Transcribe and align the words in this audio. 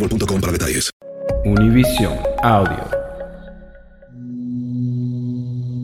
boostmobile.com 0.00 0.40
para 0.40 0.52
detalles. 0.52 0.90
Univision 1.44 2.18
Audio. 2.42 3.00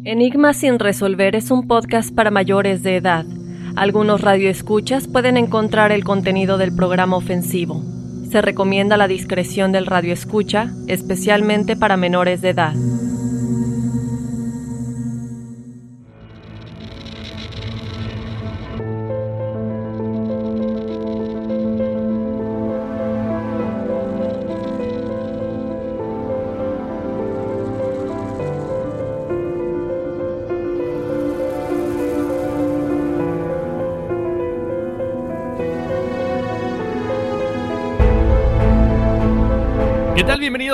Enigma 0.05 0.55
sin 0.55 0.79
resolver 0.79 1.35
es 1.35 1.51
un 1.51 1.67
podcast 1.67 2.15
para 2.15 2.31
mayores 2.31 2.83
de 2.83 2.97
edad. 2.97 3.27
Algunos 3.75 4.21
radioescuchas 4.21 5.09
pueden 5.09 5.37
encontrar 5.37 5.93
el 5.93 6.05
contenido 6.05 6.59
del 6.59 6.75
programa 6.75 7.17
ofensivo. 7.17 7.83
Se 8.31 8.41
recomienda 8.41 8.97
la 8.97 9.09
discreción 9.09 9.73
del 9.73 9.87
radioescucha, 9.87 10.71
especialmente 10.87 11.77
para 11.77 11.97
menores 11.97 12.41
de 12.41 12.51
edad. 12.51 12.75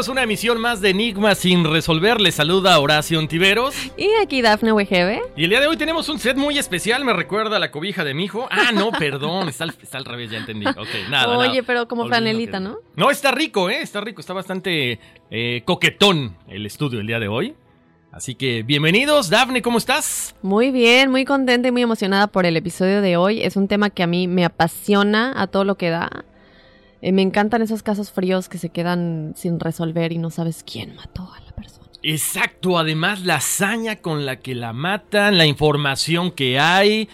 Bienvenidos 0.03 0.09
a 0.09 0.21
una 0.21 0.23
emisión 0.25 0.61
más 0.61 0.81
de 0.81 0.91
Enigma 0.91 1.35
sin 1.37 1.65
resolver. 1.65 2.21
Les 2.21 2.35
saluda 2.35 2.77
Horacio 2.81 3.21
Ontiveros. 3.21 3.73
Y 3.97 4.09
aquí 4.21 4.43
Dafne 4.43 4.73
Wegebe. 4.73 5.23
Y 5.37 5.45
el 5.45 5.51
día 5.51 5.61
de 5.61 5.69
hoy 5.69 5.77
tenemos 5.77 6.09
un 6.09 6.19
set 6.19 6.37
muy 6.37 6.59
especial. 6.59 7.05
Me 7.05 7.13
recuerda 7.13 7.59
a 7.59 7.61
la 7.61 7.71
cobija 7.71 8.03
de 8.03 8.13
mi 8.13 8.25
hijo. 8.25 8.49
Ah, 8.51 8.73
no, 8.75 8.91
perdón. 8.91 9.49
Está 9.49 9.63
al, 9.63 9.75
está 9.81 9.99
al 9.99 10.05
revés, 10.05 10.33
ya 10.33 10.39
entendí. 10.39 10.67
Ok, 10.67 10.89
nada. 11.09 11.39
Oye, 11.39 11.49
nada. 11.49 11.63
pero 11.65 11.87
como 11.87 12.09
franelita, 12.09 12.59
¿no? 12.59 12.79
No, 12.97 13.13
está 13.13 13.31
rico, 13.31 13.71
¿eh? 13.71 13.81
Está 13.81 14.01
rico. 14.01 14.21
Está 14.21 14.33
bastante 14.33 14.99
eh, 15.31 15.63
coquetón 15.65 16.37
el 16.49 16.67
estudio 16.67 16.99
el 16.99 17.07
día 17.07 17.21
de 17.21 17.29
hoy. 17.29 17.55
Así 18.11 18.35
que 18.35 18.65
bienvenidos. 18.65 19.31
Dafne, 19.31 19.63
¿cómo 19.63 19.79
estás? 19.79 20.35
Muy 20.43 20.73
bien, 20.73 21.13
muy 21.13 21.25
contenta 21.25 21.69
y 21.69 21.71
muy 21.71 21.83
emocionada 21.83 22.27
por 22.27 22.45
el 22.45 22.57
episodio 22.57 23.03
de 23.03 23.17
hoy. 23.17 23.41
Es 23.41 23.55
un 23.55 23.69
tema 23.69 23.89
que 23.91 24.03
a 24.03 24.09
mí 24.09 24.27
me 24.27 24.45
apasiona 24.45 25.41
a 25.41 25.47
todo 25.47 25.65
lo 25.65 25.77
que 25.77 25.91
da. 25.91 26.25
Eh, 27.03 27.11
me 27.11 27.23
encantan 27.23 27.63
esos 27.63 27.83
casos 27.83 28.13
fríos 28.13 28.49
que 28.49 28.59
se 28.59 28.69
quedan 28.71 29.35
sin 29.37 29.59
resolver 29.59 30.13
y 30.13 30.19
no 30.19 30.31
sabes 30.31 30.65
quién 30.65 30.95
mató 30.95 31.29
a 31.35 31.41
la 31.41 31.53
persona. 31.53 31.89
Exacto, 32.05 32.79
además 32.79 33.23
la 33.23 33.37
hazaña 33.37 33.97
con 33.97 34.25
la 34.25 34.39
que 34.39 34.55
la 34.55 34.73
matan, 34.73 35.37
la 35.37 35.47
información 35.47 36.31
que 36.31 36.61
hay. 36.61 37.09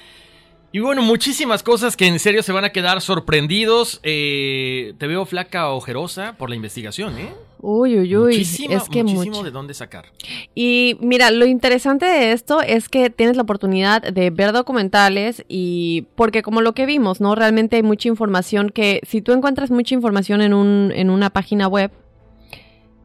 Y 0.73 0.81
bueno, 0.81 1.03
muchísimas 1.03 1.63
cosas 1.63 1.97
que 1.97 2.07
en 2.07 2.19
serio 2.19 2.43
se 2.43 2.53
van 2.53 2.67
a 2.67 2.71
quedar 2.71 3.01
sorprendidos. 3.01 4.01
Eh, 4.03 4.93
te 4.99 5.07
veo 5.07 5.25
flaca 5.25 5.71
ojerosa 5.71 6.35
por 6.37 6.51
la 6.51 6.57
investigación, 6.57 7.19
¿eh? 7.19 7.33
Uy, 7.61 7.99
uy, 7.99 8.17
uy. 8.17 8.33
muchísimo, 8.35 8.75
es 8.75 8.89
que 8.89 9.03
muchísimo 9.03 9.37
mucho. 9.37 9.45
de 9.45 9.51
dónde 9.51 9.75
sacar. 9.75 10.07
Y 10.55 10.97
mira, 11.01 11.31
lo 11.31 11.47
interesante 11.47 12.07
de 12.07 12.33
esto 12.33 12.63
es 12.63 12.89
que 12.89 13.11
tienes 13.11 13.37
la 13.37 13.43
oportunidad 13.43 14.03
de 14.03 14.31
ver 14.31 14.53
documentales 14.53 15.45
y 15.49 16.07
porque 16.15 16.43
como 16.43 16.61
lo 16.61 16.73
que 16.73 16.87
vimos, 16.87 17.21
¿no? 17.21 17.35
Realmente 17.35 17.77
hay 17.77 17.83
mucha 17.83 18.09
información 18.09 18.71
que 18.71 19.01
si 19.07 19.23
tú 19.23 19.33
encuentras 19.33 19.71
mucha 19.71 19.95
información 19.95 20.41
en, 20.41 20.55
un, 20.55 20.93
en 20.95 21.11
una 21.11 21.31
página 21.31 21.69
web, 21.69 21.91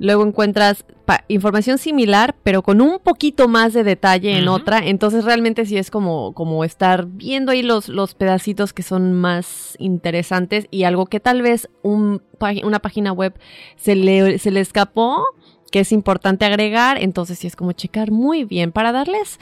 luego 0.04 0.26
encuentras 0.26 0.84
información 1.30 1.78
similar, 1.78 2.36
pero 2.44 2.62
con 2.62 2.82
un 2.82 3.00
poquito 3.00 3.48
más 3.48 3.72
de 3.72 3.86
detalle 3.86 4.38
en 4.38 4.50
otra, 4.50 4.80
entonces 4.80 5.24
realmente 5.24 5.66
sí 5.66 5.78
es 5.78 5.90
como, 5.90 6.34
como 6.34 6.66
estar 6.66 7.06
viendo 7.08 7.54
ahí 7.54 7.64
los, 7.64 7.88
los 7.88 8.14
pedacitos 8.14 8.74
que 8.74 8.84
son 8.84 9.14
más 9.14 9.78
interesantes 9.80 10.68
y 10.72 10.84
algo 10.84 11.06
que 11.06 11.22
tal 11.22 11.42
vez 11.42 11.70
un, 11.84 12.22
una 12.64 12.80
página 12.80 13.14
web 13.14 13.34
se 13.78 13.96
le, 13.96 14.40
se 14.40 14.52
le 14.52 14.60
escapó 14.60 15.24
que 15.72 15.80
es 15.80 15.94
importante 15.94 16.44
agregar, 16.44 17.02
entonces 17.02 17.40
sí 17.40 17.48
es 17.48 17.56
como 17.56 17.72
checar 17.72 18.12
muy 18.12 18.44
bien 18.44 18.74
para 18.74 18.92
darles, 18.92 19.40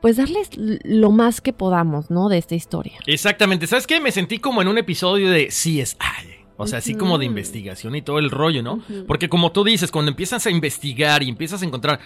pues 0.00 0.16
darles 0.16 0.50
lo 0.56 1.10
más 1.10 1.40
que 1.40 1.52
podamos, 1.52 2.12
¿no? 2.12 2.28
De 2.28 2.38
esta 2.38 2.54
historia. 2.54 3.00
Exactamente, 3.06 3.66
¿sabes 3.66 3.88
qué? 3.88 3.98
Me 3.98 4.12
sentí 4.12 4.38
como 4.38 4.62
en 4.62 4.68
un 4.68 4.78
episodio 4.78 5.28
de 5.28 5.48
CSI. 5.48 6.33
O 6.56 6.66
sea, 6.66 6.78
así 6.78 6.94
como 6.94 7.18
de 7.18 7.24
investigación 7.24 7.96
y 7.96 8.02
todo 8.02 8.18
el 8.18 8.30
rollo, 8.30 8.62
¿no? 8.62 8.82
Porque 9.06 9.28
como 9.28 9.50
tú 9.50 9.64
dices, 9.64 9.90
cuando 9.90 10.10
empiezas 10.10 10.46
a 10.46 10.50
investigar 10.50 11.22
y 11.22 11.28
empiezas 11.28 11.62
a 11.62 11.64
encontrar 11.64 11.98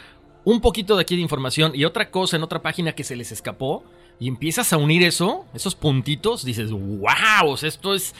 un 0.44 0.60
poquito 0.60 0.96
de 0.96 1.02
aquí 1.02 1.16
de 1.16 1.22
información 1.22 1.72
y 1.74 1.84
otra 1.84 2.10
cosa 2.10 2.36
en 2.36 2.42
otra 2.42 2.62
página 2.62 2.92
que 2.92 3.04
se 3.04 3.16
les 3.16 3.32
escapó 3.32 3.84
y 4.18 4.28
empiezas 4.28 4.72
a 4.72 4.78
unir 4.78 5.02
eso, 5.02 5.44
esos 5.52 5.74
puntitos, 5.74 6.44
dices, 6.44 6.70
wow, 6.70 7.46
o 7.46 7.56
sea, 7.56 7.68
esto 7.68 7.94
es 7.94 8.14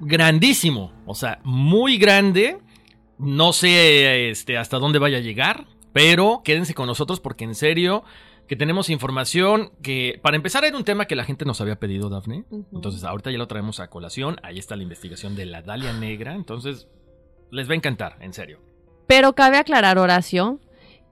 grandísimo, 0.00 0.92
o 1.06 1.14
sea, 1.14 1.40
muy 1.42 1.98
grande. 1.98 2.58
No 3.18 3.54
sé 3.54 4.28
este, 4.30 4.58
hasta 4.58 4.78
dónde 4.78 4.98
vaya 4.98 5.16
a 5.16 5.22
llegar, 5.22 5.66
pero 5.94 6.42
quédense 6.44 6.74
con 6.74 6.86
nosotros 6.86 7.20
porque 7.20 7.44
en 7.44 7.54
serio 7.54 8.04
que 8.46 8.56
tenemos 8.56 8.90
información 8.90 9.72
que, 9.82 10.18
para 10.22 10.36
empezar, 10.36 10.64
era 10.64 10.76
un 10.76 10.84
tema 10.84 11.06
que 11.06 11.16
la 11.16 11.24
gente 11.24 11.44
nos 11.44 11.60
había 11.60 11.76
pedido, 11.76 12.08
Dafne. 12.08 12.44
Entonces, 12.72 13.04
ahorita 13.04 13.30
ya 13.30 13.38
lo 13.38 13.48
traemos 13.48 13.80
a 13.80 13.88
colación. 13.88 14.36
Ahí 14.42 14.58
está 14.58 14.76
la 14.76 14.82
investigación 14.82 15.34
de 15.34 15.46
la 15.46 15.62
Dalia 15.62 15.92
Negra. 15.92 16.34
Entonces, 16.34 16.88
les 17.50 17.68
va 17.68 17.72
a 17.72 17.76
encantar, 17.76 18.16
en 18.20 18.32
serio. 18.32 18.60
Pero 19.06 19.34
cabe 19.34 19.58
aclarar, 19.58 19.98
Horacio, 19.98 20.60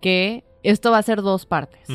que 0.00 0.44
esto 0.62 0.90
va 0.90 0.98
a 0.98 1.02
ser 1.02 1.22
dos 1.22 1.46
partes. 1.46 1.88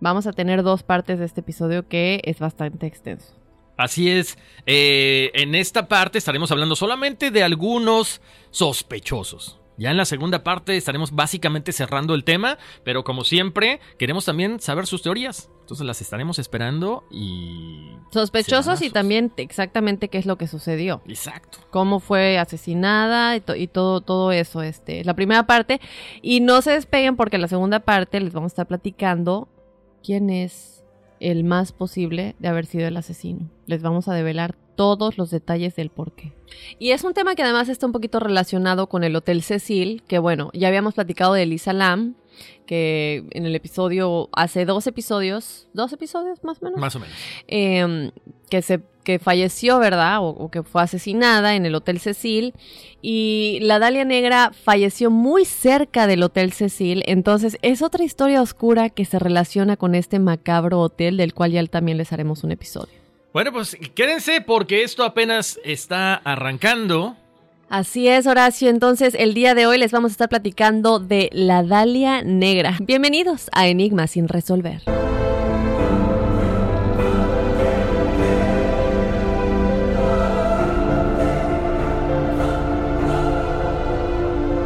Vamos 0.00 0.26
a 0.26 0.32
tener 0.32 0.62
dos 0.62 0.82
partes 0.82 1.18
de 1.18 1.24
este 1.24 1.40
episodio 1.40 1.88
que 1.88 2.20
es 2.24 2.38
bastante 2.38 2.86
extenso. 2.86 3.34
Así 3.76 4.10
es. 4.10 4.38
Eh, 4.64 5.30
en 5.34 5.54
esta 5.54 5.88
parte 5.88 6.18
estaremos 6.18 6.50
hablando 6.50 6.76
solamente 6.76 7.30
de 7.30 7.42
algunos 7.42 8.20
sospechosos. 8.50 9.60
Ya 9.78 9.90
en 9.90 9.96
la 9.96 10.04
segunda 10.06 10.42
parte 10.42 10.76
estaremos 10.76 11.12
básicamente 11.12 11.72
cerrando 11.72 12.14
el 12.14 12.24
tema, 12.24 12.56
pero 12.84 13.04
como 13.04 13.24
siempre, 13.24 13.80
queremos 13.98 14.24
también 14.24 14.58
saber 14.60 14.86
sus 14.86 15.02
teorías. 15.02 15.50
Entonces 15.60 15.86
las 15.86 16.00
estaremos 16.00 16.38
esperando 16.38 17.04
y... 17.10 17.90
Sospechosos 18.12 18.80
y 18.82 18.90
también 18.90 19.32
exactamente 19.36 20.08
qué 20.08 20.18
es 20.18 20.24
lo 20.26 20.36
que 20.38 20.46
sucedió. 20.46 21.02
Exacto. 21.06 21.58
Cómo 21.70 22.00
fue 22.00 22.38
asesinada 22.38 23.34
y, 23.36 23.40
to- 23.40 23.56
y 23.56 23.66
todo, 23.66 24.00
todo 24.00 24.32
eso. 24.32 24.62
Este, 24.62 25.04
la 25.04 25.14
primera 25.14 25.46
parte. 25.46 25.80
Y 26.22 26.40
no 26.40 26.62
se 26.62 26.70
despeguen 26.70 27.16
porque 27.16 27.36
en 27.36 27.42
la 27.42 27.48
segunda 27.48 27.80
parte 27.80 28.20
les 28.20 28.32
vamos 28.32 28.50
a 28.50 28.54
estar 28.54 28.66
platicando 28.68 29.48
quién 30.04 30.30
es 30.30 30.84
el 31.18 31.44
más 31.44 31.72
posible 31.72 32.36
de 32.38 32.48
haber 32.48 32.66
sido 32.66 32.86
el 32.86 32.96
asesino. 32.96 33.50
Les 33.66 33.82
vamos 33.82 34.06
a 34.08 34.14
develar 34.14 34.56
todos 34.76 35.18
los 35.18 35.30
detalles 35.30 35.74
del 35.76 35.90
por 35.90 36.12
qué. 36.12 36.32
Y 36.78 36.90
es 36.92 37.02
un 37.02 37.14
tema 37.14 37.34
que 37.34 37.42
además 37.42 37.68
está 37.68 37.86
un 37.86 37.92
poquito 37.92 38.20
relacionado 38.20 38.88
con 38.88 39.02
el 39.02 39.16
Hotel 39.16 39.42
Cecil, 39.42 40.02
que 40.06 40.18
bueno, 40.18 40.50
ya 40.54 40.68
habíamos 40.68 40.94
platicado 40.94 41.34
de 41.34 41.46
Lisa 41.46 41.72
Lam, 41.72 42.14
que 42.66 43.24
en 43.30 43.46
el 43.46 43.54
episodio, 43.54 44.28
hace 44.32 44.64
dos 44.66 44.86
episodios, 44.86 45.68
dos 45.72 45.92
episodios 45.92 46.44
más 46.44 46.58
o 46.60 46.66
menos, 46.66 46.80
Más 46.80 46.94
o 46.96 47.00
menos. 47.00 47.16
eh, 47.48 48.10
que 48.50 48.62
se 48.62 48.80
que 49.06 49.20
falleció, 49.20 49.78
¿verdad? 49.78 50.18
O, 50.18 50.30
o 50.30 50.50
que 50.50 50.64
fue 50.64 50.82
asesinada 50.82 51.54
en 51.54 51.64
el 51.64 51.76
Hotel 51.76 52.00
Cecil. 52.00 52.54
Y 53.00 53.60
la 53.62 53.78
Dalia 53.78 54.04
Negra 54.04 54.50
falleció 54.52 55.12
muy 55.12 55.44
cerca 55.44 56.08
del 56.08 56.24
Hotel 56.24 56.52
Cecil. 56.52 57.04
Entonces 57.06 57.56
es 57.62 57.82
otra 57.82 58.02
historia 58.02 58.42
oscura 58.42 58.90
que 58.90 59.04
se 59.04 59.20
relaciona 59.20 59.76
con 59.76 59.94
este 59.94 60.18
macabro 60.18 60.80
hotel 60.80 61.16
del 61.16 61.34
cual 61.34 61.52
ya 61.52 61.64
también 61.66 61.98
les 61.98 62.12
haremos 62.12 62.42
un 62.42 62.50
episodio. 62.50 63.05
Bueno, 63.36 63.52
pues 63.52 63.76
quédense 63.94 64.40
porque 64.40 64.82
esto 64.82 65.04
apenas 65.04 65.60
está 65.62 66.14
arrancando. 66.14 67.16
Así 67.68 68.08
es, 68.08 68.26
Horacio. 68.26 68.70
Entonces, 68.70 69.14
el 69.14 69.34
día 69.34 69.54
de 69.54 69.66
hoy 69.66 69.76
les 69.76 69.92
vamos 69.92 70.12
a 70.12 70.14
estar 70.14 70.30
platicando 70.30 71.00
de 71.00 71.28
la 71.34 71.62
Dalia 71.62 72.22
Negra. 72.22 72.78
Bienvenidos 72.80 73.50
a 73.52 73.66
Enigma 73.66 74.06
sin 74.06 74.26
resolver. 74.26 74.80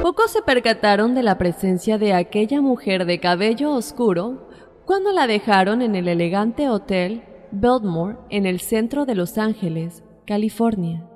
Pocos 0.00 0.31
se 0.31 0.43
percataron 0.43 1.16
de 1.16 1.25
la 1.25 1.38
presencia 1.38 1.99
de 1.99 2.14
aquella 2.14 2.61
mujer 2.61 3.05
de 3.05 3.19
cabello 3.19 3.73
oscuro 3.73 4.49
cuando 4.84 5.11
la 5.11 5.26
dejaron 5.26 5.82
en 5.82 5.96
el 5.96 6.06
elegante 6.06 6.69
hotel 6.69 7.25
Biltmore 7.52 8.17
en 8.31 8.47
el 8.47 8.61
centro 8.61 9.06
de 9.06 9.14
Los 9.14 9.38
Ángeles, 9.38 10.02
California. 10.26 11.06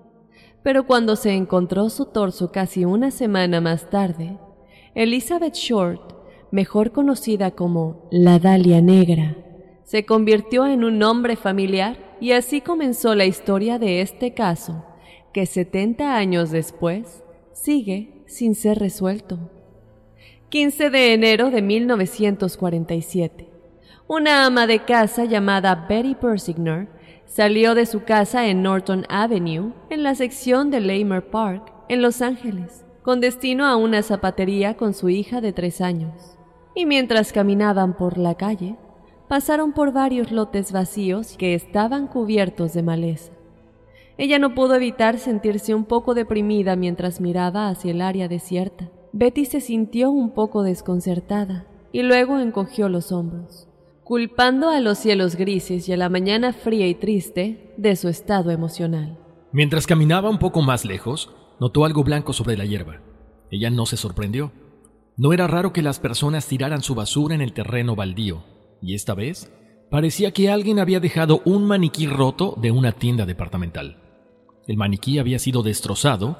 Pero 0.63 0.87
cuando 0.87 1.17
se 1.17 1.33
encontró 1.33 1.91
su 1.91 2.07
torso 2.07 2.51
casi 2.51 2.85
una 2.85 3.11
semana 3.11 3.61
más 3.61 3.91
tarde, 3.91 4.39
Elizabeth 4.95 5.55
Short, 5.55 6.15
mejor 6.51 6.93
conocida 6.93 7.51
como 7.51 8.09
la 8.11 8.39
Dalia 8.39 8.81
Negra, 8.81 9.37
se 9.85 10.07
convirtió 10.07 10.67
en 10.67 10.83
un 10.83 10.99
nombre 10.99 11.37
familiar 11.37 12.17
y 12.21 12.33
así 12.33 12.61
comenzó 12.61 13.15
la 13.15 13.27
historia 13.27 13.79
de 13.79 14.01
este 14.01 14.33
caso, 14.35 14.85
que 15.33 15.47
70 15.47 16.17
años 16.17 16.51
después 16.51 17.23
sigue 17.53 18.25
sin 18.27 18.55
ser 18.55 18.79
resuelto. 18.79 19.51
15 20.49 20.91
de 20.91 21.13
enero 21.13 21.51
de 21.51 21.63
1947. 21.63 23.54
Una 24.07 24.45
ama 24.45 24.67
de 24.67 24.81
casa 24.81 25.25
llamada 25.25 25.87
Betty 25.89 26.15
Persigner 26.15 26.89
salió 27.25 27.75
de 27.75 27.87
su 27.87 28.05
casa 28.05 28.47
en 28.49 28.63
Norton 28.63 29.07
Avenue, 29.09 29.73
en 29.89 30.03
la 30.03 30.15
sección 30.15 30.71
de 30.71 30.81
Laymer 30.81 31.31
Park, 31.31 31.73
en 31.89 32.03
Los 32.03 32.21
Ángeles, 32.21 32.85
con 33.01 33.23
destino 33.23 33.65
a 33.65 33.77
una 33.77 34.03
zapatería 34.03 34.77
con 34.77 34.93
su 34.93 35.09
hija 35.09 35.41
de 35.41 35.55
tres 35.55 35.81
años. 35.81 36.37
Y 36.75 36.85
mientras 36.85 37.33
caminaban 37.33 37.97
por 37.97 38.19
la 38.19 38.35
calle, 38.35 38.77
pasaron 39.27 39.73
por 39.73 39.93
varios 39.93 40.31
lotes 40.31 40.71
vacíos 40.71 41.39
que 41.39 41.55
estaban 41.55 42.07
cubiertos 42.07 42.75
de 42.75 42.83
maleza. 42.83 43.33
Ella 44.19 44.39
no 44.39 44.55
pudo 44.55 44.75
evitar 44.75 45.19
sentirse 45.19 45.75
un 45.75 45.87
poco 45.87 46.13
deprimida 46.13 46.77
mientras 46.77 47.23
miraba 47.23 47.71
hacia 47.71 47.93
el 47.93 48.03
área 48.03 48.29
desierta. 48.29 48.91
Betty 49.13 49.47
se 49.47 49.63
sintió 49.63 50.11
un 50.11 50.33
poco 50.33 50.63
desconcertada 50.63 51.65
y 51.91 52.03
luego 52.03 52.39
encogió 52.39 52.91
los 52.91 53.11
hombros, 53.11 53.67
culpando 54.05 54.69
a 54.69 54.81
los 54.81 54.99
cielos 54.99 55.35
grises 55.35 55.89
y 55.89 55.93
a 55.93 55.97
la 55.97 56.11
mañana 56.11 56.53
fría 56.53 56.87
y 56.87 56.95
triste 56.95 57.73
de 57.79 57.97
su 57.97 58.09
estado 58.09 58.51
emocional. 58.51 59.19
Mientras 59.51 59.87
caminaba 59.87 60.29
un 60.29 60.39
poco 60.39 60.61
más 60.61 60.85
lejos, 60.85 61.31
notó 61.59 61.87
algo 61.87 62.05
blanco 62.05 62.35
sobre 62.35 62.57
la 62.57 62.67
hierba. 62.67 63.01
Ella 63.51 63.71
no 63.71 63.87
se 63.87 63.97
sorprendió. 63.97 64.53
No 65.17 65.33
era 65.33 65.47
raro 65.47 65.73
que 65.73 65.83
las 65.83 66.01
personas 66.01 66.47
tiraran 66.47 66.83
su 66.83 66.95
basura 66.95 67.35
en 67.35 67.41
el 67.41 67.55
terreno 67.55 67.97
baldío, 67.97 68.45
y 68.83 68.95
esta 68.95 69.15
vez 69.15 69.51
parecía 69.91 70.33
que 70.33 70.51
alguien 70.51 70.81
había 70.81 71.01
dejado 71.01 71.41
un 71.45 71.65
maniquí 71.65 72.07
roto 72.07 72.59
de 72.61 72.73
una 72.73 72.93
tienda 72.93 73.25
departamental. 73.25 74.03
El 74.67 74.77
maniquí 74.77 75.19
había 75.19 75.39
sido 75.39 75.63
destrozado 75.63 76.37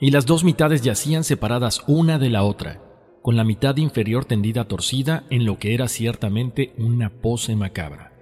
y 0.00 0.10
las 0.10 0.26
dos 0.26 0.44
mitades 0.44 0.82
yacían 0.82 1.24
separadas 1.24 1.82
una 1.86 2.18
de 2.18 2.30
la 2.30 2.42
otra, 2.42 2.82
con 3.26 3.34
la 3.34 3.42
mitad 3.42 3.76
inferior 3.76 4.24
tendida 4.24 4.68
torcida 4.68 5.24
en 5.30 5.46
lo 5.46 5.58
que 5.58 5.74
era 5.74 5.88
ciertamente 5.88 6.72
una 6.78 7.10
pose 7.10 7.56
macabra. 7.56 8.12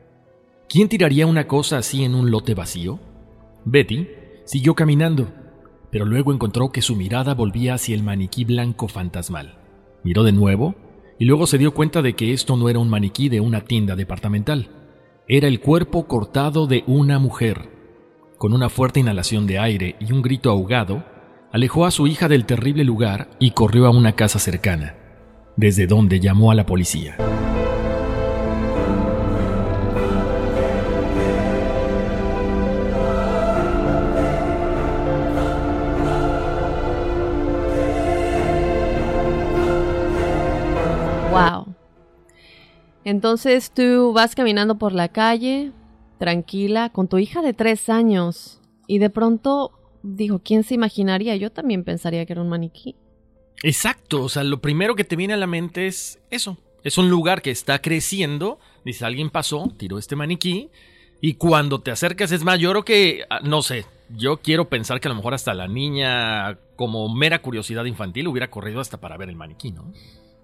¿Quién 0.66 0.88
tiraría 0.88 1.26
una 1.26 1.46
cosa 1.46 1.76
así 1.76 2.04
en 2.04 2.14
un 2.14 2.30
lote 2.30 2.54
vacío? 2.54 3.00
Betty 3.66 4.08
siguió 4.46 4.74
caminando, 4.74 5.28
pero 5.90 6.06
luego 6.06 6.32
encontró 6.32 6.72
que 6.72 6.80
su 6.80 6.96
mirada 6.96 7.34
volvía 7.34 7.74
hacia 7.74 7.94
el 7.94 8.02
maniquí 8.02 8.46
blanco 8.46 8.88
fantasmal. 8.88 9.58
Miró 10.04 10.22
de 10.22 10.32
nuevo 10.32 10.74
y 11.18 11.26
luego 11.26 11.46
se 11.46 11.58
dio 11.58 11.74
cuenta 11.74 12.00
de 12.00 12.14
que 12.14 12.32
esto 12.32 12.56
no 12.56 12.70
era 12.70 12.78
un 12.78 12.88
maniquí 12.88 13.28
de 13.28 13.40
una 13.40 13.60
tienda 13.60 13.96
departamental. 13.96 14.70
Era 15.28 15.48
el 15.48 15.60
cuerpo 15.60 16.06
cortado 16.06 16.66
de 16.66 16.82
una 16.86 17.18
mujer. 17.18 17.68
Con 18.38 18.54
una 18.54 18.70
fuerte 18.70 19.00
inhalación 19.00 19.46
de 19.46 19.58
aire 19.58 19.96
y 20.00 20.14
un 20.14 20.22
grito 20.22 20.48
ahogado, 20.48 21.04
alejó 21.54 21.86
a 21.86 21.92
su 21.92 22.08
hija 22.08 22.26
del 22.26 22.46
terrible 22.46 22.82
lugar 22.82 23.28
y 23.38 23.52
corrió 23.52 23.86
a 23.86 23.90
una 23.90 24.16
casa 24.16 24.40
cercana, 24.40 24.96
desde 25.56 25.86
donde 25.86 26.18
llamó 26.18 26.50
a 26.50 26.56
la 26.56 26.66
policía. 26.66 27.16
Wow. 41.30 41.72
Entonces 43.04 43.70
tú 43.70 44.12
vas 44.12 44.34
caminando 44.34 44.76
por 44.76 44.92
la 44.92 45.06
calle, 45.06 45.70
tranquila, 46.18 46.90
con 46.90 47.06
tu 47.06 47.18
hija 47.18 47.42
de 47.42 47.52
tres 47.52 47.88
años, 47.88 48.60
y 48.88 48.98
de 48.98 49.08
pronto, 49.08 49.70
digo, 50.04 50.40
¿quién 50.44 50.62
se 50.62 50.74
imaginaría? 50.74 51.34
Yo 51.36 51.50
también 51.50 51.82
pensaría 51.82 52.24
que 52.26 52.34
era 52.34 52.42
un 52.42 52.48
maniquí. 52.48 52.94
Exacto, 53.62 54.22
o 54.22 54.28
sea, 54.28 54.44
lo 54.44 54.60
primero 54.60 54.94
que 54.94 55.04
te 55.04 55.16
viene 55.16 55.34
a 55.34 55.38
la 55.38 55.46
mente 55.46 55.87
es 55.87 56.20
eso. 56.30 56.58
Es 56.82 56.99
un 56.99 57.08
lugar 57.08 57.40
que 57.40 57.50
está 57.50 57.80
creciendo, 57.80 58.58
dice, 58.84 59.06
alguien 59.06 59.30
pasó, 59.30 59.73
tiró 59.78 59.99
este 59.99 60.16
maniquí, 60.16 60.68
y 61.23 61.34
cuando 61.34 61.80
te 61.80 61.90
acercas 61.90 62.30
es 62.32 62.44
más, 62.44 62.58
yo 62.58 62.70
creo 62.70 62.84
que, 62.84 63.25
ah, 63.30 63.40
no 63.42 63.62
sé, 63.62 63.87
yo 64.11 64.37
quiero 64.37 64.68
pensar 64.68 65.00
que 65.00 65.08
a 65.08 65.11
lo 65.11 65.14
mejor 65.14 65.32
hasta 65.32 65.54
la 65.54 65.66
niña, 65.66 66.58
como 66.76 67.08
mera 67.08 67.40
curiosidad 67.40 67.87
infantil, 67.87 68.28
hubiera 68.28 68.50
corrido 68.50 68.80
hasta 68.80 69.00
para 69.00 69.16
ver 69.16 69.30
el 69.30 69.37
maniquí, 69.37 69.73
¿no? 69.73 69.90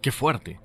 Qué 0.00 0.10
fuerte. 0.10 0.58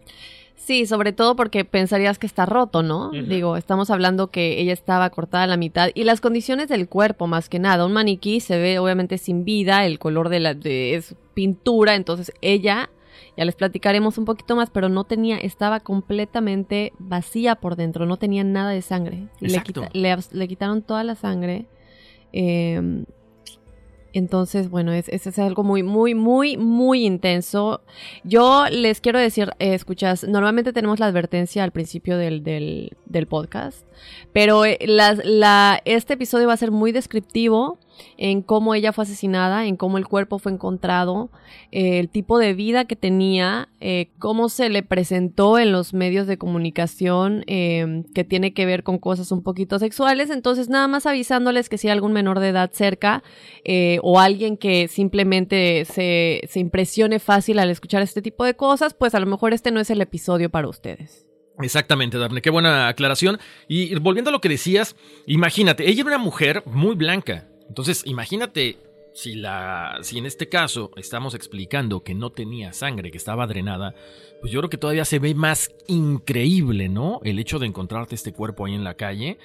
Sí, 0.65 0.87
sobre 0.87 1.13
todo 1.13 1.35
porque 1.35 1.63
pensarías 1.63 2.17
que 2.17 2.25
está 2.25 2.47
roto, 2.47 2.81
¿no? 2.81 3.11
Digo, 3.29 3.55
estamos 3.55 3.91
hablando 3.91 4.31
que 4.31 4.59
ella 4.59 4.73
estaba 4.73 5.09
cortada 5.11 5.43
a 5.43 5.47
la 5.47 5.57
mitad 5.57 5.89
y 5.93 6.05
las 6.05 6.21
condiciones 6.21 6.69
del 6.69 6.89
cuerpo, 6.89 7.27
más 7.27 7.49
que 7.49 7.59
nada. 7.59 7.85
Un 7.85 7.93
maniquí 7.93 8.39
se 8.39 8.57
ve 8.57 8.79
obviamente 8.79 9.19
sin 9.19 9.45
vida, 9.45 9.85
el 9.85 9.99
color 9.99 10.29
de 10.29 10.39
la 10.39 10.53
de, 10.55 10.95
es 10.95 11.13
pintura, 11.35 11.93
entonces 11.93 12.31
ella, 12.41 12.89
ya 13.37 13.45
les 13.45 13.53
platicaremos 13.55 14.17
un 14.17 14.25
poquito 14.25 14.55
más, 14.55 14.71
pero 14.71 14.89
no 14.89 15.03
tenía, 15.03 15.37
estaba 15.37 15.81
completamente 15.81 16.93
vacía 16.97 17.53
por 17.55 17.75
dentro, 17.75 18.07
no 18.07 18.17
tenía 18.17 18.43
nada 18.43 18.71
de 18.71 18.81
sangre. 18.81 19.27
Le, 19.41 19.49
quita- 19.61 19.89
le, 19.93 20.17
le 20.31 20.47
quitaron 20.47 20.81
toda 20.81 21.03
la 21.03 21.13
sangre. 21.13 21.67
eh, 22.33 23.03
entonces, 24.17 24.69
bueno, 24.69 24.91
es, 24.93 25.09
es, 25.09 25.27
es 25.27 25.37
algo 25.39 25.63
muy, 25.63 25.83
muy, 25.83 26.15
muy, 26.15 26.57
muy 26.57 27.05
intenso. 27.05 27.81
Yo 28.23 28.65
les 28.71 29.01
quiero 29.01 29.19
decir, 29.19 29.51
eh, 29.59 29.73
escuchas, 29.73 30.23
normalmente 30.23 30.73
tenemos 30.73 30.99
la 30.99 31.07
advertencia 31.07 31.63
al 31.63 31.71
principio 31.71 32.17
del, 32.17 32.43
del, 32.43 32.91
del 33.05 33.27
podcast, 33.27 33.85
pero 34.33 34.65
eh, 34.65 34.77
las- 34.85 35.23
la, 35.25 35.81
este 35.85 36.13
episodio 36.13 36.47
va 36.47 36.53
a 36.53 36.57
ser 36.57 36.71
muy 36.71 36.91
descriptivo 36.91 37.77
en 38.17 38.41
cómo 38.41 38.75
ella 38.75 38.93
fue 38.93 39.03
asesinada, 39.03 39.65
en 39.65 39.77
cómo 39.77 39.97
el 39.97 40.07
cuerpo 40.07 40.39
fue 40.39 40.51
encontrado, 40.51 41.29
eh, 41.71 41.99
el 41.99 42.09
tipo 42.09 42.37
de 42.39 42.53
vida 42.53 42.85
que 42.85 42.95
tenía, 42.95 43.69
eh, 43.79 44.09
cómo 44.19 44.49
se 44.49 44.69
le 44.69 44.83
presentó 44.83 45.59
en 45.59 45.71
los 45.71 45.93
medios 45.93 46.27
de 46.27 46.37
comunicación, 46.37 47.43
eh, 47.47 48.03
que 48.13 48.23
tiene 48.23 48.53
que 48.53 48.65
ver 48.65 48.83
con 48.83 48.97
cosas 48.97 49.31
un 49.31 49.43
poquito 49.43 49.79
sexuales. 49.79 50.29
Entonces, 50.29 50.69
nada 50.69 50.87
más 50.87 51.05
avisándoles 51.05 51.69
que 51.69 51.77
si 51.77 51.87
hay 51.87 51.93
algún 51.93 52.13
menor 52.13 52.39
de 52.39 52.49
edad 52.49 52.71
cerca 52.73 53.23
o 54.01 54.19
alguien 54.19 54.57
que 54.57 54.87
simplemente 54.87 55.85
se, 55.85 56.41
se 56.47 56.59
impresione 56.59 57.19
fácil 57.19 57.59
al 57.59 57.69
escuchar 57.69 58.01
este 58.01 58.21
tipo 58.21 58.45
de 58.45 58.55
cosas, 58.55 58.93
pues 58.93 59.15
a 59.15 59.19
lo 59.19 59.25
mejor 59.25 59.53
este 59.53 59.71
no 59.71 59.79
es 59.79 59.89
el 59.89 60.01
episodio 60.01 60.49
para 60.49 60.67
ustedes. 60.67 61.25
Exactamente, 61.61 62.17
Daphne, 62.17 62.41
qué 62.41 62.49
buena 62.49 62.87
aclaración. 62.87 63.39
Y 63.67 63.95
volviendo 63.95 64.29
a 64.29 64.33
lo 64.33 64.41
que 64.41 64.49
decías, 64.49 64.95
imagínate, 65.25 65.89
ella 65.89 66.01
era 66.01 66.15
una 66.15 66.17
mujer 66.17 66.63
muy 66.65 66.95
blanca. 66.95 67.47
Entonces, 67.67 68.03
imagínate 68.05 68.77
si 69.13 69.35
la 69.35 69.99
si 70.01 70.17
en 70.17 70.25
este 70.25 70.49
caso 70.49 70.91
estamos 70.97 71.35
explicando 71.35 72.03
que 72.03 72.13
no 72.13 72.31
tenía 72.31 72.73
sangre, 72.73 73.11
que 73.11 73.17
estaba 73.17 73.47
drenada, 73.47 73.95
pues 74.41 74.51
yo 74.51 74.59
creo 74.59 74.69
que 74.69 74.77
todavía 74.77 75.05
se 75.05 75.19
ve 75.19 75.33
más 75.33 75.71
increíble, 75.87 76.89
¿no? 76.89 77.21
El 77.23 77.39
hecho 77.39 77.57
de 77.57 77.65
encontrarte 77.65 78.13
este 78.13 78.33
cuerpo 78.33 78.65
ahí 78.65 78.73
en 78.73 78.83
la 78.83 78.95
calle. 78.95 79.37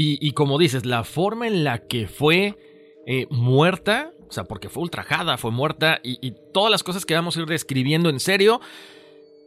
Y, 0.00 0.30
como 0.30 0.58
dices, 0.58 0.86
la 0.86 1.02
forma 1.02 1.48
en 1.48 1.64
la 1.64 1.88
que 1.88 2.06
fue 2.06 2.56
eh, 3.04 3.26
muerta, 3.30 4.12
o 4.28 4.32
sea, 4.32 4.44
porque 4.44 4.68
fue 4.68 4.84
ultrajada, 4.84 5.38
fue 5.38 5.50
muerta, 5.50 5.98
y, 6.04 6.24
y 6.24 6.36
todas 6.52 6.70
las 6.70 6.84
cosas 6.84 7.04
que 7.04 7.14
vamos 7.14 7.36
a 7.36 7.40
ir 7.40 7.46
describiendo 7.46 8.08
en 8.08 8.20
serio, 8.20 8.60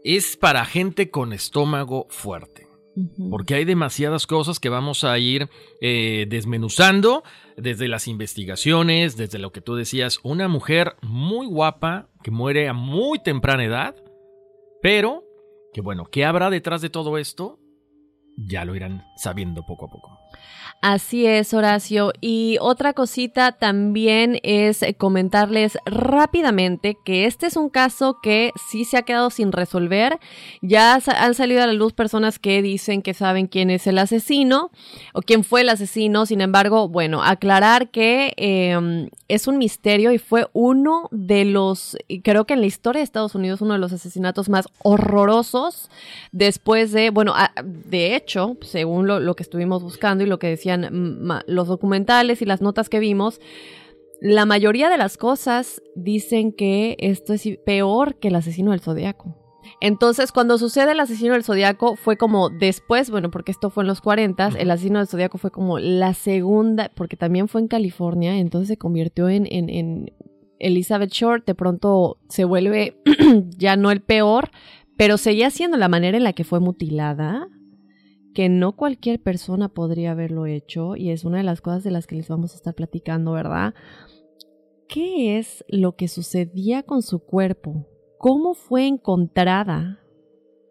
es 0.04 0.36
para 0.36 0.66
gente 0.66 1.10
con 1.10 1.32
estómago 1.32 2.06
fuerte. 2.10 2.61
Porque 3.30 3.56
hay 3.56 3.66
demasiadas 3.66 4.28
cosas 4.28 4.60
que 4.60 4.68
vamos 4.68 5.04
a 5.04 5.18
ir 5.18 5.50
eh, 5.80 6.26
desmenuzando 6.28 7.24
desde 7.56 7.88
las 7.88 8.08
investigaciones, 8.08 9.16
desde 9.16 9.40
lo 9.40 9.52
que 9.52 9.62
tú 9.62 9.76
decías, 9.76 10.20
una 10.24 10.48
mujer 10.48 10.96
muy 11.02 11.48
guapa 11.48 12.10
que 12.22 12.32
muere 12.32 12.68
a 12.68 12.74
muy 12.74 13.20
temprana 13.20 13.64
edad, 13.64 13.96
pero 14.82 15.24
que 15.74 15.80
bueno, 15.80 16.06
¿qué 16.12 16.26
habrá 16.26 16.50
detrás 16.50 16.82
de 16.82 16.90
todo 16.90 17.18
esto? 17.18 17.61
Ya 18.46 18.66
lo 18.66 18.76
irán 18.76 19.06
sabiendo 19.16 19.66
poco 19.66 19.86
a 19.86 19.90
poco. 19.90 20.22
Así 20.82 21.28
es, 21.28 21.54
Horacio. 21.54 22.12
Y 22.22 22.58
otra 22.60 22.94
cosita 22.94 23.52
también 23.52 24.40
es 24.42 24.82
eh, 24.82 24.96
comentarles 24.96 25.78
rápidamente 25.86 26.98
que 27.06 27.26
este 27.26 27.46
es 27.46 27.56
un 27.56 27.70
caso 27.70 28.18
que 28.24 28.52
sí 28.70 28.84
se 28.84 28.98
ha 28.98 29.04
quedado 29.04 29.30
sin 29.30 29.52
resolver. 29.52 30.20
Ya 30.64 30.96
han 30.96 31.36
salido 31.36 31.62
a 31.62 31.68
la 31.68 31.74
luz 31.74 31.94
personas 31.94 32.40
que 32.40 32.64
dicen 32.64 33.04
que 33.04 33.14
saben 33.14 33.46
quién 33.46 33.70
es 33.70 33.86
el 33.86 34.00
asesino 34.00 34.72
o 35.14 35.22
quién 35.22 35.44
fue 35.44 35.62
el 35.62 35.70
asesino. 35.70 36.26
Sin 36.26 36.42
embargo, 36.42 36.90
bueno, 36.90 37.22
aclarar 37.22 37.92
que 37.92 38.34
em, 38.38 39.10
es 39.28 39.48
un 39.48 39.60
misterio 39.60 40.12
y 40.12 40.18
fue 40.18 40.48
uno 40.54 41.10
de 41.12 41.46
los, 41.46 41.96
creo 42.24 42.46
que 42.46 42.56
en 42.56 42.62
la 42.62 42.66
historia 42.66 43.02
de 43.02 43.04
Estados 43.04 43.36
Unidos, 43.36 43.62
uno 43.62 43.74
de 43.74 43.80
los 43.80 43.94
asesinatos 43.94 44.50
más 44.50 44.66
horrorosos 44.82 45.92
después 46.32 46.92
de, 46.92 47.12
bueno, 47.12 47.36
de 47.64 48.16
hecho, 48.16 48.31
según 48.62 49.08
lo, 49.08 49.20
lo 49.20 49.36
que 49.36 49.44
estuvimos 49.44 49.84
buscando 49.84 50.24
y 50.24 50.28
lo 50.28 50.40
que 50.40 50.48
decía 50.48 50.78
los 50.78 51.68
documentales 51.68 52.42
y 52.42 52.46
las 52.46 52.62
notas 52.62 52.90
que 52.90 53.00
vimos, 53.00 53.40
la 54.22 54.46
mayoría 54.46 54.90
de 54.90 54.98
las 54.98 55.18
cosas 55.18 55.82
dicen 55.96 56.54
que 56.54 56.96
esto 57.00 57.34
es 57.34 57.48
peor 57.66 58.20
que 58.20 58.28
el 58.28 58.36
asesino 58.36 58.72
del 58.72 58.80
zodiaco. 58.80 59.36
Entonces, 59.80 60.32
cuando 60.32 60.58
sucede 60.58 60.92
el 60.92 61.00
asesino 61.00 61.34
del 61.34 61.44
zodiaco, 61.44 61.96
fue 61.96 62.18
como 62.18 62.50
después, 62.50 63.10
bueno, 63.10 63.32
porque 63.32 63.52
esto 63.52 63.70
fue 63.70 63.84
en 63.84 63.88
los 63.88 64.02
40, 64.02 64.50
el 64.60 64.72
asesino 64.72 65.00
del 65.00 65.08
zodiaco 65.08 65.38
fue 65.38 65.52
como 65.52 65.80
la 65.80 66.14
segunda, 66.14 66.92
porque 66.96 67.18
también 67.18 67.48
fue 67.48 67.62
en 67.62 67.68
California, 67.68 68.38
entonces 68.38 68.68
se 68.68 68.78
convirtió 68.78 69.30
en, 69.30 69.48
en, 69.50 69.70
en 69.70 70.14
Elizabeth 70.60 71.12
Short, 71.12 71.46
de 71.46 71.56
pronto 71.56 72.18
se 72.30 72.46
vuelve 72.46 73.02
ya 73.58 73.76
no 73.76 73.92
el 73.92 74.02
peor, 74.02 74.52
pero 74.98 75.18
seguía 75.18 75.50
siendo 75.50 75.78
la 75.78 75.88
manera 75.88 76.18
en 76.18 76.24
la 76.24 76.34
que 76.34 76.44
fue 76.44 76.60
mutilada 76.60 77.48
que 78.34 78.50
no 78.50 78.76
cualquier 78.76 79.22
persona 79.22 79.70
podría 79.70 80.12
haberlo 80.12 80.46
hecho 80.46 80.96
y 80.96 81.12
es 81.12 81.26
una 81.26 81.38
de 81.38 81.44
las 81.44 81.62
cosas 81.62 81.84
de 81.84 81.92
las 81.92 82.08
que 82.08 82.16
les 82.16 82.30
vamos 82.30 82.54
a 82.54 82.56
estar 82.56 82.74
platicando, 82.74 83.34
¿verdad? 83.34 83.74
¿Qué 84.88 85.38
es 85.38 85.64
lo 85.68 85.96
que 85.96 86.08
sucedía 86.08 86.84
con 86.84 87.02
su 87.02 87.20
cuerpo? 87.20 87.88
¿Cómo 88.18 88.54
fue 88.54 88.88
encontrada 88.88 90.00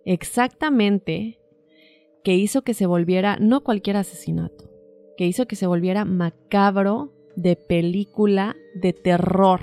exactamente 0.05 1.41
que 2.23 2.35
hizo 2.35 2.63
que 2.63 2.75
se 2.75 2.87
volviera 2.87 3.37
no 3.41 3.63
cualquier 3.63 3.97
asesinato, 3.97 4.71
que 5.17 5.27
hizo 5.27 5.47
que 5.47 5.57
se 5.57 5.67
volviera 5.67 6.05
macabro 6.05 7.13
de 7.37 7.57
película 7.57 8.57
de 8.75 8.93
terror? 8.93 9.61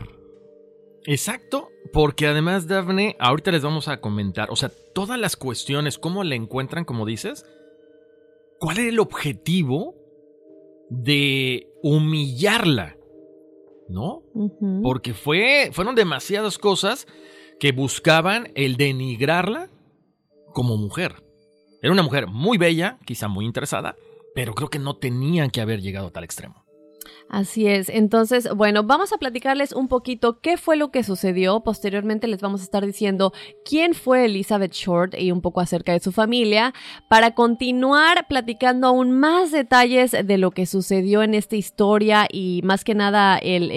Exacto, 1.05 1.69
porque 1.93 2.27
además, 2.27 2.67
Daphne, 2.67 3.15
ahorita 3.19 3.51
les 3.51 3.63
vamos 3.63 3.87
a 3.87 4.01
comentar, 4.01 4.49
o 4.51 4.55
sea, 4.55 4.71
todas 4.93 5.19
las 5.19 5.37
cuestiones, 5.37 5.97
cómo 5.97 6.23
la 6.23 6.35
encuentran, 6.35 6.83
como 6.83 7.05
dices, 7.05 7.45
¿Cuál 8.59 8.79
era 8.79 8.89
el 8.89 8.99
objetivo 8.99 9.95
de 10.89 11.67
humillarla? 11.83 12.97
¿No? 13.89 14.23
Porque 14.83 15.13
fue, 15.13 15.69
fueron 15.71 15.95
demasiadas 15.95 16.57
cosas 16.57 17.07
que 17.59 17.71
buscaban 17.71 18.51
el 18.55 18.75
denigrarla 18.75 19.69
como 20.53 20.77
mujer. 20.77 21.23
Era 21.81 21.93
una 21.93 22.03
mujer 22.03 22.27
muy 22.27 22.57
bella, 22.57 22.97
quizá 23.05 23.27
muy 23.27 23.45
interesada, 23.45 23.95
pero 24.35 24.53
creo 24.53 24.69
que 24.69 24.79
no 24.79 24.97
tenían 24.97 25.51
que 25.51 25.61
haber 25.61 25.81
llegado 25.81 26.07
a 26.07 26.11
tal 26.11 26.23
extremo. 26.23 26.66
Así 27.29 27.67
es. 27.67 27.89
Entonces, 27.89 28.49
bueno, 28.55 28.83
vamos 28.83 29.11
a 29.11 29.17
platicarles 29.17 29.73
un 29.73 29.87
poquito 29.87 30.39
qué 30.39 30.57
fue 30.57 30.77
lo 30.77 30.91
que 30.91 31.03
sucedió. 31.03 31.59
Posteriormente 31.61 32.27
les 32.27 32.41
vamos 32.41 32.61
a 32.61 32.63
estar 32.63 32.85
diciendo 32.85 33.33
quién 33.65 33.93
fue 33.93 34.25
Elizabeth 34.25 34.71
Short 34.71 35.13
y 35.17 35.31
un 35.31 35.41
poco 35.41 35.59
acerca 35.59 35.91
de 35.91 35.99
su 35.99 36.11
familia 36.11 36.73
para 37.09 37.35
continuar 37.35 38.27
platicando 38.27 38.87
aún 38.87 39.11
más 39.11 39.51
detalles 39.51 40.11
de 40.11 40.37
lo 40.37 40.51
que 40.51 40.65
sucedió 40.65 41.21
en 41.21 41.33
esta 41.33 41.55
historia 41.55 42.27
y 42.31 42.61
más 42.63 42.83
que 42.83 42.95
nada 42.95 43.37
el, 43.37 43.71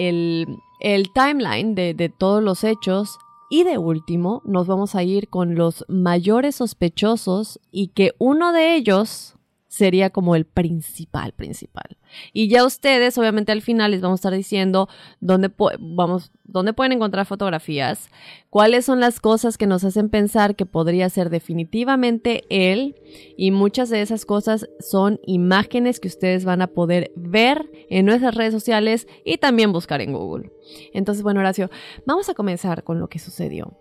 el, 0.79 1.09
timeline 1.13 1.75
de, 1.75 1.93
de 1.93 2.09
todos 2.09 2.41
los 2.41 2.63
hechos. 2.63 3.17
Y 3.49 3.65
de 3.65 3.77
último, 3.77 4.41
nos 4.45 4.65
vamos 4.65 4.95
a 4.95 5.03
ir 5.03 5.27
con 5.27 5.55
los 5.55 5.83
mayores 5.89 6.55
sospechosos 6.55 7.59
y 7.69 7.89
que 7.89 8.13
uno 8.17 8.53
de 8.53 8.75
ellos 8.75 9.35
sería 9.67 10.09
como 10.09 10.35
el 10.35 10.45
principal, 10.45 11.33
principal. 11.33 11.97
Y 12.33 12.47
ya 12.47 12.65
ustedes, 12.65 13.17
obviamente 13.17 13.51
al 13.51 13.61
final 13.61 13.91
les 13.91 14.01
vamos 14.01 14.19
a 14.19 14.21
estar 14.21 14.33
diciendo 14.33 14.89
dónde, 15.19 15.51
vamos, 15.79 16.31
dónde 16.43 16.73
pueden 16.73 16.93
encontrar 16.93 17.25
fotografías, 17.25 18.09
cuáles 18.49 18.85
son 18.85 18.99
las 18.99 19.19
cosas 19.19 19.57
que 19.57 19.67
nos 19.67 19.83
hacen 19.83 20.09
pensar 20.09 20.55
que 20.55 20.65
podría 20.65 21.09
ser 21.09 21.29
definitivamente 21.29 22.43
él 22.49 22.95
y 23.37 23.51
muchas 23.51 23.89
de 23.89 24.01
esas 24.01 24.25
cosas 24.25 24.67
son 24.79 25.19
imágenes 25.25 25.99
que 25.99 26.07
ustedes 26.07 26.45
van 26.45 26.61
a 26.61 26.67
poder 26.67 27.11
ver 27.15 27.69
en 27.89 28.05
nuestras 28.05 28.35
redes 28.35 28.53
sociales 28.53 29.07
y 29.25 29.37
también 29.37 29.71
buscar 29.71 30.01
en 30.01 30.13
Google. 30.13 30.51
Entonces, 30.93 31.23
bueno, 31.23 31.39
Horacio, 31.39 31.69
vamos 32.05 32.29
a 32.29 32.33
comenzar 32.33 32.83
con 32.83 32.99
lo 32.99 33.07
que 33.07 33.19
sucedió. 33.19 33.77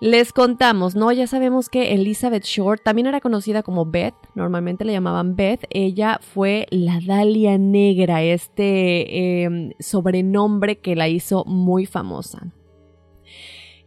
Les 0.00 0.32
contamos, 0.32 0.94
¿no? 0.94 1.10
Ya 1.10 1.26
sabemos 1.26 1.68
que 1.68 1.92
Elizabeth 1.94 2.44
Short 2.44 2.82
también 2.84 3.08
era 3.08 3.20
conocida 3.20 3.64
como 3.64 3.86
Beth, 3.86 4.14
normalmente 4.36 4.84
le 4.84 4.92
llamaban 4.92 5.34
Beth. 5.34 5.64
Ella 5.70 6.20
fue 6.22 6.66
la 6.70 7.00
Dalia 7.04 7.58
Negra, 7.70 8.22
este 8.22 9.42
em, 9.44 9.72
sobrenombre 9.78 10.78
que 10.78 10.96
la 10.96 11.08
hizo 11.08 11.44
muy 11.44 11.86
famosa. 11.86 12.52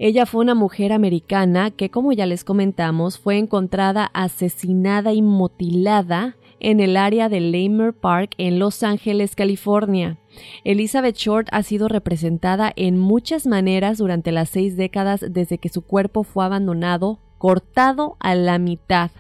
Ella 0.04 0.26
fue 0.26 0.42
una 0.42 0.56
mujer 0.56 0.94
americana 0.94 1.70
que, 1.70 1.92
como 1.92 2.12
ya 2.12 2.26
les 2.26 2.44
comentamos, 2.44 3.20
fue 3.20 3.38
encontrada 3.38 4.10
asesinada 4.14 5.14
y 5.14 5.22
mutilada 5.22 6.38
en 6.60 6.80
el 6.80 6.98
área 6.98 7.30
de 7.30 7.40
Lamer 7.40 7.94
Park 7.94 8.34
en 8.38 8.58
Los 8.58 8.82
Ángeles, 8.82 9.36
California. 9.36 10.18
Elizabeth 10.64 11.18
Short 11.18 11.48
ha 11.52 11.62
sido 11.62 11.88
representada 11.88 12.74
en 12.76 12.98
muchas 12.98 13.46
maneras 13.46 14.00
durante 14.00 14.32
las 14.32 14.50
seis 14.50 14.76
décadas 14.78 15.24
desde 15.30 15.58
que 15.58 15.70
su 15.70 15.84
cuerpo 15.84 16.24
fue 16.24 16.46
abandonado, 16.46 17.20
cortado 17.38 18.18
a 18.20 18.34
la 18.36 18.58
mitad. 18.58 19.12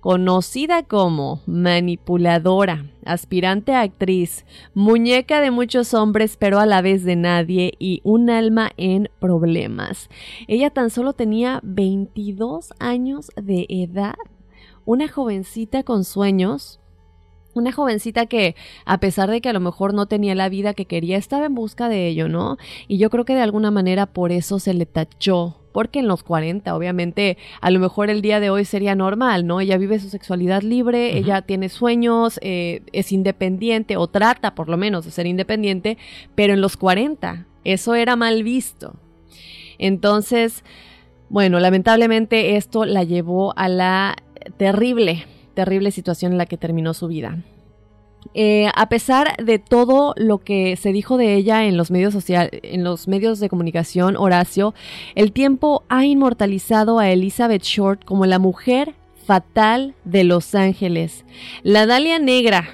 Conocida 0.00 0.82
como 0.82 1.40
manipuladora, 1.46 2.86
aspirante 3.04 3.72
a 3.72 3.80
actriz, 3.82 4.44
muñeca 4.74 5.40
de 5.40 5.50
muchos 5.50 5.94
hombres 5.94 6.36
pero 6.38 6.58
a 6.58 6.66
la 6.66 6.82
vez 6.82 7.04
de 7.04 7.16
nadie 7.16 7.74
y 7.78 8.00
un 8.04 8.30
alma 8.30 8.70
en 8.76 9.08
problemas. 9.20 10.08
Ella 10.48 10.70
tan 10.70 10.90
solo 10.90 11.12
tenía 11.12 11.60
22 11.62 12.72
años 12.78 13.30
de 13.36 13.66
edad 13.68 14.14
una 14.86 15.08
jovencita 15.08 15.82
con 15.82 16.04
sueños, 16.04 16.80
una 17.54 17.72
jovencita 17.72 18.26
que, 18.26 18.56
a 18.84 18.98
pesar 18.98 19.30
de 19.30 19.40
que 19.40 19.48
a 19.48 19.52
lo 19.52 19.60
mejor 19.60 19.94
no 19.94 20.06
tenía 20.06 20.34
la 20.34 20.48
vida 20.48 20.74
que 20.74 20.86
quería, 20.86 21.16
estaba 21.16 21.46
en 21.46 21.54
busca 21.54 21.88
de 21.88 22.08
ello, 22.08 22.28
¿no? 22.28 22.58
Y 22.88 22.98
yo 22.98 23.10
creo 23.10 23.24
que 23.24 23.34
de 23.34 23.42
alguna 23.42 23.70
manera 23.70 24.06
por 24.06 24.32
eso 24.32 24.58
se 24.58 24.74
le 24.74 24.86
tachó 24.86 25.56
porque 25.74 25.98
en 25.98 26.06
los 26.06 26.22
40, 26.22 26.72
obviamente, 26.76 27.36
a 27.60 27.68
lo 27.72 27.80
mejor 27.80 28.08
el 28.08 28.22
día 28.22 28.38
de 28.38 28.48
hoy 28.48 28.64
sería 28.64 28.94
normal, 28.94 29.44
¿no? 29.44 29.60
Ella 29.60 29.76
vive 29.76 29.98
su 29.98 30.08
sexualidad 30.08 30.62
libre, 30.62 31.18
ella 31.18 31.42
tiene 31.42 31.68
sueños, 31.68 32.38
eh, 32.42 32.82
es 32.92 33.10
independiente 33.10 33.96
o 33.96 34.06
trata 34.06 34.54
por 34.54 34.68
lo 34.68 34.76
menos 34.76 35.04
de 35.04 35.10
ser 35.10 35.26
independiente, 35.26 35.98
pero 36.36 36.54
en 36.54 36.60
los 36.60 36.76
40 36.76 37.48
eso 37.64 37.96
era 37.96 38.14
mal 38.14 38.44
visto. 38.44 38.94
Entonces, 39.78 40.62
bueno, 41.28 41.58
lamentablemente 41.58 42.56
esto 42.56 42.84
la 42.84 43.02
llevó 43.02 43.52
a 43.58 43.68
la 43.68 44.14
terrible, 44.56 45.24
terrible 45.54 45.90
situación 45.90 46.32
en 46.32 46.38
la 46.38 46.46
que 46.46 46.56
terminó 46.56 46.94
su 46.94 47.08
vida. 47.08 47.38
Eh, 48.32 48.68
a 48.74 48.88
pesar 48.88 49.36
de 49.36 49.58
todo 49.58 50.14
lo 50.16 50.38
que 50.38 50.76
se 50.76 50.92
dijo 50.92 51.18
de 51.18 51.34
ella 51.34 51.66
en 51.66 51.76
los 51.76 51.90
medios 51.90 52.14
social, 52.14 52.48
en 52.52 52.82
los 52.82 53.06
medios 53.06 53.38
de 53.38 53.48
comunicación, 53.48 54.16
Horacio, 54.16 54.74
el 55.14 55.32
tiempo 55.32 55.84
ha 55.88 56.04
inmortalizado 56.04 56.98
a 56.98 57.10
Elizabeth 57.10 57.62
Short 57.62 58.04
como 58.04 58.24
la 58.26 58.38
mujer 58.38 58.94
fatal 59.26 59.94
de 60.04 60.24
Los 60.24 60.54
Ángeles, 60.54 61.24
la 61.62 61.86
Dalia 61.86 62.18
Negra. 62.18 62.70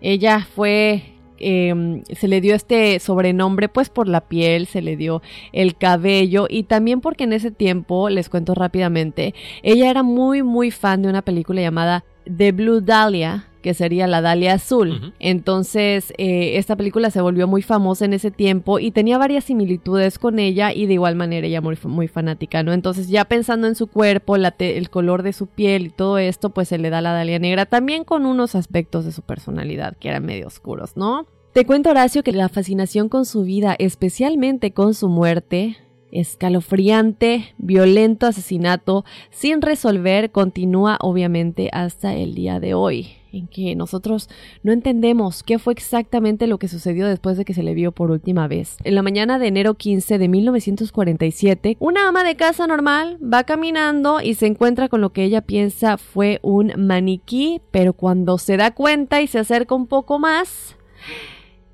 Ella 0.00 0.46
fue 0.54 1.16
Em, 1.38 2.02
se 2.04 2.28
le 2.28 2.40
dio 2.40 2.54
este 2.54 2.98
sobrenombre 2.98 3.68
pues 3.68 3.90
por 3.90 4.08
la 4.08 4.22
piel, 4.22 4.66
se 4.66 4.80
le 4.80 4.96
dio 4.96 5.22
el 5.52 5.76
cabello 5.76 6.46
y 6.48 6.62
también 6.62 7.00
porque 7.00 7.24
en 7.24 7.32
ese 7.32 7.50
tiempo, 7.50 8.08
les 8.08 8.28
cuento 8.30 8.54
rápidamente, 8.54 9.34
ella 9.62 9.90
era 9.90 10.02
muy 10.02 10.42
muy 10.42 10.70
fan 10.70 11.02
de 11.02 11.08
una 11.08 11.22
película 11.22 11.60
llamada 11.60 12.04
The 12.34 12.52
Blue 12.52 12.80
Dahlia, 12.80 13.46
que 13.66 13.74
sería 13.74 14.06
la 14.06 14.20
Dalia 14.20 14.54
Azul. 14.54 15.12
Entonces, 15.18 16.12
eh, 16.18 16.56
esta 16.56 16.76
película 16.76 17.10
se 17.10 17.20
volvió 17.20 17.48
muy 17.48 17.62
famosa 17.62 18.04
en 18.04 18.12
ese 18.12 18.30
tiempo 18.30 18.78
y 18.78 18.92
tenía 18.92 19.18
varias 19.18 19.42
similitudes 19.44 20.20
con 20.20 20.38
ella 20.38 20.72
y 20.72 20.86
de 20.86 20.94
igual 20.94 21.16
manera 21.16 21.46
ella 21.48 21.60
muy, 21.60 21.76
muy 21.82 22.06
fanática, 22.06 22.62
¿no? 22.62 22.72
Entonces, 22.72 23.08
ya 23.08 23.24
pensando 23.24 23.66
en 23.66 23.74
su 23.74 23.88
cuerpo, 23.88 24.36
el 24.36 24.90
color 24.90 25.24
de 25.24 25.32
su 25.32 25.48
piel 25.48 25.86
y 25.86 25.90
todo 25.90 26.18
esto, 26.18 26.50
pues 26.50 26.68
se 26.68 26.78
le 26.78 26.90
da 26.90 27.00
la 27.00 27.12
Dalia 27.12 27.40
Negra, 27.40 27.66
también 27.66 28.04
con 28.04 28.24
unos 28.24 28.54
aspectos 28.54 29.04
de 29.04 29.10
su 29.10 29.22
personalidad 29.22 29.96
que 29.96 30.10
eran 30.10 30.24
medio 30.24 30.46
oscuros, 30.46 30.96
¿no? 30.96 31.26
Te 31.52 31.64
cuento, 31.64 31.90
Horacio, 31.90 32.22
que 32.22 32.32
la 32.32 32.48
fascinación 32.48 33.08
con 33.08 33.24
su 33.24 33.42
vida, 33.42 33.74
especialmente 33.78 34.72
con 34.72 34.94
su 34.94 35.08
muerte, 35.08 35.76
escalofriante, 36.12 37.54
violento 37.58 38.26
asesinato 38.26 39.04
sin 39.30 39.62
resolver 39.62 40.30
continúa 40.30 40.98
obviamente 41.00 41.68
hasta 41.72 42.14
el 42.14 42.34
día 42.34 42.60
de 42.60 42.74
hoy, 42.74 43.08
en 43.32 43.48
que 43.48 43.74
nosotros 43.74 44.28
no 44.62 44.72
entendemos 44.72 45.42
qué 45.42 45.58
fue 45.58 45.72
exactamente 45.72 46.46
lo 46.46 46.58
que 46.58 46.68
sucedió 46.68 47.06
después 47.06 47.36
de 47.36 47.44
que 47.44 47.54
se 47.54 47.62
le 47.62 47.74
vio 47.74 47.92
por 47.92 48.10
última 48.10 48.48
vez. 48.48 48.76
En 48.84 48.94
la 48.94 49.02
mañana 49.02 49.38
de 49.38 49.48
enero 49.48 49.74
15 49.74 50.18
de 50.18 50.28
1947, 50.28 51.76
una 51.80 52.08
ama 52.08 52.24
de 52.24 52.36
casa 52.36 52.66
normal 52.66 53.18
va 53.22 53.44
caminando 53.44 54.20
y 54.20 54.34
se 54.34 54.46
encuentra 54.46 54.88
con 54.88 55.00
lo 55.00 55.12
que 55.12 55.24
ella 55.24 55.42
piensa 55.42 55.98
fue 55.98 56.38
un 56.42 56.72
maniquí, 56.76 57.60
pero 57.70 57.92
cuando 57.92 58.38
se 58.38 58.56
da 58.56 58.72
cuenta 58.72 59.20
y 59.22 59.26
se 59.26 59.38
acerca 59.38 59.74
un 59.74 59.86
poco 59.86 60.18
más, 60.18 60.76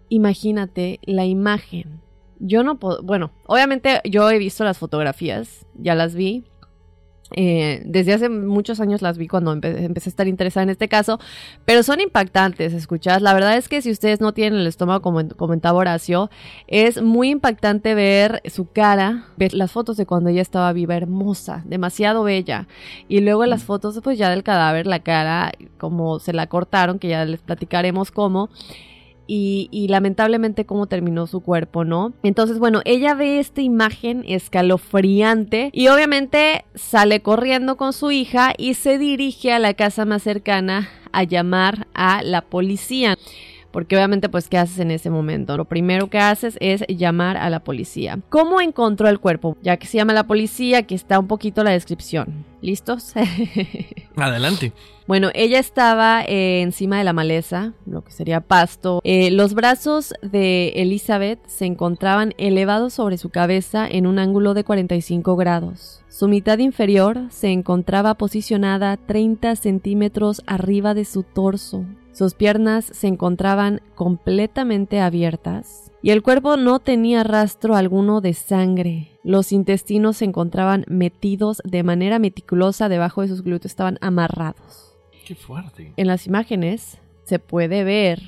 imagínate 0.08 1.00
la 1.04 1.26
imagen 1.26 2.02
yo 2.42 2.64
no 2.64 2.78
puedo, 2.78 3.02
bueno, 3.02 3.30
obviamente 3.46 4.00
yo 4.04 4.28
he 4.28 4.38
visto 4.38 4.64
las 4.64 4.76
fotografías, 4.76 5.64
ya 5.74 5.94
las 5.94 6.14
vi. 6.14 6.44
Eh, 7.34 7.80
desde 7.86 8.12
hace 8.12 8.28
muchos 8.28 8.78
años 8.80 9.00
las 9.00 9.16
vi 9.16 9.26
cuando 9.26 9.52
empecé 9.52 10.08
a 10.08 10.10
estar 10.10 10.28
interesada 10.28 10.64
en 10.64 10.68
este 10.68 10.88
caso, 10.88 11.18
pero 11.64 11.82
son 11.82 12.00
impactantes, 12.00 12.74
escuchas. 12.74 13.22
La 13.22 13.32
verdad 13.32 13.56
es 13.56 13.68
que 13.68 13.80
si 13.80 13.90
ustedes 13.90 14.20
no 14.20 14.34
tienen 14.34 14.60
el 14.60 14.66
estómago, 14.66 15.00
como 15.00 15.26
comentaba 15.28 15.78
Horacio, 15.78 16.30
es 16.66 17.00
muy 17.00 17.30
impactante 17.30 17.94
ver 17.94 18.42
su 18.50 18.70
cara, 18.70 19.28
ver 19.38 19.54
las 19.54 19.70
fotos 19.70 19.96
de 19.96 20.04
cuando 20.04 20.28
ella 20.28 20.42
estaba 20.42 20.72
viva, 20.74 20.94
hermosa, 20.96 21.62
demasiado 21.64 22.24
bella. 22.24 22.66
Y 23.08 23.20
luego 23.20 23.46
las 23.46 23.62
fotos, 23.62 23.98
pues 24.02 24.18
ya 24.18 24.28
del 24.28 24.42
cadáver, 24.42 24.86
la 24.86 24.98
cara, 24.98 25.52
como 25.78 26.18
se 26.18 26.34
la 26.34 26.48
cortaron, 26.48 26.98
que 26.98 27.08
ya 27.08 27.24
les 27.24 27.40
platicaremos 27.40 28.10
cómo 28.10 28.50
y, 29.34 29.86
lamentablemente 29.88 30.66
cómo 30.66 30.86
terminó 30.86 31.26
su 31.26 31.40
cuerpo, 31.40 31.84
¿no? 31.84 32.12
Entonces, 32.22 32.58
bueno, 32.58 32.82
ella 32.84 33.14
ve 33.14 33.38
esta 33.38 33.62
imagen 33.62 34.24
escalofriante 34.26 35.70
y 35.72 35.88
obviamente 35.88 36.64
sale 36.74 37.20
corriendo 37.20 37.76
con 37.76 37.94
su 37.94 38.10
hija 38.10 38.52
y 38.58 38.74
se 38.74 38.98
dirige 38.98 39.52
a 39.52 39.58
la 39.58 39.72
casa 39.72 40.04
más 40.04 40.22
cercana 40.22 40.90
a 41.12 41.22
llamar 41.22 41.86
a 41.94 42.22
la 42.22 42.42
policía. 42.42 43.16
Porque 43.72 43.96
obviamente, 43.96 44.28
pues, 44.28 44.48
¿qué 44.48 44.58
haces 44.58 44.78
en 44.78 44.90
ese 44.90 45.10
momento? 45.10 45.56
Lo 45.56 45.64
primero 45.64 46.08
que 46.08 46.18
haces 46.18 46.56
es 46.60 46.84
llamar 46.88 47.36
a 47.36 47.50
la 47.50 47.64
policía. 47.64 48.20
¿Cómo 48.28 48.60
encontró 48.60 49.08
el 49.08 49.18
cuerpo? 49.18 49.56
Ya 49.62 49.78
que 49.78 49.86
se 49.86 49.96
llama 49.96 50.12
la 50.12 50.26
policía, 50.26 50.78
aquí 50.78 50.94
está 50.94 51.18
un 51.18 51.26
poquito 51.26 51.64
la 51.64 51.70
descripción. 51.70 52.44
¿Listos? 52.60 53.14
Adelante. 54.16 54.72
Bueno, 55.06 55.30
ella 55.34 55.58
estaba 55.58 56.22
eh, 56.22 56.62
encima 56.62 56.98
de 56.98 57.04
la 57.04 57.12
maleza, 57.12 57.72
lo 57.86 58.04
que 58.04 58.12
sería 58.12 58.40
pasto. 58.40 59.00
Eh, 59.04 59.30
los 59.30 59.54
brazos 59.54 60.14
de 60.22 60.68
Elizabeth 60.76 61.40
se 61.46 61.66
encontraban 61.66 62.34
elevados 62.38 62.94
sobre 62.94 63.18
su 63.18 63.30
cabeza 63.30 63.88
en 63.88 64.06
un 64.06 64.18
ángulo 64.18 64.54
de 64.54 64.64
45 64.64 65.34
grados. 65.34 66.02
Su 66.08 66.28
mitad 66.28 66.58
inferior 66.58 67.26
se 67.30 67.48
encontraba 67.48 68.14
posicionada 68.14 68.96
30 68.96 69.56
centímetros 69.56 70.42
arriba 70.46 70.94
de 70.94 71.04
su 71.04 71.24
torso. 71.24 71.84
Sus 72.12 72.34
piernas 72.34 72.84
se 72.84 73.06
encontraban 73.06 73.80
completamente 73.94 75.00
abiertas 75.00 75.90
y 76.02 76.10
el 76.10 76.22
cuerpo 76.22 76.56
no 76.56 76.78
tenía 76.78 77.24
rastro 77.24 77.74
alguno 77.74 78.20
de 78.20 78.34
sangre. 78.34 79.18
Los 79.22 79.50
intestinos 79.52 80.18
se 80.18 80.26
encontraban 80.26 80.84
metidos 80.88 81.62
de 81.64 81.82
manera 81.82 82.18
meticulosa 82.18 82.88
debajo 82.88 83.22
de 83.22 83.28
sus 83.28 83.42
glúteos, 83.42 83.72
estaban 83.72 83.98
amarrados. 84.00 84.96
Qué 85.26 85.34
fuerte. 85.34 85.94
En 85.96 86.06
las 86.06 86.26
imágenes 86.26 86.98
se 87.24 87.38
puede 87.38 87.84
ver 87.84 88.20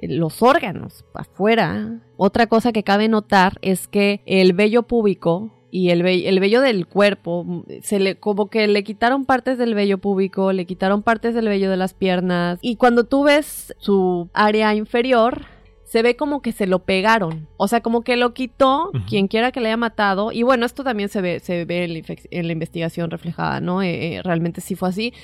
los 0.00 0.42
órganos 0.42 1.04
afuera. 1.14 2.00
Otra 2.16 2.46
cosa 2.46 2.72
que 2.72 2.84
cabe 2.84 3.08
notar 3.08 3.58
es 3.62 3.88
que 3.88 4.22
el 4.26 4.52
vello 4.52 4.84
púbico 4.84 5.52
y 5.74 5.88
el, 5.88 6.06
el 6.06 6.38
vello 6.38 6.60
del 6.60 6.86
cuerpo, 6.86 7.44
mm, 7.44 7.62
se 7.82 7.98
le, 7.98 8.16
como 8.16 8.50
que 8.50 8.68
le 8.68 8.84
quitaron 8.84 9.24
partes 9.24 9.56
del 9.56 9.74
vello 9.74 9.96
púbico, 9.96 10.52
le 10.52 10.66
quitaron 10.66 11.02
partes 11.02 11.34
del 11.34 11.48
vello 11.48 11.70
de 11.70 11.78
las 11.78 11.94
piernas. 11.94 12.58
Y 12.60 12.76
cuando 12.76 13.04
tú 13.04 13.24
ves 13.24 13.74
su 13.78 14.28
área 14.34 14.74
inferior, 14.74 15.46
se 15.84 16.02
ve 16.02 16.14
como 16.14 16.42
que 16.42 16.52
se 16.52 16.66
lo 16.66 16.80
pegaron. 16.80 17.48
O 17.56 17.68
sea, 17.68 17.80
como 17.80 18.02
que 18.02 18.18
lo 18.18 18.34
quitó 18.34 18.90
quien 19.08 19.28
quiera 19.28 19.50
que 19.50 19.60
le 19.60 19.68
haya 19.68 19.78
matado. 19.78 20.30
Y 20.30 20.42
bueno, 20.42 20.66
esto 20.66 20.84
también 20.84 21.08
se 21.08 21.22
ve, 21.22 21.40
se 21.40 21.64
ve 21.64 21.84
en, 22.30 22.46
la, 22.46 22.52
investigación 22.52 23.10
reflejada, 23.10 23.60
¿no? 23.60 23.80
Eh, 23.80 24.16
eh, 24.16 24.22
realmente 24.22 24.60
sí 24.60 24.74
fue 24.74 24.90
así. 24.90 25.14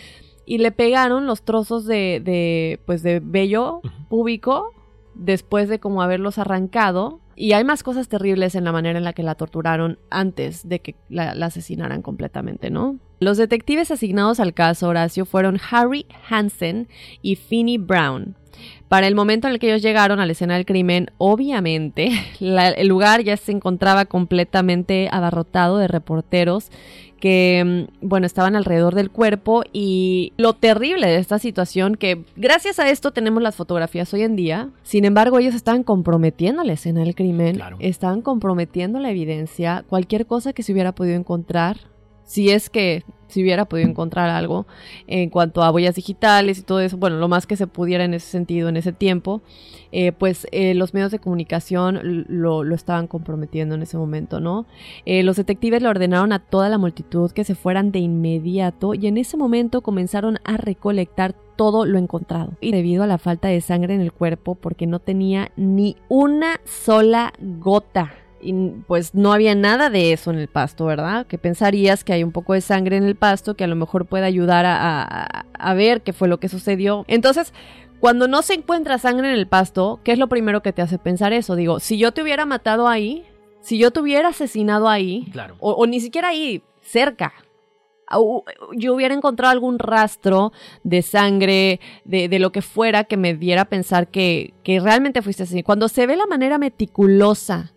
Y 0.47 0.59
le 0.59 0.73
pegaron 0.73 1.27
los 1.27 1.43
trozos 1.43 1.85
de, 1.85 2.23
de 2.25 2.81
pues, 2.87 3.03
de 3.03 3.21
vello 3.21 3.83
púbico 4.09 4.73
después 5.15 5.69
de 5.69 5.79
como 5.79 6.01
haberlos 6.01 6.39
arrancado 6.39 7.21
y 7.39 7.53
hay 7.53 7.63
más 7.63 7.85
cosas 7.85 8.09
terribles 8.09 8.57
en 8.57 8.65
la 8.65 8.73
manera 8.73 8.99
en 8.99 9.05
la 9.05 9.13
que 9.13 9.23
la 9.23 9.37
torturaron 9.37 9.99
antes 10.11 10.69
de 10.69 10.81
que 10.81 10.97
la, 11.09 11.31
asesinaran 11.31 12.03
completamente, 12.03 12.69
¿no? 12.69 12.99
Los 13.21 13.39
detectives 13.39 13.93
asignados 13.93 14.41
al 14.41 14.55
caso, 14.55 14.89
Horacio, 14.89 15.25
fueron 15.25 15.61
Harry 15.71 16.07
Hansen 16.29 16.89
y 17.23 17.37
Finney 17.37 17.79
Brown. 17.79 18.37
Para 18.89 19.07
el 19.07 19.15
momento 19.15 19.47
en 19.47 19.55
el 19.55 19.59
que 19.59 19.69
ellos 19.69 19.83
llegaron 19.83 20.19
a 20.19 20.27
la 20.27 20.33
escena 20.33 20.55
del 20.55 20.65
crimen, 20.65 21.11
obviamente 21.19 22.11
el 22.41 22.89
lugar 22.89 23.23
ya 23.23 23.37
se 23.37 23.53
encontraba 23.53 24.07
completamente 24.07 25.09
abarrotado 25.13 25.79
de 25.79 25.89
reporteros 25.89 26.71
que, 27.21 27.87
mm, 28.01 28.07
bueno, 28.07 28.27
estaban 28.27 28.57
alrededor 28.57 28.95
del 28.95 29.11
cuerpo 29.11 29.63
y 29.73 30.33
lo 30.37 30.55
terrible 30.55 31.09
de 31.09 31.17
esta 31.17 31.39
situación, 31.39 31.97
que 31.97 32.25
gracias 32.37 32.79
a 32.79 32.89
esto 32.89 33.11
tenemos 33.11 33.43
las 33.43 33.57
fotografías 33.57 34.13
hoy 34.15 34.23
en 34.23 34.37
día, 34.37 34.71
sin 34.85 35.05
embargo 35.05 35.39
ellos 35.39 35.55
estaban 35.55 35.83
comprometiendo 35.83 36.65
la 36.65 36.75
escena 36.75 37.01
del 37.01 37.15
crimen, 37.15 37.61
estaban 37.81 38.23
comprometiendo 38.23 39.01
la 39.01 39.11
evidencia, 39.11 39.85
cualquier 39.89 40.27
cosa 40.27 40.53
que 40.53 40.63
se 40.63 40.73
hubiera 40.73 40.93
podido 40.93 41.17
encontrar, 41.17 41.79
si 42.29 42.51
es 42.51 42.69
que 42.69 43.05
si 43.29 43.43
hubiera 43.43 43.65
podido 43.65 43.89
encontrar 43.89 44.29
algo 44.29 44.67
en 45.07 45.31
cuanto 45.31 45.63
a 45.63 45.71
huellas 45.71 45.95
digitales 45.95 46.59
y 46.59 46.63
todo 46.63 46.81
eso, 46.81 46.99
bueno, 46.99 47.17
lo 47.17 47.29
más 47.29 47.47
que 47.47 47.57
se 47.57 47.67
pudiera 47.67 48.05
en 48.05 48.13
ese 48.13 48.27
sentido 48.27 48.69
en 48.69 48.77
ese 48.77 48.93
tiempo, 48.93 49.41
eh, 49.93 50.13
pues 50.13 50.47
eh, 50.53 50.75
los 50.75 50.93
medios 50.93 51.11
de 51.11 51.21
comunicación 51.21 52.27
lo, 52.29 52.63
estaban 52.75 53.07
comprometiendo 53.07 53.75
en 53.75 53.83
ese 53.83 53.97
momento, 53.97 54.41
¿no? 54.41 54.67
Eh, 55.07 55.23
los 55.23 55.37
detectives 55.37 55.81
le 55.83 55.89
ordenaron 55.89 56.33
a 56.33 56.39
toda 56.39 56.69
la 56.69 56.77
multitud 56.77 57.31
que 57.31 57.45
se 57.45 57.55
fueran 57.55 57.93
de 57.93 58.01
inmediato 58.01 58.93
y 58.93 59.07
en 59.07 59.17
ese 59.17 59.39
momento 59.39 59.81
comenzaron 59.81 60.39
a 60.45 60.59
recolectar 60.59 61.35
todo 61.57 61.87
lo 61.87 61.99
encontrado. 61.99 62.53
Y 62.61 62.73
debido 62.73 63.05
a 63.05 63.07
la 63.07 63.17
falta 63.17 63.49
de 63.49 63.63
sangre 63.63 63.95
en 63.95 64.03
el 64.03 64.13
cuerpo, 64.13 64.55
porque 64.55 64.87
no 64.87 64.99
tenía 64.99 65.51
ni 65.57 65.97
una 66.09 66.61
sola 66.65 67.33
gota 67.41 68.13
y 68.41 68.53
pues 68.87 69.15
no 69.15 69.33
había 69.33 69.55
nada 69.55 69.91
de 69.91 70.13
eso 70.13 70.31
en 70.31 70.39
el 70.39 70.49
pasto, 70.49 70.87
¿verdad? 70.87 71.27
Que 71.27 71.39
pensarías 71.39 72.05
que 72.05 72.13
hay 72.13 72.23
un 72.25 72.33
poco 72.33 72.55
de 72.55 72.61
sangre 72.61 72.97
en 72.97 73.05
el 73.05 73.17
pasto 73.17 73.55
que 73.55 73.65
a 73.65 73.69
lo 73.69 73.77
mejor 73.77 74.07
puede 74.07 74.25
ayudar 74.25 74.65
a, 74.67 75.03
a, 75.53 75.75
ver 75.75 76.03
qué 76.03 76.13
fue 76.13 76.29
lo 76.29 76.39
que 76.39 76.49
sucedió. 76.49 77.05
Entonces, 77.09 77.53
cuando 78.01 78.29
no 78.29 78.43
se 78.43 78.55
encuentra 78.55 78.99
sangre 78.99 79.29
en 79.29 79.35
el 79.39 79.47
pasto, 79.49 80.01
¿qué 80.05 80.13
es 80.13 80.19
lo 80.19 80.29
primero 80.29 80.63
que 80.63 80.73
te 80.73 80.83
hace 80.83 80.99
pensar 80.99 81.33
eso? 81.33 81.57
Digo, 81.57 81.81
si 81.81 81.99
yo 81.99 82.13
te 82.13 82.23
hubiera 82.23 82.47
matado 82.47 82.89
ahí, 82.89 83.25
Si 83.61 83.77
yo 83.77 83.91
te 83.91 84.01
hubiera 84.01 84.29
asesinado 84.29 84.89
ahí, 84.89 85.29
Claro. 85.33 85.57
o, 85.59 85.73
o 85.73 85.87
ni 85.87 86.01
siquiera 86.01 86.29
ahí, 86.29 86.63
cerca, 86.81 87.33
yo 88.77 88.95
hubiera 88.95 89.15
encontrado 89.15 89.53
algún 89.53 89.79
rastro 89.79 90.53
de 90.83 91.03
sangre, 91.03 91.81
de, 92.05 92.29
de 92.29 92.39
lo 92.39 92.53
que 92.53 92.63
fuera, 92.63 93.05
que 93.05 93.17
me 93.17 93.35
diera 93.35 93.63
a 93.63 93.65
pensar 93.67 94.09
que, 94.09 94.55
que 94.63 94.81
realmente 94.81 95.21
fuiste 95.21 95.43
así. 95.43 95.63
Cuando 95.63 95.89
se 95.89 96.07
ve 96.07 96.17
la 96.17 96.27
manera 96.27 96.57
meticulosa 96.57 97.75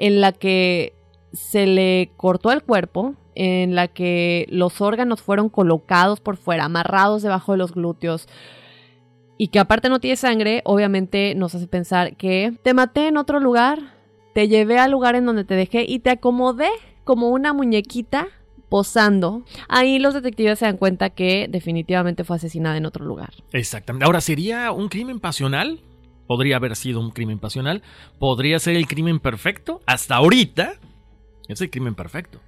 en 0.00 0.22
la 0.22 0.32
que 0.32 0.94
se 1.32 1.66
le 1.66 2.10
cortó 2.16 2.50
el 2.50 2.62
cuerpo, 2.62 3.14
en 3.34 3.74
la 3.74 3.86
que 3.86 4.46
los 4.50 4.80
órganos 4.80 5.20
fueron 5.20 5.50
colocados 5.50 6.20
por 6.20 6.38
fuera, 6.38 6.64
amarrados 6.64 7.22
debajo 7.22 7.52
de 7.52 7.58
los 7.58 7.72
glúteos, 7.72 8.26
y 9.36 9.48
que 9.48 9.58
aparte 9.58 9.90
no 9.90 10.00
tiene 10.00 10.16
sangre, 10.16 10.62
obviamente 10.64 11.34
nos 11.34 11.54
hace 11.54 11.66
pensar 11.66 12.16
que 12.16 12.54
te 12.62 12.72
maté 12.72 13.08
en 13.08 13.18
otro 13.18 13.40
lugar, 13.40 13.94
te 14.34 14.48
llevé 14.48 14.78
al 14.78 14.90
lugar 14.90 15.16
en 15.16 15.26
donde 15.26 15.44
te 15.44 15.54
dejé 15.54 15.84
y 15.86 15.98
te 15.98 16.10
acomodé 16.10 16.70
como 17.04 17.28
una 17.28 17.52
muñequita 17.52 18.28
posando. 18.70 19.42
Ahí 19.68 19.98
los 19.98 20.14
detectives 20.14 20.60
se 20.60 20.64
dan 20.64 20.78
cuenta 20.78 21.10
que 21.10 21.46
definitivamente 21.50 22.24
fue 22.24 22.36
asesinada 22.36 22.78
en 22.78 22.86
otro 22.86 23.04
lugar. 23.04 23.34
Exactamente. 23.52 24.06
Ahora, 24.06 24.22
¿sería 24.22 24.72
un 24.72 24.88
crimen 24.88 25.20
pasional? 25.20 25.80
Podría 26.30 26.58
haber 26.58 26.76
sido 26.76 27.00
un 27.00 27.10
crimen 27.10 27.40
pasional. 27.40 27.82
Podría 28.20 28.60
ser 28.60 28.76
el 28.76 28.86
crimen 28.86 29.18
perfecto. 29.18 29.82
Hasta 29.84 30.14
ahorita 30.14 30.74
es 31.48 31.60
el 31.60 31.70
crimen 31.70 31.96
perfecto. 31.96 32.38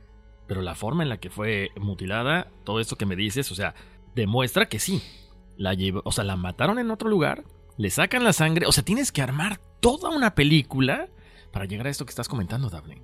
Pero 0.47 0.63
la 0.63 0.77
forma 0.77 1.03
en 1.03 1.09
la 1.09 1.17
que 1.17 1.31
fue 1.31 1.71
mutilada, 1.81 2.47
todo 2.63 2.79
esto 2.79 2.95
que 2.95 3.07
me 3.07 3.17
dices, 3.17 3.51
o 3.51 3.57
sea, 3.57 3.75
demuestra 4.15 4.67
que 4.67 4.79
sí. 4.79 5.03
La 5.57 5.77
o 6.05 6.13
sea, 6.13 6.23
la 6.23 6.37
mataron 6.37 6.79
en 6.79 6.93
otro 6.93 7.09
lugar, 7.09 7.43
le 7.77 7.91
sacan 7.91 8.23
la 8.23 8.33
sangre, 8.33 8.67
o 8.67 8.73
sea, 8.73 8.85
tienes 8.85 9.11
que 9.11 9.21
armar 9.21 9.59
toda 9.81 10.11
una 10.11 10.37
película 10.37 11.09
para 11.51 11.65
llegar 11.65 11.89
a 11.89 11.91
esto 11.91 12.07
que 12.07 12.11
estás 12.11 12.29
comentando, 12.29 12.71
Daphne. 12.71 13.03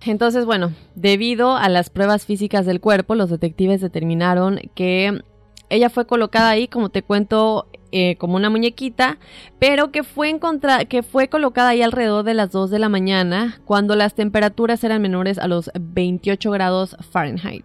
Entonces, 0.00 0.44
bueno, 0.44 0.72
debido 0.96 1.56
a 1.56 1.68
las 1.68 1.88
pruebas 1.88 2.26
físicas 2.26 2.66
del 2.66 2.80
cuerpo, 2.80 3.14
los 3.14 3.30
detectives 3.30 3.80
determinaron 3.80 4.58
que 4.74 5.22
ella 5.70 5.88
fue 5.88 6.08
colocada 6.08 6.50
ahí, 6.50 6.66
como 6.66 6.88
te 6.88 7.04
cuento, 7.04 7.68
eh, 7.90 8.16
como 8.16 8.36
una 8.36 8.50
muñequita, 8.50 9.18
pero 9.58 9.90
que 9.90 10.02
fue, 10.02 10.38
que 10.88 11.02
fue 11.02 11.28
colocada 11.28 11.70
ahí 11.70 11.82
alrededor 11.82 12.24
de 12.24 12.34
las 12.34 12.50
2 12.50 12.70
de 12.70 12.78
la 12.78 12.88
mañana, 12.88 13.60
cuando 13.64 13.96
las 13.96 14.14
temperaturas 14.14 14.84
eran 14.84 15.00
menores 15.00 15.38
a 15.38 15.48
los 15.48 15.70
28 15.78 16.50
grados 16.50 16.96
Fahrenheit. 17.10 17.64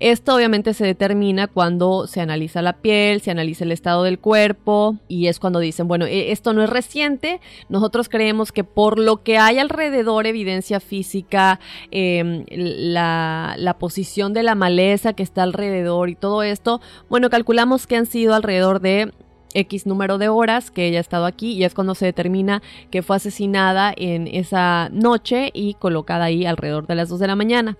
Esto 0.00 0.34
obviamente 0.34 0.74
se 0.74 0.84
determina 0.84 1.46
cuando 1.46 2.06
se 2.06 2.20
analiza 2.20 2.62
la 2.62 2.74
piel, 2.74 3.20
se 3.20 3.30
analiza 3.30 3.64
el 3.64 3.72
estado 3.72 4.02
del 4.02 4.18
cuerpo 4.18 4.96
y 5.08 5.28
es 5.28 5.38
cuando 5.38 5.60
dicen, 5.60 5.88
bueno, 5.88 6.04
e- 6.06 6.32
esto 6.32 6.52
no 6.52 6.62
es 6.62 6.70
reciente, 6.70 7.40
nosotros 7.68 8.08
creemos 8.08 8.52
que 8.52 8.64
por 8.64 8.98
lo 8.98 9.22
que 9.22 9.38
hay 9.38 9.58
alrededor, 9.58 10.26
evidencia 10.26 10.80
física, 10.80 11.60
la, 11.90 13.54
la 13.56 13.78
posición 13.78 14.32
de 14.32 14.42
la 14.42 14.54
maleza 14.54 15.12
que 15.12 15.22
está 15.22 15.42
alrededor 15.42 16.10
y 16.10 16.16
todo 16.16 16.42
esto, 16.42 16.80
bueno, 17.08 17.30
calculamos 17.30 17.86
que 17.86 17.96
han 17.96 18.06
sido 18.06 18.34
alrededor 18.34 18.80
de 18.80 19.12
X 19.54 19.86
número 19.86 20.18
de 20.18 20.28
horas 20.28 20.70
que 20.70 20.86
ella 20.86 20.98
ha 20.98 21.00
estado 21.00 21.26
aquí 21.26 21.52
y 21.52 21.64
es 21.64 21.74
cuando 21.74 21.94
se 21.94 22.06
determina 22.06 22.62
que 22.90 23.02
fue 23.02 23.16
asesinada 23.16 23.94
en 23.96 24.26
esa 24.26 24.88
noche 24.92 25.50
y 25.54 25.74
colocada 25.74 26.26
ahí 26.26 26.44
alrededor 26.44 26.86
de 26.86 26.96
las 26.96 27.08
2 27.08 27.20
de 27.20 27.26
la 27.26 27.36
mañana. 27.36 27.78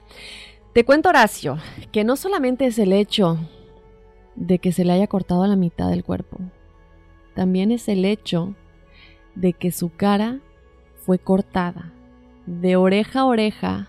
Te 0.73 0.85
cuento, 0.85 1.11
Horacio, 1.11 1.59
que 1.93 2.05
no 2.05 2.17
solamente 2.17 2.67
es 2.67 2.79
el 2.79 2.93
hecho 2.93 3.39
de 4.35 4.59
que 4.59 4.73
se 4.73 4.85
le 4.85 4.93
haya 4.93 5.07
cortado 5.07 5.47
la 5.47 5.57
mitad 5.57 5.89
del 5.91 6.03
cuerpo, 6.03 6.39
también 7.35 7.71
es 7.71 7.89
el 7.89 8.05
hecho 8.05 8.55
de 9.35 9.53
que 9.53 9.71
su 9.71 9.91
cara 9.91 10.41
fue 11.05 11.19
cortada 11.19 11.93
de 12.47 12.77
oreja 12.77 13.21
a 13.21 13.27
oreja, 13.27 13.89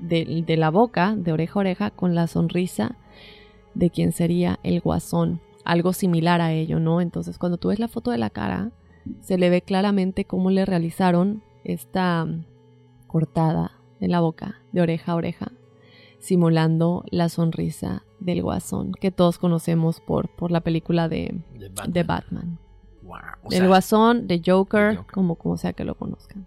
de, 0.00 0.42
de 0.46 0.56
la 0.56 0.70
boca, 0.70 1.14
de 1.16 1.32
oreja 1.32 1.54
a 1.54 1.60
oreja, 1.60 1.90
con 1.90 2.14
la 2.14 2.26
sonrisa 2.26 2.96
de 3.74 3.90
quien 3.90 4.12
sería 4.12 4.58
el 4.62 4.80
guasón. 4.80 5.40
Algo 5.64 5.92
similar 5.92 6.40
a 6.40 6.52
ello, 6.52 6.78
¿no? 6.78 7.00
Entonces, 7.00 7.38
cuando 7.38 7.58
tú 7.58 7.68
ves 7.68 7.78
la 7.78 7.88
foto 7.88 8.10
de 8.10 8.18
la 8.18 8.30
cara, 8.30 8.70
se 9.20 9.38
le 9.38 9.50
ve 9.50 9.62
claramente 9.62 10.24
cómo 10.24 10.50
le 10.50 10.64
realizaron 10.64 11.42
esta 11.64 12.24
mm, 12.24 12.44
cortada 13.06 13.72
en 14.00 14.10
la 14.10 14.20
boca, 14.20 14.60
de 14.72 14.82
oreja 14.82 15.12
a 15.12 15.16
oreja, 15.16 15.52
simulando 16.18 17.04
la 17.10 17.28
sonrisa 17.28 18.04
del 18.20 18.42
guasón 18.42 18.92
que 18.92 19.10
todos 19.10 19.38
conocemos 19.38 20.00
por, 20.00 20.28
por 20.28 20.50
la 20.50 20.60
película 20.60 21.08
de, 21.08 21.34
De 21.58 21.70
de 21.88 22.02
Batman. 22.02 22.58
Wow, 23.02 23.18
Del 23.50 23.58
sea, 23.60 23.66
guasón, 23.68 24.26
de 24.26 24.42
Joker, 24.44 24.90
de 24.90 24.96
Joker. 24.96 25.12
como, 25.12 25.34
como 25.36 25.56
sea 25.56 25.72
que 25.74 25.84
lo 25.84 25.94
conozcan. 25.94 26.46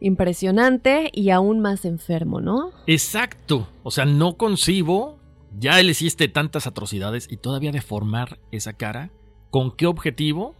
Impresionante 0.00 1.10
y 1.12 1.30
aún 1.30 1.60
más 1.60 1.84
enfermo, 1.84 2.40
¿no? 2.40 2.70
Exacto. 2.86 3.68
O 3.84 3.90
sea, 3.92 4.04
no 4.04 4.36
concibo. 4.36 5.18
Ya 5.58 5.80
le 5.82 5.90
hiciste 5.90 6.28
tantas 6.28 6.66
atrocidades 6.66 7.28
y 7.30 7.36
todavía 7.36 7.72
deformar 7.72 8.38
esa 8.50 8.72
cara. 8.72 9.10
¿Con 9.50 9.70
qué 9.70 9.86
objetivo? 9.86 10.54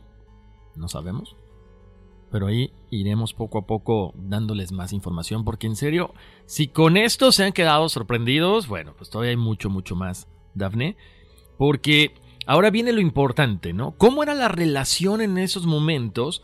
No 0.77 0.89
sabemos. 0.89 1.37
Pero 2.31 2.47
ahí 2.47 2.73
iremos 2.91 3.35
poco 3.35 3.59
a 3.59 3.67
poco 3.67 4.15
dándoles 4.17 4.73
más 4.73 4.93
información. 4.93 5.45
Porque 5.45 5.67
en 5.67 5.77
serio, 5.77 6.15
si 6.47 6.69
con 6.69 6.97
esto 6.97 7.33
se 7.33 7.45
han 7.45 7.53
quedado 7.53 7.89
sorprendidos, 7.89 8.69
bueno, 8.69 8.95
pues 8.97 9.11
todavía 9.11 9.31
hay 9.31 9.37
mucho, 9.37 9.71
mucho 9.71 9.97
más, 9.97 10.29
Dafne. 10.55 10.97
Porque 11.59 12.15
ahora 12.47 12.71
viene 12.71 12.93
lo 12.93 13.01
importante, 13.01 13.73
¿no? 13.73 13.93
¿Cómo 13.93 14.23
era 14.23 14.35
la 14.35 14.49
relación 14.49 15.21
en 15.21 15.39
esos 15.39 15.67
momentos? 15.67 16.43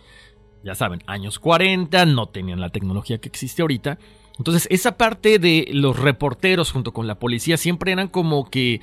Ya 0.65 0.75
saben, 0.75 1.03
años 1.07 1.39
40, 1.39 2.07
no 2.07 2.29
tenían 2.29 2.61
la 2.61 2.71
tecnología 2.71 3.19
que 3.19 3.29
existe 3.29 3.63
ahorita. 3.63 3.99
Entonces, 4.39 4.67
esa 4.71 4.97
parte 4.97 5.39
de 5.39 5.69
los 5.73 5.99
reporteros 5.99 6.71
junto 6.73 6.93
con 6.93 7.07
la 7.07 7.19
policía 7.19 7.57
siempre 7.57 7.93
eran 7.93 8.09
como 8.09 8.49
que 8.49 8.81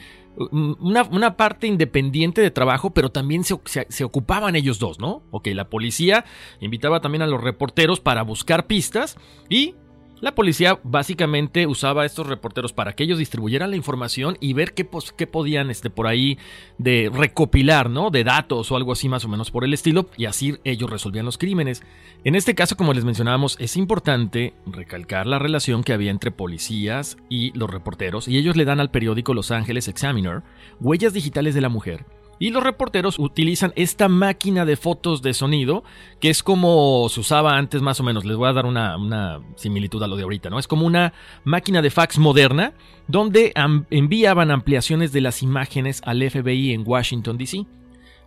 mm, 0.52 0.74
una, 0.82 1.04
una 1.04 1.38
parte 1.38 1.66
independiente 1.68 2.42
de 2.42 2.52
trabajo, 2.52 2.94
pero 2.94 3.10
también 3.10 3.44
se, 3.44 3.58
se- 3.66 3.88
se 3.90 4.04
ocupaban 4.04 4.56
ellos 4.56 4.80
dos, 4.80 5.00
¿no? 5.00 5.24
Ok, 5.32 5.48
la 5.54 5.70
policía 5.70 6.26
invitaba 6.60 7.00
también 7.00 7.22
a 7.22 7.28
los 7.28 7.42
reporteros 7.42 8.00
para 8.02 8.22
buscar 8.24 8.68
pistas 8.68 9.18
y 9.50 9.76
la 10.22 10.34
policía 10.34 10.80
básicamente 10.84 11.68
usaba 11.68 12.04
a 12.04 12.06
estos 12.06 12.28
reporteros 12.28 12.74
para 12.74 12.94
que 12.94 13.04
ellos 13.04 13.20
distribuyeran 13.20 13.70
la 13.70 13.76
información 13.76 14.38
y 14.40 14.54
ver 14.54 14.74
qué, 14.74 14.88
qué 15.18 15.28
podían 15.28 15.70
este, 15.70 15.90
por 15.90 16.08
ahí 16.08 16.38
de 16.78 17.12
recopilar, 17.14 17.90
¿no? 17.90 18.10
De 18.10 18.24
datos 18.24 18.72
o 18.72 18.78
algo 18.78 18.92
así 18.92 19.10
más 19.10 19.26
o 19.26 19.28
menos 19.28 19.52
por 19.52 19.64
el 19.64 19.74
estilo 19.74 20.10
y 20.18 20.26
así 20.26 20.58
ellos 20.64 20.90
resolvían 20.90 21.26
los 21.26 21.38
crímenes. 21.38 21.84
En 22.24 22.36
este 22.36 22.56
caso, 22.56 22.78
como 22.78 22.94
les 22.94 23.06
mencionábamos, 23.06 23.58
es 23.60 23.78
importante 23.78 24.54
recalcar 24.66 25.28
la 25.28 25.40
relación 25.40 25.84
que 25.84 25.94
había 25.94 26.12
entre 26.12 26.32
policías 26.32 27.18
y 27.30 27.52
los 27.58 27.70
reporteros, 27.70 28.28
y 28.28 28.38
ellos 28.38 28.56
le 28.56 28.66
dan 28.66 28.80
al 28.80 28.92
periódico 28.92 29.34
Los 29.34 29.52
Angeles 29.52 29.88
Examiner 29.88 30.44
huellas 30.80 31.14
digitales 31.14 31.56
de 31.56 31.62
la 31.62 31.70
mujer. 31.70 32.06
Y 32.38 32.50
los 32.50 32.64
reporteros 32.64 33.18
utilizan 33.18 33.72
esta 33.76 34.10
máquina 34.10 34.66
de 34.66 34.76
fotos 34.76 35.22
de 35.22 35.34
sonido, 35.34 35.84
que 36.20 36.30
es 36.30 36.44
como 36.44 37.08
se 37.10 37.22
usaba 37.22 37.58
antes 37.58 37.82
más 37.82 38.00
o 38.00 38.04
menos. 38.04 38.26
Les 38.26 38.36
voy 38.36 38.50
a 38.50 38.54
dar 38.54 38.66
una, 38.66 39.40
similitud 39.56 40.04
a 40.04 40.08
lo 40.08 40.18
de 40.18 40.24
ahorita, 40.24 40.50
¿no? 40.50 40.60
Es 40.60 40.68
como 40.68 40.86
una 40.86 41.14
máquina 41.46 41.82
de 41.82 41.90
fax 41.90 42.18
moderna, 42.18 42.74
donde 43.08 43.54
enviaban 43.90 44.52
ampliaciones 44.52 45.14
de 45.14 45.22
las 45.22 45.44
imágenes 45.44 46.02
al 46.06 46.30
FBI 46.30 46.74
en 46.74 46.84
Washington, 46.86 47.38
D.C. 47.38 47.66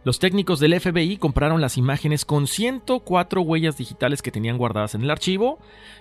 Los 0.04 0.18
técnicos 0.18 0.58
del 0.58 0.80
FBI 0.80 1.18
compraron 1.18 1.60
las 1.60 1.76
imágenes 1.76 2.24
con 2.24 2.46
104 2.46 3.42
huellas 3.42 3.76
digitales 3.76 4.22
que 4.22 4.30
tenían 4.30 4.56
guardadas 4.56 4.94
en 4.94 5.02
el 5.02 5.10
archivo. 5.10 5.58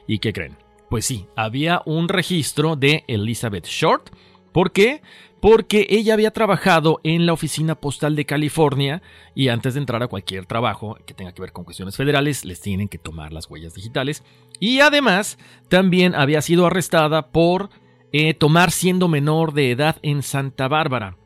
¿Y 0.08 0.20
qué 0.20 0.32
creen? 0.32 0.56
Pues 0.90 1.06
sí, 1.06 1.28
había 1.36 1.82
un 1.86 2.08
registro 2.08 2.78
de 2.78 3.04
Elizabeth 3.08 3.66
Short. 3.66 4.12
¿Por 4.54 4.72
qué? 4.72 5.02
Porque 5.40 5.86
ella 5.90 6.14
había 6.14 6.32
trabajado 6.32 7.00
en 7.04 7.26
la 7.26 7.34
oficina 7.34 7.76
postal 7.76 8.16
de 8.16 8.26
California 8.26 9.04
y 9.36 9.50
antes 9.50 9.76
de 9.76 9.82
entrar 9.82 10.02
a 10.02 10.08
cualquier 10.08 10.46
trabajo 10.46 10.98
que 11.06 11.14
tenga 11.14 11.32
que 11.32 11.42
ver 11.42 11.52
con 11.52 11.64
cuestiones 11.64 11.96
federales, 11.96 12.44
les 12.44 12.60
tienen 12.60 12.88
que 12.88 12.98
tomar 12.98 13.34
las 13.34 13.50
huellas 13.50 13.76
digitales. 13.76 14.24
Y 14.60 14.80
además, 14.80 15.38
también 15.70 16.16
había 16.16 16.42
sido 16.42 16.66
arrestada 16.66 17.28
por 17.28 17.70
eh, 18.12 18.34
tomar 18.34 18.72
siendo 18.72 19.08
menor 19.08 19.54
de 19.54 19.72
edad 19.72 19.98
en 20.02 20.24
Santa 20.24 20.68
Bárbara. 20.68 21.18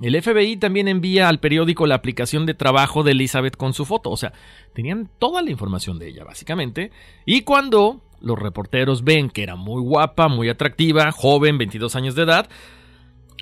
El 0.00 0.20
FBI 0.20 0.56
también 0.56 0.88
envía 0.88 1.28
al 1.28 1.40
periódico 1.40 1.86
la 1.86 1.94
aplicación 1.94 2.46
de 2.46 2.54
trabajo 2.54 3.02
de 3.02 3.12
Elizabeth 3.12 3.56
con 3.56 3.74
su 3.74 3.84
foto. 3.84 4.10
O 4.10 4.16
sea, 4.16 4.32
tenían 4.72 5.10
toda 5.18 5.42
la 5.42 5.50
información 5.50 5.98
de 5.98 6.08
ella, 6.08 6.24
básicamente. 6.24 6.90
Y 7.26 7.42
cuando 7.42 8.00
los 8.20 8.38
reporteros 8.38 9.04
ven 9.04 9.28
que 9.28 9.42
era 9.42 9.56
muy 9.56 9.82
guapa, 9.82 10.28
muy 10.28 10.48
atractiva, 10.48 11.12
joven, 11.12 11.58
22 11.58 11.96
años 11.96 12.14
de 12.14 12.22
edad, 12.22 12.48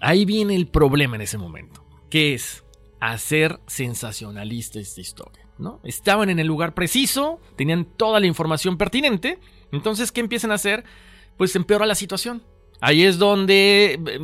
ahí 0.00 0.24
viene 0.24 0.54
el 0.54 0.68
problema 0.68 1.16
en 1.16 1.22
ese 1.22 1.38
momento. 1.38 1.84
Que 2.10 2.34
es 2.34 2.64
hacer 3.00 3.60
sensacionalista 3.66 4.78
esta 4.80 5.00
historia. 5.00 5.46
¿no? 5.58 5.80
Estaban 5.84 6.30
en 6.30 6.38
el 6.38 6.46
lugar 6.46 6.74
preciso, 6.74 7.40
tenían 7.56 7.84
toda 7.84 8.20
la 8.20 8.26
información 8.26 8.78
pertinente. 8.78 9.38
Entonces, 9.72 10.12
¿qué 10.12 10.20
empiezan 10.20 10.52
a 10.52 10.54
hacer? 10.54 10.84
Pues 11.36 11.54
empeora 11.56 11.86
la 11.86 11.94
situación. 11.94 12.42
Ahí 12.80 13.04
es 13.04 13.18
donde 13.18 14.00
eh, 14.06 14.20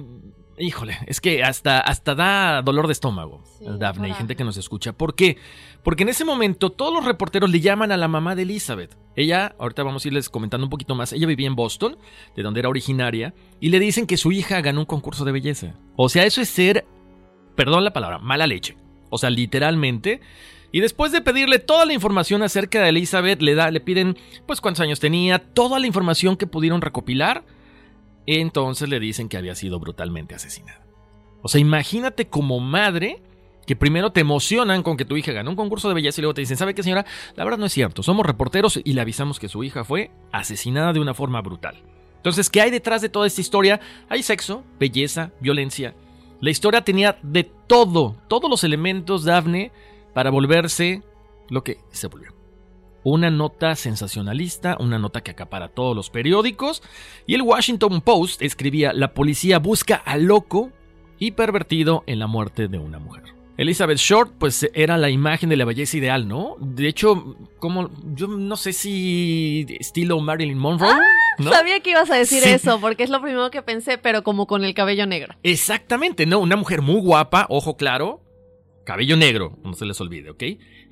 Híjole, 0.59 0.99
es 1.07 1.21
que 1.21 1.43
hasta, 1.43 1.81
hasta 1.81 2.15
da 2.15 2.63
dolor 2.63 2.87
de 2.87 2.93
estómago, 2.93 3.43
Sí, 3.59 3.67
Daphne, 3.79 4.11
y 4.11 4.15
gente 4.15 4.37
que 4.37 4.45
nos 4.45 4.57
escucha. 4.57 4.93
¿Por 4.93 5.15
qué? 5.15 5.37
Porque 5.83 6.05
en 6.05 6.09
ese 6.09 6.25
momento 6.25 6.71
todos 6.71 6.95
los 6.95 7.05
reporteros 7.05 7.51
le 7.51 7.61
llaman 7.61 7.93
a 7.93 7.97
la 7.97 8.09
mamá 8.09 8.35
de 8.35 8.43
Elizabeth. 8.43 8.97
Ella, 9.17 9.55
ahorita 9.59 9.83
vamos 9.83 10.05
a 10.05 10.09
irles 10.09 10.29
comentando 10.29 10.67
un 10.67 10.71
poquito 10.71 10.95
más, 10.95 11.13
ella 11.13 11.27
vivía 11.27 11.47
en 11.47 11.57
Boston, 11.57 11.97
de 12.37 12.43
donde 12.43 12.61
era 12.61 12.69
originaria, 12.69 13.35
y 13.61 13.69
le 13.69 13.81
dicen 13.81 14.07
que 14.07 14.17
su 14.17 14.33
hija 14.33 14.61
ganó 14.61 14.81
un 14.81 14.87
concurso 14.87 15.25
de 15.25 15.33
belleza. 15.33 15.75
O 15.97 16.09
sea, 16.09 16.25
eso 16.25 16.41
es 16.41 16.49
ser, 16.49 16.87
perdón 17.57 17.85
la 17.85 17.93
palabra, 17.93 18.19
mala 18.19 18.47
leche. 18.47 18.77
O 19.11 19.19
sea, 19.19 19.31
literalmente. 19.31 20.21
Y 20.73 20.81
después 20.81 21.13
de 21.13 21.21
pedirle 21.21 21.61
toda 21.61 21.85
la 21.87 21.93
información 21.93 22.43
acerca 22.43 22.83
de 22.83 22.89
Elizabeth, 22.89 23.41
le, 23.43 23.55
da, 23.55 23.71
le 23.71 23.81
piden 23.81 24.17
pues 24.47 24.61
cuántos 24.61 24.81
años 24.81 24.99
tenía, 24.99 25.39
toda 25.39 25.79
la 25.79 25.87
información 25.87 26.37
que 26.37 26.49
pudieron 26.49 26.81
recopilar. 26.81 27.45
Entonces 28.27 28.89
le 28.89 29.01
dicen 29.01 29.29
que 29.29 29.37
había 29.37 29.55
sido 29.55 29.79
brutalmente 29.79 30.35
asesinada. 30.35 30.87
O 31.43 31.49
sea, 31.49 31.61
imagínate 31.61 32.29
como 32.29 32.59
madre 32.61 33.23
que 33.67 33.77
primero 33.77 34.13
te 34.13 34.21
emocionan 34.21 34.83
con 34.83 34.97
que 34.97 35.05
tu 35.05 35.17
hija 35.17 35.33
ganó 35.33 35.51
un 35.51 35.57
concurso 35.57 35.89
de 35.89 35.95
belleza 35.95 36.21
y 36.21 36.23
luego 36.23 36.35
te 36.35 36.43
dicen, 36.43 36.57
¿sabe 36.57 36.75
qué 36.75 36.83
señora? 36.83 37.07
La 37.35 37.45
verdad 37.45 37.59
no 37.59 37.67
es 37.67 37.73
cierto, 37.73 38.03
somos 38.03 38.27
reporteros 38.27 38.79
y 38.83 38.93
le 38.93 39.01
avisamos 39.01 39.39
que 39.39 39.49
su 39.49 39.65
hija 39.65 39.85
fue 39.85 40.11
asesinada 40.33 40.93
de 40.93 41.01
una 41.01 41.15
forma 41.15 41.41
brutal. 41.41 41.83
Entonces, 42.17 42.49
¿qué 42.49 42.63
hay 42.63 42.71
detrás 42.71 43.03
de 43.03 43.11
toda 43.11 43.27
esta 43.27 43.41
historia? 43.41 43.81
Hay 44.09 44.23
sexo, 44.23 44.65
belleza, 44.79 45.33
violencia. 45.41 45.95
La 46.41 46.51
historia 46.51 46.83
tenía 46.83 47.19
de 47.23 47.45
todo, 47.45 48.17
todos 48.29 48.51
los 48.51 48.65
elementos, 48.65 49.25
Daphne, 49.25 49.73
para 50.15 50.31
volverse 50.31 51.03
lo 51.51 51.63
que 51.63 51.79
se 51.91 52.07
volvió. 52.07 52.44
Una 53.05 53.31
nota 53.31 53.77
sensacionalista, 53.77 54.77
una 54.81 54.99
nota 54.99 55.21
que 55.23 55.31
acapara 55.31 55.69
todos 55.69 55.95
los 55.95 56.11
periódicos, 56.11 56.83
y 57.27 57.35
el 57.35 57.43
Washington 57.43 58.01
Post 58.01 58.43
escribía, 58.43 58.93
la 58.93 59.13
policía 59.15 59.59
busca 59.59 59.97
al 59.97 60.25
loco 60.25 60.71
y 61.19 61.33
pervertido 61.33 62.03
en 62.07 62.19
la 62.19 62.27
muerte 62.27 62.67
de 62.67 62.79
una 62.79 62.99
mujer. 62.99 63.23
Elizabeth 63.57 63.99
Short, 63.99 64.33
pues 64.39 64.69
era 64.75 64.97
la 64.97 65.11
imagen 65.11 65.49
de 65.49 65.57
la 65.57 65.65
belleza 65.65 65.97
ideal, 65.97 66.27
¿no? 66.27 66.57
De 66.59 66.89
hecho, 66.89 67.37
como 67.61 67.89
yo 68.15 68.27
no 68.27 68.57
sé 68.57 68.73
si 68.73 69.65
estilo 69.79 70.19
Marilyn 70.19 70.59
Monroe, 70.59 70.93
¿no? 71.39 71.53
Sabía 71.53 71.79
que 71.81 71.91
ibas 71.91 72.11
a 72.11 72.17
decir 72.17 72.43
Sí. 72.43 72.49
eso, 72.49 72.81
porque 72.81 73.05
es 73.05 73.11
lo 73.11 73.21
primero 73.23 73.51
que 73.53 73.63
pensé, 73.63 73.97
pero 73.97 74.25
como 74.25 74.49
con 74.49 74.65
el 74.65 74.75
cabello 74.75 75.07
negro. 75.07 75.37
Exactamente, 75.45 76.27
¿no? 76.27 76.41
Una 76.41 76.57
mujer 76.57 76.83
muy 76.83 77.01
guapa, 77.01 77.47
ojo 77.49 77.77
claro, 77.77 78.21
cabello 78.85 79.17
negro, 79.17 79.59
no 79.65 79.75
se 79.75 79.87
les 79.87 80.01
olvide, 80.01 80.31
¿ok? 80.31 80.43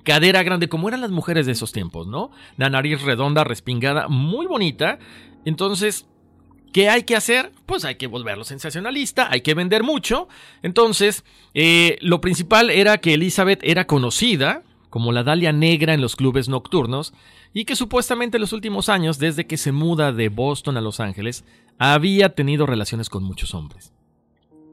Cadera 0.04 0.42
grande, 0.42 0.68
como 0.68 0.88
eran 0.88 1.00
las 1.00 1.10
mujeres 1.10 1.46
de 1.46 1.52
esos 1.52 1.72
tiempos, 1.72 2.06
¿no? 2.06 2.30
La 2.56 2.70
nariz 2.70 3.02
redonda, 3.02 3.44
respingada, 3.44 4.08
muy 4.08 4.46
bonita. 4.46 4.98
Entonces, 5.44 6.06
¿qué 6.72 6.88
hay 6.88 7.04
que 7.04 7.16
hacer? 7.16 7.52
Pues 7.66 7.84
hay 7.84 7.96
que 7.96 8.06
volverlo 8.06 8.44
sensacionalista, 8.44 9.28
hay 9.30 9.42
que 9.42 9.54
vender 9.54 9.82
mucho. 9.82 10.28
Entonces, 10.62 11.24
eh, 11.54 11.98
lo 12.00 12.20
principal 12.20 12.70
era 12.70 12.98
que 12.98 13.14
Elizabeth 13.14 13.60
era 13.62 13.86
conocida 13.86 14.62
como 14.90 15.12
la 15.12 15.22
Dalia 15.22 15.52
Negra 15.52 15.94
en 15.94 16.02
los 16.02 16.16
clubes 16.16 16.50
nocturnos 16.50 17.14
y 17.54 17.64
que 17.64 17.76
supuestamente 17.76 18.36
en 18.36 18.42
los 18.42 18.52
últimos 18.52 18.88
años, 18.88 19.18
desde 19.18 19.46
que 19.46 19.56
se 19.56 19.72
muda 19.72 20.12
de 20.12 20.28
Boston 20.28 20.76
a 20.76 20.82
Los 20.82 21.00
Ángeles, 21.00 21.44
había 21.78 22.34
tenido 22.34 22.66
relaciones 22.66 23.08
con 23.08 23.22
muchos 23.24 23.54
hombres. 23.54 23.92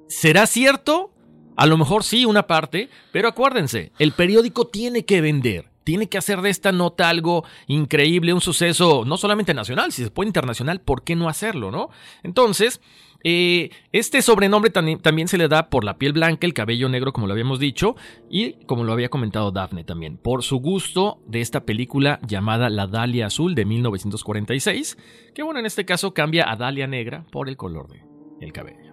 ¿Será 0.08 0.46
cierto? 0.46 1.12
A 1.60 1.66
lo 1.66 1.78
mejor 1.78 2.04
sí, 2.06 2.26
una 2.26 2.48
parte, 2.48 2.90
pero 3.12 3.28
acuérdense, 3.28 3.92
el 4.00 4.14
periódico 4.14 4.68
tiene 4.68 5.04
que 5.04 5.20
vender, 5.20 5.66
tiene 5.84 6.08
que 6.08 6.18
hacer 6.18 6.42
de 6.42 6.50
esta 6.50 6.72
nota 6.72 7.10
algo 7.10 7.44
increíble, 7.68 8.32
un 8.34 8.40
suceso 8.40 9.04
no 9.06 9.18
solamente 9.18 9.54
nacional, 9.54 9.92
si 9.92 10.04
se 10.04 10.10
puede 10.10 10.30
internacional, 10.30 10.80
¿por 10.80 11.04
qué 11.04 11.16
no 11.18 11.28
hacerlo, 11.28 11.70
no? 11.70 11.90
Entonces, 12.24 12.80
eh, 13.26 13.72
este 13.92 14.22
sobrenombre 14.22 14.72
tam- 14.72 15.02
también 15.02 15.28
se 15.28 15.38
le 15.38 15.50
da 15.50 15.70
por 15.70 15.84
la 15.84 15.98
piel 15.98 16.14
blanca, 16.14 16.48
el 16.48 16.54
cabello 16.54 16.88
negro, 16.88 17.12
como 17.12 17.28
lo 17.28 17.34
habíamos 17.34 17.60
dicho, 17.60 17.98
y 18.30 18.54
como 18.66 18.86
lo 18.86 18.94
había 18.94 19.10
comentado 19.10 19.52
Daphne 19.52 19.84
también, 19.84 20.16
por 20.18 20.44
su 20.44 20.60
gusto 20.60 21.20
de 21.28 21.42
esta 21.42 21.66
película 21.66 22.22
llamada 22.26 22.70
La 22.70 22.88
Dalia 22.88 23.26
Azul 23.26 23.54
de 23.56 23.66
1946, 23.66 24.98
que 25.36 25.44
bueno, 25.44 25.60
en 25.60 25.66
este 25.66 25.84
caso 25.84 26.14
cambia 26.14 26.50
a 26.50 26.56
Dalia 26.56 26.88
Negra 26.88 27.26
por 27.32 27.50
el 27.50 27.58
color 27.58 27.90
de 27.90 28.02
el 28.40 28.54
cabello. 28.54 28.89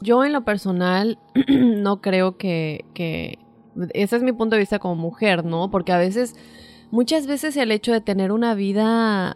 Yo 0.00 0.24
en 0.24 0.32
lo 0.32 0.44
personal 0.44 1.18
no 1.48 2.00
creo 2.00 2.36
que, 2.36 2.84
que... 2.94 3.38
Ese 3.94 4.16
es 4.16 4.22
mi 4.22 4.32
punto 4.32 4.56
de 4.56 4.60
vista 4.60 4.78
como 4.78 4.96
mujer, 4.96 5.44
¿no? 5.44 5.70
Porque 5.70 5.92
a 5.92 5.98
veces, 5.98 6.34
muchas 6.90 7.26
veces 7.26 7.56
el 7.56 7.70
hecho 7.70 7.92
de 7.92 8.00
tener 8.00 8.32
una 8.32 8.54
vida 8.54 9.34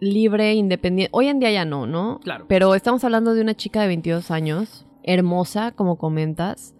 libre, 0.00 0.54
independiente, 0.54 1.10
hoy 1.12 1.28
en 1.28 1.40
día 1.40 1.50
ya 1.50 1.64
no, 1.64 1.86
¿no? 1.86 2.20
Claro. 2.22 2.46
Pero 2.48 2.74
estamos 2.74 3.04
hablando 3.04 3.34
de 3.34 3.40
una 3.40 3.54
chica 3.54 3.82
de 3.82 3.88
22 3.88 4.30
años, 4.30 4.86
hermosa, 5.02 5.72
como 5.72 5.96
comentas, 5.96 6.74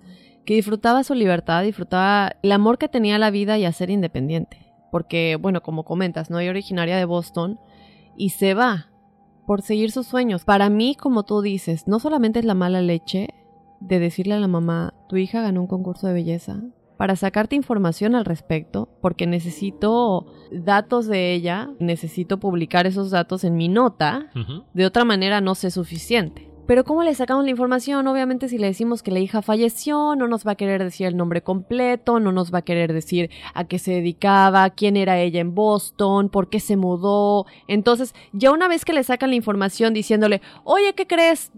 que 0.45 0.55
disfrutaba 0.55 1.05
su 1.05 1.15
libertad, 1.15 1.63
disfrutaba 1.63 2.33
el 2.43 2.53
amor 2.53 2.79
que 2.79 2.89
tenía 2.89 3.17
a 3.17 3.19
la 3.19 3.31
vida 3.31 3.59
y 3.59 3.65
a 3.65 3.73
ser 3.73 3.91
independiente. 3.91 4.67
Porque, 4.91 5.37
bueno, 5.41 5.63
como 5.63 5.85
comentas, 5.85 6.31
¿no? 6.31 6.39
Ella 6.39 6.51
originaria 6.51 6.97
de 6.97 7.05
Boston 7.05 7.59
y 8.17 8.31
se 8.31 8.55
va 8.55 8.92
por 9.53 9.61
seguir 9.61 9.93
sus 9.93 10.07
sueños. 10.07 10.47
Para 10.47 10.71
mí, 10.71 10.95
como 10.95 11.25
tú 11.25 11.43
dices, 11.43 11.87
no 11.87 11.99
solamente 11.99 12.39
es 12.39 12.47
la 12.47 12.55
mala 12.55 12.81
leche 12.81 13.35
de 13.81 13.99
decirle 13.99 14.33
a 14.33 14.41
la 14.41 14.49
mamá, 14.49 14.95
tu 15.11 15.19
hija 15.19 15.43
ganó 15.43 15.61
un 15.61 15.67
concurso 15.67 16.07
de 16.07 16.15
belleza, 16.15 16.63
para 16.97 17.17
sacarte 17.17 17.55
información 17.55 18.15
al 18.15 18.25
respecto, 18.25 18.89
porque 19.03 19.27
necesito 19.27 20.25
datos 20.53 21.07
de 21.07 21.35
ella, 21.35 21.69
necesito 21.81 22.41
publicar 22.41 22.87
esos 22.87 23.11
datos 23.11 23.45
en 23.45 23.57
mi 23.57 23.69
nota, 23.69 24.31
de 24.73 24.87
otra 24.87 25.05
manera 25.05 25.43
no 25.43 25.55
sé 25.55 25.71
suficiente. 25.71 26.49
Pero 26.67 26.85
¿cómo 26.85 27.03
le 27.03 27.15
sacamos 27.15 27.45
la 27.45 27.51
información? 27.51 28.07
Obviamente 28.07 28.49
si 28.49 28.57
le 28.57 28.69
decimos 28.69 29.03
que 29.03 29.11
la 29.11 29.19
hija 29.19 29.43
falleció, 29.43 30.15
no 30.15 30.29
nos 30.29 30.47
va 30.47 30.53
a 30.53 30.55
querer 30.55 30.83
decir 30.83 31.07
el 31.07 31.17
nombre 31.17 31.43
completo, 31.43 32.21
no 32.21 32.31
nos 32.31 32.55
va 32.55 32.59
a 32.59 32.63
querer 32.63 32.93
decir 32.93 33.31
a 33.55 33.65
qué 33.65 33.79
se 33.79 33.93
dedicaba, 33.93 34.71
quién 34.71 34.97
era 34.97 35.19
ella 35.19 35.41
en 35.41 35.55
Boston, 35.55 36.29
por 36.29 36.49
qué 36.49 36.61
se 36.61 36.77
mudó. 36.77 37.47
Entonces, 37.67 38.15
ya 38.33 38.53
una 38.53 38.69
vez 38.69 38.85
que 38.85 38.93
le 38.93 39.03
sacan 39.03 39.31
la 39.31 39.37
información 39.37 39.93
diciéndole, 39.93 40.41
oye, 40.65 40.95
¿qué 40.95 41.07
crees? 41.07 41.51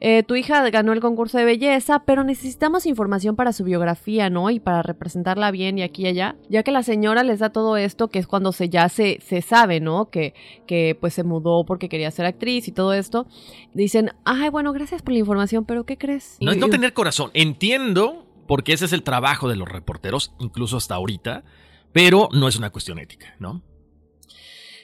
Eh, 0.00 0.22
tu 0.22 0.36
hija 0.36 0.68
ganó 0.70 0.92
el 0.92 1.00
concurso 1.00 1.38
de 1.38 1.44
belleza, 1.44 2.04
pero 2.04 2.22
necesitamos 2.22 2.86
información 2.86 3.34
para 3.34 3.52
su 3.52 3.64
biografía, 3.64 4.30
¿no? 4.30 4.50
Y 4.50 4.60
para 4.60 4.82
representarla 4.82 5.50
bien 5.50 5.78
y 5.78 5.82
aquí 5.82 6.02
y 6.02 6.06
allá. 6.06 6.36
Ya 6.48 6.62
que 6.62 6.70
la 6.70 6.82
señora 6.82 7.24
les 7.24 7.40
da 7.40 7.50
todo 7.50 7.76
esto, 7.76 8.08
que 8.08 8.18
es 8.18 8.26
cuando 8.26 8.52
se 8.52 8.68
ya 8.68 8.88
se, 8.88 9.20
se 9.20 9.42
sabe, 9.42 9.80
¿no? 9.80 10.10
Que, 10.10 10.34
que 10.66 10.96
pues 11.00 11.14
se 11.14 11.24
mudó 11.24 11.64
porque 11.64 11.88
quería 11.88 12.10
ser 12.10 12.26
actriz 12.26 12.68
y 12.68 12.72
todo 12.72 12.92
esto. 12.92 13.26
Dicen, 13.74 14.12
ay, 14.24 14.50
bueno, 14.50 14.72
gracias 14.72 15.02
por 15.02 15.12
la 15.12 15.18
información, 15.18 15.64
pero 15.64 15.84
¿qué 15.84 15.98
crees? 15.98 16.36
No 16.40 16.52
es 16.52 16.58
no 16.58 16.68
tener 16.68 16.92
corazón. 16.92 17.30
Entiendo, 17.34 18.26
porque 18.46 18.72
ese 18.72 18.84
es 18.84 18.92
el 18.92 19.02
trabajo 19.02 19.48
de 19.48 19.56
los 19.56 19.68
reporteros, 19.68 20.34
incluso 20.38 20.76
hasta 20.76 20.94
ahorita, 20.94 21.44
pero 21.92 22.28
no 22.32 22.48
es 22.48 22.56
una 22.56 22.70
cuestión 22.70 22.98
ética, 22.98 23.34
¿no? 23.38 23.62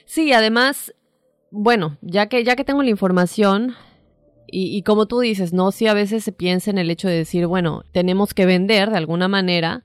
Sí, 0.05 0.33
además, 0.33 0.93
bueno, 1.51 1.97
ya 2.01 2.27
que, 2.27 2.43
ya 2.43 2.55
que 2.55 2.63
tengo 2.63 2.83
la 2.83 2.89
información, 2.89 3.75
y, 4.47 4.75
y 4.77 4.81
como 4.83 5.05
tú 5.07 5.19
dices, 5.19 5.53
¿no? 5.53 5.71
Sí, 5.71 5.87
a 5.87 5.93
veces 5.93 6.23
se 6.23 6.31
piensa 6.31 6.69
en 6.71 6.77
el 6.77 6.89
hecho 6.91 7.07
de 7.07 7.15
decir, 7.15 7.47
bueno, 7.47 7.83
tenemos 7.91 8.33
que 8.33 8.45
vender 8.45 8.89
de 8.91 8.97
alguna 8.97 9.27
manera, 9.27 9.83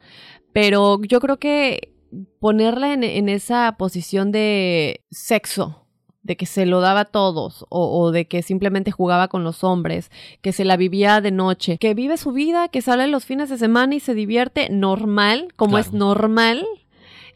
pero 0.52 1.00
yo 1.02 1.20
creo 1.20 1.38
que 1.38 1.92
ponerla 2.40 2.92
en, 2.92 3.04
en 3.04 3.28
esa 3.28 3.76
posición 3.78 4.32
de 4.32 5.02
sexo, 5.10 5.86
de 6.22 6.36
que 6.36 6.44
se 6.44 6.66
lo 6.66 6.80
daba 6.80 7.00
a 7.00 7.04
todos, 7.06 7.64
o, 7.70 7.98
o 8.00 8.10
de 8.12 8.26
que 8.26 8.42
simplemente 8.42 8.90
jugaba 8.90 9.28
con 9.28 9.42
los 9.44 9.64
hombres, 9.64 10.10
que 10.42 10.52
se 10.52 10.64
la 10.64 10.76
vivía 10.76 11.20
de 11.20 11.30
noche, 11.30 11.78
que 11.78 11.94
vive 11.94 12.16
su 12.18 12.32
vida, 12.32 12.68
que 12.68 12.82
sale 12.82 13.06
los 13.06 13.24
fines 13.24 13.48
de 13.48 13.56
semana 13.58 13.94
y 13.94 14.00
se 14.00 14.14
divierte 14.14 14.68
normal, 14.70 15.48
como 15.56 15.72
Claro. 15.76 15.86
es 15.86 15.92
normal. 15.92 16.66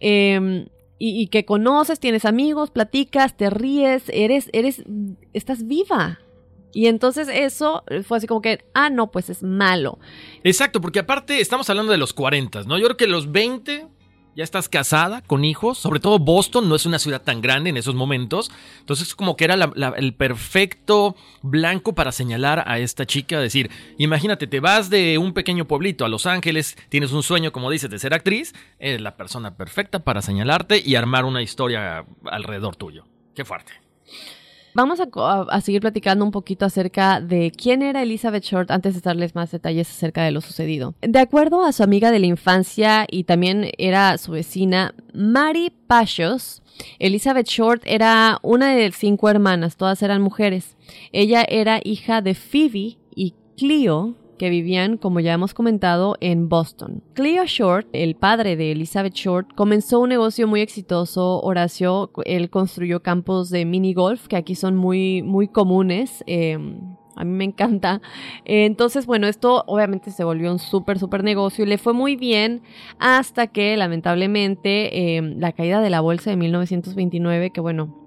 em, 0.00 0.66
y, 0.98 1.20
y 1.20 1.26
que 1.28 1.44
conoces, 1.44 1.98
tienes 1.98 2.24
amigos, 2.24 2.70
platicas, 2.70 3.36
te 3.36 3.50
ríes, 3.50 4.04
eres, 4.12 4.48
eres, 4.52 4.84
estás 5.32 5.66
viva. 5.66 6.18
Y 6.74 6.88
entonces 6.88 7.28
eso 7.32 7.84
fue 8.06 8.18
así 8.18 8.26
como 8.26 8.42
que, 8.42 8.64
ah, 8.74 8.90
no, 8.90 9.10
pues 9.10 9.30
es 9.30 9.42
malo. 9.42 9.98
Exacto, 10.42 10.80
porque 10.80 10.98
aparte 10.98 11.40
estamos 11.40 11.70
hablando 11.70 11.92
de 11.92 11.98
los 11.98 12.12
40, 12.12 12.64
¿no? 12.64 12.76
Yo 12.76 12.84
creo 12.84 12.96
que 12.96 13.06
los 13.06 13.30
20 13.30 13.86
ya 14.36 14.42
estás 14.42 14.68
casada, 14.68 15.22
con 15.22 15.44
hijos, 15.44 15.78
sobre 15.78 16.00
todo 16.00 16.18
Boston 16.18 16.68
no 16.68 16.74
es 16.74 16.86
una 16.86 16.98
ciudad 16.98 17.22
tan 17.22 17.40
grande 17.40 17.70
en 17.70 17.76
esos 17.76 17.94
momentos, 17.94 18.50
entonces 18.80 19.14
como 19.14 19.36
que 19.36 19.44
era 19.44 19.54
el 19.96 20.14
perfecto 20.14 21.14
blanco 21.42 21.94
para 21.94 22.10
señalar 22.10 22.64
a 22.66 22.80
esta 22.80 23.06
chica, 23.06 23.38
decir, 23.38 23.70
imagínate, 23.96 24.46
te 24.48 24.58
vas 24.60 24.90
de 24.90 25.18
un 25.18 25.34
pequeño 25.34 25.66
pueblito 25.66 26.04
a 26.04 26.08
Los 26.08 26.26
Ángeles, 26.26 26.76
tienes 26.88 27.12
un 27.12 27.22
sueño, 27.22 27.52
como 27.52 27.70
dices, 27.70 27.90
de 27.90 27.98
ser 28.00 28.12
actriz, 28.12 28.54
eres 28.80 29.00
la 29.00 29.16
persona 29.16 29.56
perfecta 29.56 30.00
para 30.00 30.20
señalarte 30.20 30.82
y 30.84 30.96
armar 30.96 31.24
una 31.24 31.42
historia 31.42 32.04
alrededor 32.24 32.74
tuyo. 32.74 33.06
Qué 33.36 33.44
fuerte. 33.44 33.72
Vamos 34.76 34.98
a, 35.00 35.60
seguir 35.60 35.80
platicando 35.80 36.24
un 36.24 36.32
poquito 36.32 36.64
acerca 36.66 37.20
de 37.20 37.52
quién 37.52 37.80
era 37.80 38.02
Elizabeth 38.02 38.42
Short 38.42 38.72
antes 38.72 38.94
de 38.94 39.00
darles 39.00 39.36
más 39.36 39.52
detalles 39.52 39.88
acerca 39.88 40.24
de 40.24 40.32
lo 40.32 40.40
sucedido. 40.40 40.94
De 41.00 41.20
acuerdo 41.20 41.64
a 41.64 41.72
su 41.72 41.84
amiga 41.84 42.10
de 42.10 42.18
la 42.18 42.26
infancia 42.26 43.06
y 43.08 43.22
también 43.22 43.70
era 43.78 44.18
su 44.18 44.32
vecina, 44.32 44.92
Mary 45.12 45.72
Pashos, 45.86 46.64
Elizabeth 46.98 47.46
Short 47.46 47.82
era 47.86 48.40
una 48.42 48.74
de 48.74 48.90
cinco 48.90 49.30
hermanas, 49.30 49.76
todas 49.76 50.02
eran 50.02 50.20
mujeres. 50.20 50.76
Ella 51.12 51.44
era 51.48 51.80
hija 51.84 52.20
de 52.20 52.34
Phoebe 52.34 52.98
y 53.14 53.34
Cleo 53.56 54.16
que 54.36 54.50
vivían, 54.50 54.96
como 54.96 55.20
ya 55.20 55.32
hemos 55.32 55.54
comentado, 55.54 56.16
en 56.20 56.48
Boston. 56.48 57.02
Cleo 57.14 57.44
Short, 57.46 57.88
el 57.92 58.16
padre 58.16 58.56
de 58.56 58.72
Elizabeth 58.72 59.14
Short, 59.14 59.54
comenzó 59.54 60.00
un 60.00 60.08
negocio 60.08 60.46
muy 60.46 60.60
exitoso. 60.60 61.40
Horacio, 61.40 62.10
él 62.24 62.50
construyó 62.50 63.02
campos 63.02 63.50
de 63.50 63.64
mini 63.64 63.94
golf, 63.94 64.26
que 64.26 64.36
aquí 64.36 64.54
son 64.54 64.76
muy, 64.76 65.22
muy 65.22 65.48
comunes. 65.48 66.22
Eh, 66.26 66.58
a 67.16 67.24
mí 67.24 67.30
me 67.30 67.44
encanta. 67.44 68.00
Entonces, 68.44 69.06
bueno, 69.06 69.26
esto 69.26 69.64
obviamente 69.66 70.10
se 70.10 70.24
volvió 70.24 70.50
un 70.50 70.58
súper, 70.58 70.98
súper 70.98 71.22
negocio 71.22 71.64
y 71.64 71.68
le 71.68 71.78
fue 71.78 71.92
muy 71.92 72.16
bien 72.16 72.62
hasta 72.98 73.46
que, 73.46 73.76
lamentablemente, 73.76 75.16
eh, 75.16 75.22
la 75.22 75.52
caída 75.52 75.80
de 75.80 75.90
la 75.90 76.00
bolsa 76.00 76.30
de 76.30 76.36
1929, 76.36 77.50
que 77.50 77.60
bueno, 77.60 78.03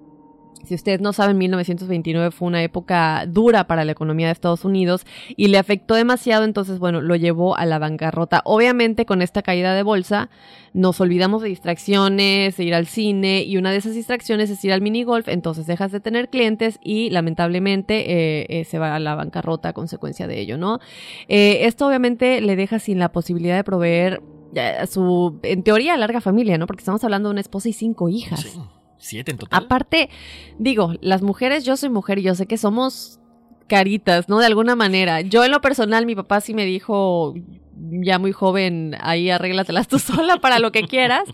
si 0.64 0.74
ustedes 0.74 1.00
no 1.00 1.12
saben, 1.12 1.38
1929 1.38 2.30
fue 2.30 2.48
una 2.48 2.62
época 2.62 3.24
dura 3.26 3.66
para 3.66 3.84
la 3.84 3.92
economía 3.92 4.26
de 4.26 4.32
Estados 4.32 4.64
Unidos 4.64 5.06
y 5.36 5.48
le 5.48 5.58
afectó 5.58 5.94
demasiado, 5.94 6.44
entonces, 6.44 6.78
bueno, 6.78 7.00
lo 7.00 7.16
llevó 7.16 7.56
a 7.56 7.66
la 7.66 7.78
bancarrota. 7.78 8.42
Obviamente, 8.44 9.06
con 9.06 9.22
esta 9.22 9.42
caída 9.42 9.74
de 9.74 9.82
bolsa, 9.82 10.30
nos 10.74 11.00
olvidamos 11.00 11.42
de 11.42 11.48
distracciones, 11.48 12.56
de 12.56 12.64
ir 12.64 12.74
al 12.74 12.86
cine, 12.86 13.42
y 13.42 13.56
una 13.56 13.70
de 13.70 13.78
esas 13.78 13.94
distracciones 13.94 14.50
es 14.50 14.64
ir 14.64 14.72
al 14.72 14.82
minigolf, 14.82 15.28
entonces 15.28 15.66
dejas 15.66 15.92
de 15.92 16.00
tener 16.00 16.28
clientes 16.28 16.78
y 16.82 17.10
lamentablemente 17.10 18.12
eh, 18.12 18.46
eh, 18.48 18.64
se 18.64 18.78
va 18.78 18.94
a 18.94 18.98
la 18.98 19.14
bancarrota 19.14 19.70
a 19.70 19.72
consecuencia 19.72 20.26
de 20.26 20.40
ello, 20.40 20.58
¿no? 20.58 20.80
Eh, 21.28 21.60
esto 21.62 21.86
obviamente 21.86 22.40
le 22.40 22.56
deja 22.56 22.78
sin 22.78 22.98
la 22.98 23.10
posibilidad 23.10 23.56
de 23.56 23.64
proveer 23.64 24.22
a 24.56 24.86
su, 24.86 25.38
en 25.42 25.62
teoría, 25.62 25.96
larga 25.96 26.20
familia, 26.20 26.58
¿no? 26.58 26.66
Porque 26.66 26.80
estamos 26.80 27.04
hablando 27.04 27.28
de 27.28 27.32
una 27.32 27.40
esposa 27.40 27.68
y 27.68 27.72
cinco 27.72 28.08
hijas. 28.08 28.40
Sí, 28.40 28.58
siete 28.98 29.30
en 29.30 29.38
total. 29.38 29.64
Aparte, 29.64 30.10
digo, 30.58 30.94
las 31.00 31.22
mujeres, 31.22 31.64
yo 31.64 31.76
soy 31.76 31.88
mujer 31.88 32.18
y 32.18 32.22
yo 32.22 32.34
sé 32.34 32.46
que 32.46 32.58
somos 32.58 33.20
caritas, 33.68 34.28
¿no? 34.28 34.38
De 34.38 34.46
alguna 34.46 34.76
manera. 34.76 35.20
Yo 35.20 35.44
en 35.44 35.50
lo 35.50 35.60
personal, 35.60 36.06
mi 36.06 36.14
papá 36.14 36.40
sí 36.40 36.54
me 36.54 36.64
dijo, 36.64 37.34
ya 37.76 38.18
muy 38.18 38.32
joven, 38.32 38.96
ahí 39.00 39.30
arréglatelas 39.30 39.88
tú 39.88 39.98
sola 39.98 40.38
para 40.38 40.58
lo 40.58 40.72
que 40.72 40.82
quieras. 40.82 41.24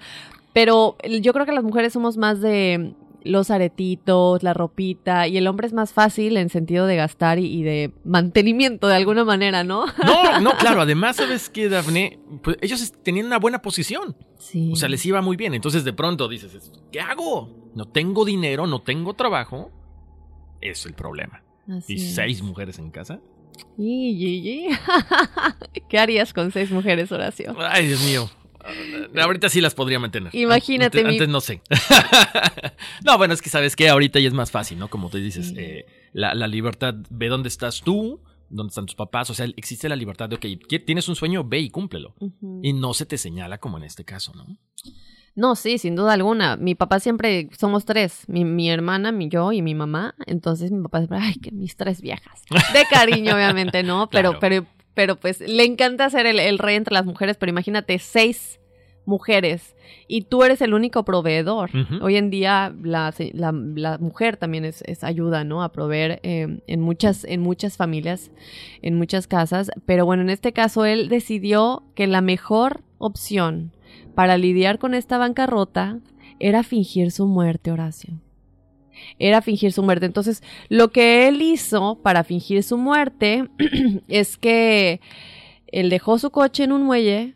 Pero 0.53 0.97
yo 1.21 1.33
creo 1.33 1.47
que 1.47 1.53
las 1.53 1.65
mujeres 1.65 1.93
somos 1.93 2.17
más 2.17 2.41
de 2.41 2.95
los 3.25 3.51
aretitos, 3.51 4.43
la 4.43 4.55
ropita, 4.55 5.27
y 5.27 5.37
el 5.37 5.47
hombre 5.47 5.67
es 5.67 5.73
más 5.73 5.93
fácil 5.93 6.37
en 6.37 6.51
sentido 6.51 6.87
de 6.87 6.97
gastar 6.97 7.39
y, 7.39 7.47
y 7.47 7.63
de 7.63 7.93
mantenimiento 8.05 8.87
de 8.87 8.95
alguna 8.97 9.25
manera, 9.25 9.65
¿no? 9.65 9.87
No, 10.05 10.41
no, 10.41 10.53
claro. 10.59 10.83
Además, 10.83 11.17
¿sabes 11.17 11.49
qué, 11.49 11.69
Dafne? 11.69 12.19
Pues 12.43 12.57
ellos 12.61 12.93
tenían 13.03 13.27
una 13.27 13.39
buena 13.39 13.61
posición. 13.63 14.17
Sí. 14.39 14.71
O 14.73 14.77
sea, 14.77 14.89
les 14.89 15.05
iba 15.07 15.21
muy 15.23 15.37
bien. 15.37 15.55
Entonces, 15.55 15.85
de 15.85 15.93
pronto 15.93 16.29
dices, 16.29 16.71
¿qué 16.93 17.01
hago? 17.01 17.71
No 17.75 17.87
tengo 17.87 18.25
dinero, 18.25 18.67
no 18.67 18.83
tengo 18.83 19.15
trabajo. 19.15 19.71
Es 20.61 20.87
el 20.87 20.95
problema. 20.95 21.43
Así 21.69 21.95
¿Y 21.95 21.97
es. 21.97 22.15
seis 22.15 22.43
mujeres 22.43 22.79
en 22.79 22.91
casa? 22.91 23.21
Y, 23.79 24.11
y, 24.11 24.49
y. 24.51 24.69
¿Qué 25.89 25.99
harías 25.99 26.33
con 26.33 26.51
seis 26.53 26.71
mujeres, 26.71 27.11
Horacio? 27.13 27.55
Ay, 27.59 27.87
Dios 27.89 28.03
mío. 28.05 28.29
Ahorita 29.21 29.49
sí 29.49 29.61
las 29.61 29.75
podría 29.75 29.99
mantener. 29.99 30.35
Imagínate, 30.35 30.99
Antes, 30.99 31.05
mi- 31.05 31.11
antes 31.15 31.29
no 31.29 31.41
sé. 31.41 31.61
no, 33.05 33.19
bueno, 33.19 33.35
es 33.35 33.43
que 33.43 33.51
sabes 33.51 33.77
que 33.77 33.89
ahorita 33.89 34.19
ya 34.21 34.29
es 34.29 34.35
más 34.35 34.51
fácil, 34.51 34.79
¿no? 34.79 34.89
Como 34.89 35.11
tú 35.11 35.19
dices, 35.19 35.49
Sí. 35.49 35.55
eh, 35.59 35.87
la, 36.13 36.35
la 36.35 36.47
libertad, 36.47 36.95
ve 37.11 37.29
dónde 37.29 37.49
estás 37.49 37.81
tú, 37.83 38.21
dónde 38.49 38.71
están 38.71 38.87
tus 38.87 38.95
papás. 38.95 39.31
O 39.31 39.35
sea, 39.35 39.47
existe 39.57 39.89
la 39.89 39.97
libertad 39.97 40.29
de, 40.29 40.37
ok, 40.37 40.45
¿qui- 40.45 40.85
tienes 40.85 41.09
un 41.09 41.17
sueño, 41.17 41.45
ve 41.45 41.61
y 41.61 41.71
cúmplelo. 41.71 42.15
Y 42.63 42.73
no 42.73 42.95
se 42.95 43.07
te 43.07 43.19
señala 43.19 43.59
como 43.59 43.79
en 43.79 43.85
este 43.85 44.05
caso, 44.05 44.33
¿no? 44.35 44.47
No, 45.37 45.57
sí, 45.57 45.79
sin 45.79 45.97
duda 45.97 46.13
alguna. 46.13 46.57
Mi 46.57 46.77
papá 46.77 47.01
siempre, 47.01 47.49
somos 47.59 47.85
tres, 47.85 48.23
mi, 48.29 48.45
mi 48.45 48.71
hermana, 48.71 49.11
mi 49.11 49.29
yo 49.29 49.51
y 49.51 49.63
mi 49.63 49.75
mamá. 49.75 50.15
Entonces 50.27 50.71
mi 50.71 50.81
papá 50.83 50.99
siempre, 50.99 51.19
ay, 51.21 51.35
que 51.35 51.51
mis 51.51 51.75
tres 51.77 52.01
viejas. 52.01 52.43
De 52.73 52.85
cariño, 52.89 53.35
obviamente, 53.35 53.83
¿no? 53.83 54.09
Pero, 54.11 54.39
Claro. 54.39 54.41
pero, 54.41 54.67
pero 54.95 55.17
pues 55.17 55.41
le 55.41 55.65
encanta 55.65 56.09
ser 56.11 56.27
el, 56.27 56.39
el 56.41 56.59
rey 56.59 56.77
entre 56.77 56.95
las 56.95 57.05
mujeres, 57.05 57.37
pero 57.37 57.51
imagínate, 57.51 57.99
seis 57.99 58.61
mujeres 59.07 59.77
y 60.09 60.23
tú 60.23 60.45
eres 60.45 60.63
el 60.63 60.73
único 60.73 61.05
proveedor. 61.05 61.71
Hoy 62.03 62.17
en 62.17 62.31
día 62.31 62.75
la, 62.83 63.13
la- 63.33 63.53
la 63.53 63.99
mujer 63.99 64.37
también 64.39 64.65
es, 64.65 64.83
es 64.87 65.05
ayuda, 65.05 65.45
¿no? 65.45 65.63
A 65.63 65.73
proveer 65.73 66.21
eh, 66.23 66.61
en, 66.67 66.81
muchas, 66.81 67.25
en 67.25 67.41
muchas 67.43 67.77
familias, 67.77 68.31
en 68.81 68.95
muchas 68.97 69.27
casas. 69.27 69.71
Pero 69.85 70.07
bueno, 70.07 70.23
en 70.23 70.31
este 70.31 70.53
caso 70.55 70.87
él 70.87 71.09
decidió 71.11 71.83
que 71.95 72.07
la 72.07 72.23
mejor 72.23 72.83
opción 72.99 73.73
para 74.15 74.39
lidiar 74.39 74.79
con 74.79 74.95
esta 74.95 75.19
bancarrota 75.19 76.01
era 76.41 76.63
fingir 76.63 77.11
su 77.11 77.27
muerte, 77.27 77.71
Horacio. 77.73 78.21
Era 79.19 79.43
fingir 79.43 79.73
su 79.73 79.83
muerte. 79.83 80.07
Entonces, 80.07 80.43
lo 80.69 80.89
que 80.91 81.29
él 81.29 81.43
hizo 81.43 81.99
para 82.03 82.25
fingir 82.25 82.63
su 82.63 82.79
muerte 82.79 83.49
es 84.09 84.37
que 84.37 85.01
él 85.69 85.91
dejó 85.91 86.19
su 86.19 86.31
coche 86.31 86.65
en 86.65 86.73
un 86.73 86.83
muelle 86.83 87.35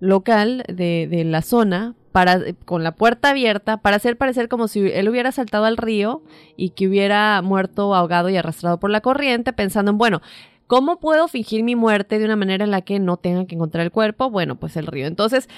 local 0.00 0.64
de, 0.68 1.22
la 1.24 1.42
zona 1.42 1.94
para, 2.12 2.40
con 2.64 2.82
la 2.82 2.92
puerta 2.92 3.30
abierta 3.30 3.78
para 3.78 3.96
hacer 3.96 4.16
parecer 4.16 4.48
como 4.48 4.68
si 4.68 4.80
él 4.90 5.08
hubiera 5.08 5.32
saltado 5.32 5.64
al 5.64 5.76
río 5.76 6.22
y 6.56 6.70
que 6.70 6.88
hubiera 6.88 7.40
muerto 7.42 7.94
ahogado 7.94 8.28
y 8.28 8.36
arrastrado 8.36 8.78
por 8.78 8.90
la 8.90 9.00
corriente, 9.00 9.52
pensando 9.52 9.90
en, 9.90 9.98
bueno, 9.98 10.22
¿cómo 10.66 10.98
puedo 10.98 11.28
fingir 11.28 11.62
mi 11.62 11.76
muerte 11.76 12.18
de 12.18 12.24
una 12.24 12.36
manera 12.36 12.64
en 12.64 12.70
la 12.70 12.82
que 12.82 12.98
no 12.98 13.16
tenga 13.16 13.46
que 13.46 13.54
encontrar 13.54 13.84
el 13.84 13.92
cuerpo? 13.92 14.30
Bueno, 14.30 14.56
pues 14.56 14.76
el 14.76 14.86
río. 14.86 15.06
Entonces, 15.06 15.48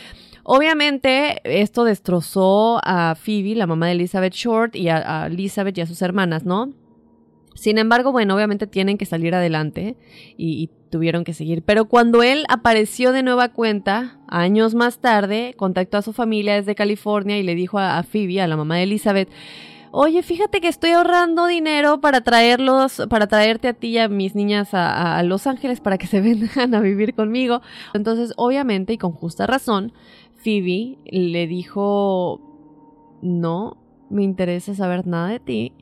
Obviamente, 0.50 1.42
esto 1.44 1.84
destrozó 1.84 2.80
a 2.82 3.14
Phoebe, 3.16 3.54
la 3.54 3.66
mamá 3.66 3.84
de 3.88 3.92
Elizabeth 3.92 4.32
Short, 4.32 4.74
y 4.76 4.88
a, 4.88 5.26
Elizabeth 5.26 5.76
y 5.76 5.82
a 5.82 5.86
sus 5.86 6.00
hermanas, 6.00 6.46
¿no? 6.46 6.72
Sin 7.54 7.76
embargo, 7.76 8.12
bueno, 8.12 8.34
obviamente 8.34 8.66
tienen 8.66 8.96
que 8.96 9.04
salir 9.04 9.34
adelante 9.34 9.98
y, 10.38 10.70
tuvieron 10.88 11.22
que 11.22 11.34
seguir. 11.34 11.62
Pero 11.64 11.84
cuando 11.84 12.22
él 12.22 12.46
apareció 12.48 13.12
de 13.12 13.22
nueva 13.22 13.50
cuenta, 13.50 14.20
años 14.26 14.74
más 14.74 15.00
tarde, 15.00 15.52
contactó 15.58 15.98
a 15.98 16.02
su 16.02 16.14
familia 16.14 16.54
desde 16.54 16.74
California 16.74 17.36
y 17.36 17.42
le 17.42 17.54
dijo 17.54 17.78
a, 17.78 18.02
Phoebe, 18.02 18.40
a 18.40 18.46
la 18.48 18.56
mamá 18.56 18.76
de 18.76 18.84
Elizabeth, 18.84 19.28
Oye, 19.90 20.22
fíjate 20.22 20.60
que 20.60 20.68
estoy 20.68 20.90
ahorrando 20.90 21.46
dinero 21.46 22.00
para 22.00 22.20
traerlos, 22.20 23.02
para 23.08 23.26
traerte 23.26 23.68
a 23.68 23.72
ti 23.72 23.88
y 23.88 23.98
a 23.98 24.08
mis 24.08 24.34
niñas 24.34 24.74
a- 24.74 25.16
a 25.18 25.22
Los 25.22 25.46
Ángeles 25.46 25.80
para 25.80 25.96
que 25.98 26.06
se 26.06 26.20
vengan 26.22 26.74
a 26.74 26.80
vivir 26.80 27.14
conmigo. 27.14 27.62
Entonces, 27.94 28.32
obviamente, 28.36 28.92
y 28.94 28.98
con 28.98 29.12
justa 29.12 29.46
razón, 29.46 29.92
Phoebe 30.38 30.98
le 31.04 31.46
dijo, 31.46 32.40
no 33.22 33.76
me 34.10 34.22
interesa 34.22 34.74
saber 34.74 35.06
nada 35.06 35.28
de 35.28 35.40
ti, 35.40 35.72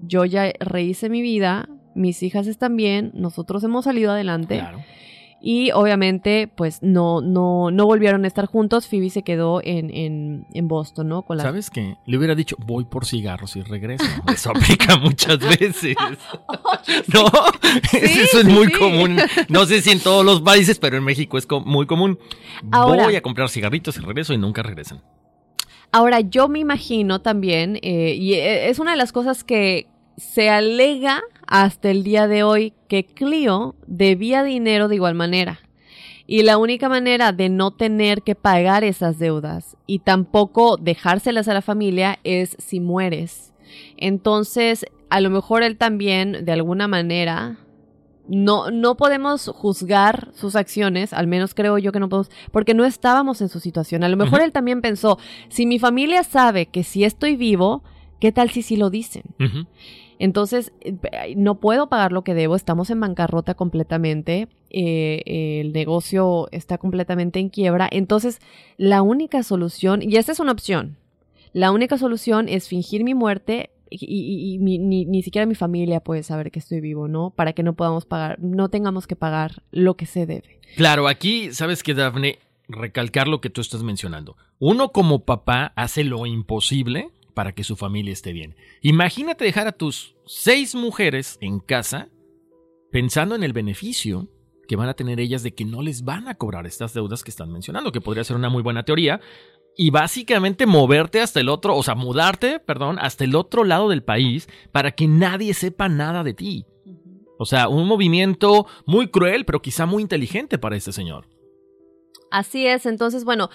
yo 0.00 0.24
ya 0.24 0.52
rehice 0.60 1.10
mi 1.10 1.20
vida, 1.20 1.68
mis 1.94 2.22
hijas 2.22 2.46
están 2.46 2.76
bien, 2.76 3.10
nosotros 3.14 3.62
hemos 3.64 3.84
salido 3.84 4.12
adelante. 4.12 4.58
Claro. 4.58 4.78
Y 5.40 5.70
obviamente, 5.70 6.48
pues 6.52 6.82
no, 6.82 7.20
no, 7.20 7.70
no 7.70 7.86
volvieron 7.86 8.24
a 8.24 8.26
estar 8.26 8.46
juntos. 8.46 8.88
Phoebe 8.88 9.08
se 9.08 9.22
quedó 9.22 9.60
en, 9.62 9.88
en, 9.94 10.46
en 10.52 10.66
Boston, 10.68 11.08
¿no? 11.08 11.22
Con 11.22 11.36
la 11.36 11.44
¿Sabes 11.44 11.70
qué? 11.70 11.96
Le 12.06 12.18
hubiera 12.18 12.34
dicho, 12.34 12.56
voy 12.58 12.84
por 12.84 13.06
cigarros 13.06 13.54
y 13.54 13.62
regreso. 13.62 14.04
Eso 14.32 14.50
aplica 14.50 14.96
muchas 15.00 15.38
veces. 15.38 15.96
No, 17.12 17.26
eso 17.92 18.38
es 18.40 18.46
sí, 18.46 18.52
muy 18.52 18.66
sí. 18.66 18.72
común. 18.72 19.18
No 19.48 19.66
sé 19.66 19.80
si 19.82 19.90
en 19.90 20.00
todos 20.00 20.24
los 20.24 20.40
países, 20.40 20.78
pero 20.78 20.96
en 20.96 21.04
México 21.04 21.38
es 21.38 21.46
muy 21.64 21.86
común. 21.86 22.18
Ahora- 22.70 23.04
voy 23.04 23.16
a 23.16 23.22
comprar 23.22 23.48
cigarritos 23.48 23.96
y 23.96 24.00
regreso 24.00 24.32
y 24.32 24.38
nunca 24.38 24.62
regresan. 24.62 25.02
Ahora, 25.92 26.20
yo 26.20 26.48
me 26.48 26.58
imagino 26.58 27.20
también, 27.20 27.78
eh, 27.82 28.14
y 28.18 28.34
eh, 28.34 28.68
es 28.68 28.78
una 28.78 28.90
de 28.90 28.96
las 28.98 29.12
cosas 29.12 29.42
que 29.44 29.86
se 30.16 30.50
alega 30.50 31.22
hasta 31.48 31.90
el 31.90 32.04
día 32.04 32.28
de 32.28 32.42
hoy, 32.42 32.74
que 32.88 33.04
Clio 33.04 33.74
debía 33.86 34.44
dinero 34.44 34.86
de 34.86 34.96
igual 34.96 35.14
manera. 35.14 35.60
Y 36.26 36.42
la 36.42 36.58
única 36.58 36.90
manera 36.90 37.32
de 37.32 37.48
no 37.48 37.70
tener 37.70 38.22
que 38.22 38.34
pagar 38.34 38.84
esas 38.84 39.18
deudas 39.18 39.76
y 39.86 40.00
tampoco 40.00 40.76
dejárselas 40.76 41.48
a 41.48 41.54
la 41.54 41.62
familia 41.62 42.18
es 42.22 42.54
si 42.58 42.80
mueres. 42.80 43.54
Entonces, 43.96 44.84
a 45.08 45.22
lo 45.22 45.30
mejor 45.30 45.62
él 45.62 45.78
también, 45.78 46.44
de 46.44 46.52
alguna 46.52 46.86
manera, 46.86 47.56
no, 48.28 48.70
no 48.70 48.98
podemos 48.98 49.48
juzgar 49.54 50.30
sus 50.34 50.54
acciones, 50.54 51.14
al 51.14 51.28
menos 51.28 51.54
creo 51.54 51.78
yo 51.78 51.92
que 51.92 52.00
no 52.00 52.10
podemos, 52.10 52.30
porque 52.52 52.74
no 52.74 52.84
estábamos 52.84 53.40
en 53.40 53.48
su 53.48 53.58
situación. 53.58 54.04
A 54.04 54.10
lo 54.10 54.18
mejor 54.18 54.42
él 54.42 54.52
también 54.52 54.82
pensó, 54.82 55.18
si 55.48 55.64
mi 55.64 55.78
familia 55.78 56.24
sabe 56.24 56.66
que 56.66 56.84
si 56.84 57.04
estoy 57.04 57.36
vivo, 57.36 57.82
¿qué 58.20 58.32
tal 58.32 58.50
si 58.50 58.60
sí 58.60 58.76
lo 58.76 58.90
dicen? 58.90 59.22
Entonces, 60.18 60.72
eh, 60.80 60.96
no 61.36 61.60
puedo 61.60 61.88
pagar 61.88 62.12
lo 62.12 62.22
que 62.22 62.34
debo, 62.34 62.56
estamos 62.56 62.90
en 62.90 63.00
bancarrota 63.00 63.54
completamente, 63.54 64.48
eh, 64.70 65.22
el 65.60 65.72
negocio 65.72 66.48
está 66.50 66.78
completamente 66.78 67.38
en 67.38 67.48
quiebra. 67.48 67.88
Entonces, 67.90 68.40
la 68.76 69.02
única 69.02 69.42
solución, 69.42 70.02
y 70.02 70.16
esta 70.16 70.32
es 70.32 70.40
una 70.40 70.52
opción, 70.52 70.96
la 71.52 71.70
única 71.70 71.98
solución 71.98 72.48
es 72.48 72.68
fingir 72.68 73.04
mi 73.04 73.14
muerte 73.14 73.70
y, 73.90 74.58
ni, 74.60 74.78
ni 74.78 75.22
siquiera 75.22 75.46
mi 75.46 75.54
familia 75.54 76.00
puede 76.00 76.22
saber 76.22 76.50
que 76.50 76.58
estoy 76.58 76.80
vivo, 76.80 77.08
¿no? 77.08 77.30
Para 77.30 77.52
que 77.52 77.62
no 77.62 77.74
podamos 77.74 78.04
pagar, 78.04 78.38
no 78.40 78.68
tengamos 78.68 79.06
que 79.06 79.16
pagar 79.16 79.62
lo 79.70 79.96
que 79.96 80.06
se 80.06 80.26
debe. 80.26 80.60
Claro, 80.76 81.08
aquí, 81.08 81.52
¿sabes 81.54 81.82
qué, 81.82 81.94
Dafne? 81.94 82.38
Recalcar 82.68 83.28
lo 83.28 83.40
que 83.40 83.48
tú 83.48 83.62
estás 83.62 83.82
mencionando. 83.82 84.36
Uno 84.58 84.90
como 84.90 85.20
papá 85.20 85.72
hace 85.74 86.04
lo 86.04 86.26
imposible 86.26 87.08
para 87.38 87.52
que 87.52 87.62
su 87.62 87.76
familia 87.76 88.12
esté 88.12 88.32
bien. 88.32 88.56
Imagínate 88.82 89.44
dejar 89.44 89.68
a 89.68 89.72
tus 89.72 90.16
seis 90.26 90.74
mujeres 90.74 91.38
en 91.40 91.60
casa 91.60 92.08
pensando 92.90 93.36
en 93.36 93.44
el 93.44 93.52
beneficio 93.52 94.26
que 94.66 94.74
van 94.74 94.88
a 94.88 94.94
tener 94.94 95.20
ellas 95.20 95.44
de 95.44 95.54
que 95.54 95.64
no 95.64 95.80
les 95.80 96.02
van 96.02 96.26
a 96.26 96.34
cobrar 96.34 96.66
estas 96.66 96.94
deudas 96.94 97.22
que 97.22 97.30
están 97.30 97.52
mencionando, 97.52 97.92
que 97.92 98.00
podría 98.00 98.24
ser 98.24 98.34
una 98.34 98.48
muy 98.48 98.64
buena 98.64 98.82
teoría. 98.82 99.20
Y 99.76 99.90
básicamente 99.90 100.66
moverte 100.66 101.20
hasta 101.20 101.38
el 101.38 101.48
otro, 101.48 101.76
o 101.76 101.82
sea, 101.84 101.94
mudarte, 101.94 102.58
perdón, 102.58 102.98
hasta 102.98 103.22
el 103.22 103.36
otro 103.36 103.62
lado 103.62 103.88
del 103.88 104.02
país 104.02 104.48
para 104.72 104.90
que 104.90 105.06
nadie 105.06 105.54
sepa 105.54 105.88
nada 105.88 106.24
de 106.24 106.34
ti. 106.34 106.66
O 107.38 107.46
sea, 107.46 107.68
un 107.68 107.86
movimiento 107.86 108.66
muy 108.84 109.10
cruel, 109.10 109.44
pero 109.44 109.62
quizá 109.62 109.86
muy 109.86 110.02
inteligente 110.02 110.58
para 110.58 110.74
este 110.74 110.90
señor. 110.90 111.28
Así 112.30 112.66
es, 112.66 112.84
entonces, 112.84 113.24
bueno, 113.24 113.48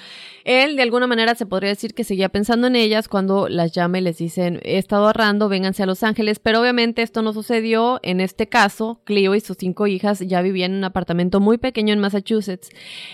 él 0.46 0.76
de 0.76 0.82
alguna 0.82 1.06
manera 1.06 1.36
se 1.36 1.46
podría 1.46 1.70
decir 1.70 1.94
que 1.94 2.04
seguía 2.04 2.30
pensando 2.30 2.68
en 2.68 2.76
ellas 2.76 3.08
cuando 3.08 3.48
las 3.48 3.72
llama 3.72 4.00
y 4.00 4.02
les 4.02 4.18
dicen, 4.18 4.60
he 4.64 4.78
estado 4.78 5.06
ahorrando, 5.06 5.48
vénganse 5.48 5.84
a 5.84 5.86
Los 5.86 6.02
Ángeles, 6.02 6.40
pero 6.40 6.60
obviamente 6.60 7.02
esto 7.02 7.22
no 7.22 7.34
sucedió. 7.34 8.00
En 8.02 8.20
este 8.20 8.48
caso, 8.48 9.02
Clio 9.04 9.36
y 9.36 9.42
sus 9.42 9.58
cinco 9.58 9.86
hijas 9.86 10.20
ya 10.20 10.42
vivían 10.42 10.72
en 10.72 10.78
un 10.78 10.84
apartamento 10.86 11.40
muy 11.40 11.58
pequeño 11.58 11.94
en 11.94 12.00
Massachusetts. 12.00 12.70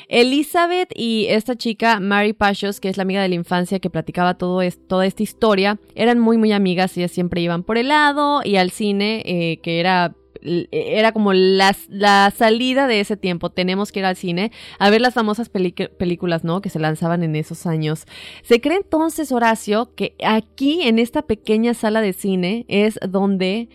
Elizabeth 0.08 0.92
y 0.96 1.28
esta 1.28 1.56
chica, 1.56 2.00
Mary 2.00 2.34
Pashos, 2.34 2.80
que 2.80 2.90
es 2.90 2.98
la 2.98 3.04
amiga 3.04 3.22
de 3.22 3.30
la 3.30 3.36
infancia 3.36 3.80
que 3.80 3.90
platicaba 3.90 4.38
todo 4.38 4.62
toda 4.88 5.06
esta 5.06 5.24
historia, 5.24 5.80
eran 5.96 6.20
muy, 6.20 6.38
muy 6.38 6.52
amigas, 6.54 6.98
ellas 6.98 7.12
siempre 7.12 7.42
iban 7.42 7.64
por 7.64 7.78
el 7.78 7.90
lado 7.90 8.42
y 8.44 8.56
al 8.56 8.72
cine, 8.72 9.24
eh, 9.26 9.60
que 9.62 9.80
era 9.80 10.16
era 10.42 11.12
como 11.12 11.34
la, 11.34 11.76
la, 11.90 12.32
salida 12.36 12.88
de 12.88 13.00
ese 13.00 13.18
tiempo. 13.18 13.50
Tenemos 13.50 13.92
que 13.92 14.00
ir 14.00 14.06
al 14.06 14.16
cine 14.16 14.52
a 14.78 14.90
ver 14.90 15.02
las 15.02 15.14
famosas 15.14 15.50
películas, 15.50 16.44
¿no? 16.44 16.62
Que 16.62 16.70
se 16.70 16.80
lanzaban 16.80 17.24
en 17.24 17.36
esos 17.36 17.66
años. 17.66 18.06
Se 18.44 18.62
cree 18.62 18.78
entonces, 18.78 19.32
Horacio, 19.32 19.94
que 19.96 20.16
aquí 20.24 20.84
en 20.84 21.00
esta 21.00 21.22
pequeña 21.24 21.74
sala 21.74 22.02
de 22.02 22.14
cine 22.14 22.66
es 22.68 23.00
donde 23.08 23.70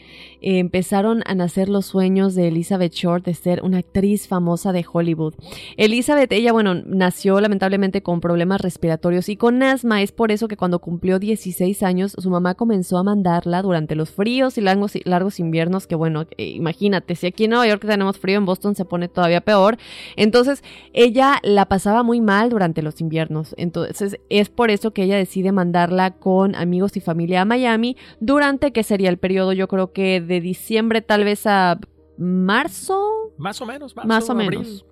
empezaron 0.45 1.23
a 1.25 1.35
nacer 1.35 1.71
los 1.71 1.87
sueños 1.87 2.35
de 2.35 2.49
Elizabeth 2.49 2.93
Short 2.93 3.25
de 3.25 3.33
ser 3.33 3.63
una 3.63 3.79
actriz 3.79 4.29
famosa 4.29 4.73
de 4.73 4.85
Hollywood. 4.91 5.35
Elizabeth, 5.79 6.31
ella, 6.33 6.53
bueno, 6.53 6.75
nació 6.75 7.41
lamentablemente 7.41 8.03
con 8.03 8.21
problemas 8.21 8.61
respiratorios 8.61 9.31
y 9.31 9.37
con 9.37 9.63
asma. 9.63 10.03
Es 10.03 10.13
por 10.13 10.33
eso 10.33 10.47
que 10.47 10.59
cuando 10.59 10.81
cumplió 10.81 11.19
16 11.19 11.83
años, 11.83 12.15
su 12.19 12.29
mamá 12.29 12.55
comenzó 12.55 12.99
a 12.99 13.03
mandarla 13.03 13.63
durante 13.63 13.95
los 13.95 14.11
fríos 14.11 14.59
y 14.59 14.61
largos, 14.61 14.93
largos 15.05 15.41
inviernos 15.41 15.87
que, 15.87 15.95
bueno, 15.95 16.27
eh, 16.37 16.49
imagínate, 16.49 17.15
si 17.15 17.27
aquí 17.27 17.45
en 17.45 17.51
Nueva 17.51 17.67
York 17.67 17.85
tenemos 17.87 18.19
frío, 18.19 18.37
en 18.37 18.45
Boston 18.45 18.75
se 18.75 18.85
pone 18.85 19.09
todavía 19.09 19.41
peor. 19.41 19.79
Entonces, 20.17 20.63
ella 20.93 21.41
la 21.43 21.67
pasaba 21.71 22.03
muy 22.03 22.21
mal 22.21 22.51
durante 22.51 22.83
los 22.83 23.01
inviernos. 23.01 23.55
Entonces, 23.57 24.21
es 24.29 24.51
por 24.51 24.71
eso 24.71 24.93
que 24.93 25.05
ella 25.05 25.17
decide 25.17 25.53
mandarla 25.53 26.11
con 26.11 26.55
amigos 26.55 26.97
y 26.99 27.01
familia 27.01 27.41
a 27.41 27.45
Miami 27.47 27.97
durante 28.21 28.73
que 28.73 28.83
sería 28.83 29.09
el 29.09 29.19
periodo, 29.19 29.53
yo 29.53 29.69
creo 29.69 29.93
que 29.93 30.21
de 30.21 30.34
diciembre 30.41 31.03
tal 31.03 31.25
vez 31.25 31.47
a 31.47 31.79
marzo. 32.19 33.33
Más 33.39 33.61
o 33.61 33.67
menos, 33.67 33.95
más 33.97 34.31
o 34.31 34.35
menos 34.35 34.85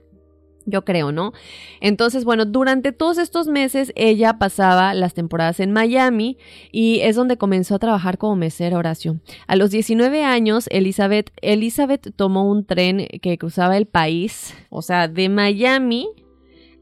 yo 0.66 0.84
creo, 0.84 1.12
¿no? 1.12 1.32
Entonces, 1.80 2.24
bueno, 2.24 2.44
durante 2.44 2.92
todos 2.92 3.18
estos 3.18 3.48
meses 3.48 3.92
ella 3.96 4.38
pasaba 4.38 4.94
las 4.94 5.14
temporadas 5.14 5.60
en 5.60 5.72
Miami 5.72 6.38
y 6.70 7.00
es 7.00 7.16
donde 7.16 7.36
comenzó 7.36 7.74
a 7.74 7.78
trabajar 7.78 8.18
como 8.18 8.36
mesera, 8.36 8.78
Horacio. 8.78 9.20
A 9.46 9.56
los 9.56 9.70
19 9.70 10.24
años, 10.24 10.66
Elizabeth, 10.70 11.30
Elizabeth 11.40 12.14
tomó 12.14 12.48
un 12.48 12.64
tren 12.64 13.06
que 13.20 13.38
cruzaba 13.38 13.76
el 13.76 13.86
país, 13.86 14.54
o 14.70 14.82
sea, 14.82 15.08
de 15.08 15.28
Miami 15.28 16.08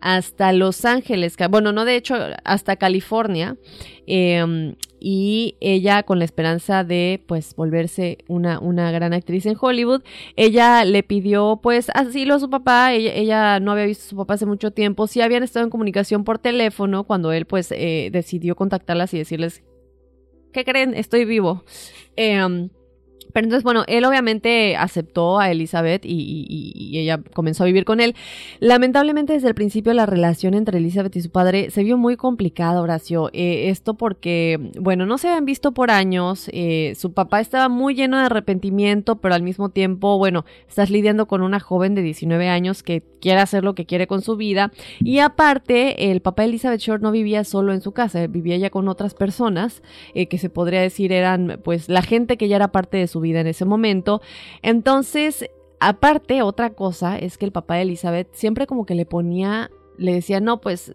hasta 0.00 0.52
Los 0.52 0.84
Ángeles, 0.84 1.36
bueno, 1.50 1.72
no 1.72 1.84
de 1.84 1.96
hecho, 1.96 2.16
hasta 2.44 2.76
California, 2.76 3.56
em, 4.06 4.74
y 4.98 5.56
ella 5.60 6.02
con 6.02 6.18
la 6.18 6.24
esperanza 6.24 6.84
de 6.84 7.22
pues 7.26 7.54
volverse 7.54 8.18
una, 8.28 8.58
una 8.58 8.90
gran 8.90 9.12
actriz 9.12 9.46
en 9.46 9.56
Hollywood, 9.58 10.02
ella 10.36 10.84
le 10.84 11.02
pidió 11.02 11.60
pues 11.62 11.90
asilo 11.94 12.34
a 12.34 12.40
su 12.40 12.50
papá, 12.50 12.92
ella, 12.92 13.60
no 13.60 13.72
había 13.72 13.86
visto 13.86 14.04
a 14.04 14.08
su 14.10 14.16
papá 14.16 14.34
hace 14.34 14.46
mucho 14.46 14.72
tiempo, 14.72 15.06
sí 15.06 15.20
habían 15.20 15.42
estado 15.42 15.64
en 15.64 15.70
comunicación 15.70 16.24
por 16.24 16.38
teléfono 16.38 17.04
cuando 17.04 17.32
él 17.32 17.46
pues 17.46 17.72
eh, 17.72 18.10
decidió 18.12 18.56
contactarlas 18.56 19.14
y 19.14 19.18
decirles, 19.18 19.62
¿qué 20.52 20.64
creen? 20.64 20.94
Estoy 20.94 21.24
vivo. 21.24 21.64
Em, 22.16 22.70
pero 23.32 23.44
entonces, 23.44 23.64
bueno, 23.64 23.84
él 23.86 24.04
obviamente 24.04 24.76
aceptó 24.76 25.38
a 25.38 25.50
Elizabeth 25.50 26.02
y, 26.04 26.98
ella 27.00 27.20
comenzó 27.32 27.62
a 27.62 27.66
vivir 27.66 27.84
con 27.84 28.00
él. 28.00 28.14
Lamentablemente, 28.58 29.32
desde 29.32 29.48
el 29.48 29.54
principio, 29.54 29.94
la 29.94 30.06
relación 30.06 30.54
entre 30.54 30.78
Elizabeth 30.78 31.16
y 31.16 31.22
su 31.22 31.30
padre 31.30 31.70
se 31.70 31.82
vio 31.82 31.96
muy 31.96 32.16
complicada, 32.16 32.80
Horacio. 32.80 33.30
Eh, 33.32 33.68
esto 33.70 33.94
porque, 33.94 34.70
bueno, 34.78 35.06
no 35.06 35.18
se 35.18 35.28
habían 35.28 35.44
visto 35.44 35.72
por 35.72 35.90
años. 35.90 36.50
Eh, 36.52 36.94
su 36.96 37.12
papá 37.12 37.40
estaba 37.40 37.68
muy 37.68 37.94
lleno 37.94 38.18
de 38.18 38.24
arrepentimiento, 38.24 39.16
pero 39.16 39.34
al 39.34 39.42
mismo 39.42 39.70
tiempo, 39.70 40.18
bueno, 40.18 40.44
estás 40.68 40.90
lidiando 40.90 41.26
con 41.26 41.42
una 41.42 41.60
joven 41.60 41.94
de 41.94 42.02
19 42.02 42.48
años 42.48 42.82
que 42.82 43.02
quiere 43.20 43.40
hacer 43.40 43.64
lo 43.64 43.74
que 43.74 43.86
quiere 43.86 44.06
con 44.06 44.22
su 44.22 44.36
vida. 44.36 44.72
Y 45.00 45.18
aparte, 45.18 46.10
el 46.10 46.20
papá 46.20 46.42
de 46.42 46.48
Elizabeth 46.48 46.80
Short 46.80 47.02
no 47.02 47.12
vivía 47.12 47.44
solo 47.44 47.72
en 47.72 47.80
su 47.80 47.92
casa, 47.92 48.26
vivía 48.26 48.56
ya 48.56 48.70
con 48.70 48.88
otras 48.88 49.14
personas 49.14 49.82
eh, 50.14 50.26
que 50.26 50.38
se 50.38 50.50
podría 50.50 50.80
decir 50.80 51.12
eran, 51.12 51.60
pues, 51.62 51.88
la 51.88 52.02
gente 52.02 52.36
que 52.36 52.48
ya 52.48 52.56
era 52.56 52.68
parte 52.68 52.96
de 52.96 53.06
su 53.06 53.19
vida 53.20 53.40
en 53.40 53.46
ese 53.46 53.64
momento. 53.64 54.20
Entonces, 54.62 55.48
aparte, 55.78 56.42
otra 56.42 56.70
cosa 56.70 57.18
es 57.18 57.38
que 57.38 57.44
el 57.44 57.52
papá 57.52 57.76
de 57.76 57.82
Elizabeth 57.82 58.28
siempre 58.32 58.66
como 58.66 58.86
que 58.86 58.94
le 58.94 59.06
ponía, 59.06 59.70
le 59.98 60.14
decía, 60.14 60.40
no, 60.40 60.60
pues 60.60 60.94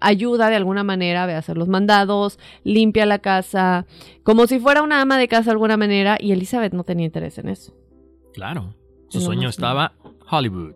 ayuda 0.00 0.50
de 0.50 0.56
alguna 0.56 0.84
manera 0.84 1.24
a 1.24 1.38
hacer 1.38 1.56
los 1.56 1.68
mandados, 1.68 2.38
limpia 2.64 3.06
la 3.06 3.18
casa, 3.18 3.86
como 4.22 4.46
si 4.46 4.58
fuera 4.58 4.82
una 4.82 5.00
ama 5.00 5.18
de 5.18 5.28
casa 5.28 5.46
de 5.46 5.52
alguna 5.52 5.76
manera, 5.76 6.16
y 6.20 6.32
Elizabeth 6.32 6.72
no 6.72 6.84
tenía 6.84 7.06
interés 7.06 7.38
en 7.38 7.48
eso. 7.48 7.74
Claro, 8.34 8.74
su 9.08 9.20
sueño 9.20 9.48
estaba 9.48 9.94
Hollywood. 10.30 10.74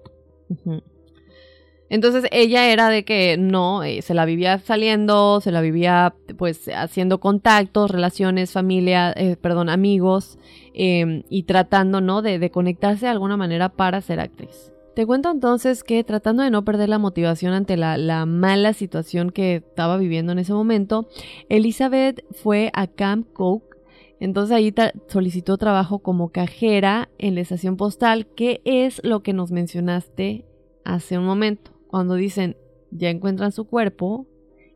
Entonces 1.90 2.26
ella 2.30 2.72
era 2.72 2.88
de 2.88 3.04
que 3.04 3.36
no, 3.36 3.82
eh, 3.82 4.00
se 4.00 4.14
la 4.14 4.24
vivía 4.24 4.60
saliendo, 4.60 5.40
se 5.40 5.50
la 5.50 5.60
vivía 5.60 6.14
pues 6.38 6.70
haciendo 6.72 7.18
contactos, 7.18 7.90
relaciones, 7.90 8.52
familia, 8.52 9.12
eh, 9.16 9.36
perdón, 9.36 9.68
amigos 9.68 10.38
em, 10.72 11.24
y 11.28 11.42
tratando, 11.42 12.00
¿no? 12.00 12.22
De, 12.22 12.50
conectarse 12.50 13.06
de 13.06 13.10
alguna 13.10 13.36
manera 13.36 13.70
para 13.70 14.00
ser 14.00 14.20
actriz. 14.20 14.72
Te 14.94 15.04
cuento 15.04 15.32
entonces 15.32 15.82
que 15.82 16.04
tratando 16.04 16.44
de 16.44 16.50
no 16.50 16.64
perder 16.64 16.88
la 16.88 16.98
motivación 16.98 17.54
ante 17.54 17.76
la, 17.76 17.96
la, 17.98 18.24
mala 18.24 18.72
situación 18.72 19.30
que 19.30 19.56
estaba 19.56 19.96
viviendo 19.96 20.30
en 20.30 20.38
ese 20.38 20.52
momento, 20.52 21.08
Elizabeth 21.48 22.24
fue 22.30 22.70
a 22.72 22.86
Camp 22.86 23.32
Coke. 23.32 23.76
Entonces 24.20 24.54
ahí 24.54 24.72
solicitó 25.08 25.56
trabajo 25.58 25.98
como 25.98 26.28
cajera 26.28 27.08
en 27.18 27.34
la 27.34 27.40
estación 27.40 27.76
postal, 27.76 28.26
que 28.36 28.60
es 28.64 29.00
lo 29.02 29.22
que 29.22 29.32
nos 29.32 29.50
mencionaste 29.50 30.44
hace 30.84 31.18
un 31.18 31.24
momento 31.24 31.79
cuando 31.90 32.14
dicen 32.14 32.56
ya 32.92 33.10
encuentran 33.10 33.50
su 33.50 33.66
cuerpo 33.66 34.28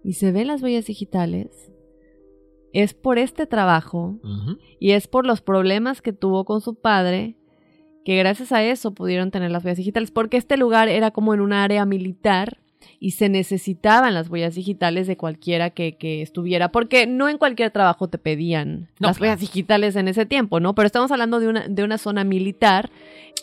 y 0.02 0.14
se 0.14 0.32
ven 0.32 0.48
las 0.48 0.62
huellas 0.62 0.86
digitales, 0.86 1.72
es 2.72 2.92
por 2.92 3.18
este 3.18 3.46
trabajo 3.46 4.18
y 4.80 4.90
es 4.90 5.06
por 5.06 5.24
los 5.24 5.40
problemas 5.40 6.02
que 6.02 6.12
tuvo 6.12 6.44
con 6.44 6.60
su 6.60 6.74
padre 6.74 7.36
que 8.04 8.16
gracias 8.18 8.50
a 8.50 8.62
eso 8.64 8.94
pudieron 8.94 9.30
tener 9.30 9.50
las 9.50 9.64
huellas 9.64 9.78
digitales, 9.78 10.10
porque 10.10 10.36
este 10.36 10.56
lugar 10.56 10.88
era 10.88 11.12
como 11.12 11.32
en 11.34 11.40
un 11.40 11.52
área 11.52 11.86
militar 11.86 12.63
y 13.00 13.12
se 13.12 13.28
necesitaban 13.28 14.14
las 14.14 14.28
huellas 14.28 14.54
digitales 14.54 15.06
de 15.06 15.16
cualquiera 15.16 15.70
que, 15.70 15.96
estuviera, 16.22 16.70
porque 16.70 17.06
no 17.06 17.28
en 17.28 17.38
cualquier 17.38 17.70
trabajo 17.70 18.08
te 18.08 18.18
pedían 18.18 18.88
las 18.98 19.20
huellas 19.20 19.40
digitales 19.40 19.96
en 19.96 20.08
ese 20.08 20.26
tiempo, 20.26 20.60
¿no? 20.60 20.74
Pero 20.74 20.86
estamos 20.86 21.10
hablando 21.10 21.40
de 21.40 21.48
una, 21.48 21.68
de 21.68 21.82
una 21.84 21.98
zona 21.98 22.24
militar. 22.24 22.90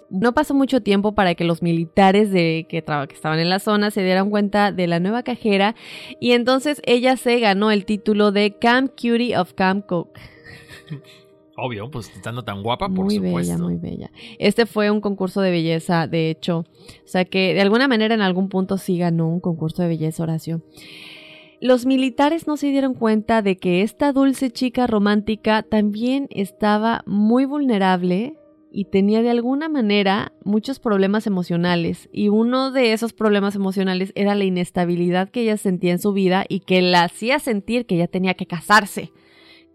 No 0.09 0.33
pasó 0.33 0.53
mucho 0.53 0.81
tiempo 0.81 1.13
para 1.13 1.35
que 1.35 1.43
los 1.43 1.61
militares 1.61 2.31
de, 2.31 2.65
que, 2.69 2.83
que 2.83 3.15
estaban 3.15 3.39
en 3.39 3.49
la 3.49 3.59
zona 3.59 3.91
se 3.91 4.03
dieran 4.03 4.29
cuenta 4.29 4.71
de 4.71 4.87
la 4.87 4.99
nueva 4.99 5.23
cajera 5.23 5.75
y 6.19 6.31
entonces 6.31 6.81
ella 6.85 7.17
se 7.17 7.39
ganó 7.39 7.71
el 7.71 7.85
título 7.85 8.31
de 8.31 8.57
Camp 8.57 8.91
Cutie 8.91 9.37
of 9.37 9.53
Camp 9.53 9.85
Cook. 9.85 10.19
Obvio, 11.63 11.91
pues 11.91 12.09
estando 12.15 12.43
tan 12.43 12.63
guapa, 12.63 12.89
por 12.89 13.05
muy 13.05 13.17
supuesto. 13.17 13.29
Muy 13.31 13.43
bella, 13.43 13.57
muy 13.57 13.75
bella. 13.75 14.11
Este 14.39 14.65
fue 14.65 14.89
un 14.89 14.99
concurso 14.99 15.41
de 15.41 15.51
belleza, 15.51 16.07
de 16.07 16.31
hecho. 16.31 16.59
O 16.59 16.65
sea 17.07 17.23
que 17.25 17.53
de 17.53 17.61
alguna 17.61 17.87
manera 17.87 18.15
en 18.15 18.21
algún 18.21 18.49
punto 18.49 18.79
sí 18.79 18.97
ganó 18.97 19.29
un 19.29 19.39
concurso 19.39 19.83
de 19.83 19.89
belleza, 19.89 20.23
Horacio. 20.23 20.63
Los 21.59 21.85
militares 21.85 22.47
no 22.47 22.57
se 22.57 22.71
dieron 22.71 22.95
cuenta 22.95 23.43
de 23.43 23.57
que 23.57 23.83
esta 23.83 24.11
dulce 24.11 24.49
chica 24.49 24.87
romántica 24.87 25.61
también 25.61 26.27
estaba 26.31 27.03
muy 27.05 27.45
vulnerable 27.45 28.37
y 28.71 28.85
tenía 28.85 29.21
de 29.21 29.29
alguna 29.29 29.69
manera 29.69 30.31
muchos 30.43 30.79
problemas 30.79 31.27
emocionales. 31.27 32.09
Y 32.11 32.29
uno 32.29 32.71
de 32.71 32.91
esos 32.93 33.13
problemas 33.13 33.53
emocionales 33.53 34.13
era 34.15 34.33
la 34.33 34.45
inestabilidad 34.45 35.29
que 35.29 35.41
ella 35.43 35.57
sentía 35.57 35.91
en 35.91 35.99
su 35.99 36.11
vida 36.11 36.43
y 36.49 36.61
que 36.61 36.81
la 36.81 37.03
hacía 37.03 37.37
sentir 37.37 37.85
que 37.85 37.93
ella 37.93 38.07
tenía 38.07 38.33
que 38.33 38.47
casarse 38.47 39.11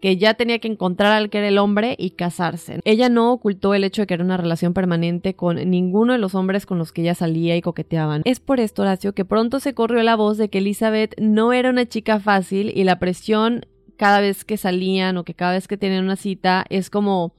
que 0.01 0.17
ya 0.17 0.35
tenía 0.35 0.59
que 0.59 0.67
encontrar 0.67 1.13
al 1.13 1.29
que 1.29 1.39
era 1.39 1.47
el 1.47 1.57
hombre 1.57 1.95
y 1.97 2.11
casarse. 2.11 2.79
Ella 2.83 3.09
no 3.09 3.31
ocultó 3.31 3.73
el 3.73 3.83
hecho 3.83 4.03
de 4.03 4.07
que 4.07 4.13
era 4.13 4.23
una 4.23 4.37
relación 4.37 4.73
permanente 4.73 5.35
con 5.35 5.55
ninguno 5.69 6.13
de 6.13 6.19
los 6.19 6.35
hombres 6.35 6.65
con 6.65 6.77
los 6.77 6.91
que 6.91 7.01
ella 7.01 7.15
salía 7.15 7.55
y 7.55 7.61
coqueteaban. 7.61 8.21
Es 8.25 8.39
por 8.39 8.59
esto, 8.59 8.83
Horacio, 8.83 9.13
que 9.13 9.25
pronto 9.25 9.59
se 9.59 9.73
corrió 9.73 10.03
la 10.03 10.15
voz 10.15 10.37
de 10.37 10.49
que 10.49 10.59
Elizabeth 10.59 11.19
no 11.19 11.53
era 11.53 11.69
una 11.69 11.87
chica 11.87 12.19
fácil 12.19 12.71
y 12.75 12.83
la 12.83 12.99
presión 12.99 13.65
cada 13.97 14.21
vez 14.21 14.45
que 14.45 14.57
salían 14.57 15.17
o 15.17 15.23
que 15.23 15.33
cada 15.33 15.53
vez 15.53 15.67
que 15.67 15.77
tenían 15.77 16.03
una 16.03 16.15
cita 16.15 16.65
es 16.69 16.89
como, 16.89 17.33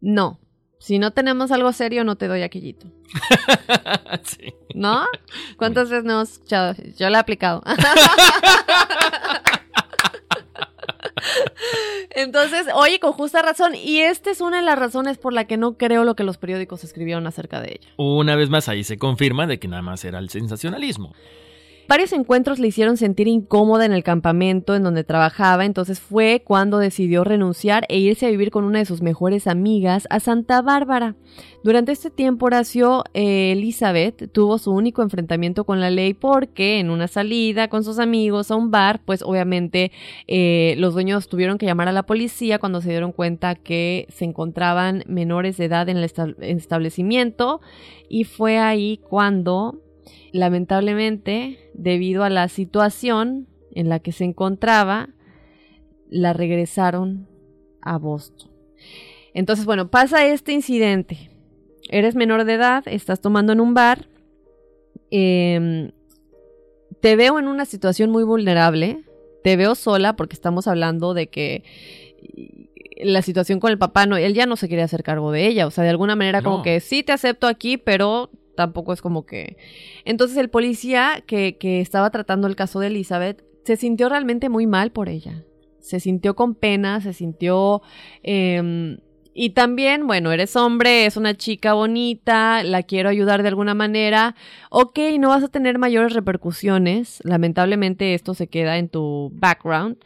no, 0.00 0.38
Si 0.78 0.98
no 0.98 1.12
tenemos 1.12 1.52
algo 1.52 1.72
serio, 1.72 2.02
no 2.02 2.16
te 2.16 2.26
doy 2.26 2.42
aquellito. 2.42 2.88
sí. 4.24 4.52
¿No? 4.74 5.04
¿Cuántas 5.56 5.90
veces 5.90 6.04
no 6.04 6.14
hemos 6.14 6.32
escuchado? 6.32 6.74
Yo 6.98 7.08
la 7.08 7.18
he 7.18 7.20
aplicado. 7.20 7.62
Entonces, 12.10 12.66
oye, 12.74 13.00
con 13.00 13.12
justa 13.12 13.42
razón. 13.42 13.74
Y 13.74 14.00
esta 14.00 14.30
es 14.30 14.40
una 14.40 14.58
de 14.58 14.64
las 14.64 14.78
razones 14.78 15.18
por 15.18 15.32
la 15.32 15.46
que 15.46 15.56
no 15.56 15.76
creo 15.76 16.04
lo 16.04 16.14
que 16.14 16.24
los 16.24 16.38
periódicos 16.38 16.84
escribieron 16.84 17.26
acerca 17.26 17.60
de 17.60 17.78
ella. 17.80 17.88
Una 17.96 18.36
vez 18.36 18.50
más, 18.50 18.68
ahí 18.68 18.84
se 18.84 18.98
confirma 18.98 19.46
de 19.46 19.58
que 19.58 19.68
nada 19.68 19.82
más 19.82 20.04
era 20.04 20.18
el 20.18 20.28
sensacionalismo. 20.28 21.12
Varios 21.92 22.14
encuentros 22.14 22.58
le 22.58 22.68
hicieron 22.68 22.96
sentir 22.96 23.28
incómoda 23.28 23.84
en 23.84 23.92
el 23.92 24.02
campamento 24.02 24.74
en 24.74 24.82
donde 24.82 25.04
trabajaba, 25.04 25.66
entonces 25.66 26.00
fue 26.00 26.42
cuando 26.42 26.78
decidió 26.78 27.22
renunciar 27.22 27.84
e 27.90 27.98
irse 27.98 28.24
a 28.24 28.30
vivir 28.30 28.50
con 28.50 28.64
una 28.64 28.78
de 28.78 28.86
sus 28.86 29.02
mejores 29.02 29.46
amigas 29.46 30.06
a 30.08 30.18
Santa 30.18 30.62
Bárbara. 30.62 31.16
Durante 31.62 31.92
este 31.92 32.08
tiempo, 32.08 32.46
Horacio 32.46 33.04
eh, 33.12 33.52
Elizabeth 33.52 34.32
tuvo 34.32 34.56
su 34.56 34.70
único 34.70 35.02
enfrentamiento 35.02 35.64
con 35.64 35.82
la 35.82 35.90
ley 35.90 36.14
porque 36.14 36.80
en 36.80 36.88
una 36.88 37.08
salida 37.08 37.68
con 37.68 37.84
sus 37.84 37.98
amigos 37.98 38.50
a 38.50 38.56
un 38.56 38.70
bar, 38.70 39.02
pues 39.04 39.20
obviamente 39.20 39.92
eh, 40.28 40.76
los 40.78 40.94
dueños 40.94 41.28
tuvieron 41.28 41.58
que 41.58 41.66
llamar 41.66 41.88
a 41.88 41.92
la 41.92 42.04
policía 42.04 42.58
cuando 42.58 42.80
se 42.80 42.88
dieron 42.88 43.12
cuenta 43.12 43.54
que 43.54 44.06
se 44.08 44.24
encontraban 44.24 45.04
menores 45.08 45.58
de 45.58 45.66
edad 45.66 45.90
en 45.90 45.98
el 45.98 46.10
establecimiento 46.40 47.60
y 48.08 48.24
fue 48.24 48.58
ahí 48.58 48.98
cuando 49.10 49.82
Lamentablemente, 50.32 51.70
debido 51.74 52.24
a 52.24 52.30
la 52.30 52.48
situación 52.48 53.48
en 53.74 53.88
la 53.88 53.98
que 53.98 54.12
se 54.12 54.24
encontraba, 54.24 55.10
la 56.08 56.32
regresaron 56.32 57.28
a 57.80 57.98
Boston. 57.98 58.50
Entonces, 59.34 59.64
bueno, 59.64 59.88
pasa 59.90 60.26
este 60.26 60.52
incidente. 60.52 61.30
Eres 61.88 62.14
menor 62.14 62.44
de 62.44 62.54
edad, 62.54 62.84
estás 62.86 63.20
tomando 63.20 63.52
en 63.52 63.60
un 63.60 63.74
bar. 63.74 64.08
Em, 65.10 65.92
te 67.00 67.16
veo 67.16 67.38
en 67.38 67.48
una 67.48 67.64
situación 67.64 68.10
muy 68.10 68.24
vulnerable. 68.24 69.04
Te 69.42 69.56
veo 69.56 69.74
sola 69.74 70.16
porque 70.16 70.34
estamos 70.34 70.68
hablando 70.68 71.14
de 71.14 71.28
que 71.28 71.64
la 72.98 73.22
situación 73.22 73.58
con 73.58 73.70
el 73.70 73.78
papá, 73.78 74.06
no, 74.06 74.16
él 74.16 74.34
ya 74.34 74.46
no 74.46 74.56
se 74.56 74.68
quería 74.68 74.84
hacer 74.84 75.02
cargo 75.02 75.32
de 75.32 75.46
ella. 75.46 75.66
O 75.66 75.70
sea, 75.70 75.84
de 75.84 75.90
alguna 75.90 76.14
manera 76.14 76.42
como 76.42 76.62
que 76.62 76.80
sí 76.80 77.02
te 77.02 77.12
acepto 77.12 77.46
aquí, 77.46 77.76
pero 77.76 78.30
tampoco 78.54 78.92
es 78.92 79.00
como 79.00 79.26
que... 79.26 79.56
Entonces 80.04 80.36
el 80.36 80.50
policía 80.50 81.22
que, 81.26 81.56
estaba 81.80 82.10
tratando 82.10 82.46
el 82.46 82.56
caso 82.56 82.80
de 82.80 82.88
Elizabeth 82.88 83.44
se 83.64 83.76
sintió 83.76 84.08
realmente 84.08 84.48
muy 84.48 84.66
mal 84.66 84.92
por 84.92 85.08
ella. 85.08 85.44
Se 85.80 86.00
sintió 86.00 86.34
con 86.34 86.54
pena, 86.54 87.00
se 87.00 87.12
sintió... 87.12 87.82
Em, 88.22 88.98
y 89.34 89.50
también, 89.50 90.06
bueno, 90.06 90.30
eres 90.30 90.56
hombre, 90.56 91.06
es 91.06 91.16
una 91.16 91.34
chica 91.34 91.72
bonita, 91.72 92.62
la 92.62 92.82
quiero 92.82 93.08
ayudar 93.08 93.42
de 93.42 93.48
alguna 93.48 93.74
manera. 93.74 94.34
Ok, 94.70 94.98
no 95.18 95.30
vas 95.30 95.42
a 95.42 95.48
tener 95.48 95.78
mayores 95.78 96.12
repercusiones. 96.12 97.20
Lamentablemente 97.24 98.12
esto 98.12 98.34
se 98.34 98.48
queda 98.48 98.76
en 98.76 98.90
tu 98.90 99.30
background, 99.34 99.96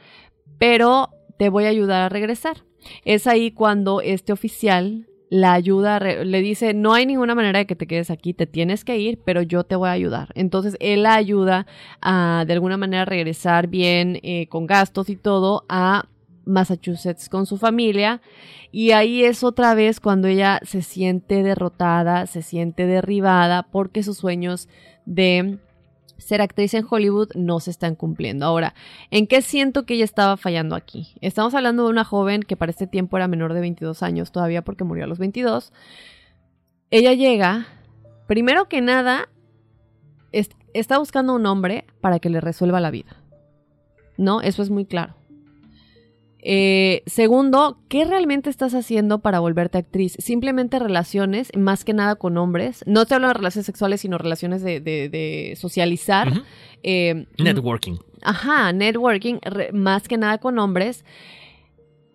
pero 0.59 1.11
te 1.39 1.49
voy 1.49 1.65
a 1.65 1.71
ayudar 1.71 2.03
a 2.03 2.09
regresar. 2.09 2.59
Es 3.05 3.27
ahí 3.27 3.51
cuando 3.51 4.01
este 4.01 4.33
oficial 4.33 5.09
la 5.29 5.55
ayuda, 5.55 5.99
le 5.99 6.41
dice, 6.41 6.73
no 6.73 6.95
hay 6.95 7.05
ninguna 7.07 7.35
manera 7.35 7.59
de 7.59 7.67
que 7.67 7.75
te 7.75 7.87
quedes 7.87 8.11
aquí, 8.11 8.33
te 8.33 8.47
tienes 8.47 8.85
que 8.85 8.99
ir, 8.99 9.19
pero 9.25 9.43
yo 9.43 9.65
te 9.65 9.77
voy 9.77 9.89
a 9.89 9.93
ayudar. 9.93 10.29
Entonces 10.35 10.77
él 10.81 11.03
la 11.03 11.15
ayuda 11.15 11.67
a 12.01 12.45
de 12.47 12.53
alguna 12.53 12.77
manera 12.77 13.05
regresar 13.05 13.67
bien 13.67 14.21
eh, 14.23 14.47
con 14.49 14.67
gastos 14.67 15.09
y 15.11 15.17
todo 15.17 15.65
a 15.69 16.09
Massachusetts 16.45 17.29
con 17.29 17.45
su 17.45 17.59
familia 17.59 18.21
y 18.71 18.93
ahí 18.93 19.25
es 19.25 19.43
otra 19.43 19.75
vez 19.75 20.01
cuando 20.01 20.29
ella 20.29 20.61
se 20.63 20.83
siente 20.83 21.43
derrotada, 21.43 22.27
se 22.27 22.43
siente 22.43 22.87
derribada 22.87 23.65
porque 23.65 24.03
sus 24.03 24.19
sueños 24.19 24.69
de 25.07 25.59
ser 26.19 26.41
actriz 26.41 26.75
en 26.75 26.87
Hollywood 26.89 27.31
no 27.35 27.61
se 27.61 27.71
están 27.71 27.95
cumpliendo. 27.95 28.47
Ahora, 28.47 28.75
¿en 29.11 29.27
qué 29.27 29.43
siento 29.43 29.85
que 29.85 29.95
ella 29.95 30.05
estaba 30.05 30.37
fallando 30.37 30.75
aquí? 30.75 31.15
Estamos 31.21 31.55
hablando 31.55 31.85
de 31.85 31.91
una 31.91 32.05
joven 32.05 32.43
que 32.43 32.57
para 32.57 32.71
este 32.71 32.87
tiempo 32.87 33.17
era 33.17 33.29
menor 33.29 33.53
de 33.53 33.61
22 33.61 34.03
años 34.03 34.33
todavía 34.33 34.63
porque 34.63 34.85
murió 34.85 35.05
a 35.05 35.09
los 35.09 35.19
22. 35.19 35.73
Ella 36.91 37.13
llega, 37.15 37.67
primero 38.27 38.69
que 38.69 38.81
nada, 38.81 39.29
está 40.73 40.99
buscando 40.99 41.35
un 41.35 41.47
hombre 41.47 41.85
para 42.01 42.19
que 42.19 42.31
le 42.31 42.41
resuelva 42.41 42.81
la 42.81 42.91
vida. 42.91 43.17
¿No? 44.17 44.41
Eso 44.41 44.63
es 44.63 44.71
muy 44.71 44.87
claro. 44.87 45.16
Eh, 46.49 47.03
segundo, 47.07 47.81
¿qué 47.89 48.05
realmente 48.05 48.51
estás 48.51 48.73
haciendo 48.73 49.19
para 49.19 49.41
volverte 49.41 49.79
actriz? 49.79 50.15
Simplemente 50.21 50.79
relaciones, 50.79 51.51
más 51.57 51.85
que 51.85 51.93
nada 51.93 52.15
con 52.15 52.39
hombres. 52.39 52.85
No 52.87 53.05
te 53.05 53.17
hablo 53.17 53.27
de 53.27 53.35
relaciones 53.35 53.67
sexuales, 53.67 54.03
sino 54.03 54.17
relaciones 54.17 54.63
de, 54.63 55.59
socializar. 55.59 56.33
Eh, 56.85 57.27
networking. 57.39 57.97
Ajá, 58.23 58.73
networking, 58.73 59.41
más 59.73 60.07
que 60.07 60.19
nada 60.19 60.39
con 60.39 60.61
hombres. 60.61 61.05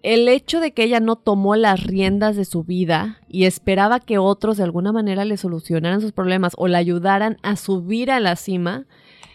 El 0.02 0.30
hecho 0.30 0.62
de 0.62 0.72
que 0.72 0.84
ella 0.84 1.02
no 1.02 1.18
tomó 1.18 1.58
las 1.58 1.84
riendas 1.84 2.38
de 2.38 2.46
su 2.46 2.64
vida 2.64 3.20
y 3.28 3.44
esperaba 3.44 4.00
que 4.00 4.18
otros 4.18 4.56
de 4.56 4.64
alguna 4.64 4.94
manera 4.94 5.26
le 5.26 5.36
solucionaran 5.36 6.00
sus 6.00 6.14
problemas 6.14 6.54
o 6.56 6.70
la 6.70 6.78
ayudaran 6.78 7.36
a 7.44 7.58
subir 7.58 8.10
a 8.10 8.22
la 8.22 8.38
cima, 8.38 8.86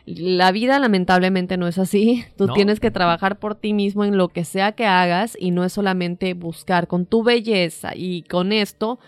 la 0.06 0.52
vida 0.52 0.78
lamentablemente 0.78 1.56
no 1.56 1.66
es 1.66 1.78
así. 1.78 2.24
Tú 2.36 2.48
tienes 2.48 2.80
que 2.80 2.90
trabajar 2.90 3.38
por 3.38 3.56
ti 3.56 3.74
mismo 3.74 4.04
en 4.04 4.16
lo 4.16 4.28
que 4.28 4.44
sea 4.44 4.72
que 4.72 4.86
hagas 4.86 5.36
y 5.38 5.50
no 5.50 5.64
es 5.64 5.72
solamente 5.72 6.32
buscar 6.34 6.86
con 6.86 7.06
tu 7.06 7.22
belleza 7.22 7.90
y 7.94 8.22
con 8.22 8.52
esto. 8.52 8.98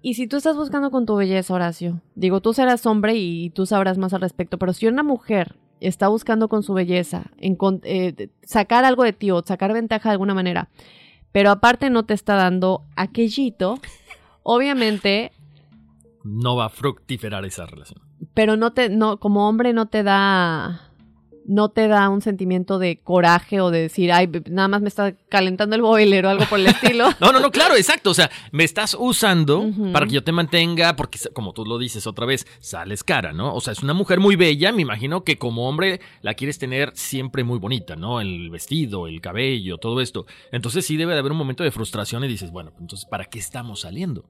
Y 0.00 0.14
si 0.14 0.26
tú 0.26 0.36
estás 0.36 0.56
buscando 0.56 0.90
con 0.90 1.06
tu 1.06 1.14
belleza, 1.14 1.54
Horacio, 1.54 2.00
digo, 2.16 2.40
tú 2.40 2.52
serás 2.52 2.86
hombre 2.86 3.14
y 3.14 3.50
tú 3.50 3.66
sabrás 3.66 3.98
más 3.98 4.12
al 4.12 4.20
respecto, 4.20 4.58
pero 4.58 4.72
si 4.72 4.88
una 4.88 5.04
mujer 5.04 5.54
está 5.78 6.08
buscando 6.08 6.48
con 6.48 6.64
su 6.64 6.74
belleza 6.74 7.30
en, 7.38 7.56
eh, 7.84 8.28
sacar 8.42 8.84
algo 8.84 9.04
de 9.04 9.12
ti 9.12 9.30
o 9.30 9.42
sacar 9.44 9.72
ventaja 9.72 10.08
de 10.08 10.14
alguna 10.14 10.34
manera, 10.34 10.70
pero 11.30 11.50
aparte 11.50 11.88
no 11.88 12.04
te 12.04 12.14
está 12.14 12.34
dando 12.34 12.84
aquellito, 12.96 13.78
obviamente... 14.42 15.32
No 16.24 16.56
va 16.56 16.66
a 16.66 16.70
fructiferar 16.70 17.44
esa 17.44 17.66
relación 17.66 18.00
pero 18.34 18.56
no 18.56 18.72
te, 18.72 18.88
no, 18.88 19.18
como 19.18 19.48
hombre 19.48 19.72
no 19.72 19.86
te 19.86 20.02
da, 20.02 20.90
no 21.46 21.70
te 21.70 21.88
da 21.88 22.08
un 22.08 22.22
sentimiento 22.22 22.78
de 22.78 23.00
coraje 23.00 23.60
o 23.60 23.70
de 23.70 23.82
decir, 23.82 24.10
ay, 24.10 24.30
nada 24.48 24.68
más 24.68 24.80
me 24.80 24.88
está 24.88 25.12
calentando 25.28 25.76
el 25.76 25.82
boiler 25.82 26.24
o 26.24 26.30
algo 26.30 26.46
por 26.46 26.58
el 26.58 26.68
estilo. 26.68 27.08
no, 27.20 27.32
no, 27.32 27.40
no, 27.40 27.50
claro, 27.50 27.76
exacto. 27.76 28.10
O 28.10 28.14
sea, 28.14 28.30
me 28.52 28.64
estás 28.64 28.96
usando 28.98 29.70
para 29.92 30.06
que 30.06 30.12
yo 30.12 30.24
te 30.24 30.32
mantenga, 30.32 30.96
porque 30.96 31.18
como 31.32 31.52
tú 31.52 31.66
lo 31.66 31.78
dices 31.78 32.06
otra 32.06 32.24
vez, 32.24 32.46
sales 32.60 33.04
cara, 33.04 33.32
¿no? 33.32 33.54
O 33.54 33.60
sea, 33.60 33.72
es 33.72 33.82
una 33.82 33.94
mujer 33.94 34.18
muy 34.18 34.36
bella, 34.36 34.72
me 34.72 34.82
imagino 34.82 35.24
que 35.24 35.36
como 35.36 35.68
hombre 35.68 36.00
la 36.22 36.34
quieres 36.34 36.58
tener 36.58 36.92
siempre 36.94 37.44
muy 37.44 37.58
bonita, 37.58 37.96
¿no? 37.96 38.20
El 38.20 38.50
vestido, 38.50 39.06
el 39.06 39.20
cabello, 39.20 39.76
todo 39.76 40.00
esto. 40.00 40.26
Entonces 40.52 40.86
sí 40.86 40.96
debe 40.96 41.12
de 41.12 41.18
haber 41.18 41.32
un 41.32 41.38
momento 41.38 41.64
de 41.64 41.70
frustración 41.70 42.24
y 42.24 42.28
dices, 42.28 42.50
bueno, 42.50 42.72
entonces, 42.80 43.06
¿para 43.06 43.26
qué 43.26 43.38
estamos 43.38 43.80
saliendo? 43.80 44.24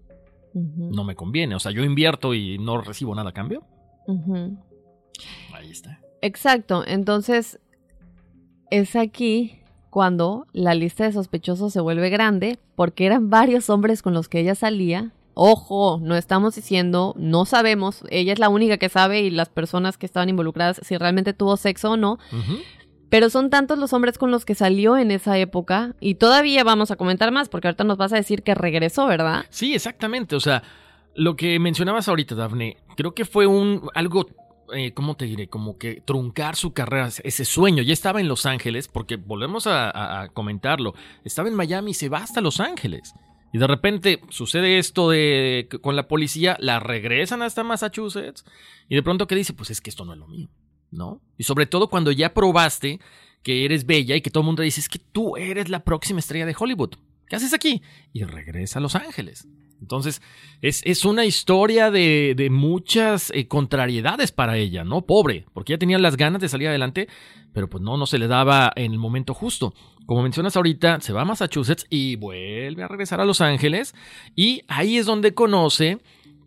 No 0.55 1.05
me 1.05 1.15
conviene. 1.15 1.55
O 1.55 1.61
sea, 1.61 1.73
yo 1.73 1.85
invierto 1.85 2.35
y 2.35 2.59
no 2.59 2.81
recibo 2.81 3.15
nada 3.15 3.31
a 3.31 3.33
cambio. 3.33 3.65
Ahí 5.53 5.71
está. 5.71 6.01
Exacto, 6.21 6.85
entonces 6.87 7.59
es 8.71 8.97
aquí 8.97 9.59
cuando 9.91 10.47
la 10.53 10.75
lista 10.75 11.05
de 11.05 11.13
sospechosos 11.13 11.73
se 11.73 11.81
vuelve 11.81 12.09
grande, 12.09 12.59
porque 12.77 13.05
eran 13.05 13.29
varios 13.29 13.69
hombres 13.69 14.01
con 14.03 14.15
los 14.15 14.29
que 14.29 14.41
ella 14.41 14.55
salía. 14.55 15.13
Ojo, 15.35 15.99
no 16.01 16.17
estamos 16.17 16.55
diciendo, 16.55 17.15
no 17.19 17.45
sabemos, 17.45 18.05
ella 18.09 18.33
es 18.33 18.39
la 18.39 18.49
única 18.49 18.79
que 18.79 18.89
sabe 18.89 19.21
y 19.21 19.31
las 19.31 19.49
personas 19.49 19.99
que 19.99 20.07
estaban 20.07 20.29
involucradas 20.29 20.81
si 20.83 20.97
realmente 20.97 21.35
tuvo 21.35 21.57
sexo 21.57 21.93
o 21.93 21.97
no. 21.97 22.19
Pero 23.13 23.29
son 23.29 23.51
tantos 23.51 23.79
los 23.79 23.93
hombres 23.93 24.17
con 24.17 24.31
los 24.31 24.47
que 24.47 24.55
salió 24.55 24.97
en 24.97 25.11
esa 25.11 25.37
época 25.37 25.95
y 26.01 26.15
todavía 26.15 26.65
vamos 26.65 26.91
a 26.91 26.97
comentar 26.97 27.31
más 27.31 27.51
porque 27.51 27.69
ahorita 27.69 27.85
nos 27.85 27.99
vas 27.99 28.15
a 28.15 28.17
decir 28.17 28.43
que 28.43 28.55
regresó, 28.55 29.07
¿verdad? 29.07 29.45
Sí, 29.51 29.75
exactamente. 29.75 30.35
O 30.35 30.41
sea, 30.41 30.63
lo 31.15 31.37
que 31.37 31.59
mencionabas 31.59 32.09
ahorita, 32.09 32.35
Daphne, 32.35 32.79
creo 32.97 33.13
que 33.15 33.27
fue 33.27 33.47
un 33.47 33.87
algo 33.95 34.25
eh, 34.75 34.95
¿cómo 34.95 35.15
te 35.15 35.27
diré? 35.27 35.49
Como 35.49 35.77
que 35.77 36.01
truncar 36.01 36.57
su 36.57 36.73
carrera, 36.73 37.11
ese 37.23 37.45
sueño. 37.45 37.83
Ya 37.83 37.93
estaba 37.93 38.19
en 38.19 38.29
Los 38.29 38.47
Ángeles, 38.47 38.89
porque 38.89 39.17
volvemos 39.17 39.67
a, 39.67 40.31
comentarlo. 40.33 40.95
Estaba 41.23 41.51
en 41.51 41.55
Miami 41.55 41.91
y 41.91 41.95
se 41.95 42.09
va 42.09 42.21
hasta 42.21 42.41
Los 42.41 42.61
Ángeles. 42.61 43.13
Y 43.53 43.59
de 43.59 43.67
repente 43.67 44.23
sucede 44.31 44.79
esto 44.79 45.11
de 45.11 45.69
con 45.83 45.97
la 45.97 46.09
policía, 46.09 46.57
la 46.61 46.81
regresan 46.81 47.43
hasta 47.43 47.63
Massachusetts. 47.63 48.47
Y 48.89 48.95
de 48.95 49.03
pronto 49.03 49.27
que 49.27 49.35
dice, 49.35 49.53
pues 49.53 49.69
es 49.69 49.83
que 49.83 49.91
esto 49.91 50.07
no 50.07 50.15
es 50.15 50.19
lo 50.19 50.29
mío, 50.29 50.49
¿no? 50.93 51.21
Y 51.37 51.45
sobre 51.45 51.67
todo 51.67 51.89
cuando 51.89 52.13
ya 52.13 52.33
probaste 52.33 53.01
que 53.43 53.65
eres 53.65 53.87
bella 53.87 54.15
y 54.15 54.21
que 54.21 54.31
todo 54.31 54.43
el 54.43 54.47
mundo 54.47 54.63
dice, 54.63 54.81
es 54.81 54.89
que 54.89 55.01
tú 55.01 55.37
eres 55.37 55.69
la 55.69 55.83
próxima 55.83 56.21
estrella 56.21 56.47
de 56.47 56.55
Hollywood. 56.57 56.95
¿Qué 57.27 57.37
haces 57.37 57.55
aquí? 57.55 57.83
Y 58.13 58.23
regresa 58.23 58.79
a 58.79 58.83
Los 58.83 58.95
Ángeles. 58.95 59.49
Entonces, 59.81 60.23
es, 60.61 61.05
una 61.05 61.25
historia 61.25 61.91
de, 61.91 62.49
muchas 62.53 63.33
eh, 63.35 63.49
contrariedades 63.49 64.31
para 64.31 64.57
ella, 64.57 64.85
¿no? 64.85 65.03
Pobre, 65.03 65.45
porque 65.53 65.73
ella 65.73 65.81
tenía 65.81 65.99
las 65.99 66.17
ganas 66.17 66.41
de 66.41 66.49
salir 66.49 66.69
adelante, 66.69 67.09
pero 67.53 67.69
pues 67.69 67.83
no, 67.83 67.97
no 67.97 68.07
se 68.07 68.19
le 68.19 68.29
daba 68.29 68.73
en 68.77 68.93
el 68.93 68.99
momento 68.99 69.35
justo. 69.35 69.75
como 70.07 70.23
mencionas 70.23 70.57
ahorita, 70.57 71.01
se 71.01 71.13
va 71.13 71.23
a 71.23 71.25
Massachusetts 71.25 71.87
y 71.91 72.15
vuelve 72.15 72.85
a 72.85 72.89
regresar 72.89 73.21
a 73.21 73.25
Los 73.25 73.41
Ángeles. 73.41 73.93
Y 74.37 74.63
ahí 74.69 74.99
es 74.99 75.07
donde 75.07 75.35
conoce, 75.35 75.99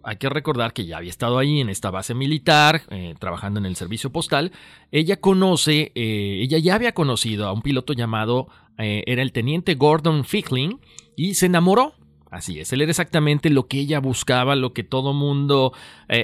hay 0.05 0.17
que 0.17 0.29
recordar 0.29 0.71
que 0.71 0.85
ya 0.85 0.97
había 0.97 1.09
estado 1.09 1.39
ahí 1.39 1.59
en 1.59 1.69
esta 1.69 1.89
base 1.89 2.13
militar, 2.13 2.83
eh, 2.91 3.15
trabajando 3.19 3.59
en 3.59 3.65
el 3.65 3.75
servicio 3.75 4.11
postal. 4.11 4.51
Ella 4.91 5.19
conoce, 5.19 5.91
eh, 5.95 6.39
ella 6.41 6.59
ya 6.59 6.75
había 6.75 6.93
conocido 6.93 7.47
a 7.47 7.51
un 7.51 7.63
piloto 7.63 7.93
llamado, 7.93 8.47
eh, 8.77 9.03
era 9.07 9.23
el 9.23 9.31
teniente 9.31 9.73
Gordon 9.73 10.23
Fickling, 10.23 10.79
y 11.15 11.33
se 11.33 11.47
enamoró. 11.47 11.95
Así 12.29 12.59
es, 12.59 12.71
él 12.71 12.81
era 12.81 12.91
exactamente 12.91 13.49
lo 13.49 13.67
que 13.67 13.79
ella 13.79 13.99
buscaba, 13.99 14.55
lo 14.55 14.73
que 14.73 14.83
todo 14.83 15.13
mundo, 15.13 15.71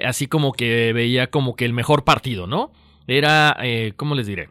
así 0.05 0.27
como 0.27 0.51
que 0.51 0.91
veía 0.93 1.27
como 1.27 1.55
que 1.55 1.63
el 1.63 1.71
mejor 1.71 2.03
partido, 2.03 2.47
¿no? 2.47 2.73
Era, 3.07 3.57
¿cómo 3.95 4.15
les 4.15 4.27
diré? 4.27 4.49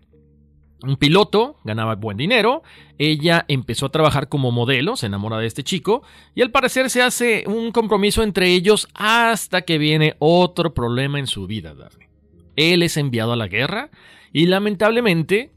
Un 0.83 0.97
piloto, 0.97 1.57
ganaba 1.65 1.95
buen 1.95 2.17
dinero, 2.17 2.63
ella 2.99 3.45
empezó 3.49 3.87
a 3.87 3.93
trabajar 3.93 4.29
como 4.29 4.51
modelo, 4.51 4.97
se 4.97 5.07
enamora 5.07 5.39
de 5.39 5.47
este 5.47 5.63
chico 5.63 6.03
y 6.35 6.43
al 6.43 6.51
parecer 6.51 6.91
se 6.91 7.03
hace 7.03 7.45
un 7.47 7.73
compromiso 7.73 8.23
entre 8.23 8.53
ellos 8.55 8.89
hasta 8.95 9.63
que 9.63 9.79
viene 9.79 10.17
otro 10.19 10.75
problema 10.75 11.19
en 11.19 11.27
su 11.27 11.47
vida, 11.47 11.75
Daphne. 11.75 12.09
Él 12.57 12.83
es 12.83 12.97
enviado 12.97 13.33
a 13.33 13.37
la 13.37 13.49
guerra 13.49 13.91
y 14.33 14.47
lamentablemente 14.47 15.51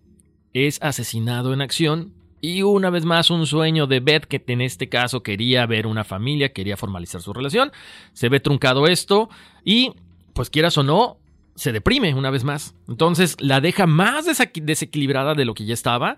es 0.54 0.82
asesinado 0.82 1.54
en 1.54 1.62
acción 1.62 2.14
y 2.42 2.62
una 2.62 2.90
vez 2.90 3.06
más 3.06 3.30
un 3.30 3.48
sueño 3.48 3.88
de 3.88 4.02
Beth 4.02 4.26
que 4.26 4.44
en 4.48 4.62
este 4.62 4.90
caso 4.90 5.24
quería 5.24 5.66
ver 5.66 5.88
una 5.88 6.04
familia, 6.04 6.52
quería 6.52 6.76
formalizar 6.76 7.22
su 7.22 7.32
relación, 7.32 7.72
se 8.12 8.28
ve 8.28 8.42
truncado 8.42 8.86
esto 8.88 9.30
y 9.64 9.94
pues 10.34 10.50
quieras 10.50 10.78
o 10.78 10.84
no, 10.84 11.18
se 11.56 11.72
deprime 11.72 12.14
una 12.14 12.30
vez 12.30 12.44
más. 12.44 12.76
Entonces 12.88 13.36
la 13.40 13.62
deja 13.62 13.88
más 13.88 14.26
desequilibrada 14.54 15.36
de 15.36 15.46
lo 15.46 15.54
que 15.54 15.66
ya 15.66 15.74
estaba. 15.74 16.18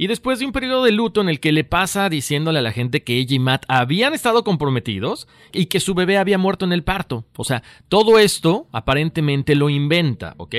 Y 0.00 0.06
después 0.06 0.38
de 0.38 0.46
un 0.46 0.52
periodo 0.52 0.84
de 0.84 0.92
luto 0.92 1.20
en 1.20 1.28
el 1.28 1.40
que 1.40 1.50
le 1.50 1.64
pasa 1.64 2.08
diciéndole 2.08 2.60
a 2.60 2.62
la 2.62 2.70
gente 2.70 3.02
que 3.02 3.16
ella 3.16 3.34
y 3.34 3.40
Matt 3.40 3.64
habían 3.66 4.14
estado 4.14 4.44
comprometidos 4.44 5.26
y 5.52 5.66
que 5.66 5.80
su 5.80 5.94
bebé 5.94 6.18
había 6.18 6.38
muerto 6.38 6.64
en 6.64 6.72
el 6.72 6.84
parto. 6.84 7.24
O 7.36 7.42
sea, 7.42 7.64
todo 7.88 8.20
esto 8.20 8.68
aparentemente 8.70 9.56
lo 9.56 9.68
inventa, 9.68 10.34
¿ok? 10.36 10.54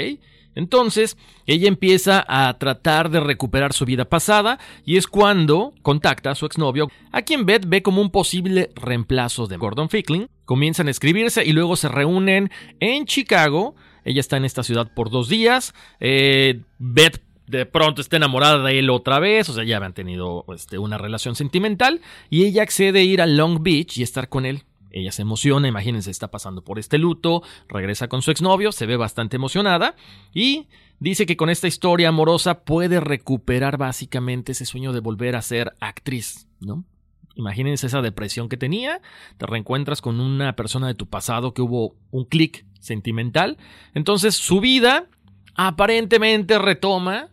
Entonces, 0.56 1.16
ella 1.46 1.70
empieza 1.70 2.26
a 2.28 2.58
tratar 2.58 3.10
de 3.10 3.22
recuperar 3.22 3.72
su 3.72 3.86
vida 3.86 4.04
pasada 4.04 4.60
y 4.84 4.98
es 4.98 5.08
cuando 5.08 5.74
contacta 5.84 6.32
a 6.32 6.36
su 6.36 6.46
exnovio, 6.46 6.92
a 7.14 7.22
quien 7.22 7.46
Beth 7.46 7.66
ve 7.66 7.82
como 7.82 8.02
un 8.02 8.12
posible 8.12 8.72
reemplazo 8.76 9.48
de 9.48 9.56
Gordon 9.56 9.90
Fickling. 9.90 10.28
Comienzan 10.44 10.90
a 10.90 10.92
escribirse 10.92 11.46
y 11.46 11.54
luego 11.54 11.78
se 11.78 11.88
reúnen 11.88 12.52
en 12.82 13.06
Chicago 13.06 13.76
ella 14.04 14.20
está 14.20 14.38
en 14.38 14.46
esta 14.46 14.64
ciudad 14.64 14.92
por 14.94 15.10
dos 15.10 15.30
días. 15.30 15.74
Eh, 16.00 16.62
Beth 16.78 17.22
de 17.48 17.66
pronto 17.66 18.02
está 18.02 18.18
enamorada 18.18 18.64
de 18.64 18.78
él 18.78 18.90
otra 18.92 19.20
vez, 19.20 19.50
o 19.50 19.54
sea, 19.54 19.64
ya 19.64 19.78
habían 19.78 19.94
tenido 19.94 20.46
este, 20.54 20.78
una 20.78 21.00
relación 21.00 21.36
sentimental, 21.36 22.00
y 22.30 22.46
ella 22.46 22.62
accede 22.62 23.00
a 23.00 23.04
ir 23.04 23.22
a 23.22 23.26
Long 23.26 23.64
Beach 23.64 23.98
y 23.98 24.04
estar 24.04 24.30
con 24.30 24.46
él. 24.46 24.64
Ella 24.92 25.12
se 25.12 25.24
emociona, 25.24 25.68
imagínense, 25.68 26.12
está 26.12 26.30
pasando 26.30 26.64
por 26.64 26.80
este 26.80 26.98
luto, 26.98 27.44
regresa 27.68 28.08
con 28.08 28.22
su 28.22 28.32
exnovio, 28.32 28.72
se 28.72 28.86
ve 28.86 28.98
bastante 28.98 29.36
emocionada 29.36 29.96
y 30.34 30.68
dice 31.00 31.26
que 31.26 31.38
con 31.38 31.50
esta 31.50 31.68
historia 31.68 32.10
amorosa 32.10 32.64
puede 32.64 33.00
recuperar 33.00 33.78
básicamente 33.78 34.52
ese 34.54 34.66
sueño 34.66 34.92
de 34.92 35.00
volver 35.00 35.36
a 35.36 35.42
ser 35.42 35.74
actriz, 35.80 36.48
¿no? 36.60 36.86
Imagínense 37.40 37.88
esa 37.88 38.02
depresión 38.02 38.50
que 38.50 38.58
tenía, 38.58 39.02
te 39.38 39.46
reencuentras 39.46 40.02
con 40.02 40.20
una 40.20 40.58
persona 40.58 40.88
de 40.88 40.94
tu 40.94 41.08
pasado 41.08 41.54
que 41.54 41.62
hubo 41.62 41.96
un 42.12 42.26
clic 42.26 42.66
sentimental. 42.82 43.58
Entonces 43.94 44.36
su 44.36 44.60
vida 44.60 45.06
aparentemente 45.56 46.60
retoma 46.60 47.30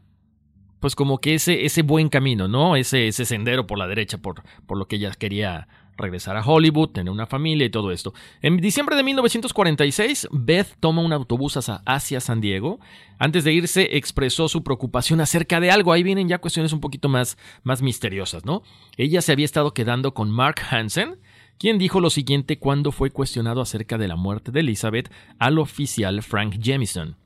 pues 0.78 0.94
como 0.94 1.18
que 1.18 1.34
ese, 1.34 1.64
ese 1.64 1.82
buen 1.82 2.08
camino, 2.08 2.46
¿no? 2.46 2.76
Ese, 2.76 3.08
ese 3.08 3.24
sendero 3.24 3.66
por 3.66 3.78
la 3.78 3.88
derecha, 3.88 4.18
por, 4.18 4.44
por 4.66 4.78
lo 4.78 4.86
que 4.86 4.96
ella 4.96 5.10
quería 5.10 5.66
regresar 5.96 6.36
a 6.36 6.44
Hollywood, 6.44 6.90
tener 6.90 7.12
una 7.12 7.26
familia 7.26 7.66
y 7.66 7.70
todo 7.70 7.90
esto. 7.90 8.12
En 8.42 8.56
diciembre 8.58 8.96
de 8.96 9.02
1946, 9.02 10.28
Beth 10.30 10.76
toma 10.80 11.02
un 11.02 11.12
autobús 11.12 11.58
hacia 11.86 12.20
San 12.20 12.40
Diego. 12.40 12.80
Antes 13.18 13.44
de 13.44 13.52
irse, 13.52 13.96
expresó 13.96 14.48
su 14.48 14.62
preocupación 14.62 15.20
acerca 15.20 15.60
de 15.60 15.70
algo. 15.70 15.92
Ahí 15.92 16.02
vienen 16.02 16.28
ya 16.28 16.38
cuestiones 16.38 16.72
un 16.72 16.80
poquito 16.80 17.08
más, 17.08 17.38
más 17.62 17.82
misteriosas, 17.82 18.44
¿no? 18.44 18.62
Ella 18.96 19.22
se 19.22 19.32
había 19.32 19.44
estado 19.44 19.72
quedando 19.72 20.14
con 20.14 20.30
Mark 20.30 20.60
Hansen, 20.70 21.18
quien 21.58 21.78
dijo 21.78 22.00
lo 22.00 22.10
siguiente 22.10 22.58
cuando 22.58 22.92
fue 22.92 23.10
cuestionado 23.10 23.60
acerca 23.60 23.98
de 23.98 24.08
la 24.08 24.16
muerte 24.16 24.52
de 24.52 24.60
Elizabeth 24.60 25.10
al 25.38 25.58
oficial 25.58 26.22
Frank 26.22 26.58
Jemison. 26.62 27.16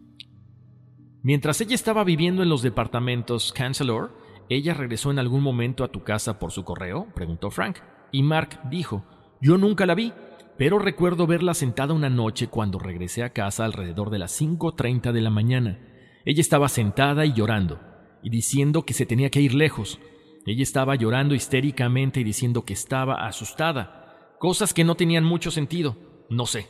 Mientras 1.23 1.61
ella 1.61 1.75
estaba 1.75 2.05
viviendo 2.05 2.43
en 2.43 2.49
los 2.49 2.63
departamentos 2.63 3.53
Chancellor, 3.53 4.17
¿ella 4.49 4.73
regresó 4.73 5.11
en 5.11 5.19
algún 5.19 5.43
momento 5.43 5.85
a 5.85 5.89
tu 5.89 6.03
casa 6.03 6.39
por 6.39 6.51
su 6.51 6.65
correo? 6.65 7.09
preguntó 7.15 7.51
Frank. 7.51 7.79
Y 8.13 8.23
Mark 8.23 8.61
dijo, 8.71 9.05
yo 9.41 9.59
nunca 9.59 9.87
la 9.87 9.95
vi, 9.95 10.13
pero 10.59 10.79
recuerdo 10.79 11.27
verla 11.27 11.55
sentada 11.55 11.95
una 11.95 12.11
noche 12.11 12.49
cuando 12.49 12.79
regresé 12.79 13.23
a 13.23 13.33
casa 13.33 13.65
alrededor 13.65 14.11
de 14.11 14.19
las 14.19 14.41
5.30 14.41 15.13
de 15.13 15.21
la 15.21 15.31
mañana. 15.31 15.79
Ella 16.25 16.41
estaba 16.41 16.69
sentada 16.69 17.25
y 17.25 17.33
llorando, 17.33 17.81
y 18.23 18.31
diciendo 18.31 18.85
que 18.85 18.93
se 18.93 19.07
tenía 19.07 19.31
que 19.31 19.41
ir 19.41 19.55
lejos. 19.55 19.99
Ella 20.47 20.63
estaba 20.63 20.95
llorando 20.97 21.35
histéricamente 21.35 22.21
y 22.21 22.25
diciendo 22.25 22.65
que 22.65 22.73
estaba 22.73 23.27
asustada 23.27 24.37
cosas 24.39 24.73
que 24.73 24.85
no 24.85 24.97
tenían 24.97 25.25
mucho 25.25 25.51
sentido. 25.51 25.97
No 26.29 26.47
sé. 26.47 26.67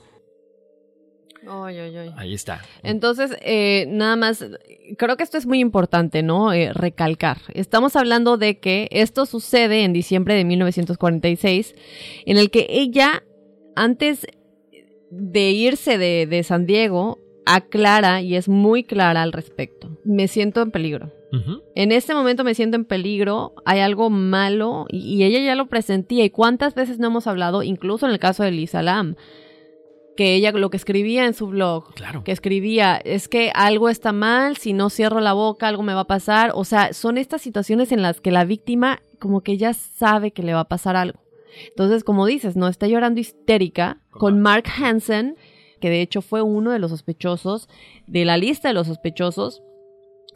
Ahí 2.17 2.35
está. 2.35 2.63
Entonces, 2.83 3.37
eh, 3.43 3.87
nada 3.89 4.17
más, 4.17 4.45
creo 4.99 5.17
que 5.17 5.23
esto 5.23 5.39
es 5.39 5.47
muy 5.47 5.61
importante, 5.61 6.23
¿no? 6.23 6.53
Eh, 6.53 6.73
recalcar. 6.73 7.39
Estamos 7.55 7.97
hablando 7.97 8.37
de 8.37 8.59
que 8.59 8.89
esto 8.91 9.27
sucede 9.27 9.85
en 9.85 9.93
diciembre 9.93 10.35
de 10.35 10.45
1946, 10.45 11.75
en 12.27 12.37
el 12.37 12.51
que 12.51 12.67
ella, 12.69 13.23
antes 13.75 14.27
de 15.11 15.51
irse 15.51 15.99
de, 15.99 16.27
de 16.27 16.43
San 16.43 16.67
Diego, 16.67 17.19
aclara 17.47 18.23
y 18.23 18.37
es 18.37 18.49
muy 18.49 18.85
clara 18.85 19.23
al 19.23 19.33
respecto. 19.33 19.99
Me 20.05 20.29
siento 20.29 20.63
en 20.63 20.71
peligro. 20.71 21.13
En 21.77 21.93
este 21.93 22.13
momento 22.13 22.43
me 22.43 22.57
siento 22.57 22.77
en 22.77 22.85
peligro, 22.85 23.55
hay 23.65 23.79
algo 23.79 24.11
malo 24.11 24.87
y, 24.89 25.23
ella 25.23 25.39
ya 25.39 25.55
lo 25.55 25.67
presentía. 25.67 26.25
¿Y 26.25 26.31
cuántas 26.31 26.75
veces 26.75 26.99
no 26.99 27.07
hemos 27.07 27.29
hablado, 27.29 27.63
incluso 27.63 28.07
en 28.07 28.13
el 28.13 28.19
caso 28.19 28.43
de 28.43 28.51
Lisa 28.51 28.83
Lam, 28.83 29.15
que 30.21 30.35
ella 30.35 30.53
lo 30.53 30.69
que 30.69 30.77
escribía 30.77 31.25
en 31.25 31.33
su 31.33 31.47
blog, 31.47 31.95
claro. 31.95 32.25
que 32.25 32.33
escribía, 32.33 33.01
es 33.03 33.27
que 33.27 33.51
algo 33.55 33.89
está 33.89 34.13
mal, 34.13 34.59
si 34.59 34.75
no 34.75 34.91
cierro 34.91 35.21
la 35.21 35.33
boca, 35.33 35.67
algo 35.67 35.83
me 35.83 35.95
va 35.95 36.01
a 36.01 36.07
pasar. 36.07 36.53
O 36.55 36.67
sea, 36.67 36.93
son 36.93 37.17
estas 37.17 37.41
situaciones 37.41 37.91
en 37.91 38.03
las 38.03 38.21
que 38.21 38.31
la 38.31 38.45
víctima 38.45 39.01
como 39.19 39.41
que 39.41 39.57
ya 39.57 39.73
sabe 39.73 40.33
que 40.33 40.43
le 40.43 40.53
va 40.53 40.61
a 40.61 40.69
pasar 40.69 40.95
algo. 40.95 41.21
Entonces, 41.69 42.05
como 42.05 42.27
dices, 42.27 42.55
no 42.55 42.69
está 42.69 42.87
llorando 42.87 43.19
histérica 43.19 44.03
con 44.11 44.43
Mark 44.43 44.65
Hansen, 44.79 45.37
que 45.81 45.89
de 45.89 46.03
hecho 46.03 46.21
fue 46.21 46.43
uno 46.43 46.71
de 46.71 46.81
los 46.81 46.91
sospechosos, 46.91 47.71
de 48.07 48.27
la 48.27 48.37
lista 48.37 48.69
de 48.69 48.75
los 48.75 48.89
sospechosos, 48.89 49.63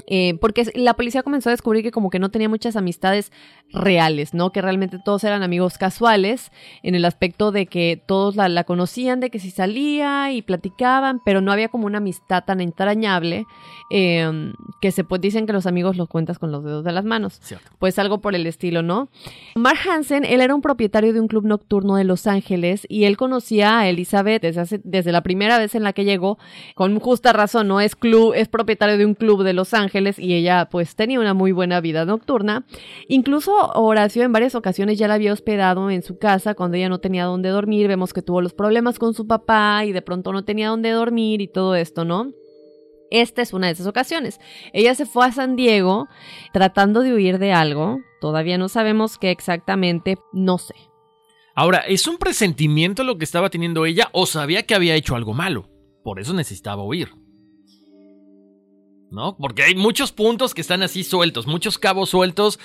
eh, 0.07 0.37
porque 0.41 0.67
la 0.75 0.95
policía 0.95 1.23
comenzó 1.23 1.51
a 1.51 1.53
descubrir 1.53 1.83
que 1.83 1.91
como 1.91 2.11
que 2.11 2.19
no 2.19 2.31
tenía 2.31 2.49
muchas 2.49 2.77
amistades 2.77 3.33
reales, 3.73 4.35
¿no? 4.35 4.53
Que 4.53 4.61
realmente 4.61 4.99
todos 5.03 5.25
eran 5.25 5.43
amigos 5.43 5.79
casuales, 5.79 6.53
en 6.83 6.95
el 6.95 7.05
aspecto 7.05 7.53
de 7.53 7.67
que 7.67 8.03
todos 8.07 8.37
la, 8.37 8.65
conocían, 8.65 9.21
de 9.21 9.31
que 9.31 9.39
si 9.39 9.51
salía 9.51 10.33
y 10.33 10.43
platicaban, 10.43 11.21
pero 11.25 11.41
no 11.41 11.53
había 11.53 11.69
como 11.69 11.87
una 11.87 11.99
amistad 11.99 12.45
tan 12.45 12.61
entrañable 12.61 13.47
em, 13.91 14.53
que 14.81 14.93
se 14.93 15.05
pues, 15.05 15.21
dicen 15.21 15.47
que 15.47 15.53
los 15.53 15.67
amigos 15.67 15.97
los 15.97 16.09
cuentas 16.09 16.39
con 16.39 16.53
los 16.53 16.65
dedos 16.65 16.85
de 16.85 16.93
las 16.93 17.05
manos. 17.05 17.41
Pues 17.79 17.99
algo 17.99 18.21
por 18.21 18.35
el 18.35 18.47
estilo, 18.47 18.83
¿no? 18.83 19.09
Mark 19.55 19.79
Hansen, 19.89 20.25
él 20.25 20.41
era 20.41 20.55
un 20.55 20.61
propietario 20.61 21.13
de 21.13 21.21
un 21.21 21.29
club 21.29 21.45
nocturno 21.47 21.97
de 21.97 22.05
Los 22.05 22.27
Ángeles 22.27 22.87
y 22.89 23.05
él 23.05 23.17
conocía 23.17 23.79
a 23.79 23.89
Elizabeth 23.89 24.43
desde, 24.43 24.81
desde 24.85 25.13
la 25.13 25.23
primera 25.23 25.59
vez 25.59 25.75
en 25.75 25.83
la 25.83 25.93
que 25.93 26.05
llegó, 26.05 26.39
con 26.75 26.99
justa 27.01 27.33
razón, 27.33 27.69
¿no? 27.69 27.81
Es, 27.81 27.97
club, 27.97 28.35
es 28.35 28.49
propietario 28.49 28.99
de 28.99 29.07
un 29.07 29.15
club 29.15 29.43
de 29.43 29.53
Los 29.53 29.73
Ángeles 29.73 29.84
y 30.19 30.35
ella 30.35 30.69
pues 30.71 30.97
tenía 30.97 31.21
una 31.21 31.35
muy 31.35 31.53
buena 31.53 31.81
vida 31.81 32.05
nocturna. 32.05 32.67
Incluso 33.09 33.71
Horacio 33.75 34.23
en 34.23 34.33
varias 34.33 34.55
ocasiones 34.55 34.99
ya 34.99 35.09
la 35.09 35.15
había 35.15 35.33
hospedado 35.33 35.91
en 35.91 36.03
su 36.03 36.19
casa 36.19 36.55
cuando 36.55 36.77
ella 36.77 36.89
no 36.89 37.01
tenía 37.01 37.25
dónde 37.25 37.49
dormir. 37.49 37.89
Vemos 37.89 38.13
que 38.13 38.23
tuvo 38.23 38.41
los 38.41 38.55
problemas 38.55 38.99
con 38.99 39.15
su 39.15 39.27
papá 39.27 39.85
y 39.85 39.93
de 39.93 40.03
pronto 40.03 40.33
no 40.33 40.45
tenía 40.45 40.69
dónde 40.69 40.91
dormir 40.91 41.41
y 41.41 41.49
todo 41.49 41.75
esto, 41.75 42.05
¿no? 42.05 42.33
Esta 43.11 43.43
es 43.43 43.53
una 43.53 43.69
de 43.69 43.75
esas 43.75 43.87
ocasiones. 43.87 44.41
Ella 44.73 44.95
se 44.95 45.07
fue 45.07 45.27
a 45.27 45.33
San 45.33 45.57
Diego 45.57 46.09
tratando 46.53 47.01
de 47.01 47.15
huir 47.15 47.39
de 47.39 47.53
algo. 47.53 48.01
Todavía 48.21 48.59
no 48.59 48.69
sabemos 48.69 49.19
qué 49.19 49.31
exactamente, 49.31 50.19
no 50.33 50.59
sé. 50.59 50.75
Ahora, 51.55 51.79
¿es 51.87 52.09
un 52.09 52.19
presentimiento 52.19 53.05
lo 53.05 53.17
que 53.17 53.25
estaba 53.25 53.51
teniendo 53.51 53.87
ella 53.87 54.09
o 54.13 54.27
sabía 54.27 54.65
que 54.65 54.75
había 54.75 54.97
hecho 54.97 55.15
algo 55.15 55.35
malo? 55.35 55.69
Por 56.03 56.19
eso 56.19 56.35
necesitaba 56.35 56.83
huir. 56.83 57.11
¿No? 59.11 59.37
Porque 59.37 59.63
hay 59.63 59.75
muchos 59.75 60.13
puntos 60.13 60.55
que 60.55 60.61
están 60.61 60.83
así 60.83 61.05
sueltos, 61.05 61.47
muchos 61.47 61.79
cabos 61.79 62.11
sueltos 62.11 62.59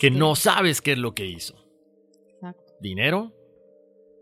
que, 0.00 0.10
no 0.10 0.34
sabes 0.34 0.80
qué 0.80 0.92
es 0.92 0.98
lo 0.98 1.14
que 1.14 1.26
hizo. 1.26 1.54
¿Dinero? 2.80 3.32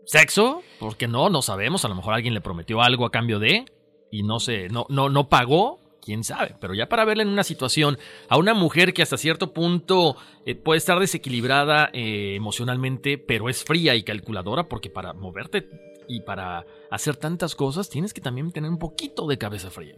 ¿Sexo? 0.05 0.61
Porque 0.79 1.07
no, 1.07 1.29
no 1.29 1.41
sabemos. 1.41 1.83
A 1.83 1.87
lo 1.87 1.95
mejor 1.95 2.13
alguien 2.13 2.33
le 2.33 2.41
prometió 2.41 2.81
algo 2.81 3.05
a 3.05 3.11
cambio 3.11 3.39
de 3.39 3.65
y 4.11 4.23
no 4.23 4.39
se, 4.39 4.69
no, 4.69 4.85
no, 4.89 5.09
no 5.09 5.29
pagó. 5.29 5.79
quién 6.01 6.23
sabe. 6.23 6.55
Pero 6.61 6.75
ya 6.75 6.87
para 6.87 7.03
verla 7.03 7.23
en 7.23 7.29
una 7.29 7.43
situación 7.43 7.97
a 8.29 8.37
una 8.37 8.53
mujer 8.53 8.93
que 8.93 9.01
hasta 9.01 9.17
cierto 9.17 9.53
punto 9.53 10.15
eh, 10.45 10.53
puede 10.55 10.77
estar 10.77 10.99
desequilibrada 10.99 11.89
eh, 11.93 12.35
emocionalmente, 12.35 13.17
pero 13.17 13.49
es 13.49 13.63
fría 13.63 13.95
y 13.95 14.03
calculadora, 14.03 14.69
porque 14.69 14.91
para 14.91 15.13
moverte 15.13 15.67
y 16.07 16.21
para 16.21 16.65
hacer 16.91 17.15
tantas 17.15 17.55
cosas 17.55 17.89
tienes 17.89 18.13
que 18.13 18.21
también 18.21 18.51
tener 18.51 18.69
un 18.69 18.77
poquito 18.77 19.25
de 19.25 19.39
cabeza 19.39 19.71
fría. 19.71 19.95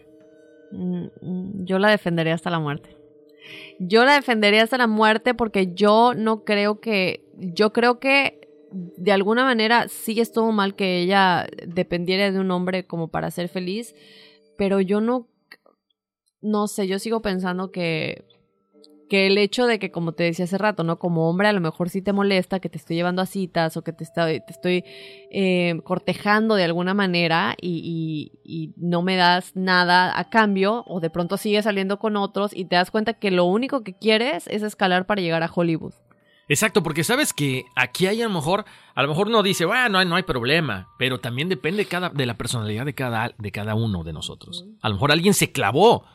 Mm, 0.72 1.06
mm, 1.22 1.66
Yo 1.66 1.80
la 1.80 1.90
defendería 1.90 2.34
hasta 2.34 2.50
la 2.50 2.60
muerte. 2.60 2.96
Yo 3.80 4.06
la 4.06 4.14
defendería 4.14 4.64
hasta 4.64 4.78
la 4.78 4.88
muerte 4.88 5.34
porque 5.34 5.74
yo 5.74 6.14
no 6.16 6.44
creo 6.44 6.80
que, 6.80 7.24
yo 7.38 7.72
creo 7.72 8.00
que 8.00 8.50
de 8.72 9.12
alguna 9.12 9.46
manera 9.46 9.88
sí 9.88 10.20
estuvo 10.20 10.52
mal 10.52 10.76
que 10.76 11.00
ella 11.00 11.48
dependiera 11.66 12.32
de 12.32 12.40
un 12.40 12.52
hombre 12.52 12.86
como 12.86 13.08
para 13.08 13.32
ser 13.32 13.48
feliz, 13.48 13.96
pero 14.58 14.82
yo 14.82 15.00
no, 15.00 15.28
no 16.42 16.68
sé, 16.68 16.88
yo 16.88 17.00
sigo 17.00 17.22
pensando 17.22 17.72
que 17.72 18.26
que 19.08 19.28
el 19.28 19.38
hecho 19.38 19.66
de 19.66 19.80
que, 19.80 19.92
como 19.92 20.12
te 20.12 20.24
decía 20.24 20.46
hace 20.46 20.58
rato, 20.58 20.84
¿no? 20.84 21.00
Como 21.00 21.30
hombre 21.30 21.48
a 21.48 21.54
lo 21.54 21.62
mejor 21.62 21.90
sí 21.90 22.02
te 22.02 22.14
molesta 22.14 22.60
que 22.60 22.70
te 22.70 22.78
estoy 22.78 22.96
llevando 22.96 23.22
a 23.22 23.26
citas 23.26 23.78
o 23.78 23.84
que 23.84 23.94
te, 23.94 24.04
estoy, 24.04 24.42
te 24.42 24.52
estoy 24.52 24.84
eh, 25.32 25.80
cortejando 25.84 26.56
de 26.56 26.64
alguna 26.64 26.94
manera 26.94 27.56
y, 27.60 28.32
y, 28.44 28.52
y, 28.52 28.74
no 28.78 29.02
me 29.02 29.16
das 29.16 29.56
nada 29.56 30.18
a 30.18 30.30
cambio 30.30 30.84
o 30.88 31.00
de 31.00 31.10
pronto 31.10 31.38
sigues 31.38 31.64
saliendo 31.64 32.00
con 32.00 32.18
otros 32.18 32.52
y 32.54 32.66
te 32.66 32.76
das 32.76 32.92
cuenta 32.92 33.14
que 33.14 33.32
lo 33.32 33.46
único 33.46 33.84
que 33.84 33.94
quieres 33.94 34.48
es 34.48 34.64
escalar 34.64 35.06
para 35.06 35.22
llegar 35.22 35.44
a 35.44 35.52
Hollywood. 35.54 35.94
Exacto, 36.50 36.82
porque 36.82 37.04
sabes 37.04 37.34
que 37.34 37.66
aquí 37.76 38.08
hay 38.08 38.22
a 38.22 38.28
lo 38.28 38.34
mejor, 38.34 38.64
a 38.96 39.02
lo 39.02 39.10
mejor 39.10 39.28
uno 39.28 39.44
dice, 39.44 39.66
bueno, 39.66 39.90
no 39.90 40.00
hay, 40.00 40.06
no 40.06 40.16
hay 40.16 40.24
problema, 40.24 40.88
pero 40.98 41.20
también 41.20 41.50
depende 41.50 41.86
cada, 41.86 42.10
de 42.10 42.26
la 42.26 42.38
personalidad 42.38 42.86
de 42.86 42.94
cada, 42.94 43.34
de 43.38 43.52
cada 43.52 43.76
uno 43.76 44.04
de 44.06 44.14
nosotros. 44.14 44.66
A 44.82 44.88
lo 44.88 44.96
mejor 44.96 45.12
alguien 45.12 45.34
se 45.34 45.52
clavó 45.52 46.06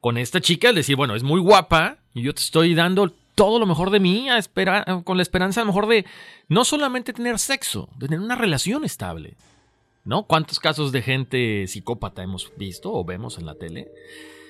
con 0.00 0.18
esta 0.18 0.40
chica 0.40 0.68
al 0.68 0.76
decir, 0.76 0.94
bueno, 0.94 1.16
es 1.16 1.24
muy 1.24 1.40
guapa 1.40 2.01
y 2.14 2.22
yo 2.22 2.34
te 2.34 2.40
estoy 2.40 2.74
dando 2.74 3.12
todo 3.34 3.58
lo 3.58 3.66
mejor 3.66 3.90
de 3.90 4.00
mí 4.00 4.28
a 4.28 4.38
espera, 4.38 5.02
con 5.04 5.16
la 5.16 5.22
esperanza 5.22 5.60
a 5.60 5.64
lo 5.64 5.68
mejor 5.68 5.86
de 5.86 6.04
no 6.48 6.64
solamente 6.64 7.12
tener 7.12 7.38
sexo, 7.38 7.88
de 7.96 8.08
tener 8.08 8.20
una 8.20 8.36
relación 8.36 8.84
estable. 8.84 9.34
¿No? 10.04 10.24
¿Cuántos 10.24 10.58
casos 10.58 10.90
de 10.90 11.00
gente 11.00 11.66
psicópata 11.68 12.24
hemos 12.24 12.50
visto 12.56 12.92
o 12.92 13.04
vemos 13.04 13.38
en 13.38 13.46
la 13.46 13.54
tele? 13.54 13.88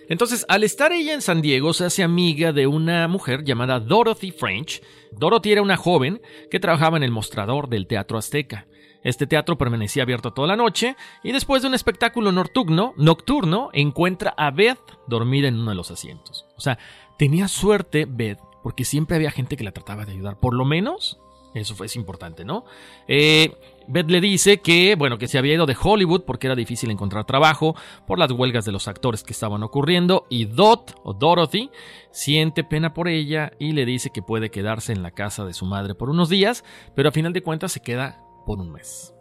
Entonces, 0.08 0.46
al 0.48 0.64
estar 0.64 0.92
ella 0.92 1.12
en 1.12 1.22
San 1.22 1.42
Diego, 1.42 1.74
se 1.74 1.84
hace 1.84 2.02
amiga 2.02 2.52
de 2.52 2.66
una 2.66 3.06
mujer 3.06 3.44
llamada 3.44 3.78
Dorothy 3.78 4.30
French. 4.30 4.82
Dorothy 5.12 5.52
era 5.52 5.62
una 5.62 5.76
joven 5.76 6.22
que 6.50 6.58
trabajaba 6.58 6.96
en 6.96 7.02
el 7.02 7.10
mostrador 7.10 7.68
del 7.68 7.86
Teatro 7.86 8.18
Azteca. 8.18 8.66
Este 9.04 9.26
teatro 9.26 9.58
permanecía 9.58 10.04
abierto 10.04 10.32
toda 10.32 10.46
la 10.46 10.56
noche 10.56 10.96
y 11.24 11.32
después 11.32 11.62
de 11.62 11.68
un 11.68 11.74
espectáculo 11.74 12.30
nocturno, 12.30 12.94
nocturno 12.96 13.70
encuentra 13.72 14.32
a 14.36 14.50
Beth 14.50 14.78
dormida 15.08 15.48
en 15.48 15.58
uno 15.58 15.70
de 15.70 15.76
los 15.76 15.90
asientos. 15.90 16.46
O 16.56 16.60
sea, 16.60 16.78
tenía 17.18 17.48
suerte 17.48 18.06
Beth 18.08 18.38
porque 18.62 18.84
siempre 18.84 19.16
había 19.16 19.30
gente 19.30 19.56
que 19.56 19.64
la 19.64 19.72
trataba 19.72 20.04
de 20.04 20.12
ayudar, 20.12 20.38
por 20.38 20.54
lo 20.54 20.64
menos 20.64 21.18
eso 21.54 21.74
fue, 21.74 21.86
es 21.86 21.96
importante, 21.96 22.44
¿no? 22.44 22.64
Eh, 23.06 23.54
Beth 23.86 24.10
le 24.10 24.20
dice 24.20 24.60
que, 24.60 24.94
bueno, 24.94 25.18
que 25.18 25.28
se 25.28 25.38
había 25.38 25.54
ido 25.54 25.66
de 25.66 25.76
Hollywood 25.80 26.22
porque 26.22 26.46
era 26.46 26.56
difícil 26.56 26.90
encontrar 26.90 27.26
trabajo 27.26 27.76
por 28.06 28.18
las 28.18 28.30
huelgas 28.30 28.64
de 28.64 28.72
los 28.72 28.88
actores 28.88 29.22
que 29.22 29.32
estaban 29.32 29.62
ocurriendo 29.62 30.26
y 30.30 30.46
Dot, 30.46 30.94
o 31.02 31.12
Dorothy, 31.12 31.70
siente 32.10 32.64
pena 32.64 32.94
por 32.94 33.08
ella 33.08 33.52
y 33.58 33.72
le 33.72 33.84
dice 33.84 34.10
que 34.10 34.22
puede 34.22 34.50
quedarse 34.50 34.92
en 34.92 35.02
la 35.02 35.10
casa 35.10 35.44
de 35.44 35.52
su 35.52 35.66
madre 35.66 35.94
por 35.94 36.08
unos 36.08 36.28
días, 36.28 36.64
pero 36.94 37.10
a 37.10 37.12
final 37.12 37.32
de 37.32 37.42
cuentas 37.42 37.72
se 37.72 37.80
queda 37.80 38.24
por 38.46 38.58
un 38.58 38.72
mes. 38.72 39.14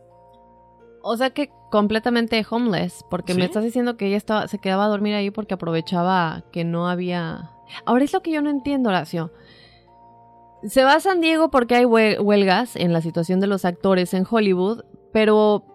O 1.04 1.18
sea 1.18 1.32
que 1.32 1.52
completamente 1.72 2.46
homeless, 2.50 3.04
porque 3.10 3.34
¿Sí? 3.34 3.40
me 3.40 3.46
estás 3.46 3.64
diciendo 3.64 3.98
que 3.98 4.08
ella 4.08 4.18
estaba, 4.18 4.48
se 4.48 4.60
quedaba 4.60 4.86
a 4.86 4.88
dormir 4.90 5.16
ahí 5.16 5.32
porque 5.32 5.54
aprovechaba 5.56 6.44
que 6.52 6.64
no 6.64 6.88
había... 6.88 7.52
Ahora 7.86 8.04
es 8.04 8.14
lo 8.14 8.22
que 8.22 8.32
yo 8.32 8.42
no 8.42 8.50
entiendo, 8.50 8.90
Horacio. 8.90 9.32
Se 10.64 10.84
va 10.84 10.94
a 10.96 11.00
San 11.00 11.22
Diego 11.22 11.50
porque 11.50 11.76
hay 11.76 11.86
hue- 11.86 12.20
huelgas 12.22 12.76
en 12.76 12.94
la 12.94 13.02
situación 13.02 13.40
de 13.40 13.48
los 13.48 13.66
actores 13.66 14.14
en 14.14 14.28
Hollywood, 14.30 14.84
pero 15.12 15.66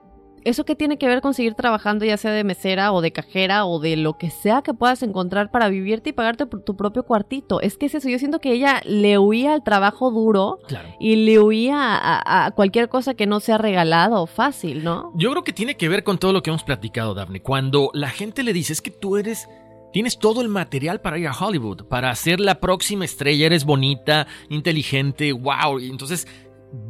¿eso 0.48 0.64
qué 0.64 0.74
tiene 0.74 0.96
que 0.98 1.06
ver 1.08 1.20
con 1.20 1.34
seguir 1.34 1.54
trabajando 1.54 2.04
ya 2.04 2.16
sea 2.16 2.30
de 2.32 2.44
mesera 2.44 2.92
o 2.92 3.00
de 3.00 3.12
cajera 3.12 3.66
o 3.66 3.78
de 3.78 3.96
lo 3.96 4.16
que 4.16 4.30
sea 4.30 4.62
que 4.62 4.72
puedas 4.74 5.02
encontrar 5.02 5.50
para 5.50 5.68
vivirte 5.68 6.10
y 6.10 6.12
pagarte 6.12 6.46
por 6.46 6.62
tu 6.62 6.76
propio 6.76 7.02
cuartito? 7.04 7.60
Es 7.60 7.76
que 7.76 7.86
es 7.86 7.94
eso, 7.94 8.08
yo 8.08 8.18
siento 8.18 8.40
que 8.40 8.52
ella 8.52 8.80
le 8.84 9.18
huía 9.18 9.52
al 9.52 9.62
trabajo 9.62 10.10
duro 10.10 10.58
Claro. 10.68 10.88
y 11.00 11.16
le 11.16 11.38
huía 11.40 11.76
a, 11.78 12.46
a 12.46 12.50
cualquier 12.52 12.88
cosa 12.88 13.14
que 13.14 13.26
no 13.26 13.40
sea 13.40 13.58
regalado 13.58 14.22
o 14.22 14.26
fácil, 14.26 14.84
¿no? 14.84 15.12
Yo 15.16 15.30
creo 15.30 15.44
que 15.44 15.52
tiene 15.52 15.76
que 15.76 15.88
ver 15.88 16.04
con 16.04 16.18
todo 16.18 16.32
lo 16.32 16.42
que 16.42 16.50
hemos 16.50 16.64
platicado, 16.64 17.14
Daphne. 17.14 17.42
Cuando 17.42 17.90
la 17.92 18.08
gente 18.08 18.42
le 18.42 18.52
dice, 18.52 18.72
es 18.72 18.80
que 18.82 18.90
tú 18.90 19.16
eres... 19.16 19.48
Tienes 19.92 20.18
todo 20.18 20.42
el 20.42 20.48
material 20.48 21.00
para 21.00 21.16
ir 21.16 21.26
a 21.26 21.32
Hollywood, 21.32 21.84
para 21.88 22.14
ser 22.14 22.38
la 22.38 22.60
próxima 22.60 23.06
estrella, 23.06 23.46
eres 23.46 23.64
bonita, 23.64 24.26
inteligente, 24.50 25.32
wow. 25.32 25.78
Y 25.80 25.88
entonces, 25.88 26.26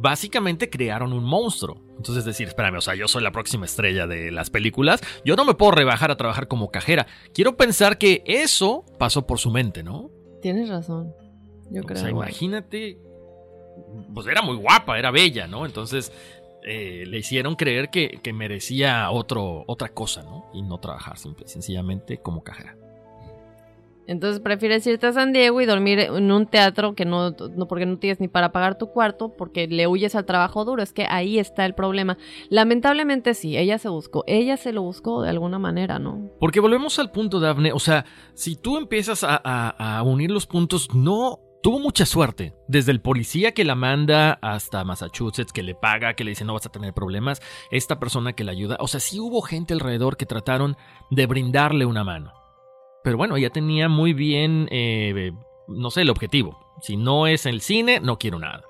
básicamente 0.01 0.69
crearon 0.69 1.13
un 1.13 1.23
monstruo. 1.23 1.81
Entonces 1.97 2.23
decir, 2.25 2.47
espérame, 2.47 2.77
o 2.77 2.81
sea, 2.81 2.95
yo 2.95 3.07
soy 3.07 3.23
la 3.23 3.31
próxima 3.31 3.65
estrella 3.65 4.07
de 4.07 4.31
las 4.31 4.49
películas, 4.49 5.01
yo 5.25 5.35
no 5.35 5.43
me 5.45 5.55
puedo 5.55 5.71
rebajar 5.71 6.11
a 6.11 6.15
trabajar 6.17 6.47
como 6.47 6.69
cajera. 6.71 7.07
Quiero 7.33 7.57
pensar 7.57 7.97
que 7.97 8.23
eso 8.25 8.85
pasó 8.99 9.25
por 9.27 9.39
su 9.39 9.51
mente, 9.51 9.83
¿no? 9.83 10.09
Tienes 10.41 10.69
razón. 10.69 11.13
Yo 11.71 11.81
O 11.81 11.85
creo. 11.85 11.99
sea, 11.99 12.09
igual. 12.09 12.29
imagínate, 12.29 12.99
pues 14.13 14.27
era 14.27 14.41
muy 14.41 14.55
guapa, 14.55 14.97
era 14.99 15.11
bella, 15.11 15.47
¿no? 15.47 15.65
Entonces 15.65 16.11
eh, 16.63 17.03
le 17.07 17.17
hicieron 17.17 17.55
creer 17.55 17.89
que, 17.89 18.19
que 18.21 18.31
merecía 18.33 19.09
otro, 19.11 19.63
otra 19.67 19.89
cosa, 19.89 20.21
¿no? 20.23 20.49
Y 20.53 20.61
no 20.61 20.79
trabajar 20.79 21.17
simple, 21.17 21.47
sencillamente 21.47 22.19
como 22.19 22.43
cajera. 22.43 22.75
Entonces 24.07 24.39
prefieres 24.39 24.87
irte 24.87 25.07
a 25.07 25.13
San 25.13 25.33
Diego 25.33 25.61
y 25.61 25.65
dormir 25.65 25.99
en 25.99 26.31
un 26.31 26.47
teatro 26.47 26.95
que 26.95 27.05
no, 27.05 27.35
porque 27.67 27.85
no 27.85 27.97
tienes 27.97 28.19
ni 28.19 28.27
para 28.27 28.51
pagar 28.51 28.77
tu 28.77 28.87
cuarto, 28.87 29.35
porque 29.37 29.67
le 29.67 29.85
huyes 29.85 30.15
al 30.15 30.25
trabajo 30.25 30.65
duro. 30.65 30.81
Es 30.81 30.93
que 30.93 31.05
ahí 31.09 31.39
está 31.39 31.65
el 31.65 31.75
problema. 31.75 32.17
Lamentablemente 32.49 33.33
sí, 33.33 33.57
ella 33.57 33.77
se 33.77 33.89
buscó. 33.89 34.23
Ella 34.27 34.57
se 34.57 34.71
lo 34.71 34.81
buscó 34.81 35.21
de 35.21 35.29
alguna 35.29 35.59
manera, 35.59 35.99
¿no? 35.99 36.29
Porque 36.39 36.59
volvemos 36.59 36.97
al 36.99 37.11
punto, 37.11 37.39
Dafne, 37.39 37.73
o 37.73 37.79
sea, 37.79 38.05
si 38.33 38.55
tú 38.55 38.77
empiezas 38.77 39.23
a 39.23 40.01
unir 40.05 40.31
los 40.31 40.47
puntos, 40.47 40.87
no 40.95 41.39
tuvo 41.61 41.79
mucha 41.79 42.05
suerte. 42.05 42.53
Desde 42.69 42.93
el 42.93 43.01
policía 43.01 43.51
que 43.51 43.65
la 43.65 43.75
manda 43.75 44.39
hasta 44.41 44.85
Massachusetts, 44.85 45.51
que 45.51 45.63
le 45.63 45.75
paga, 45.75 46.13
que 46.13 46.23
le 46.23 46.31
dice 46.31 46.45
no 46.45 46.53
vas 46.53 46.65
a 46.65 46.71
tener 46.71 46.93
problemas, 46.93 47.41
esta 47.71 47.99
persona 47.99 48.33
que 48.33 48.45
la 48.45 48.53
ayuda, 48.53 48.77
o 48.79 48.87
sea, 48.87 49.01
sí 49.01 49.19
hubo 49.19 49.41
gente 49.41 49.73
alrededor 49.73 50.15
que 50.15 50.25
trataron 50.25 50.77
de 51.11 51.25
brindarle 51.25 51.85
una 51.85 52.05
mano. 52.05 52.36
Pero 53.07 53.15
bueno, 53.15 53.37
ella 53.37 53.51
tenía 53.51 53.87
muy 53.87 54.11
bien, 54.11 54.67
eh, 54.69 55.31
no 55.69 55.91
sé, 55.91 56.01
el 56.01 56.09
objetivo. 56.09 56.59
Si 56.81 56.97
no 56.97 57.25
es 57.25 57.45
el 57.45 57.61
cine, 57.61 58.01
no 58.01 58.19
quiero 58.19 58.37
nada. 58.37 58.65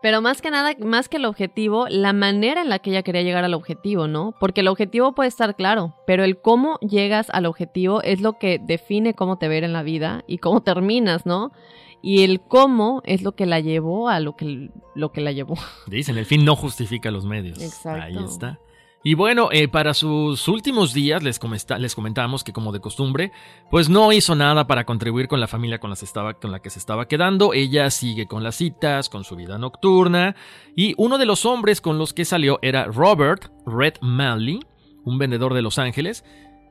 Pero 0.00 0.22
más 0.22 0.40
que 0.40 0.50
nada, 0.50 0.74
más 0.78 1.10
que 1.10 1.18
el 1.18 1.26
objetivo, 1.26 1.86
la 1.90 2.14
manera 2.14 2.62
en 2.62 2.70
la 2.70 2.78
que 2.78 2.88
ella 2.88 3.02
quería 3.02 3.20
llegar 3.20 3.44
al 3.44 3.52
objetivo, 3.52 4.08
¿no? 4.08 4.34
Porque 4.40 4.62
el 4.62 4.68
objetivo 4.68 5.14
puede 5.14 5.28
estar 5.28 5.56
claro, 5.56 5.94
pero 6.06 6.24
el 6.24 6.40
cómo 6.40 6.78
llegas 6.80 7.28
al 7.28 7.44
objetivo 7.44 8.00
es 8.00 8.22
lo 8.22 8.38
que 8.38 8.58
define 8.58 9.12
cómo 9.12 9.36
te 9.36 9.48
ver 9.48 9.62
en 9.62 9.74
la 9.74 9.82
vida 9.82 10.24
y 10.26 10.38
cómo 10.38 10.62
terminas, 10.62 11.26
¿no? 11.26 11.52
Y 12.00 12.24
el 12.24 12.40
cómo 12.40 13.02
es 13.04 13.20
lo 13.20 13.32
que 13.32 13.44
la 13.44 13.60
llevó 13.60 14.08
a 14.08 14.20
lo 14.20 14.36
que, 14.36 14.70
lo 14.94 15.12
que 15.12 15.20
la 15.20 15.32
llevó. 15.32 15.56
Dicen, 15.86 16.16
el 16.16 16.24
fin 16.24 16.46
no 16.46 16.56
justifica 16.56 17.10
los 17.10 17.26
medios. 17.26 17.60
Exacto. 17.60 18.02
Ahí 18.02 18.24
está. 18.24 18.58
Y 19.04 19.14
bueno, 19.14 19.48
eh, 19.50 19.66
para 19.66 19.94
sus 19.94 20.46
últimos 20.46 20.94
días 20.94 21.22
les, 21.24 21.40
comesta- 21.40 21.78
les 21.78 21.94
comentamos 21.94 22.44
que 22.44 22.52
como 22.52 22.70
de 22.70 22.80
costumbre, 22.80 23.32
pues 23.70 23.88
no 23.88 24.12
hizo 24.12 24.36
nada 24.36 24.66
para 24.68 24.84
contribuir 24.84 25.26
con 25.26 25.40
la 25.40 25.48
familia 25.48 25.80
con, 25.80 25.90
la 25.90 26.58
que 26.60 26.70
se 26.70 26.78
estaba 26.78 27.08
quedando. 27.08 27.52
Ella 27.52 27.90
sigue 27.90 28.26
con 28.26 28.44
las 28.44 28.54
citas, 28.56 29.08
con 29.08 29.24
su 29.24 29.34
vida 29.34 29.58
nocturna. 29.58 30.36
Y 30.76 30.94
uno 30.98 31.18
de 31.18 31.26
los 31.26 31.44
hombres 31.46 31.80
con 31.80 31.98
los 31.98 32.12
que 32.12 32.24
salió 32.24 32.60
era 32.62 32.84
Robert 32.84 33.50
Red 33.66 33.94
Manley, 34.00 34.60
un 35.04 35.18
vendedor 35.18 35.52
de 35.54 35.62
Los 35.62 35.78
Ángeles, 35.78 36.24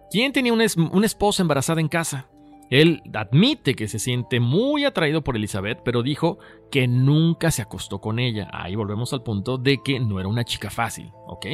quien 0.10 0.32
tenía 0.32 0.54
una 0.54 1.06
esposa 1.06 1.42
embarazada 1.42 1.82
en 1.82 1.90
casa. 1.90 2.30
Él 2.72 3.04
admite 3.14 3.76
que 3.76 3.90
se 3.90 4.00
siente 4.00 4.40
muy 4.40 4.86
atraído 4.86 5.24
por 5.24 5.36
Elizabeth, 5.36 5.82
pero 5.84 6.04
dijo 6.04 6.40
que 6.72 6.88
nunca 6.88 7.52
se 7.52 7.62
acostó 7.62 8.00
con 8.00 8.18
ella. 8.18 8.50
Ahí 8.54 8.76
volvemos 8.76 9.12
al 9.12 9.24
punto 9.24 9.58
de 9.58 9.84
que 9.84 10.00
no 10.00 10.22
era 10.22 10.30
una 10.30 10.46
chica 10.46 10.70
fácil, 10.70 11.12
¿ok? 11.28 11.46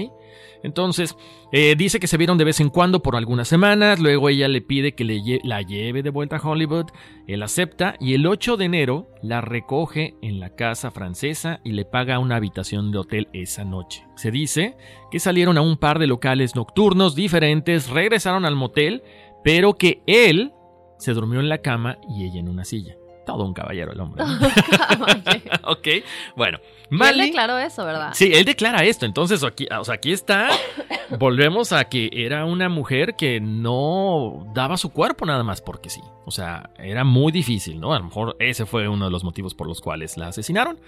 Entonces, 0.61 1.17
eh, 1.51 1.73
dice 1.75 1.99
que 1.99 2.05
se 2.05 2.17
vieron 2.17 2.37
de 2.37 2.43
vez 2.43 2.59
en 2.59 2.69
cuando 2.69 3.01
por 3.01 3.15
algunas 3.15 3.47
semanas, 3.47 3.99
luego 3.99 4.29
ella 4.29 4.47
le 4.47 4.61
pide 4.61 4.93
que 4.93 5.03
le 5.03 5.41
la 5.43 5.63
lleve 5.63 6.03
de 6.03 6.11
vuelta 6.11 6.37
a 6.37 6.47
Hollywood, 6.47 6.85
él 7.25 7.41
acepta 7.41 7.95
y 7.99 8.13
el 8.13 8.27
8 8.27 8.55
de 8.55 8.65
enero 8.65 9.07
la 9.23 9.41
recoge 9.41 10.15
en 10.21 10.39
la 10.39 10.55
casa 10.55 10.91
francesa 10.91 11.61
y 11.63 11.71
le 11.71 11.85
paga 11.85 12.19
una 12.19 12.35
habitación 12.35 12.91
de 12.91 12.99
hotel 12.99 13.27
esa 13.33 13.65
noche. 13.65 14.05
Se 14.15 14.29
dice 14.29 14.77
que 15.09 15.19
salieron 15.19 15.57
a 15.57 15.61
un 15.61 15.77
par 15.77 15.97
de 15.97 16.05
locales 16.05 16.55
nocturnos 16.55 17.15
diferentes, 17.15 17.89
regresaron 17.89 18.45
al 18.45 18.55
motel, 18.55 19.01
pero 19.43 19.73
que 19.73 20.03
él 20.05 20.53
se 20.97 21.13
durmió 21.13 21.39
en 21.39 21.49
la 21.49 21.59
cama 21.59 21.97
y 22.09 22.25
ella 22.25 22.39
en 22.39 22.49
una 22.49 22.65
silla. 22.65 22.95
Todo 23.25 23.43
un 23.43 23.53
caballero 23.53 23.91
el 23.91 23.99
hombre. 23.99 24.23
¿no? 24.23 24.33
ok, 25.71 25.87
bueno. 26.35 26.59
Y 26.89 27.03
él 27.03 27.17
declaró 27.17 27.57
eso, 27.57 27.85
¿verdad? 27.85 28.11
Sí, 28.13 28.31
él 28.33 28.45
declara 28.45 28.85
esto. 28.85 29.05
Entonces, 29.05 29.43
aquí, 29.43 29.67
o 29.77 29.83
sea, 29.83 29.95
aquí 29.95 30.13
está 30.13 30.49
volvemos 31.19 31.73
a 31.73 31.85
que 31.85 32.09
era 32.13 32.45
una 32.45 32.69
mujer 32.69 33.15
que 33.17 33.41
no 33.41 34.49
daba 34.53 34.77
su 34.77 34.91
cuerpo 34.91 35.25
nada 35.25 35.43
más 35.43 35.61
porque 35.61 35.89
sí. 35.89 36.01
O 36.25 36.31
sea, 36.31 36.69
era 36.77 37.03
muy 37.03 37.31
difícil, 37.31 37.79
¿no? 37.79 37.93
A 37.93 37.99
lo 37.99 38.05
mejor 38.05 38.37
ese 38.39 38.65
fue 38.65 38.87
uno 38.87 39.05
de 39.05 39.11
los 39.11 39.23
motivos 39.23 39.53
por 39.53 39.67
los 39.67 39.81
cuales 39.81 40.17
la 40.17 40.27
asesinaron. 40.27 40.79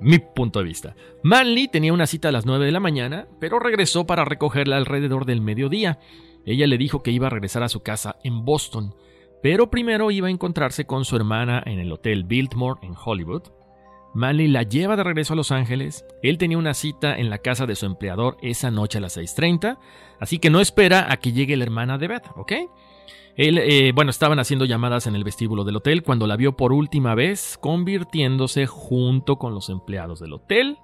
Mi 0.00 0.18
punto 0.18 0.58
de 0.58 0.64
vista. 0.64 0.96
Manly 1.22 1.68
tenía 1.68 1.92
una 1.92 2.06
cita 2.06 2.28
a 2.28 2.32
las 2.32 2.46
9 2.46 2.64
de 2.64 2.72
la 2.72 2.80
mañana, 2.80 3.28
pero 3.40 3.58
regresó 3.58 4.06
para 4.06 4.24
recogerla 4.24 4.76
alrededor 4.76 5.24
del 5.24 5.40
mediodía. 5.40 5.98
Ella 6.46 6.66
le 6.66 6.78
dijo 6.78 7.02
que 7.02 7.10
iba 7.10 7.28
a 7.28 7.30
regresar 7.30 7.62
a 7.62 7.68
su 7.68 7.80
casa 7.80 8.16
en 8.24 8.44
Boston, 8.44 8.94
pero 9.44 9.68
primero 9.68 10.10
iba 10.10 10.28
a 10.28 10.30
encontrarse 10.30 10.86
con 10.86 11.04
su 11.04 11.16
hermana 11.16 11.62
en 11.66 11.78
el 11.78 11.92
Hotel 11.92 12.24
Biltmore 12.24 12.80
en 12.80 12.94
Hollywood. 12.96 13.42
Manly 14.14 14.48
la 14.48 14.62
lleva 14.62 14.96
de 14.96 15.04
regreso 15.04 15.34
a 15.34 15.36
Los 15.36 15.52
Ángeles. 15.52 16.06
Él 16.22 16.38
tenía 16.38 16.56
una 16.56 16.72
cita 16.72 17.14
en 17.14 17.28
la 17.28 17.36
casa 17.36 17.66
de 17.66 17.74
su 17.74 17.84
empleador 17.84 18.38
esa 18.40 18.70
noche 18.70 18.96
a 18.96 19.00
las 19.02 19.18
6.30, 19.18 19.76
así 20.18 20.38
que 20.38 20.48
no 20.48 20.62
espera 20.62 21.12
a 21.12 21.18
que 21.18 21.32
llegue 21.32 21.58
la 21.58 21.64
hermana 21.64 21.98
de 21.98 22.08
Beth, 22.08 22.26
¿ok? 22.36 22.52
Eh, 23.36 23.92
bueno, 23.94 24.10
estaban 24.10 24.38
haciendo 24.38 24.64
llamadas 24.64 25.06
en 25.06 25.14
el 25.14 25.24
vestíbulo 25.24 25.64
del 25.64 25.76
hotel 25.76 26.04
cuando 26.04 26.26
la 26.26 26.36
vio 26.36 26.56
por 26.56 26.72
última 26.72 27.14
vez, 27.14 27.58
convirtiéndose 27.60 28.64
junto 28.64 29.36
con 29.36 29.52
los 29.52 29.68
empleados 29.68 30.20
del 30.20 30.32
hotel 30.32 30.78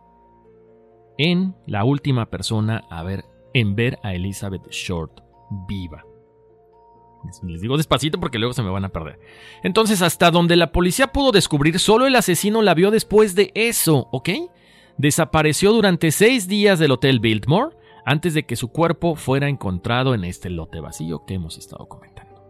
en 1.16 1.54
la 1.66 1.84
última 1.84 2.26
persona 2.26 2.82
a 2.90 3.04
ver, 3.04 3.24
en 3.54 3.74
ver 3.74 3.98
a 4.02 4.12
Elizabeth 4.12 4.68
Short 4.70 5.22
viva. 5.66 6.04
Les 7.42 7.60
digo 7.60 7.76
despacito 7.76 8.18
porque 8.18 8.38
luego 8.38 8.54
se 8.54 8.62
me 8.62 8.70
van 8.70 8.84
a 8.84 8.88
perder. 8.88 9.18
Entonces, 9.62 10.02
hasta 10.02 10.30
donde 10.30 10.56
la 10.56 10.72
policía 10.72 11.08
pudo 11.08 11.32
descubrir, 11.32 11.78
solo 11.78 12.06
el 12.06 12.16
asesino 12.16 12.62
la 12.62 12.74
vio 12.74 12.90
después 12.90 13.34
de 13.34 13.50
eso, 13.54 14.08
¿ok? 14.10 14.30
Desapareció 14.96 15.72
durante 15.72 16.12
seis 16.12 16.48
días 16.48 16.78
del 16.78 16.92
Hotel 16.92 17.20
Biltmore 17.20 17.76
antes 18.04 18.34
de 18.34 18.44
que 18.44 18.56
su 18.56 18.68
cuerpo 18.68 19.16
fuera 19.16 19.48
encontrado 19.48 20.14
en 20.14 20.24
este 20.24 20.50
lote 20.50 20.80
vacío 20.80 21.24
que 21.26 21.34
hemos 21.34 21.58
estado 21.58 21.86
comentando. 21.86 22.42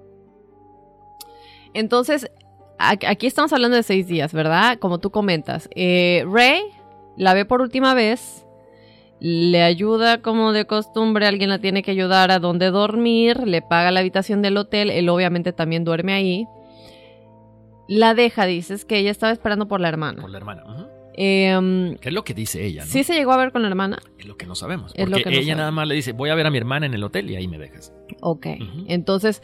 Entonces, 1.75 2.31
aquí 2.79 3.27
estamos 3.27 3.53
hablando 3.53 3.77
de 3.77 3.83
seis 3.83 4.07
días, 4.07 4.33
¿verdad? 4.33 4.79
Como 4.79 4.99
tú 4.99 5.11
comentas. 5.11 5.69
Eh, 5.75 6.25
Ray 6.31 6.63
la 7.17 7.35
ve 7.35 7.45
por 7.45 7.61
última 7.61 7.95
vez 7.95 8.47
le 9.21 9.63
ayuda 9.63 10.23
como 10.23 10.53
de 10.53 10.67
costumbre, 10.67 11.27
alguien 11.27 11.51
la 11.51 11.59
tiene 11.59 11.83
que 11.83 11.91
ayudar 11.91 12.31
a 12.31 12.39
donde 12.39 12.71
dormir, 12.71 13.47
le 13.47 13.61
paga 13.61 13.91
la 13.91 14.01
habitación 14.01 14.41
del 14.41 14.57
hotel, 14.57 14.91
él 14.91 15.09
obviamente 15.11 15.53
también 15.53 15.85
duerme 15.85 16.15
ahí. 16.15 16.47
La 17.87 18.15
deja, 18.15 18.47
dices 18.47 18.85
que 18.85 18.99
ella 18.99 19.11
estaba 19.11 19.33
esperando 19.33 19.69
por 19.69 19.81
la 19.81 19.89
hermana. 19.89 20.23
Por 20.23 20.31
la 20.31 20.39
hermana. 20.39 20.63
Em, 21.15 21.97
¿Qué 21.97 22.09
es 22.09 22.15
lo 22.15 22.25
que 22.25 22.33
dice 22.33 22.65
ella? 22.65 22.85
¿Sí 22.85 23.05
se 23.05 23.13
llegó 23.15 23.33
a 23.33 23.37
ver 23.37 23.53
con 23.53 23.63
la 23.63 23.69
hermana? 23.69 23.99
Es 24.19 24.27
lo 24.27 24.37
que 24.37 24.47
no 24.47 24.55
sabemos. 24.55 24.95
Porque 24.95 25.39
ella 25.39 25.55
nada 25.55 25.71
más 25.71 25.87
le 25.87 25.95
dice, 25.95 26.13
voy 26.13 26.31
a 26.31 26.35
ver 26.35 26.47
a 26.47 26.51
mi 26.51 26.57
hermana 26.57 26.87
en 26.87 26.95
el 26.95 27.05
hotel 27.05 27.31
y 27.31 27.37
ahí 27.37 27.47
me 27.47 27.59
dejas. 27.59 27.93
Ok. 28.23 28.47
Entonces, 28.87 29.43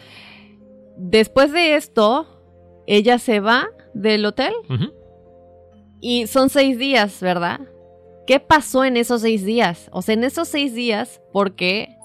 después 0.96 1.52
de 1.52 1.74
esto, 1.74 2.26
ella 2.86 3.18
se 3.18 3.40
va 3.40 3.68
del 3.92 4.24
hotel. 4.24 4.54
Y 6.00 6.28
son 6.28 6.48
seis 6.48 6.78
días, 6.78 7.20
¿verdad? 7.20 7.60
¿Qué 8.26 8.40
pasó 8.40 8.84
en 8.84 8.96
esos 8.96 9.22
seis 9.22 9.44
días? 9.44 9.88
O 9.92 10.02
sea, 10.02 10.14
en 10.14 10.24
esos 10.24 10.48
seis 10.48 10.74
días, 10.74 11.20
porque 11.32 11.96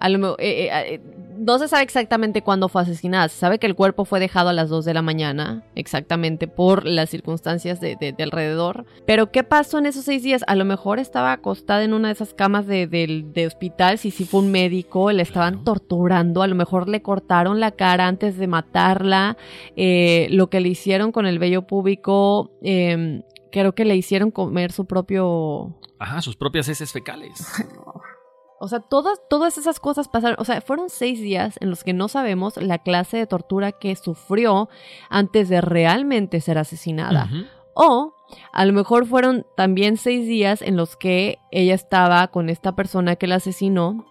a 0.00 0.08
lo, 0.08 0.38
eh, 0.38 0.66
eh, 0.66 0.70
eh, 0.72 1.00
no 1.38 1.58
se 1.58 1.68
sabe 1.68 1.82
exactamente 1.82 2.42
cuándo 2.42 2.68
fue 2.68 2.82
asesinada. 2.82 3.28
Se 3.28 3.38
sabe 3.38 3.58
que 3.58 3.66
el 3.66 3.74
cuerpo 3.74 4.04
fue 4.04 4.20
dejado 4.20 4.48
a 4.48 4.52
las 4.52 4.68
2 4.68 4.84
de 4.84 4.94
la 4.94 5.02
mañana, 5.02 5.62
exactamente 5.74 6.48
por 6.48 6.84
las 6.84 7.10
circunstancias 7.10 7.80
de, 7.80 8.14
alrededor. 8.18 8.86
Pero 9.06 9.30
¿qué 9.30 9.44
pasó 9.44 9.78
en 9.78 9.86
esos 9.86 10.04
seis 10.04 10.22
días? 10.22 10.42
A 10.46 10.56
lo 10.56 10.64
mejor 10.64 10.98
estaba 10.98 11.32
acostada 11.32 11.84
en 11.84 11.94
una 11.94 12.08
de 12.08 12.14
esas 12.14 12.34
camas 12.34 12.66
de, 12.66 13.44
hospital, 13.46 13.98
si 13.98 14.10
sí 14.10 14.24
fue 14.24 14.40
un 14.40 14.50
médico, 14.50 15.12
le 15.12 15.22
estaban 15.22 15.64
torturando, 15.64 16.42
a 16.42 16.48
lo 16.48 16.54
mejor 16.54 16.88
le 16.88 17.02
cortaron 17.02 17.60
la 17.60 17.70
cara 17.70 18.08
antes 18.08 18.36
de 18.36 18.46
matarla, 18.46 19.36
lo 19.76 20.50
que 20.50 20.60
le 20.60 20.68
hicieron 20.68 21.12
con 21.12 21.26
el 21.26 21.38
vello 21.38 21.62
público 21.62 22.50
em, 22.62 23.22
creo 23.50 23.74
que 23.74 23.84
le 23.84 23.96
hicieron 23.96 24.30
comer 24.30 24.72
su 24.72 24.86
propio... 24.86 25.78
Ajá, 25.98 26.20
sus 26.20 26.36
propias 26.36 26.68
heces 26.68 26.92
fecales. 26.92 27.46
O 28.60 28.66
sea, 28.66 28.80
todas, 28.80 29.20
todas 29.30 29.56
esas 29.56 29.78
cosas 29.78 30.08
pasaron. 30.08 30.36
O 30.40 30.44
sea, 30.44 30.60
fueron 30.60 30.90
seis 30.90 31.20
días 31.20 31.56
en 31.60 31.70
los 31.70 31.84
que 31.84 31.92
no 31.92 32.08
sabemos 32.08 32.56
la 32.56 32.78
clase 32.78 33.16
de 33.16 33.26
tortura 33.26 33.72
que 33.72 33.94
sufrió 33.94 34.68
antes 35.10 35.48
de 35.48 35.60
realmente 35.60 36.40
ser 36.40 36.58
asesinada. 36.58 37.30
O 37.74 38.14
a 38.52 38.64
lo 38.64 38.72
mejor 38.72 39.06
fueron 39.06 39.46
también 39.56 39.96
seis 39.96 40.26
días 40.26 40.60
en 40.60 40.76
los 40.76 40.96
que 40.96 41.38
ella 41.52 41.74
estaba 41.74 42.26
con 42.28 42.48
esta 42.50 42.74
persona 42.74 43.14
que 43.14 43.28
la 43.28 43.36
asesinó. 43.36 44.04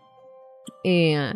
Eh, 0.85 1.33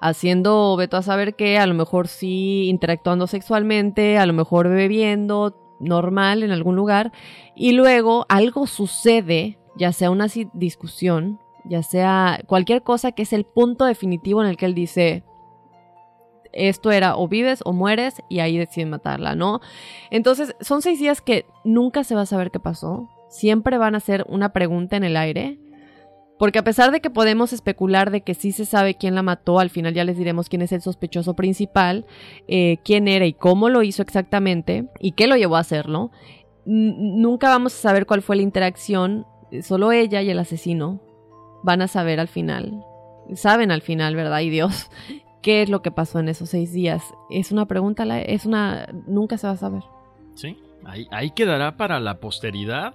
haciendo, 0.00 0.76
veto 0.76 0.96
a 0.96 1.02
saber 1.02 1.34
qué, 1.34 1.58
a 1.58 1.66
lo 1.66 1.74
mejor 1.74 2.08
sí 2.08 2.68
interactuando 2.68 3.26
sexualmente, 3.26 4.18
a 4.18 4.26
lo 4.26 4.34
mejor 4.34 4.68
bebiendo, 4.68 5.56
normal 5.80 6.42
en 6.42 6.50
algún 6.50 6.76
lugar 6.76 7.12
y 7.54 7.72
luego 7.72 8.26
algo 8.28 8.66
sucede, 8.66 9.58
ya 9.76 9.92
sea 9.92 10.10
una 10.10 10.26
discusión, 10.52 11.40
ya 11.64 11.82
sea 11.82 12.40
cualquier 12.46 12.82
cosa 12.82 13.12
que 13.12 13.22
es 13.22 13.32
el 13.32 13.44
punto 13.44 13.84
definitivo 13.84 14.42
en 14.42 14.48
el 14.48 14.56
que 14.56 14.66
él 14.66 14.74
dice, 14.74 15.24
esto 16.52 16.92
era 16.92 17.16
o 17.16 17.28
vives 17.28 17.60
o 17.64 17.72
mueres 17.72 18.22
y 18.28 18.40
ahí 18.40 18.56
deciden 18.56 18.90
matarla, 18.90 19.34
¿no? 19.34 19.60
Entonces 20.10 20.54
son 20.60 20.82
seis 20.82 20.98
días 21.00 21.20
que 21.20 21.46
nunca 21.64 22.04
se 22.04 22.14
va 22.14 22.22
a 22.22 22.26
saber 22.26 22.50
qué 22.50 22.60
pasó, 22.60 23.08
siempre 23.28 23.78
van 23.78 23.94
a 23.94 24.00
ser 24.00 24.24
una 24.28 24.52
pregunta 24.52 24.96
en 24.96 25.04
el 25.04 25.16
aire 25.16 25.58
porque 26.44 26.58
a 26.58 26.62
pesar 26.62 26.92
de 26.92 27.00
que 27.00 27.08
podemos 27.08 27.54
especular 27.54 28.10
de 28.10 28.20
que 28.20 28.34
sí 28.34 28.52
se 28.52 28.66
sabe 28.66 28.96
quién 28.96 29.14
la 29.14 29.22
mató, 29.22 29.60
al 29.60 29.70
final 29.70 29.94
ya 29.94 30.04
les 30.04 30.18
diremos 30.18 30.50
quién 30.50 30.60
es 30.60 30.72
el 30.72 30.82
sospechoso 30.82 31.32
principal, 31.32 32.04
eh, 32.48 32.80
quién 32.84 33.08
era 33.08 33.24
y 33.24 33.32
cómo 33.32 33.70
lo 33.70 33.82
hizo 33.82 34.02
exactamente 34.02 34.90
y 35.00 35.12
qué 35.12 35.26
lo 35.26 35.36
llevó 35.36 35.56
a 35.56 35.60
hacerlo, 35.60 36.10
nunca 36.66 37.48
vamos 37.48 37.72
a 37.72 37.78
saber 37.78 38.04
cuál 38.04 38.20
fue 38.20 38.36
la 38.36 38.42
interacción, 38.42 39.26
solo 39.62 39.90
ella 39.90 40.20
y 40.20 40.28
el 40.28 40.38
asesino 40.38 41.00
van 41.62 41.80
a 41.80 41.88
saber 41.88 42.20
al 42.20 42.28
final, 42.28 42.84
saben 43.32 43.70
al 43.70 43.80
final, 43.80 44.14
¿verdad? 44.14 44.40
Y 44.40 44.50
Dios, 44.50 44.90
qué 45.40 45.62
es 45.62 45.70
lo 45.70 45.80
que 45.80 45.92
pasó 45.92 46.18
en 46.18 46.28
esos 46.28 46.50
seis 46.50 46.74
días. 46.74 47.02
Es 47.30 47.52
una 47.52 47.64
pregunta, 47.64 48.20
es 48.20 48.44
una, 48.44 48.86
nunca 49.06 49.38
se 49.38 49.46
va 49.46 49.54
a 49.54 49.56
saber. 49.56 49.82
Sí, 50.34 50.58
ahí, 50.84 51.06
ahí 51.10 51.30
quedará 51.30 51.78
para 51.78 52.00
la 52.00 52.20
posteridad 52.20 52.94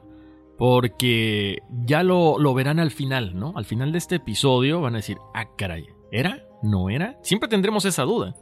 porque 0.59 1.63
ya 1.85 2.03
lo, 2.03 2.53
verán 2.53 2.79
al 2.79 2.91
final, 2.91 3.33
¿no? 3.33 3.53
Al 3.55 3.63
final 3.63 3.93
de 3.93 3.97
este 3.97 4.15
episodio 4.15 4.81
van 4.81 4.93
a 4.93 4.97
decir, 4.97 5.17
ah, 5.33 5.45
caray, 5.55 5.85
¿era? 6.11 6.45
¿No 6.61 6.89
era? 6.89 7.17
Siempre 7.23 7.47
tendremos 7.47 7.85
esa 7.85 8.03
duda. 8.03 8.35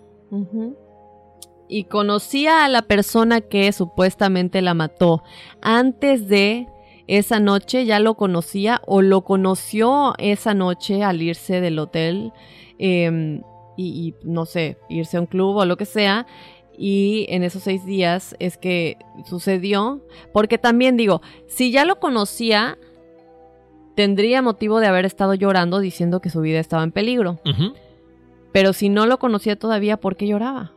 Y 1.70 1.84
conocía 1.84 2.66
a 2.66 2.70
la 2.70 2.82
persona 2.82 3.42
que 3.42 3.72
supuestamente 3.72 4.64
la 4.64 4.74
mató 4.74 5.22
antes 5.62 6.28
de 6.28 6.66
esa 7.06 7.40
noche, 7.40 7.86
ya 7.86 8.00
lo 8.00 8.16
conocía 8.16 8.82
o 8.88 9.04
lo 9.04 9.24
conoció 9.24 10.16
esa 10.18 10.56
noche 10.56 11.04
al 11.04 11.22
irse 11.22 11.62
del 11.62 11.78
hotel 11.78 12.34
em, 12.80 13.44
y, 13.78 14.08
y, 14.08 14.16
no 14.24 14.48
sé, 14.48 14.80
irse 14.90 15.18
a 15.18 15.22
un 15.22 15.28
club 15.28 15.58
o 15.58 15.66
lo 15.66 15.78
que 15.78 15.86
sea 15.86 16.26
y 16.78 17.26
en 17.30 17.44
esos 17.44 17.64
seis 17.64 17.86
días 17.86 18.36
es 18.40 18.58
que 18.58 18.98
sucedió, 19.26 20.02
porque 20.32 20.58
también 20.58 20.96
digo, 20.96 21.22
si 21.48 21.72
ya 21.72 21.86
lo 21.86 22.00
conocía, 22.00 22.78
tendría 23.96 24.44
motivo 24.44 24.80
de 24.80 24.88
haber 24.88 25.06
estado 25.06 25.34
llorando 25.34 25.80
diciendo 25.80 26.22
que 26.22 26.30
su 26.30 26.40
vida 26.42 26.60
estaba 26.60 26.84
en 26.84 26.92
peligro. 26.92 27.40
Pero 28.54 28.74
si 28.74 28.90
no 28.90 29.08
lo 29.08 29.18
conocía 29.18 29.58
todavía, 29.58 29.98
¿por 29.98 30.16
qué 30.16 30.28
lloraba? 30.28 30.74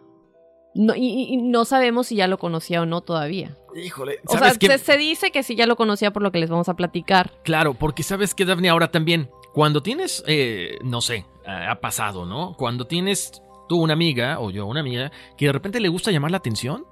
No, 0.75 0.95
y, 0.97 1.37
no 1.37 1.65
sabemos 1.65 2.07
si 2.07 2.17
ya 2.17 2.29
lo 2.29 2.39
conocía 2.39 2.81
o 2.81 2.87
no 2.87 3.03
todavía. 3.03 3.57
Híjole, 3.75 4.21
o 4.27 4.39
sea, 4.39 4.55
se, 4.79 4.97
dice 4.97 5.31
que 5.31 5.43
sí 5.43 5.55
ya 5.55 5.67
lo 5.67 5.77
conocía 5.77 6.13
por 6.13 6.23
lo 6.23 6.33
que 6.33 6.39
les 6.39 6.49
vamos 6.49 6.69
a 6.69 6.75
platicar. 6.75 7.33
Claro, 7.45 7.75
porque 7.75 8.03
sabes 8.03 8.35
que 8.35 8.45
Daphne 8.45 8.71
ahora 8.71 8.91
también, 8.91 9.31
cuando 9.53 9.83
tienes, 9.83 10.25
eh, 10.27 10.79
no 10.83 11.01
sé, 11.01 11.27
ha 11.45 11.81
pasado, 11.81 12.25
¿no? 12.25 12.55
Cuando 12.57 12.87
tienes 12.87 13.43
tú 13.71 13.77
una 13.77 13.93
amiga 13.93 14.41
o 14.41 14.51
yo 14.51 14.67
una 14.67 14.81
amiga 14.81 15.13
que 15.37 15.47
de 15.47 15.53
repente 15.53 15.79
le 15.79 15.89
gusta 15.89 16.11
llamar 16.11 16.33
la 16.33 16.39
atención, 16.39 16.85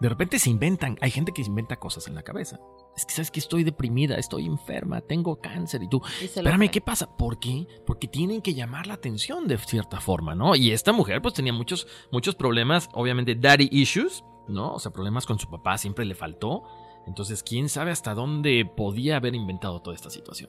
de 0.00 0.08
repente 0.08 0.38
se 0.38 0.48
inventan, 0.48 0.96
hay 1.02 1.10
gente 1.10 1.32
que 1.32 1.42
inventa 1.42 1.76
cosas 1.76 2.08
en 2.08 2.14
la 2.14 2.22
cabeza. 2.22 2.58
Es 2.96 3.04
que 3.04 3.12
sabes 3.12 3.30
que 3.30 3.38
estoy 3.38 3.64
deprimida, 3.64 4.16
estoy 4.16 4.46
enferma, 4.46 5.02
tengo 5.02 5.42
cáncer 5.42 5.82
y 5.82 5.88
tú, 5.90 6.00
espérame, 6.22 6.70
¿qué 6.70 6.80
pasa? 6.80 7.14
¿Por 7.18 7.38
qué? 7.38 7.66
Porque 7.84 8.08
tienen 8.08 8.40
que 8.40 8.54
llamar 8.54 8.86
la 8.86 8.94
atención 8.94 9.46
de 9.46 9.58
cierta 9.58 10.00
forma, 10.00 10.34
¿no? 10.34 10.56
Y 10.56 10.70
esta 10.70 10.94
mujer 10.94 11.20
pues 11.20 11.34
tenía 11.34 11.52
muchos, 11.52 11.86
muchos 12.10 12.34
problemas, 12.34 12.88
obviamente 12.94 13.34
daddy 13.34 13.68
issues, 13.70 14.24
¿no? 14.48 14.72
O 14.72 14.78
sea, 14.78 14.90
problemas 14.90 15.26
con 15.26 15.38
su 15.38 15.50
papá, 15.50 15.76
siempre 15.76 16.06
le 16.06 16.14
faltó. 16.14 16.62
Entonces, 17.06 17.42
quién 17.42 17.68
sabe 17.68 17.90
hasta 17.90 18.14
dónde 18.14 18.64
podía 18.64 19.16
haber 19.16 19.34
inventado 19.34 19.82
toda 19.82 19.94
esta 19.94 20.08
situación. 20.08 20.48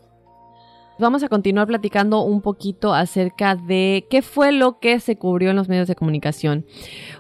Vamos 0.97 1.23
a 1.23 1.29
continuar 1.29 1.67
platicando 1.67 2.21
un 2.21 2.41
poquito 2.41 2.93
acerca 2.93 3.57
de 3.57 4.07
qué 4.09 4.21
fue 4.21 4.53
lo 4.53 4.79
que 4.79 5.01
se 5.01 5.17
cubrió 5.17 5.49
en 5.49 5.57
los 5.57 5.67
medios 5.67 5.89
de 5.89 5.95
comunicación. 5.95 6.65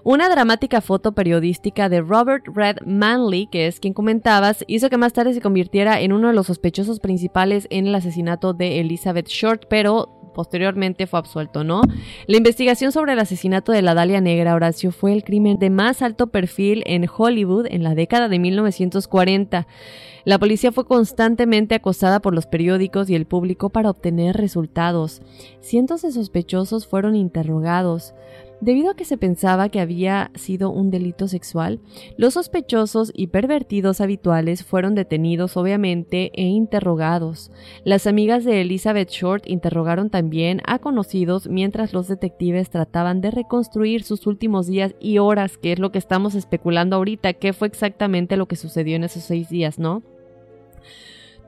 Una 0.03 0.29
dramática 0.29 0.79
foto 0.79 1.13
periodística 1.13 1.89
de 1.89 1.99
Robert 1.99 2.45
Red 2.47 2.77
Manley, 2.85 3.47
que 3.47 3.67
es 3.67 3.81
quien 3.81 3.93
comentabas, 3.93 4.63
hizo 4.67 4.89
que 4.89 4.97
más 4.97 5.11
tarde 5.11 5.33
se 5.33 5.41
convirtiera 5.41 5.99
en 5.99 6.13
uno 6.13 6.29
de 6.29 6.33
los 6.33 6.47
sospechosos 6.47 7.01
principales 7.01 7.67
en 7.69 7.87
el 7.87 7.95
asesinato 7.95 8.53
de 8.53 8.79
Elizabeth 8.79 9.27
Short, 9.27 9.65
pero 9.69 10.24
posteriormente 10.35 11.07
fue 11.07 11.17
absuelto, 11.17 11.63
¿no? 11.63 11.81
La 12.27 12.37
investigación 12.37 12.91
sobre 12.91 13.13
el 13.13 13.19
asesinato 13.19 13.71
de 13.71 13.81
la 13.81 13.95
Dalia 13.95 14.21
Negra, 14.21 14.53
Horacio, 14.53 14.91
fue 14.91 15.13
el 15.13 15.23
crimen 15.23 15.57
de 15.57 15.71
más 15.71 16.03
alto 16.03 16.27
perfil 16.27 16.83
en 16.85 17.07
Hollywood 17.09 17.65
en 17.71 17.81
la 17.81 17.95
década 17.95 18.29
de 18.29 18.37
1940. 18.37 19.65
La 20.25 20.39
policía 20.39 20.71
fue 20.71 20.85
constantemente 20.85 21.75
acosada 21.75 22.19
por 22.19 22.33
los 22.33 22.47
periódicos 22.47 23.09
y 23.09 23.15
el 23.15 23.25
público 23.25 23.69
para 23.69 23.91
obtener 23.91 24.35
resultados. 24.35 25.21
Cientos 25.61 26.01
de 26.01 26.11
sospechosos 26.11 26.87
fueron 26.87 27.15
interrogados. 27.15 28.13
Debido 28.65 28.89
a 28.89 28.95
que 28.95 29.05
se 29.05 29.19
pensaba 29.19 29.69
que 29.69 29.79
había 29.79 30.31
sido 30.33 30.71
un 30.71 30.89
delito 30.89 31.27
sexual, 31.27 31.79
los 32.17 32.33
sospechosos 32.33 33.11
y 33.13 33.27
pervertidos 33.27 34.01
habituales 34.01 34.63
fueron 34.63 34.95
detenidos 34.95 35.55
obviamente 35.55 36.31
e 36.33 36.47
interrogados. 36.47 37.51
Las 37.83 38.07
amigas 38.07 38.43
de 38.43 38.61
Elizabeth 38.61 39.11
Short 39.11 39.47
interrogaron 39.47 40.09
también 40.09 40.61
a 40.65 40.79
conocidos 40.79 41.47
mientras 41.47 41.93
los 41.93 42.07
detectives 42.07 42.71
trataban 42.71 43.21
de 43.21 43.29
reconstruir 43.29 44.01
sus 44.01 44.25
últimos 44.25 44.65
días 44.65 44.95
y 44.99 45.19
horas, 45.19 45.59
que 45.59 45.73
es 45.73 45.77
lo 45.77 45.91
que 45.91 45.99
estamos 45.99 46.33
especulando 46.33 46.95
ahorita, 46.95 47.33
qué 47.33 47.53
fue 47.53 47.67
exactamente 47.67 48.35
lo 48.35 48.47
que 48.47 48.55
sucedió 48.55 48.95
en 48.95 49.03
esos 49.03 49.21
seis 49.21 49.47
días, 49.47 49.77
¿no? 49.77 50.01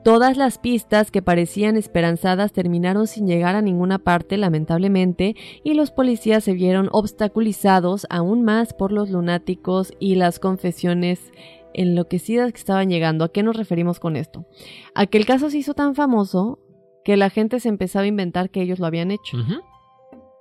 Todas 0.04 0.36
las 0.36 0.58
pistas 0.58 1.10
que 1.10 1.22
parecían 1.22 1.76
esperanzadas 1.76 2.52
terminaron 2.52 3.06
sin 3.06 3.26
llegar 3.26 3.56
a 3.56 3.62
ninguna 3.62 3.98
parte, 3.98 4.36
lamentablemente, 4.36 5.34
y 5.64 5.74
los 5.74 5.90
policías 5.90 6.44
se 6.44 6.52
vieron 6.52 6.88
obstaculizados 6.92 8.06
aún 8.08 8.44
más 8.44 8.72
por 8.72 8.92
los 8.92 9.10
lunáticos 9.10 9.92
y 9.98 10.14
las 10.14 10.38
confesiones 10.38 11.32
enloquecidas 11.74 12.52
que 12.52 12.58
estaban 12.58 12.88
llegando. 12.88 13.24
¿A 13.24 13.32
qué 13.32 13.42
nos 13.42 13.56
referimos 13.56 14.00
con 14.00 14.16
esto? 14.16 14.46
A 14.94 15.06
que 15.06 15.18
el 15.18 15.26
caso 15.26 15.50
se 15.50 15.58
hizo 15.58 15.74
tan 15.74 15.94
famoso 15.94 16.58
que 17.04 17.16
la 17.16 17.30
gente 17.30 17.60
se 17.60 17.68
empezaba 17.68 18.04
a 18.04 18.08
inventar 18.08 18.50
que 18.50 18.62
ellos 18.62 18.78
lo 18.78 18.86
habían 18.86 19.10
hecho. 19.10 19.38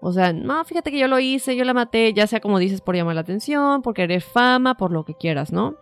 O 0.02 0.12
sea, 0.12 0.34
no, 0.34 0.64
fíjate 0.66 0.92
que 0.92 1.00
yo 1.00 1.08
lo 1.08 1.20
hice, 1.20 1.56
yo 1.56 1.64
la 1.66 1.74
maté, 1.74 2.14
ya 2.14 2.28
sea 2.28 2.40
como 2.40 2.60
dices, 2.60 2.82
por 2.82 2.96
llamar 2.96 3.16
la 3.16 3.22
atención, 3.22 3.82
por 3.82 3.94
querer 3.94 4.22
fama, 4.22 4.76
por 4.76 4.92
lo 4.92 5.04
que 5.04 5.16
quieras, 5.16 5.52
¿no? 5.52 5.76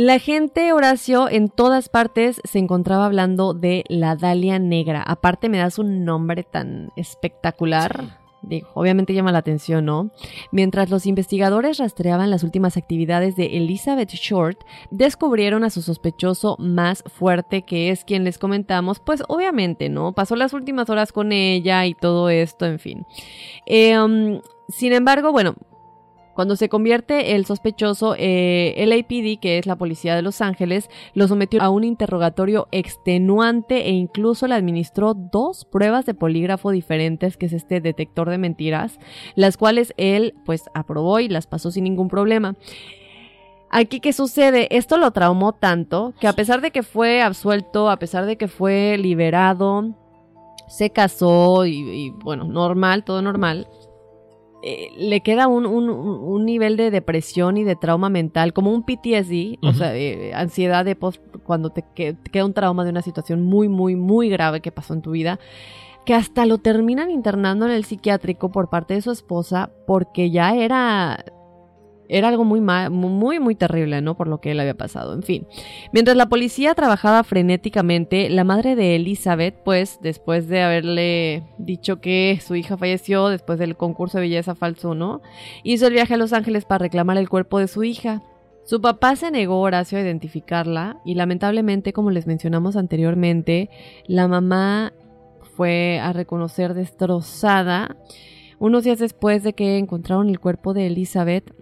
La 0.00 0.20
gente, 0.20 0.72
Horacio, 0.72 1.28
en 1.28 1.48
todas 1.48 1.88
partes 1.88 2.40
se 2.44 2.60
encontraba 2.60 3.04
hablando 3.04 3.52
de 3.52 3.82
la 3.88 4.14
Dalia 4.14 4.60
Negra. 4.60 5.02
Aparte 5.02 5.48
me 5.48 5.58
das 5.58 5.80
un 5.80 6.04
nombre 6.04 6.44
tan 6.44 6.92
espectacular. 6.94 8.20
Digo, 8.42 8.68
obviamente 8.74 9.12
llama 9.12 9.32
la 9.32 9.38
atención, 9.38 9.86
¿no? 9.86 10.12
Mientras 10.52 10.88
los 10.88 11.04
investigadores 11.04 11.78
rastreaban 11.78 12.30
las 12.30 12.44
últimas 12.44 12.76
actividades 12.76 13.34
de 13.34 13.56
Elizabeth 13.56 14.10
Short, 14.10 14.60
descubrieron 14.92 15.64
a 15.64 15.70
su 15.70 15.82
sospechoso 15.82 16.54
más 16.60 17.02
fuerte, 17.08 17.62
que 17.62 17.90
es 17.90 18.04
quien 18.04 18.22
les 18.22 18.38
comentamos, 18.38 19.00
pues 19.00 19.24
obviamente, 19.26 19.88
¿no? 19.88 20.12
Pasó 20.12 20.36
las 20.36 20.52
últimas 20.52 20.88
horas 20.90 21.10
con 21.10 21.32
ella 21.32 21.84
y 21.86 21.94
todo 21.94 22.30
esto, 22.30 22.66
en 22.66 22.78
fin. 22.78 23.04
Em, 23.66 24.40
sin 24.68 24.92
embargo, 24.92 25.32
bueno, 25.32 25.56
cuando 26.38 26.54
se 26.54 26.68
convierte 26.68 27.34
el 27.34 27.46
sospechoso, 27.46 28.14
eh, 28.16 28.76
que 29.42 29.58
es 29.58 29.66
la 29.66 29.74
policía 29.74 30.14
de 30.14 30.22
Los 30.22 30.40
Ángeles, 30.40 30.88
lo 31.12 31.26
sometió 31.26 31.60
a 31.60 31.68
un 31.68 31.82
interrogatorio 31.82 32.68
extenuante 32.70 33.88
e 33.88 33.90
incluso 33.90 34.46
le 34.46 34.54
administró 34.54 35.14
dos 35.14 35.64
pruebas 35.64 36.06
de 36.06 36.14
polígrafo 36.14 36.70
diferentes, 36.70 37.36
que 37.36 37.46
es 37.46 37.52
este 37.52 37.80
detector 37.80 38.30
de 38.30 38.38
mentiras, 38.38 39.00
las 39.34 39.56
cuales 39.56 39.92
él 39.96 40.36
pues 40.44 40.70
aprobó 40.74 41.18
y 41.18 41.28
las 41.28 41.48
pasó 41.48 41.72
sin 41.72 41.82
ningún 41.82 42.06
problema. 42.06 42.54
Aquí, 43.68 43.98
¿qué 43.98 44.12
sucede? 44.12 44.68
Esto 44.70 44.96
lo 44.96 45.10
traumó 45.10 45.54
tanto 45.54 46.14
que 46.20 46.28
a 46.28 46.34
pesar 46.34 46.60
de 46.60 46.70
que 46.70 46.84
fue 46.84 47.20
absuelto, 47.20 47.90
a 47.90 47.96
pesar 47.96 48.26
de 48.26 48.36
que 48.36 48.46
fue 48.46 48.96
liberado, 48.96 49.92
se 50.68 50.90
casó 50.90 51.66
y, 51.66 51.80
y 51.80 52.10
bueno, 52.10 52.44
normal, 52.44 53.02
todo 53.02 53.22
normal, 53.22 53.66
eh, 54.62 54.90
le 54.96 55.20
queda 55.20 55.46
un, 55.46 55.66
un, 55.66 56.44
nivel 56.44 56.76
de 56.76 56.90
depresión 56.90 57.56
y 57.56 57.64
de 57.64 57.76
trauma 57.76 58.08
mental, 58.08 58.52
como 58.52 58.72
un 58.72 58.82
PTSD, 58.82 59.58
o 59.62 59.72
sea, 59.72 59.96
eh, 59.96 60.32
ansiedad 60.34 60.84
de 60.84 60.96
post, 60.96 61.22
cuando 61.44 61.70
te, 61.70 61.84
queda 61.94 62.44
un 62.44 62.54
trauma 62.54 62.84
de 62.84 62.90
una 62.90 63.02
situación 63.02 63.44
muy, 63.44 63.68
muy, 63.68 63.94
muy 63.94 64.28
grave 64.28 64.60
que 64.60 64.72
pasó 64.72 64.94
en 64.94 65.02
tu 65.02 65.12
vida, 65.12 65.38
que 66.04 66.14
hasta 66.14 66.44
lo 66.44 66.58
terminan 66.58 67.10
internando 67.10 67.66
en 67.66 67.72
el 67.72 67.84
psiquiátrico 67.84 68.50
por 68.50 68.68
parte 68.68 68.94
de 68.94 69.02
su 69.02 69.12
esposa 69.12 69.70
porque 69.86 70.30
ya 70.30 70.54
era 70.56 71.24
era 72.08 72.28
algo 72.28 72.44
muy, 72.44 72.60
muy, 72.60 73.38
muy 73.38 73.54
terrible, 73.54 74.00
¿no? 74.00 74.16
Por 74.16 74.28
lo 74.28 74.40
que 74.40 74.52
él 74.52 74.60
había 74.60 74.76
pasado. 74.76 75.14
En 75.14 75.22
fin. 75.22 75.46
Mientras 75.92 76.16
la 76.16 76.28
policía 76.28 76.74
trabajaba 76.74 77.22
frenéticamente, 77.24 78.30
la 78.30 78.44
madre 78.44 78.76
de 78.76 78.96
Elizabeth, 78.96 79.54
pues, 79.64 79.98
después 80.00 80.48
de 80.48 80.62
haberle 80.62 81.44
dicho 81.58 82.00
que 82.00 82.40
su 82.44 82.56
hija 82.56 82.76
falleció 82.76 83.28
después 83.28 83.58
del 83.58 83.76
concurso 83.76 84.18
de 84.18 84.22
belleza 84.22 84.54
falso, 84.54 84.94
¿no? 84.94 85.20
Hizo 85.62 85.86
el 85.86 85.92
viaje 85.92 86.14
a 86.14 86.18
Los 86.18 86.32
Ángeles 86.32 86.64
para 86.64 86.84
reclamar 86.84 87.18
el 87.18 87.28
cuerpo 87.28 87.58
de 87.58 87.68
su 87.68 87.84
hija. 87.84 88.22
Su 88.64 88.82
papá 88.82 89.16
se 89.16 89.30
negó, 89.30 89.60
Horacio, 89.60 89.96
a 89.96 90.02
identificarla 90.02 91.00
y 91.04 91.14
lamentablemente, 91.14 91.94
como 91.94 92.10
les 92.10 92.26
mencionamos 92.26 92.76
anteriormente, 92.76 93.70
la 94.06 94.28
mamá 94.28 94.92
fue 95.56 95.98
a 96.00 96.12
reconocer 96.12 96.74
destrozada. 96.74 97.96
Unos 98.58 98.84
días 98.84 98.98
después 98.98 99.42
de 99.42 99.54
que 99.54 99.78
encontraron 99.78 100.28
el 100.28 100.38
cuerpo 100.38 100.74
de 100.74 100.86
Elizabeth, 100.86 101.54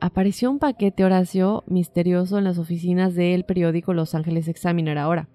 apareció 0.00 0.50
un 0.50 0.58
paquete 0.58 1.04
Horacio 1.04 1.64
misterioso 1.66 2.38
en 2.38 2.44
las 2.44 2.58
oficinas 2.58 3.14
del 3.14 3.44
periódico 3.44 3.94
Los 3.94 4.14
Ángeles 4.14 4.48
Examiner 4.48 4.98
ahora. 4.98 5.28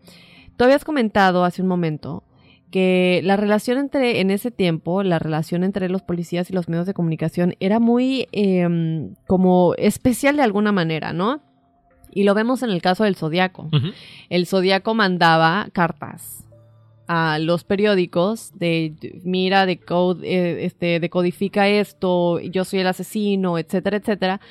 Tú 0.58 0.66
habías 0.66 0.86
comentado 0.86 1.44
hace 1.46 1.62
un 1.62 1.68
momento 1.68 2.24
que 2.72 3.22
la 3.24 3.38
relación 3.38 3.78
entre, 3.78 4.20
en 4.20 4.32
ese 4.32 4.50
tiempo, 4.50 5.04
la 5.04 5.20
relación 5.20 5.64
entre 5.64 5.90
los 5.90 6.02
policías 6.02 6.50
y 6.50 6.54
los 6.54 6.70
medios 6.70 6.88
de 6.88 6.94
comunicación 6.94 7.56
era 7.60 7.80
muy 7.80 8.28
em, 8.32 9.14
como 9.28 9.76
especial 9.78 10.38
de 10.38 10.44
alguna 10.44 10.72
manera, 10.72 11.14
¿no? 11.14 11.42
Y 12.12 12.24
lo 12.24 12.34
vemos 12.34 12.64
en 12.64 12.70
el 12.70 12.82
caso 12.82 13.04
del 13.04 13.16
Zodíaco. 13.16 13.70
El 14.30 14.48
Zodíaco 14.48 14.94
mandaba 14.94 15.68
cartas 15.72 16.43
a 17.16 17.38
los 17.38 17.64
periódicos 17.64 18.52
de 18.56 19.22
mira, 19.24 19.68
de 19.68 19.78
code, 19.78 20.28
eh, 20.28 20.66
este, 20.66 21.00
decodifica 21.00 21.68
esto, 21.68 22.40
yo 22.40 22.66
soy 22.66 22.80
el 22.80 22.88
asesino, 22.88 23.60
etcétera, 23.60 23.98
etcétera. 23.98 24.42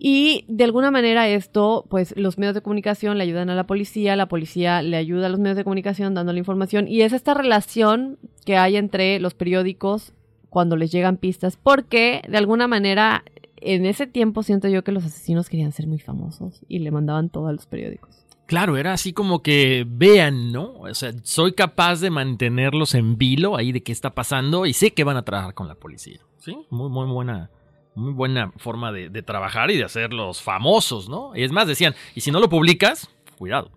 Y 0.00 0.44
de 0.48 0.64
alguna 0.64 0.90
manera 0.90 1.28
esto, 1.28 1.86
pues 1.88 2.12
los 2.16 2.38
medios 2.38 2.56
de 2.56 2.62
comunicación 2.62 3.18
le 3.18 3.24
ayudan 3.24 3.50
a 3.50 3.54
la 3.54 3.68
policía, 3.68 4.16
la 4.16 4.26
policía 4.26 4.82
le 4.82 4.96
ayuda 4.96 5.26
a 5.26 5.28
los 5.28 5.38
medios 5.38 5.56
de 5.56 5.62
comunicación 5.62 6.12
dando 6.12 6.32
la 6.32 6.40
información 6.40 6.88
y 6.88 7.02
es 7.02 7.12
esta 7.12 7.34
relación 7.34 8.18
que 8.44 8.56
hay 8.56 8.76
entre 8.76 9.20
los 9.20 9.34
periódicos 9.34 10.14
cuando 10.50 10.76
les 10.76 10.90
llegan 10.90 11.18
pistas, 11.18 11.56
porque 11.56 12.22
de 12.28 12.38
alguna 12.38 12.66
manera 12.66 13.22
en 13.60 13.86
ese 13.86 14.08
tiempo 14.08 14.42
siento 14.42 14.66
yo 14.66 14.82
que 14.82 14.92
los 14.92 15.04
asesinos 15.04 15.48
querían 15.48 15.70
ser 15.70 15.86
muy 15.86 16.00
famosos 16.00 16.64
y 16.66 16.80
le 16.80 16.90
mandaban 16.90 17.28
todo 17.28 17.46
a 17.46 17.52
los 17.52 17.66
periódicos. 17.66 18.27
Claro, 18.48 18.78
era 18.78 18.94
así 18.94 19.12
como 19.12 19.42
que 19.42 19.84
vean, 19.86 20.52
¿no? 20.52 20.72
O 20.78 20.94
sea, 20.94 21.12
soy 21.22 21.52
capaz 21.52 22.00
de 22.00 22.08
mantenerlos 22.08 22.94
en 22.94 23.18
vilo 23.18 23.58
ahí 23.58 23.72
de 23.72 23.82
qué 23.82 23.92
está 23.92 24.14
pasando 24.14 24.64
y 24.64 24.72
sé 24.72 24.94
que 24.94 25.04
van 25.04 25.18
a 25.18 25.22
trabajar 25.22 25.52
con 25.52 25.68
la 25.68 25.74
policía. 25.74 26.20
Sí, 26.38 26.56
muy, 26.70 26.88
muy 26.88 27.04
buena, 27.08 27.50
muy 27.94 28.14
buena 28.14 28.50
forma 28.56 28.90
de, 28.90 29.10
trabajar 29.22 29.70
y 29.70 29.76
de 29.76 29.84
hacerlos 29.84 30.40
famosos, 30.40 31.10
¿no? 31.10 31.36
Y 31.36 31.42
es 31.42 31.52
más, 31.52 31.68
decían, 31.68 31.94
y 32.14 32.22
si 32.22 32.30
no 32.30 32.40
lo 32.40 32.48
publicas, 32.48 33.10
cuidado. 33.36 33.70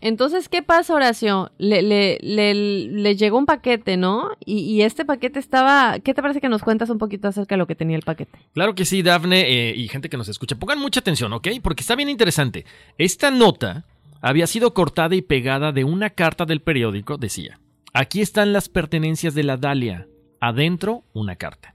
Entonces, 0.00 0.48
¿qué 0.48 0.62
pasa, 0.62 0.94
Horacio? 0.94 1.50
Le, 1.58 1.82
le, 1.82 2.18
le, 2.20 3.16
llegó 3.16 3.38
un 3.38 3.46
paquete, 3.46 3.96
¿no? 3.96 4.30
Y, 4.44 4.82
este 4.82 5.04
paquete 5.04 5.38
estaba... 5.38 5.98
¿Qué 6.00 6.14
te 6.14 6.22
parece 6.22 6.40
que 6.40 6.48
nos 6.48 6.62
cuentas 6.62 6.90
un 6.90 6.98
poquito 6.98 7.28
acerca 7.28 7.54
de 7.54 7.58
lo 7.58 7.66
que 7.66 7.74
tenía 7.74 7.96
el 7.96 8.02
paquete? 8.02 8.38
Claro 8.54 8.74
que 8.74 8.84
sí, 8.84 9.02
Dafne, 9.02 9.40
eh, 9.40 9.74
y 9.76 9.88
gente 9.88 10.08
que 10.08 10.16
nos 10.16 10.28
escucha. 10.28 10.56
Pongan 10.56 10.78
mucha 10.78 11.00
atención, 11.00 11.32
¿ok? 11.32 11.48
Porque 11.62 11.82
está 11.82 11.96
bien 11.96 12.08
interesante. 12.08 12.64
Esta 12.96 13.30
nota 13.30 13.84
había 14.20 14.46
sido 14.46 14.74
cortada 14.74 15.14
y 15.14 15.22
pegada 15.22 15.72
de 15.72 15.84
una 15.84 16.10
carta 16.10 16.44
del 16.44 16.60
periódico. 16.60 17.16
Decía, 17.16 17.60
aquí 17.92 18.20
están 18.20 18.52
las 18.52 18.68
pertenencias 18.68 19.34
de 19.34 19.44
la 19.44 19.56
Dalia. 19.56 20.06
Adentro, 20.40 21.02
una 21.12 21.36
carta. 21.36 21.74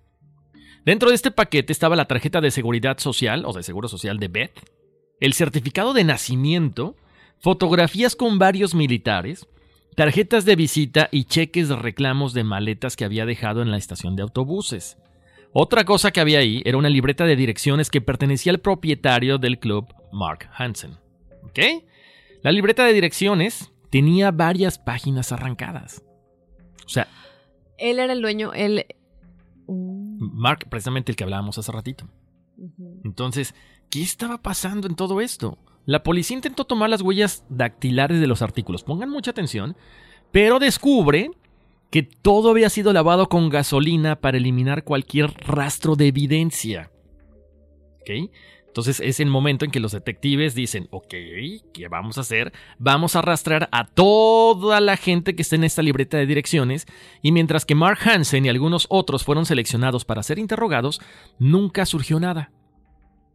Dentro 0.85 1.09
de 1.09 1.15
este 1.15 1.31
paquete 1.31 1.71
estaba 1.71 1.95
la 1.95 2.05
tarjeta 2.05 2.41
de 2.41 2.51
seguridad 2.51 2.97
social 2.97 3.45
o 3.45 3.53
de 3.53 3.63
seguro 3.63 3.87
social 3.87 4.19
de 4.19 4.27
Beth, 4.27 4.59
el 5.21 5.33
certificado 5.33 5.93
de 5.93 6.03
nacimiento, 6.03 6.95
fotografías 7.43 8.15
con 8.15 8.39
varios 8.39 8.73
militares, 8.73 9.49
tarjetas 9.97 10.45
de 10.45 10.55
visita 10.55 11.09
y 11.11 11.25
cheques 11.25 11.67
de 11.67 11.75
reclamos 11.75 12.33
de 12.33 12.45
maletas 12.45 12.95
que 12.95 13.03
había 13.03 13.25
dejado 13.25 13.61
en 13.61 13.69
la 13.69 13.75
estación 13.75 14.15
de 14.15 14.21
autobuses. 14.21 14.97
Otra 15.51 15.83
cosa 15.83 16.11
que 16.11 16.21
había 16.21 16.39
ahí 16.39 16.61
era 16.63 16.77
una 16.77 16.87
libreta 16.87 17.25
de 17.25 17.35
direcciones 17.35 17.89
que 17.89 17.99
pertenecía 17.99 18.53
al 18.53 18.61
propietario 18.61 19.39
del 19.39 19.59
club, 19.59 19.93
Mark 20.13 20.49
Hansen. 20.57 20.97
¿Ok? 21.43 21.59
La 22.43 22.53
libreta 22.53 22.85
de 22.85 22.93
direcciones 22.93 23.73
tenía 23.91 24.31
varias 24.31 24.79
páginas 24.79 25.33
arrancadas. 25.33 26.01
O 26.85 26.89
sea... 26.89 27.09
Él 27.77 27.99
era 27.99 28.13
el 28.13 28.21
dueño, 28.21 28.53
él... 28.53 28.85
Mark, 29.67 30.67
precisamente 30.69 31.11
el 31.11 31.17
que 31.17 31.25
hablábamos 31.25 31.57
hace 31.57 31.73
ratito. 31.73 32.07
Entonces, 33.03 33.53
¿qué 33.89 34.01
estaba 34.01 34.41
pasando 34.41 34.87
en 34.87 34.95
todo 34.95 35.19
esto? 35.19 35.57
La 35.85 36.03
policía 36.03 36.35
intentó 36.35 36.65
tomar 36.65 36.89
las 36.89 37.01
huellas 37.01 37.43
dactilares 37.49 38.19
de 38.19 38.27
los 38.27 38.41
artículos, 38.41 38.83
pongan 38.83 39.09
mucha 39.09 39.31
atención, 39.31 39.75
pero 40.31 40.59
descubre 40.59 41.31
que 41.91 42.03
todo 42.03 42.49
había 42.49 42.69
sido 42.69 42.93
lavado 42.93 43.29
con 43.29 43.49
gasolina 43.49 44.15
para 44.19 44.37
eliminar 44.37 44.83
cualquier 44.83 45.31
rastro 45.45 45.95
de 45.95 46.07
evidencia. 46.07 46.91
¿Ok? 48.01 48.31
Entonces 48.65 48.99
es 49.01 49.19
el 49.19 49.29
momento 49.29 49.65
en 49.65 49.69
que 49.69 49.79
los 49.79 49.91
detectives 49.91 50.55
dicen, 50.55 50.87
ok, 50.89 51.13
¿qué 51.71 51.87
vamos 51.91 52.17
a 52.17 52.21
hacer? 52.21 52.51
Vamos 52.79 53.15
a 53.15 53.19
arrastrar 53.19 53.69
a 53.71 53.85
toda 53.85 54.79
la 54.81 54.97
gente 54.97 55.35
que 55.35 55.43
está 55.43 55.55
en 55.55 55.63
esta 55.63 55.83
libreta 55.83 56.17
de 56.17 56.25
direcciones 56.25 56.87
y 57.21 57.31
mientras 57.31 57.65
que 57.65 57.75
Mark 57.75 57.99
Hansen 58.03 58.47
y 58.47 58.49
algunos 58.49 58.87
otros 58.89 59.23
fueron 59.23 59.45
seleccionados 59.45 60.05
para 60.05 60.23
ser 60.23 60.39
interrogados, 60.39 60.99
nunca 61.37 61.85
surgió 61.85 62.19
nada. 62.19 62.51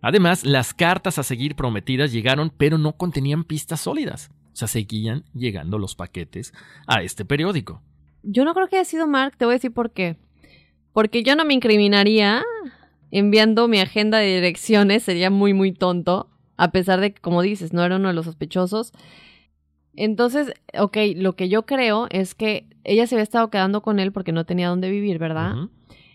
Además, 0.00 0.44
las 0.44 0.74
cartas 0.74 1.18
a 1.18 1.22
seguir 1.22 1.56
prometidas 1.56 2.12
llegaron 2.12 2.52
pero 2.56 2.78
no 2.78 2.92
contenían 2.92 3.44
pistas 3.44 3.80
sólidas. 3.80 4.30
O 4.52 4.56
sea, 4.56 4.68
seguían 4.68 5.24
llegando 5.34 5.78
los 5.78 5.94
paquetes 5.94 6.52
a 6.86 7.02
este 7.02 7.24
periódico. 7.24 7.82
Yo 8.22 8.44
no 8.44 8.54
creo 8.54 8.68
que 8.68 8.76
haya 8.76 8.84
sido 8.84 9.06
Mark, 9.06 9.36
te 9.36 9.44
voy 9.44 9.52
a 9.52 9.56
decir 9.56 9.72
por 9.72 9.92
qué. 9.92 10.16
Porque 10.92 11.22
yo 11.22 11.36
no 11.36 11.44
me 11.44 11.54
incriminaría 11.54 12.42
enviando 13.10 13.68
mi 13.68 13.78
agenda 13.78 14.18
de 14.18 14.34
direcciones, 14.34 15.02
sería 15.02 15.30
muy, 15.30 15.54
muy 15.54 15.72
tonto, 15.72 16.28
a 16.56 16.72
pesar 16.72 17.00
de 17.00 17.12
que, 17.12 17.20
como 17.20 17.42
dices, 17.42 17.72
no 17.72 17.84
era 17.84 17.96
uno 17.96 18.08
de 18.08 18.14
los 18.14 18.26
sospechosos. 18.26 18.92
Entonces, 19.94 20.52
ok, 20.78 20.96
lo 21.16 21.34
que 21.34 21.48
yo 21.48 21.66
creo 21.66 22.06
es 22.10 22.34
que 22.34 22.68
ella 22.84 23.06
se 23.06 23.14
había 23.14 23.22
estado 23.22 23.50
quedando 23.50 23.82
con 23.82 23.98
él 23.98 24.12
porque 24.12 24.32
no 24.32 24.44
tenía 24.44 24.68
dónde 24.68 24.90
vivir, 24.90 25.18
¿verdad? 25.18 25.54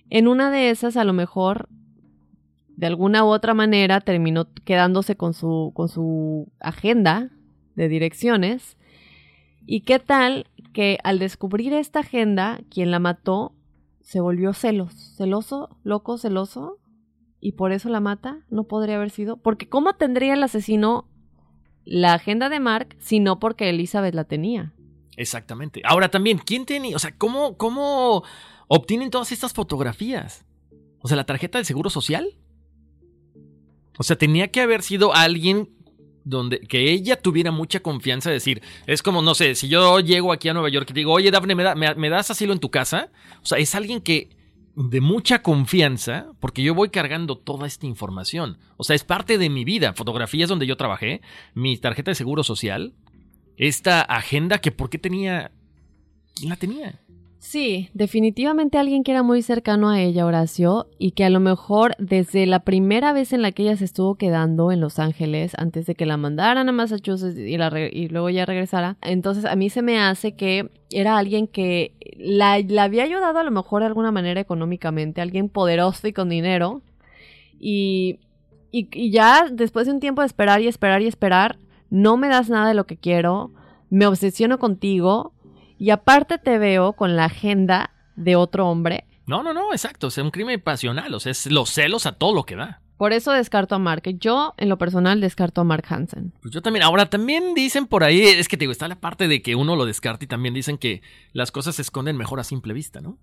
En 0.10 0.28
una 0.28 0.52
de 0.52 0.70
esas, 0.70 0.98
a 0.98 1.04
lo 1.04 1.14
mejor, 1.14 1.70
de 2.76 2.88
alguna 2.88 3.24
u 3.24 3.28
otra 3.28 3.54
manera, 3.54 4.02
terminó 4.02 4.48
quedándose 4.66 5.16
con 5.16 5.34
su, 5.34 5.72
con 5.76 5.90
su 5.90 6.52
agenda 6.60 7.32
de 7.76 7.88
direcciones. 7.88 8.78
¿Y 9.66 9.82
qué 9.82 10.00
tal 10.00 10.48
que 10.74 10.98
al 11.04 11.20
descubrir 11.20 11.74
esta 11.74 12.00
agenda, 12.00 12.62
quien 12.70 12.92
la 12.92 13.00
mató 13.00 13.54
se 14.02 14.20
volvió 14.20 14.54
celos, 14.54 14.94
celoso, 15.16 15.78
loco, 15.84 16.18
celoso, 16.18 16.80
y 17.40 17.54
por 17.54 17.72
eso 17.72 17.90
la 17.90 18.00
mata? 18.00 18.40
¿No 18.50 18.66
podría 18.66 18.96
haber 18.96 19.10
sido? 19.10 19.38
Porque 19.38 19.70
¿cómo 19.70 19.94
tendría 19.94 20.34
el 20.34 20.44
asesino 20.44 21.08
la 21.86 22.14
agenda 22.14 22.50
de 22.50 22.60
Mark 22.60 22.96
si 23.00 23.20
no 23.20 23.40
porque 23.40 23.70
Elizabeth 23.70 24.16
la 24.16 24.24
tenía? 24.24 24.74
Exactamente. 25.16 25.82
Ahora 25.86 26.10
también, 26.10 26.40
¿quién 26.40 26.66
tenía? 26.66 26.96
O 26.96 27.00
sea, 27.00 27.16
¿cómo, 27.18 27.58
¿cómo 27.58 28.24
obtienen 28.68 29.12
todas 29.12 29.32
estas 29.32 29.54
fotografías? 29.54 30.46
O 31.00 31.08
sea, 31.08 31.18
la 31.18 31.26
tarjeta 31.26 31.58
del 31.60 31.66
Seguro 31.66 31.90
Social. 31.90 32.38
O 33.98 34.04
sea, 34.04 34.18
tenía 34.18 34.50
que 34.50 34.62
haber 34.62 34.82
sido 34.82 35.14
alguien 35.14 35.70
donde 36.26 36.62
que 36.62 36.90
ella 36.92 37.18
tuviera 37.18 37.52
mucha 37.52 37.82
confianza 37.82 38.30
de 38.30 38.36
decir, 38.36 38.62
es 38.88 39.04
como, 39.04 39.22
no 39.22 39.36
sé, 39.36 39.56
si 39.56 39.68
yo 39.68 40.00
llego 40.00 40.32
aquí 40.32 40.48
a 40.50 40.54
Nueva 40.54 40.70
York 40.70 40.90
y 40.92 40.94
digo, 40.94 41.12
oye, 41.12 41.32
Dafne, 41.32 41.54
¿me, 41.54 41.64
da- 41.64 41.76
me- 41.76 42.10
das 42.10 42.32
asilo 42.32 42.54
en 42.54 42.60
tu 42.60 42.72
casa? 42.72 43.12
O 43.42 43.46
sea, 43.46 43.58
es 43.58 43.76
alguien 43.76 44.00
que 44.00 44.30
de 44.76 45.02
mucha 45.02 45.42
confianza, 45.44 46.28
porque 46.40 46.64
yo 46.64 46.74
voy 46.74 46.90
cargando 46.90 47.38
toda 47.38 47.68
esta 47.68 47.86
información. 47.86 48.58
O 48.78 48.84
sea, 48.86 48.96
es 48.96 49.04
parte 49.04 49.38
de 49.38 49.50
mi 49.50 49.66
vida. 49.66 49.94
Fotografías 49.94 50.50
donde 50.50 50.66
yo 50.66 50.78
trabajé, 50.78 51.22
mi 51.54 51.78
tarjeta 51.78 52.10
de 52.12 52.16
seguro 52.16 52.44
social, 52.44 52.94
esta 53.58 54.02
agenda 54.02 54.60
que 54.60 54.72
por 54.72 54.90
qué 54.90 54.98
tenía... 54.98 55.52
¿Quién 56.36 56.50
la 56.50 56.56
tenía? 56.56 57.00
Sí, 57.44 57.90
definitivamente 57.94 58.78
alguien 58.78 59.04
que 59.04 59.12
era 59.12 59.22
muy 59.22 59.42
cercano 59.42 59.90
a 59.90 60.00
ella, 60.00 60.26
Horacio, 60.26 60.88
y 60.98 61.12
que 61.12 61.26
a 61.26 61.30
lo 61.30 61.42
mejor 61.42 61.94
desde 62.00 62.46
la 62.46 62.62
primera 62.62 63.12
vez 63.12 63.34
en 63.34 63.42
la 63.42 63.52
que 63.52 63.64
ella 63.64 63.76
se 63.76 63.84
estuvo 63.84 64.16
quedando 64.16 64.72
en 64.72 64.80
Los 64.80 64.98
Ángeles, 64.98 65.52
antes 65.58 65.86
de 65.86 65.94
que 65.94 66.06
la 66.06 66.16
mandaran 66.16 66.70
a 66.70 66.72
Massachusetts 66.72 67.38
y, 67.38 67.58
la 67.58 67.70
y 67.92 68.08
luego 68.08 68.30
ya 68.30 68.46
regresara, 68.46 68.96
entonces 69.02 69.44
a 69.44 69.58
mí 69.58 69.70
se 69.70 69.82
me 69.82 70.00
hace 70.00 70.38
que 70.38 70.72
era 70.90 71.18
alguien 71.18 71.48
que 71.48 71.94
la, 72.18 72.54
había 72.82 73.04
ayudado 73.04 73.38
a 73.40 73.44
lo 73.44 73.52
mejor 73.52 73.82
de 73.82 73.88
alguna 73.88 74.14
manera 74.14 74.40
económicamente, 74.40 75.20
alguien 75.20 75.50
poderoso 75.50 76.08
y 76.08 76.14
con 76.14 76.30
dinero, 76.30 76.82
y, 77.60 78.20
y 78.72 79.12
ya 79.12 79.50
después 79.52 79.86
de 79.86 79.92
un 79.92 80.00
tiempo 80.00 80.22
de 80.22 80.28
esperar 80.28 80.62
y 80.62 80.70
esperar 80.70 81.02
y 81.02 81.08
esperar, 81.08 81.60
no 81.90 82.16
me 82.16 82.30
das 82.30 82.50
nada 82.50 82.70
de 82.70 82.74
lo 82.74 82.86
que 82.86 82.96
quiero, 82.96 83.52
me 83.90 84.08
obsesiono 84.08 84.60
contigo, 84.60 85.34
y 85.78 85.90
aparte 85.90 86.38
te 86.38 86.58
veo 86.58 86.94
con 86.94 87.16
la 87.16 87.26
agenda 87.26 87.92
de 88.16 88.36
otro 88.36 88.68
hombre. 88.68 89.06
No, 89.26 89.44
no, 89.44 89.54
no, 89.54 89.72
exacto. 89.72 90.12
Sea, 90.12 90.24
un 90.24 90.32
crimen 90.32 90.62
pasional. 90.62 91.14
O 91.14 91.20
sea, 91.20 91.32
es 91.32 91.46
los 91.48 91.70
celos 91.70 92.06
a 92.06 92.14
todo 92.14 92.34
lo 92.34 92.44
que 92.44 92.56
da. 92.56 92.82
Por 92.98 93.14
eso 93.14 93.32
descarto 93.32 93.76
a 93.76 93.80
Mark. 93.80 94.04
Yo, 94.20 94.54
en 94.58 94.70
lo 94.70 94.78
personal, 94.78 95.20
descarto 95.20 95.62
a 95.62 95.64
Mark 95.64 95.86
Hansen. 95.90 96.34
Pues 96.42 96.54
yo 96.54 96.62
también. 96.62 96.84
Ahora, 96.84 97.10
también 97.10 97.54
dicen 97.54 97.88
por 97.88 98.04
ahí, 98.04 98.22
es 98.22 98.48
que 98.48 98.58
te 98.58 98.64
digo, 98.64 98.72
está 98.72 98.88
la 98.88 99.00
parte 99.00 99.28
de 99.28 99.42
que 99.42 99.56
uno 99.56 99.76
lo 99.76 99.86
descarta 99.86 100.26
y 100.26 100.28
también 100.28 100.54
dicen 100.54 100.78
que 100.78 101.02
las 101.32 101.52
cosas 101.52 101.76
se 101.76 101.82
esconden 101.82 102.18
mejor 102.18 102.40
a 102.40 102.44
simple 102.44 102.74
vista, 102.74 103.02
¿no? 103.02 103.18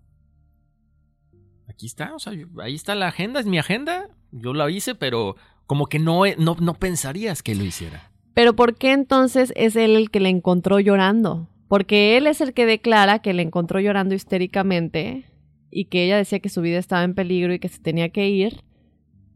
Aquí 1.68 1.86
está, 1.86 2.14
o 2.14 2.18
sea, 2.18 2.32
ahí 2.62 2.74
está 2.74 2.94
la 2.94 3.09
agenda, 3.09 3.40
es 3.40 3.46
mi 3.46 3.59
agenda. 3.59 4.09
Yo 4.32 4.53
la 4.53 4.70
hice, 4.70 4.94
pero 4.94 5.36
como 5.66 5.86
que 5.86 5.98
no, 5.98 6.22
no, 6.36 6.57
no 6.61 6.74
pensarías 6.74 7.42
que 7.42 7.55
lo 7.55 7.64
hiciera. 7.64 8.11
Pero 8.34 8.55
¿por 8.55 8.74
qué 8.74 8.92
entonces 8.92 9.53
es 9.57 9.76
él 9.76 9.96
el 9.96 10.11
que 10.11 10.20
le 10.20 10.28
encontró 10.28 10.80
llorando? 10.80 11.48
Porque 11.71 12.16
él 12.16 12.27
es 12.27 12.41
el 12.41 12.53
que 12.53 12.66
declara 12.66 13.21
que 13.21 13.33
le 13.33 13.43
encontró 13.43 13.79
llorando 13.79 14.16
histéricamente 14.16 15.25
y 15.71 15.85
que 15.85 16.05
ella 16.05 16.16
decía 16.16 16.41
que 16.41 16.49
su 16.49 16.62
vida 16.62 16.81
estaba 16.81 17.05
en 17.05 17.14
peligro 17.14 17.55
y 17.55 17.61
que 17.61 17.68
se 17.68 17.79
tenía 17.79 18.09
que 18.09 18.29
ir. 18.29 18.64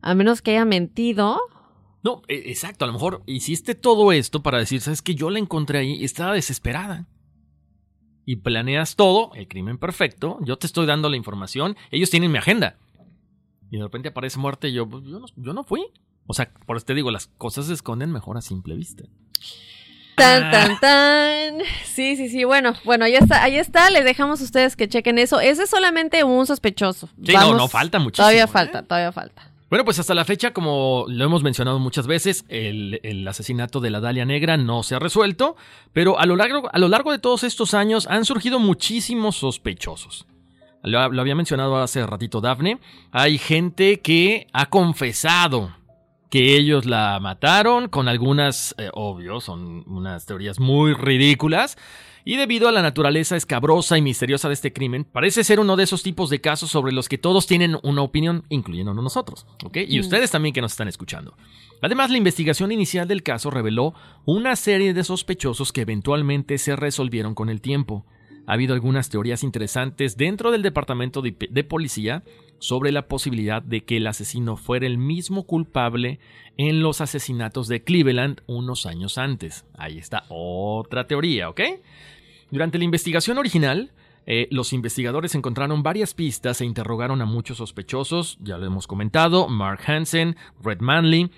A 0.03 0.17
menos 0.17 0.43
que 0.43 0.51
haya 0.51 0.65
mentido. 0.65 1.41
No, 2.03 2.23
e- 2.27 2.51
exacto, 2.51 2.85
a 2.85 2.89
lo 2.89 2.93
mejor 2.93 3.23
hiciste 3.27 3.77
todo 3.77 4.11
esto 4.11 4.43
para 4.43 4.59
decir, 4.59 4.81
sabes 4.81 5.01
que 5.01 5.15
yo 5.15 5.31
la 5.31 5.39
encontré 5.39 5.79
ahí 5.79 5.93
y 5.93 6.05
estaba 6.05 6.33
desesperada. 6.33 7.07
Y 8.25 8.35
planeas 8.35 8.97
todo, 8.97 9.33
el 9.35 9.47
crimen 9.47 9.79
perfecto, 9.79 10.41
yo 10.43 10.59
te 10.59 10.67
estoy 10.67 10.87
dando 10.87 11.09
la 11.09 11.17
información, 11.17 11.77
ellos 11.93 12.11
tienen 12.11 12.33
mi 12.33 12.39
agenda. 12.39 12.81
Y 13.71 13.77
de 13.77 13.85
repente 13.85 14.09
aparece 14.09 14.41
muerte 14.41 14.71
y 14.71 14.73
yo, 14.73 14.89
pues, 14.89 15.05
yo, 15.05 15.21
no, 15.21 15.27
yo 15.37 15.53
no 15.53 15.63
fui. 15.63 15.87
O 16.27 16.35
sea, 16.35 16.53
por 16.67 16.79
eso 16.79 16.87
te 16.87 16.95
digo, 16.95 17.13
las 17.13 17.29
cosas 17.29 17.67
se 17.67 17.75
esconden 17.75 18.11
mejor 18.11 18.37
a 18.37 18.41
simple 18.41 18.75
vista. 18.75 19.05
Tan, 20.15 20.45
Ah. 20.45 20.51
tan, 20.51 20.81
tan. 20.81 21.59
Sí, 21.85 22.17
sí, 22.17 22.29
sí. 22.29 22.45
Bueno, 22.45 22.75
bueno, 22.85 23.05
ahí 23.05 23.15
está, 23.15 23.43
ahí 23.43 23.57
está. 23.57 23.91
Les 23.91 24.05
dejamos 24.05 24.41
a 24.41 24.45
ustedes 24.45 24.77
que 24.77 24.89
chequen 24.89 25.19
eso. 25.19 25.41
Ese 25.41 25.65
es 25.65 25.71
solamente 25.71 26.23
un 26.25 26.47
sospechoso. 26.47 27.09
Sí, 27.25 27.33
no, 27.33 27.55
no, 27.55 27.69
falta 27.69 27.99
muchísimo, 27.99 28.25
Todavía 28.25 28.45
¿eh? 28.45 28.49
falta, 28.49 28.83
todavía 28.83 29.13
falta. 29.13 29.51
Bueno, 29.71 29.85
pues 29.85 29.99
hasta 29.99 30.15
la 30.15 30.25
fecha, 30.25 30.53
como 30.53 31.07
lo 31.09 31.25
hemos 31.25 31.43
mencionado 31.43 31.81
muchas 31.81 32.07
veces, 32.07 32.45
el, 32.49 33.01
el 33.03 33.27
asesinato 33.27 33.81
de 33.81 33.91
la 33.91 33.99
Dalia 33.99 34.25
Negra 34.25 34.57
no 34.57 34.85
se 34.85 34.95
ha 34.95 35.01
resuelto, 35.01 35.57
pero 35.93 36.21
a 36.21 36.27
lo, 36.27 36.37
largo, 36.37 36.69
a 36.73 36.79
lo 36.79 36.87
largo 36.87 37.11
de 37.11 37.19
todos 37.19 37.43
estos 37.43 37.75
años 37.75 38.07
han 38.09 38.25
surgido 38.25 38.61
muchísimos 38.61 39.35
sospechosos. 39.37 40.27
Lo, 40.83 41.09
lo 41.11 41.21
había 41.21 41.35
mencionado 41.35 41.77
hace 41.79 42.07
ratito 42.07 42.41
Dafne. 42.41 42.79
Hay 43.11 43.39
gente 43.39 44.01
que 44.01 44.47
ha 44.53 44.67
confesado 44.67 45.75
que 46.31 46.57
ellos 46.57 46.85
la 46.87 47.19
mataron, 47.21 47.89
con 47.89 48.09
algunas, 48.09 48.75
eh, 48.79 48.91
obvio, 48.93 49.41
son 49.41 49.85
unas 49.87 50.27
teorías 50.27 50.59
muy 50.59 50.93
ridículas. 50.95 51.77
Y 52.27 52.37
debido 52.37 52.69
a 52.69 52.73
la 52.73 52.81
naturaleza 52.81 53.37
escabrosa 53.37 53.99
y 53.99 54.03
misteriosa 54.03 54.49
de 54.49 54.55
este 54.55 54.73
crimen, 54.73 55.05
parece 55.05 55.45
ser 55.45 55.61
uno 55.61 55.77
de 55.77 55.85
esos 55.85 56.03
tipos 56.03 56.31
de 56.31 56.41
casos 56.41 56.71
sobre 56.71 56.91
los 56.93 57.07
que 57.09 57.19
todos 57.19 57.47
tienen 57.47 57.77
una 57.83 58.01
opinión, 58.01 58.45
incluyendo 58.49 58.95
nosotros, 58.95 59.47
¿ok? 59.63 59.77
Y 59.87 59.99
Mm. 59.99 60.01
ustedes 60.01 60.31
también 60.31 60.55
que 60.55 60.63
nos 60.63 60.73
están 60.73 60.89
escuchando. 60.89 61.37
Además, 61.83 62.11
la 62.11 62.17
investigación 62.17 62.73
inicial 62.73 63.07
del 63.07 63.23
caso 63.23 63.51
reveló 63.51 63.93
una 64.25 64.57
serie 64.57 64.95
de 64.95 65.05
sospechosos 65.05 65.71
que 65.71 65.83
eventualmente 65.83 66.57
se 66.57 66.77
resolvieron 66.77 67.35
con 67.35 67.51
el 67.51 67.61
tiempo. 67.61 68.07
Ha 68.47 68.55
habido 68.55 68.73
algunas 68.73 69.11
teorías 69.11 69.43
interesantes 69.43 70.17
dentro 70.17 70.51
del 70.51 70.63
departamento 70.63 71.21
de, 71.21 71.37
de 71.51 71.65
policía 71.65 72.23
sobre 72.65 72.93
la 72.93 73.09
posibilidad 73.09 73.63
de 73.63 73.85
que 73.85 73.99
el 73.99 74.07
asesino 74.07 74.57
fuera 74.57 74.87
el 74.87 74.97
mismo 74.97 75.45
culpable 75.45 76.19
en 76.57 76.83
los 76.83 77.03
asesinatos 77.03 77.69
de 77.69 77.85
Cleveland 77.85 78.41
unos 78.47 78.87
años 78.87 79.19
antes. 79.19 79.67
Ahí 79.77 79.99
está 79.99 80.25
otra 80.31 81.07
teoría, 81.07 81.51
¿ok? 81.51 81.61
Durante 82.51 82.79
la 82.79 82.85
investigación 82.85 83.37
original, 83.37 83.93
eh, 84.25 84.49
los 84.51 84.73
investigadores 84.73 85.35
encontraron 85.35 85.83
varias 85.83 86.15
pistas 86.15 86.63
e 86.63 86.65
interrogaron 86.65 87.21
a 87.21 87.27
muchos 87.27 87.59
sospechosos, 87.59 88.39
ya 88.41 88.57
lo 88.57 88.65
hemos 88.65 88.87
comentado, 88.87 89.47
Mark 89.49 89.81
Hansen, 89.87 90.35
Red 90.63 90.81
Manley, 90.81 91.31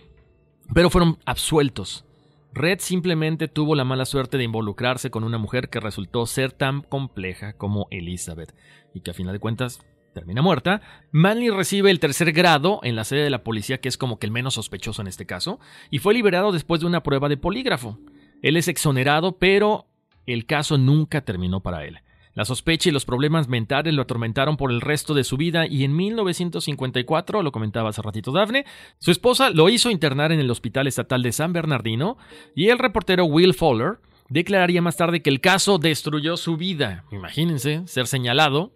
pero 0.74 0.90
fueron 0.90 1.18
absueltos. 1.24 2.04
Red 2.52 2.78
simplemente 2.78 3.48
tuvo 3.48 3.74
la 3.74 3.84
mala 3.84 4.04
suerte 4.04 4.38
de 4.38 4.44
involucrarse 4.44 5.10
con 5.10 5.24
una 5.24 5.38
mujer 5.38 5.70
que 5.70 5.80
resultó 5.80 6.24
ser 6.26 6.52
tan 6.52 6.82
compleja 6.82 7.54
como 7.54 7.88
Elizabeth 7.90 8.54
y 8.94 9.00
que 9.00 9.10
a 9.10 9.14
final 9.14 9.32
de 9.32 9.40
cuentas 9.40 9.80
termina 10.16 10.40
muerta. 10.40 10.80
Manley 11.12 11.50
recibe 11.50 11.90
el 11.90 12.00
tercer 12.00 12.32
grado 12.32 12.80
en 12.82 12.96
la 12.96 13.04
sede 13.04 13.22
de 13.22 13.28
la 13.28 13.44
policía, 13.44 13.82
que 13.82 13.90
es 13.90 13.98
como 13.98 14.18
que 14.18 14.24
el 14.24 14.32
menos 14.32 14.54
sospechoso 14.54 15.02
en 15.02 15.08
este 15.08 15.26
caso, 15.26 15.60
y 15.90 15.98
fue 15.98 16.14
liberado 16.14 16.52
después 16.52 16.80
de 16.80 16.86
una 16.86 17.02
prueba 17.02 17.28
de 17.28 17.36
polígrafo. 17.36 17.98
Él 18.40 18.56
es 18.56 18.66
exonerado, 18.66 19.36
pero 19.36 19.84
el 20.24 20.46
caso 20.46 20.78
nunca 20.78 21.20
terminó 21.20 21.60
para 21.60 21.84
él. 21.84 21.98
La 22.32 22.46
sospecha 22.46 22.88
y 22.88 22.92
los 22.92 23.04
problemas 23.04 23.48
mentales 23.48 23.92
lo 23.92 24.02
atormentaron 24.02 24.56
por 24.56 24.70
el 24.70 24.80
resto 24.80 25.12
de 25.12 25.24
su 25.24 25.36
vida 25.36 25.66
y 25.66 25.84
en 25.84 25.94
1954, 25.94 27.42
lo 27.42 27.52
comentaba 27.52 27.90
hace 27.90 28.00
ratito 28.00 28.32
Daphne, 28.32 28.64
su 28.98 29.10
esposa 29.10 29.50
lo 29.50 29.68
hizo 29.68 29.90
internar 29.90 30.32
en 30.32 30.40
el 30.40 30.50
Hospital 30.50 30.86
Estatal 30.86 31.22
de 31.22 31.32
San 31.32 31.52
Bernardino 31.52 32.16
y 32.54 32.68
el 32.68 32.78
reportero 32.78 33.26
Will 33.26 33.52
Fowler 33.52 34.00
declararía 34.30 34.80
más 34.80 34.96
tarde 34.96 35.20
que 35.20 35.30
el 35.30 35.42
caso 35.42 35.78
destruyó 35.78 36.38
su 36.38 36.56
vida. 36.56 37.04
Imagínense 37.10 37.82
ser 37.86 38.06
señalado 38.06 38.72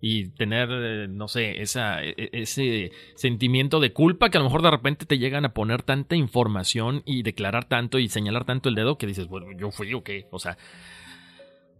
y 0.00 0.28
tener, 0.28 0.68
eh, 0.70 1.06
no 1.08 1.28
sé, 1.28 1.60
e- 1.62 1.64
e- 1.64 2.30
ese 2.32 2.92
sentimiento 3.16 3.80
de 3.80 3.92
culpa 3.92 4.30
que 4.30 4.38
a 4.38 4.40
lo 4.40 4.46
mejor 4.46 4.62
de 4.62 4.70
repente 4.70 5.06
te 5.06 5.18
llegan 5.18 5.44
a 5.44 5.54
poner 5.54 5.82
tanta 5.82 6.14
información 6.16 7.02
y 7.04 7.22
declarar 7.22 7.64
tanto 7.64 7.98
y 7.98 8.08
señalar 8.08 8.44
tanto 8.44 8.68
el 8.68 8.74
dedo 8.74 8.98
que 8.98 9.06
dices, 9.06 9.26
bueno, 9.26 9.46
yo 9.58 9.70
fui 9.70 9.92
o 9.94 10.04
qué. 10.04 10.26
O 10.30 10.38
sea, 10.38 10.56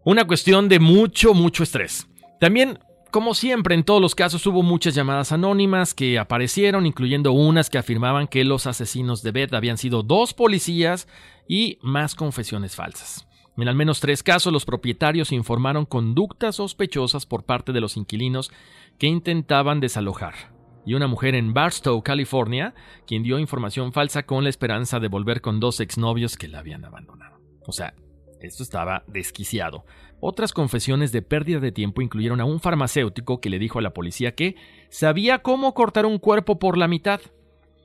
una 0.04 0.26
cuestión 0.26 0.68
de 0.68 0.80
mucho, 0.80 1.34
mucho 1.34 1.62
estrés. 1.62 2.08
También, 2.40 2.78
como 3.10 3.34
siempre, 3.34 3.74
en 3.74 3.84
todos 3.84 4.00
los 4.00 4.14
casos 4.14 4.46
hubo 4.46 4.62
muchas 4.62 4.94
llamadas 4.94 5.32
anónimas 5.32 5.94
que 5.94 6.18
aparecieron, 6.18 6.86
incluyendo 6.86 7.32
unas 7.32 7.70
que 7.70 7.78
afirmaban 7.78 8.26
que 8.26 8.44
los 8.44 8.66
asesinos 8.66 9.22
de 9.22 9.32
Beth 9.32 9.54
habían 9.54 9.78
sido 9.78 10.02
dos 10.02 10.34
policías 10.34 11.06
y 11.48 11.78
más 11.82 12.14
confesiones 12.14 12.74
falsas. 12.74 13.27
En 13.58 13.68
al 13.68 13.74
menos 13.74 13.98
tres 13.98 14.22
casos, 14.22 14.52
los 14.52 14.64
propietarios 14.64 15.32
informaron 15.32 15.84
conductas 15.84 16.56
sospechosas 16.56 17.26
por 17.26 17.44
parte 17.44 17.72
de 17.72 17.80
los 17.80 17.96
inquilinos 17.96 18.52
que 18.98 19.08
intentaban 19.08 19.80
desalojar. 19.80 20.54
Y 20.86 20.94
una 20.94 21.08
mujer 21.08 21.34
en 21.34 21.52
Barstow, 21.52 22.00
California, 22.02 22.74
quien 23.06 23.24
dio 23.24 23.38
información 23.38 23.92
falsa 23.92 24.22
con 24.22 24.44
la 24.44 24.50
esperanza 24.50 25.00
de 25.00 25.08
volver 25.08 25.40
con 25.40 25.58
dos 25.58 25.80
exnovios 25.80 26.36
que 26.36 26.46
la 26.46 26.60
habían 26.60 26.84
abandonado. 26.84 27.40
O 27.66 27.72
sea, 27.72 27.94
esto 28.40 28.62
estaba 28.62 29.02
desquiciado. 29.08 29.84
Otras 30.20 30.52
confesiones 30.52 31.10
de 31.10 31.22
pérdida 31.22 31.58
de 31.58 31.72
tiempo 31.72 32.00
incluyeron 32.00 32.40
a 32.40 32.44
un 32.44 32.60
farmacéutico 32.60 33.40
que 33.40 33.50
le 33.50 33.58
dijo 33.58 33.80
a 33.80 33.82
la 33.82 33.92
policía 33.92 34.36
que 34.36 34.54
sabía 34.88 35.40
cómo 35.40 35.74
cortar 35.74 36.06
un 36.06 36.18
cuerpo 36.18 36.60
por 36.60 36.78
la 36.78 36.86
mitad. 36.86 37.20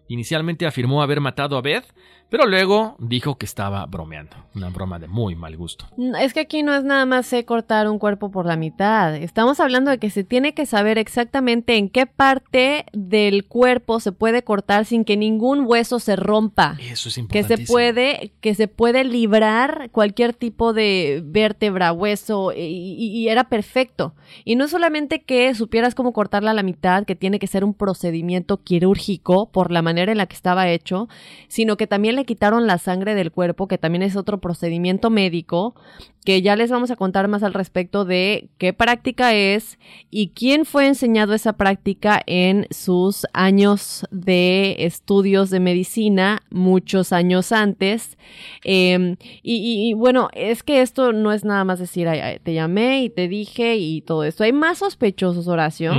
Inicialmente 0.08 0.66
afirmó 0.66 1.02
haber 1.02 1.22
matado 1.22 1.58
a 1.58 1.62
Beth, 1.62 1.94
pero 2.34 2.48
luego 2.48 2.96
dijo 2.98 3.38
que 3.38 3.46
estaba 3.46 3.86
bromeando. 3.86 4.36
Una 4.56 4.70
broma 4.72 4.98
de 4.98 5.08
muy 5.08 5.36
mal 5.36 5.56
gusto. 5.56 5.86
Mm, 5.98 6.16
Es 6.16 6.34
que 6.34 6.40
aquí 6.40 6.64
no 6.64 6.74
es 6.74 6.84
nada 6.84 7.06
más 7.06 7.28
sé 7.28 7.46
cortar 7.46 7.88
un 7.88 8.00
cuerpo 8.00 8.32
por 8.32 8.48
la 8.48 8.56
mitad. 8.58 9.16
Estamos 9.16 9.60
hablando 9.60 9.92
de 9.92 10.00
que 10.00 10.10
se 10.10 10.24
tiene 10.24 10.56
que 10.56 10.66
saber 10.66 10.98
exactamente 10.98 11.76
en 11.78 11.90
qué 11.90 12.08
parte 12.08 12.86
del 12.92 13.46
cuerpo 13.46 14.00
se 14.00 14.12
puede 14.14 14.44
cortar 14.44 14.86
sin 14.86 15.06
que 15.06 15.16
ningún 15.16 15.66
hueso 15.68 16.00
se 16.00 16.16
rompa. 16.16 16.76
Eso 16.82 17.08
es 17.10 17.16
Que 17.16 17.22
importante. 17.22 17.58
se 17.58 17.72
puede, 17.72 18.32
que 18.42 18.56
se 18.56 18.68
puede 18.68 19.04
librar 19.04 19.90
cualquier 19.92 20.34
tipo 20.34 20.74
de 20.74 21.22
vértebra, 21.24 21.94
hueso, 21.94 22.52
y, 22.52 22.62
y- 22.62 23.30
era 23.30 23.44
perfecto. 23.44 24.16
Y 24.44 24.56
no 24.56 24.68
solamente 24.68 25.22
que 25.22 25.54
supieras 25.54 25.94
cómo 25.94 26.14
cortarla 26.14 26.50
a 26.50 26.56
la 26.56 26.64
mitad, 26.64 27.06
que 27.06 27.16
tiene 27.16 27.38
que 27.38 27.46
ser 27.46 27.64
un 27.64 27.76
procedimiento 27.76 28.58
quirúrgico 28.64 29.52
por 29.52 29.72
la 29.72 29.84
manera 29.84 30.12
en 30.12 30.18
la 30.18 30.26
que 30.26 30.36
estaba 30.36 30.68
hecho, 30.70 31.08
sino 31.48 31.78
que 31.78 31.86
también 31.86 32.23
le 32.24 32.26
quitaron 32.26 32.68
la 32.68 32.78
sangre 32.78 33.16
del 33.16 33.32
cuerpo, 33.32 33.68
que 33.68 33.78
también 33.78 34.02
es 34.02 34.16
otro 34.16 34.38
procedimiento 34.40 35.10
médico, 35.10 35.76
que 36.26 36.42
ya 36.42 36.56
les 36.56 36.72
vamos 36.72 36.90
a 36.90 36.96
contar 36.96 37.28
más 37.28 37.44
al 37.44 37.54
respecto 37.54 38.06
de 38.06 38.48
qué 38.58 38.72
práctica 38.72 39.34
es 39.34 39.78
y 40.10 40.30
quién 40.30 40.64
fue 40.64 40.88
enseñado 40.88 41.34
esa 41.34 41.54
práctica 41.54 42.22
en 42.26 42.66
sus 42.72 43.28
años 43.34 44.06
de 44.10 44.78
estudios 44.80 45.50
de 45.50 45.60
medicina, 45.60 46.42
muchos 46.50 47.12
años 47.12 47.52
antes. 47.52 48.18
Eh, 48.64 49.18
y, 49.42 49.56
y- 49.56 49.90
y 49.90 49.94
bueno, 49.94 50.30
es 50.32 50.64
que 50.64 50.82
esto 50.82 51.12
no 51.12 51.34
es 51.34 51.44
nada 51.44 51.66
más 51.66 51.80
decir, 51.80 52.08
"Ay, 52.08 52.20
ay, 52.20 52.40
te 52.42 52.54
llamé 52.54 53.04
y 53.04 53.10
te 53.10 53.28
dije 53.28 53.76
y 53.76 54.02
todo 54.02 54.24
esto. 54.24 54.46
Hay 54.46 54.54
más 54.54 54.78
sospechosos, 54.78 55.48
Horacio. 55.50 55.92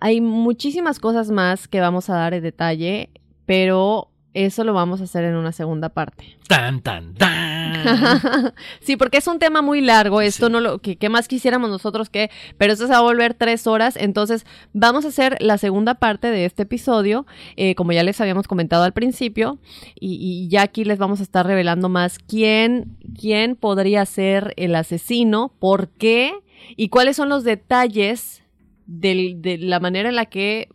Hay 0.00 0.20
muchísimas 0.20 0.98
cosas 0.98 1.30
más 1.30 1.68
que 1.68 1.80
vamos 1.80 2.10
a 2.10 2.14
dar 2.16 2.34
en 2.34 2.42
detalle, 2.42 3.10
pero 3.46 4.08
eso 4.46 4.64
lo 4.64 4.72
vamos 4.74 5.00
a 5.00 5.04
hacer 5.04 5.24
en 5.24 5.34
una 5.36 5.52
segunda 5.52 5.88
parte. 5.90 6.36
Tan, 6.48 6.80
tan, 6.80 7.12
tan. 7.14 8.54
sí, 8.80 8.96
porque 8.96 9.18
es 9.18 9.26
un 9.26 9.38
tema 9.38 9.60
muy 9.62 9.80
largo. 9.82 10.20
Esto 10.22 10.46
Sí. 10.46 10.52
no 10.52 10.60
lo 10.60 10.78
que, 10.78 10.96
que 10.96 11.08
más 11.10 11.28
quisiéramos 11.28 11.68
nosotros 11.68 12.08
que, 12.08 12.30
pero 12.56 12.72
esto 12.72 12.86
se 12.86 12.92
va 12.92 12.98
a 12.98 13.02
volver 13.02 13.34
tres 13.34 13.66
horas. 13.66 13.96
Entonces, 13.96 14.46
vamos 14.72 15.04
a 15.04 15.08
hacer 15.08 15.36
la 15.40 15.58
segunda 15.58 15.94
parte 15.96 16.30
de 16.30 16.44
este 16.46 16.62
episodio, 16.62 17.26
eh, 17.56 17.74
como 17.74 17.92
ya 17.92 18.02
les 18.02 18.20
habíamos 18.20 18.48
comentado 18.48 18.84
al 18.84 18.92
principio, 18.94 19.58
y, 20.00 20.14
y 20.20 20.48
ya 20.48 20.62
aquí 20.62 20.84
les 20.84 20.98
vamos 20.98 21.20
a 21.20 21.22
estar 21.22 21.46
revelando 21.46 21.88
más 21.90 22.18
quién, 22.18 22.96
quién 23.18 23.54
podría 23.56 24.06
ser 24.06 24.54
el 24.56 24.74
asesino, 24.74 25.52
por 25.58 25.88
qué 25.90 26.32
y 26.76 26.88
cuáles 26.88 27.16
son 27.16 27.28
los 27.28 27.44
detalles 27.44 28.42
del- 28.86 29.42
de 29.42 29.58
la 29.58 29.80
manera 29.80 30.08
en 30.08 30.16
la 30.16 30.24
que 30.26 30.68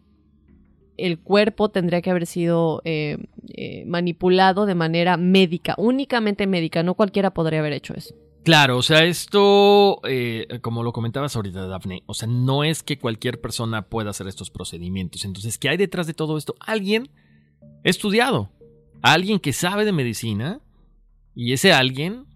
el 1.03 1.19
cuerpo 1.19 1.69
tendría 1.69 2.01
que 2.01 2.09
haber 2.09 2.25
sido 2.25 2.81
eh, 2.85 3.17
eh, 3.49 3.83
manipulado 3.85 4.65
de 4.65 4.73
manera 4.73 5.17
médica, 5.17 5.75
únicamente 5.77 6.47
médica, 6.47 6.81
no 6.81 6.93
cualquiera 6.93 7.33
podría 7.33 7.59
haber 7.59 7.73
hecho 7.73 7.93
eso. 7.93 8.15
Claro, 8.45 8.77
o 8.77 8.81
sea, 8.81 9.03
esto, 9.03 9.99
eh, 10.07 10.47
como 10.61 10.81
lo 10.81 10.93
comentabas 10.93 11.35
ahorita, 11.35 11.67
Daphne, 11.67 12.03
o 12.05 12.13
sea, 12.13 12.29
no 12.29 12.63
es 12.63 12.83
que 12.83 12.99
cualquier 12.99 13.41
persona 13.41 13.89
pueda 13.89 14.11
hacer 14.11 14.27
estos 14.27 14.49
procedimientos. 14.49 15.25
Entonces, 15.25 15.57
¿qué 15.57 15.67
hay 15.67 15.77
detrás 15.77 16.07
de 16.07 16.13
todo 16.13 16.37
esto? 16.37 16.55
Alguien 16.61 17.09
estudiado, 17.83 18.49
alguien 19.01 19.39
que 19.39 19.51
sabe 19.51 19.83
de 19.83 19.91
medicina, 19.91 20.61
y 21.35 21.51
ese 21.51 21.73
alguien 21.73 22.27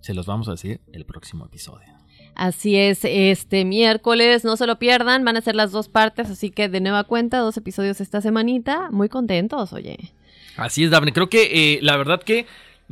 se 0.00 0.14
los 0.14 0.26
vamos 0.26 0.48
a 0.48 0.52
decir 0.52 0.80
el 0.92 1.06
próximo 1.06 1.46
episodio. 1.46 2.01
Así 2.34 2.76
es, 2.76 3.00
este 3.04 3.64
miércoles, 3.64 4.44
no 4.44 4.56
se 4.56 4.66
lo 4.66 4.78
pierdan, 4.78 5.24
van 5.24 5.36
a 5.36 5.40
ser 5.40 5.54
las 5.54 5.70
dos 5.70 5.88
partes, 5.88 6.30
así 6.30 6.50
que 6.50 6.68
de 6.68 6.80
nueva 6.80 7.04
cuenta, 7.04 7.38
dos 7.38 7.56
episodios 7.56 8.00
esta 8.00 8.20
semanita, 8.20 8.90
muy 8.90 9.08
contentos, 9.08 9.72
oye. 9.72 9.98
Así 10.56 10.84
es, 10.84 10.90
Daphne. 10.90 11.12
Creo 11.12 11.28
que 11.28 11.74
eh, 11.74 11.78
la 11.82 11.96
verdad 11.96 12.22
que 12.22 12.46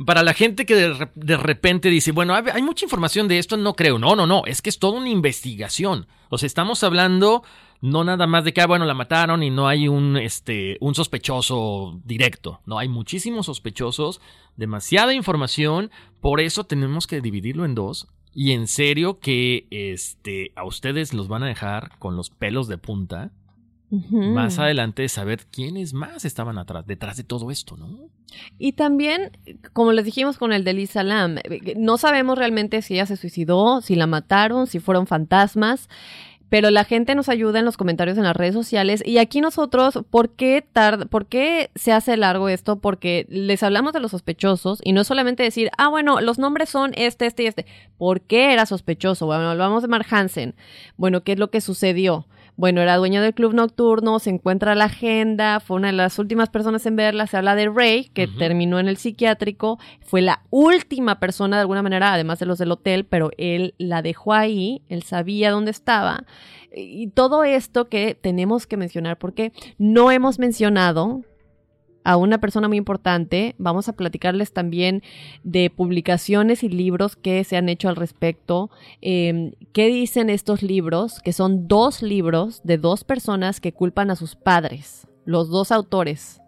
para 0.05 0.23
la 0.23 0.33
gente 0.33 0.65
que 0.65 0.75
de, 0.75 1.09
de 1.15 1.37
repente 1.37 1.89
dice, 1.89 2.11
bueno, 2.11 2.33
hay, 2.33 2.43
hay 2.53 2.61
mucha 2.61 2.85
información 2.85 3.27
de 3.27 3.39
esto, 3.39 3.57
no 3.57 3.75
creo. 3.75 3.99
No, 3.99 4.15
no, 4.15 4.25
no. 4.25 4.43
Es 4.45 4.61
que 4.61 4.69
es 4.69 4.79
toda 4.79 4.99
una 4.99 5.09
investigación. 5.09 6.07
O 6.29 6.37
sea, 6.37 6.47
estamos 6.47 6.83
hablando 6.83 7.43
no 7.81 8.03
nada 8.03 8.27
más 8.27 8.43
de 8.43 8.53
que, 8.53 8.61
ah, 8.61 8.67
bueno, 8.67 8.85
la 8.85 8.93
mataron 8.93 9.41
y 9.41 9.49
no 9.49 9.67
hay 9.67 9.87
un, 9.87 10.15
este, 10.17 10.77
un 10.81 10.93
sospechoso 10.93 11.99
directo. 12.05 12.61
No, 12.65 12.77
hay 12.77 12.87
muchísimos 12.87 13.47
sospechosos, 13.47 14.21
demasiada 14.55 15.13
información. 15.13 15.91
Por 16.21 16.39
eso 16.39 16.63
tenemos 16.63 17.07
que 17.07 17.21
dividirlo 17.21 17.65
en 17.65 17.75
dos. 17.75 18.07
Y 18.33 18.51
en 18.51 18.67
serio 18.67 19.19
que 19.19 19.67
este, 19.69 20.51
a 20.55 20.63
ustedes 20.65 21.13
los 21.13 21.27
van 21.27 21.43
a 21.43 21.47
dejar 21.47 21.97
con 21.99 22.15
los 22.15 22.29
pelos 22.29 22.67
de 22.67 22.77
punta 22.77 23.31
más 23.91 24.57
adelante 24.57 25.09
saber 25.09 25.45
quiénes 25.51 25.93
más 25.93 26.23
estaban 26.23 26.57
atrás, 26.57 26.87
detrás 26.87 27.17
de 27.17 27.25
todo 27.25 27.51
esto, 27.51 27.75
¿no? 27.75 27.99
Y 28.57 28.71
también, 28.71 29.37
como 29.73 29.91
les 29.91 30.05
dijimos 30.05 30.37
con 30.37 30.53
el 30.53 30.63
de 30.63 30.73
Lisa 30.73 31.03
Lam, 31.03 31.37
eh, 31.39 31.73
no 31.75 31.97
sabemos 31.97 32.37
realmente 32.37 32.81
si 32.81 32.93
ella 32.93 33.05
se 33.05 33.17
suicidó, 33.17 33.81
si 33.81 33.95
la 33.95 34.07
mataron, 34.07 34.67
si 34.67 34.79
fueron 34.79 35.07
fantasmas. 35.07 35.89
Pero 36.51 36.69
la 36.69 36.83
gente 36.83 37.15
nos 37.15 37.29
ayuda 37.29 37.59
en 37.59 37.65
los 37.65 37.77
comentarios 37.77 38.17
en 38.17 38.25
las 38.25 38.35
redes 38.35 38.53
sociales. 38.53 39.01
Y 39.05 39.19
aquí 39.19 39.39
nosotros, 39.39 39.99
¿por 40.09 40.31
qué, 40.31 40.61
tar- 40.73 41.07
¿por 41.07 41.25
qué 41.27 41.71
se 41.75 41.93
hace 41.93 42.17
largo 42.17 42.49
esto? 42.49 42.75
Porque 42.79 43.25
les 43.29 43.63
hablamos 43.63 43.93
de 43.93 44.01
los 44.01 44.11
sospechosos 44.11 44.81
y 44.83 44.91
no 44.91 44.99
es 45.01 45.07
solamente 45.07 45.43
decir, 45.43 45.69
ah, 45.77 45.87
bueno, 45.87 46.19
los 46.19 46.39
nombres 46.39 46.67
son 46.69 46.91
este, 46.97 47.25
este 47.25 47.43
y 47.43 47.47
este. 47.47 47.65
¿Por 47.97 48.19
qué 48.19 48.51
era 48.51 48.65
sospechoso? 48.65 49.27
Bueno, 49.27 49.49
hablamos 49.49 49.81
de 49.81 49.87
Mark 49.87 50.05
Hansen. 50.11 50.53
Bueno, 50.97 51.23
¿qué 51.23 51.31
es 51.31 51.39
lo 51.39 51.49
que 51.51 51.61
sucedió? 51.61 52.27
Bueno, 52.57 52.81
era 52.81 52.97
dueño 52.97 53.21
del 53.21 53.33
club 53.33 53.53
nocturno, 53.53 54.19
se 54.19 54.29
encuentra 54.29 54.75
la 54.75 54.85
agenda, 54.85 55.59
fue 55.59 55.77
una 55.77 55.87
de 55.87 55.93
las 55.93 56.19
últimas 56.19 56.49
personas 56.49 56.85
en 56.85 56.95
verla, 56.95 57.25
se 57.25 57.37
habla 57.37 57.55
de 57.55 57.69
Ray, 57.69 58.09
que 58.13 58.27
terminó 58.27 58.79
en 58.79 58.87
el 58.87 58.97
psiquiátrico, 58.97 59.79
fue 60.01 60.21
la 60.21 60.43
última 60.49 61.19
persona 61.19 61.57
de 61.57 61.61
alguna 61.61 61.81
manera, 61.81 62.13
además 62.13 62.39
de 62.39 62.45
los 62.45 62.59
del 62.59 62.71
hotel, 62.71 63.05
pero 63.05 63.31
él 63.37 63.73
la 63.77 64.01
dejó 64.01 64.33
ahí, 64.33 64.83
él 64.89 65.03
sabía 65.03 65.49
dónde 65.49 65.71
estaba. 65.71 66.25
Y 66.73 67.07
todo 67.07 67.43
esto 67.43 67.89
que 67.89 68.15
tenemos 68.15 68.67
que 68.67 68.77
mencionar, 68.77 69.17
porque 69.17 69.53
no 69.77 70.11
hemos 70.11 70.37
mencionado 70.37 71.21
a 72.03 72.17
una 72.17 72.39
persona 72.39 72.67
muy 72.67 72.77
importante. 72.77 73.55
Vamos 73.57 73.87
a 73.87 73.93
platicarles 73.93 74.53
también 74.53 75.03
de 75.43 75.69
publicaciones 75.69 76.63
y 76.63 76.69
libros 76.69 77.15
que 77.15 77.43
se 77.43 77.57
han 77.57 77.69
hecho 77.69 77.89
al 77.89 77.95
respecto. 77.95 78.69
Eh, 79.01 79.53
¿Qué 79.73 79.87
dicen 79.87 80.29
estos 80.29 80.63
libros? 80.63 81.19
Que 81.19 81.33
son 81.33 81.67
dos 81.67 82.01
libros 82.01 82.61
de 82.63 82.77
dos 82.77 83.03
personas 83.03 83.61
que 83.61 83.73
culpan 83.73 84.11
a 84.11 84.15
sus 84.15 84.35
padres, 84.35 85.07
los 85.25 85.49
dos 85.49 85.71
autores. 85.71 86.40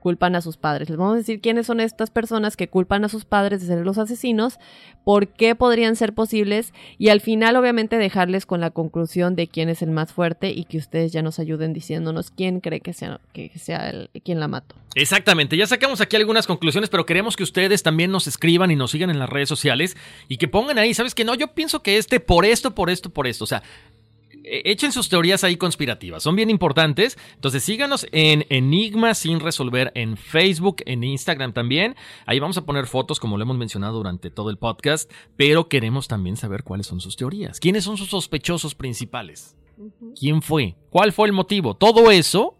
Culpan 0.00 0.34
a 0.34 0.40
sus 0.40 0.56
padres. 0.56 0.88
Les 0.88 0.98
vamos 0.98 1.14
a 1.14 1.18
decir 1.18 1.40
quiénes 1.40 1.66
son 1.66 1.78
estas 1.78 2.10
personas 2.10 2.56
que 2.56 2.68
culpan 2.68 3.04
a 3.04 3.08
sus 3.08 3.24
padres 3.24 3.60
de 3.60 3.68
ser 3.68 3.84
los 3.86 3.98
asesinos, 3.98 4.58
por 5.04 5.28
qué 5.28 5.54
podrían 5.54 5.94
ser 5.94 6.14
posibles 6.14 6.72
y 6.98 7.10
al 7.10 7.20
final 7.20 7.56
obviamente 7.56 7.98
dejarles 7.98 8.46
con 8.46 8.60
la 8.60 8.70
conclusión 8.70 9.36
de 9.36 9.46
quién 9.46 9.68
es 9.68 9.82
el 9.82 9.90
más 9.90 10.12
fuerte 10.12 10.50
y 10.50 10.64
que 10.64 10.78
ustedes 10.78 11.12
ya 11.12 11.22
nos 11.22 11.38
ayuden 11.38 11.72
diciéndonos 11.72 12.30
quién 12.30 12.60
cree 12.60 12.80
que 12.80 12.92
sea, 12.92 13.20
que 13.32 13.50
sea 13.56 13.90
el, 13.90 14.10
quien 14.24 14.40
la 14.40 14.48
mató. 14.48 14.74
Exactamente, 14.96 15.56
ya 15.56 15.68
sacamos 15.68 16.00
aquí 16.00 16.16
algunas 16.16 16.48
conclusiones, 16.48 16.90
pero 16.90 17.06
queremos 17.06 17.36
que 17.36 17.44
ustedes 17.44 17.84
también 17.84 18.10
nos 18.10 18.26
escriban 18.26 18.72
y 18.72 18.76
nos 18.76 18.90
sigan 18.90 19.10
en 19.10 19.20
las 19.20 19.30
redes 19.30 19.48
sociales 19.48 19.96
y 20.26 20.38
que 20.38 20.48
pongan 20.48 20.78
ahí, 20.78 20.94
¿sabes 20.94 21.14
que 21.14 21.24
No, 21.24 21.34
yo 21.34 21.54
pienso 21.54 21.82
que 21.82 21.96
este 21.96 22.18
por 22.18 22.44
esto, 22.44 22.74
por 22.74 22.90
esto, 22.90 23.10
por 23.10 23.26
esto. 23.28 23.44
O 23.44 23.46
sea, 23.46 23.62
echen 24.44 24.92
sus 24.92 25.08
teorías 25.08 25.44
ahí 25.44 25.56
conspirativas, 25.56 26.22
son 26.22 26.36
bien 26.36 26.50
importantes. 26.50 27.18
Entonces 27.34 27.62
síganos 27.62 28.06
en 28.12 28.46
Enigma 28.48 29.14
sin 29.14 29.40
resolver 29.40 29.92
en 29.94 30.16
Facebook, 30.16 30.82
en 30.86 31.04
Instagram 31.04 31.52
también. 31.52 31.96
Ahí 32.26 32.40
vamos 32.40 32.56
a 32.56 32.64
poner 32.64 32.86
fotos 32.86 33.20
como 33.20 33.36
lo 33.36 33.42
hemos 33.42 33.58
mencionado 33.58 33.98
durante 33.98 34.30
todo 34.30 34.50
el 34.50 34.58
podcast, 34.58 35.10
pero 35.36 35.68
queremos 35.68 36.08
también 36.08 36.36
saber 36.36 36.62
cuáles 36.62 36.86
son 36.86 37.00
sus 37.00 37.16
teorías. 37.16 37.60
¿Quiénes 37.60 37.84
son 37.84 37.96
sus 37.96 38.10
sospechosos 38.10 38.74
principales? 38.74 39.56
¿Quién 40.18 40.42
fue? 40.42 40.76
¿Cuál 40.90 41.12
fue 41.12 41.28
el 41.28 41.32
motivo? 41.32 41.74
Todo 41.74 42.10
eso 42.10 42.56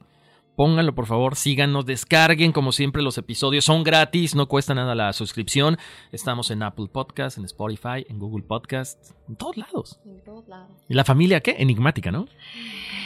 Pónganlo 0.61 0.94
por 0.94 1.07
favor, 1.07 1.36
síganos, 1.36 1.86
descarguen 1.86 2.52
como 2.52 2.73
siempre 2.73 3.01
los 3.01 3.16
episodios, 3.16 3.65
son 3.65 3.82
gratis, 3.82 4.35
no 4.35 4.47
cuesta 4.47 4.74
nada 4.74 4.94
la 4.94 5.11
suscripción. 5.15 5.78
Estamos 6.12 6.51
en 6.51 6.62
Apple 6.62 6.89
Podcast, 6.93 7.39
en 7.39 7.47
Spotify, 7.47 8.05
en 8.11 8.19
Google 8.19 8.44
Podcast, 8.44 9.15
en 9.31 9.36
todos 9.36 9.57
lados. 9.57 10.01
En 10.05 10.20
todos 10.24 10.48
lados. 10.48 10.70
¿Y 10.89 10.94
la 10.94 11.05
familia 11.05 11.40
qué? 11.40 11.55
Enigmática, 11.59 12.11
¿no? 12.11 12.27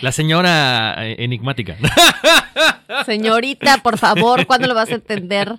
La 0.01 0.11
señora 0.11 0.95
eh, 1.07 1.17
enigmática. 1.19 1.77
Señorita, 3.07 3.79
por 3.83 3.99
favor, 3.99 4.47
¿cuándo 4.47 4.67
lo 4.67 4.75
vas 4.75 4.91
a 4.91 4.95
entender? 4.95 5.59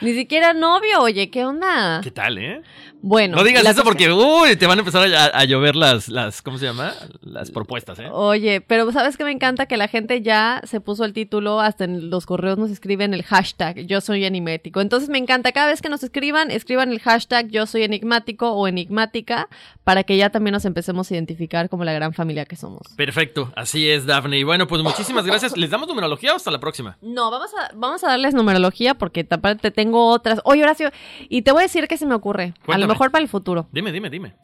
Ni 0.00 0.14
siquiera 0.14 0.52
novio, 0.52 1.00
oye, 1.00 1.30
¿qué 1.30 1.44
onda? 1.44 2.00
¿Qué 2.02 2.10
tal, 2.10 2.38
eh? 2.38 2.62
Bueno. 3.06 3.36
No 3.36 3.44
digas 3.44 3.66
eso 3.66 3.84
porque, 3.84 4.10
uy, 4.10 4.56
te 4.56 4.66
van 4.66 4.78
a 4.78 4.80
empezar 4.80 5.06
a, 5.12 5.44
llover 5.44 5.76
las, 5.76 6.08
las, 6.08 6.40
¿cómo 6.40 6.56
se 6.56 6.64
llama? 6.64 6.94
Las 7.20 7.50
propuestas, 7.50 7.98
¿eh? 7.98 8.08
Oye, 8.10 8.62
pero 8.62 8.90
¿sabes 8.92 9.18
qué 9.18 9.24
me 9.24 9.30
encanta? 9.30 9.66
Que 9.66 9.76
la 9.76 9.88
gente 9.88 10.22
ya 10.22 10.62
se 10.64 10.80
puso 10.80 11.04
el 11.04 11.12
título, 11.12 11.60
hasta 11.60 11.84
en 11.84 12.08
los 12.08 12.24
correos 12.24 12.56
nos 12.56 12.70
escriben 12.70 13.12
el 13.12 13.22
hashtag 13.22 13.80
yo 13.86 14.00
soy 14.00 14.24
enigmático. 14.24 14.80
Entonces 14.80 15.10
me 15.10 15.18
encanta, 15.18 15.52
cada 15.52 15.66
vez 15.66 15.82
que 15.82 15.90
nos 15.90 16.02
escriban, 16.02 16.50
escriban 16.50 16.90
el 16.90 16.98
hashtag 16.98 17.48
yo 17.48 17.66
soy 17.66 17.82
enigmático 17.82 18.52
o 18.52 18.66
enigmática 18.66 19.48
para 19.84 20.03
que 20.04 20.16
ya 20.16 20.30
también 20.30 20.52
nos 20.52 20.64
empecemos 20.64 21.10
a 21.10 21.14
identificar 21.14 21.68
como 21.68 21.84
la 21.84 21.92
gran 21.92 22.12
familia 22.12 22.44
que 22.44 22.56
somos. 22.56 22.82
Perfecto, 22.96 23.52
así 23.56 23.88
es, 23.88 24.06
Daphne. 24.06 24.38
Y 24.38 24.44
bueno, 24.44 24.66
pues 24.66 24.82
muchísimas 24.82 25.26
gracias. 25.26 25.56
¿Les 25.56 25.70
damos 25.70 25.88
numerología 25.88 26.32
o 26.32 26.36
hasta 26.36 26.50
la 26.50 26.60
próxima? 26.60 26.96
No, 27.02 27.30
vamos 27.30 27.50
a, 27.54 27.74
vamos 27.74 28.04
a 28.04 28.08
darles 28.08 28.34
numerología 28.34 28.94
porque 28.94 29.26
aparte 29.28 29.70
tengo 29.70 30.08
otras. 30.08 30.40
Oye, 30.44 30.62
Horacio, 30.62 30.90
y 31.28 31.42
te 31.42 31.52
voy 31.52 31.60
a 31.60 31.62
decir 31.64 31.88
que 31.88 31.96
se 31.96 32.06
me 32.06 32.14
ocurre. 32.14 32.54
A 32.66 32.78
lo 32.78 32.86
mejor 32.86 33.10
para 33.10 33.22
el 33.22 33.28
futuro. 33.28 33.68
Dime, 33.72 33.92
dime, 33.92 34.10
dime. 34.10 34.34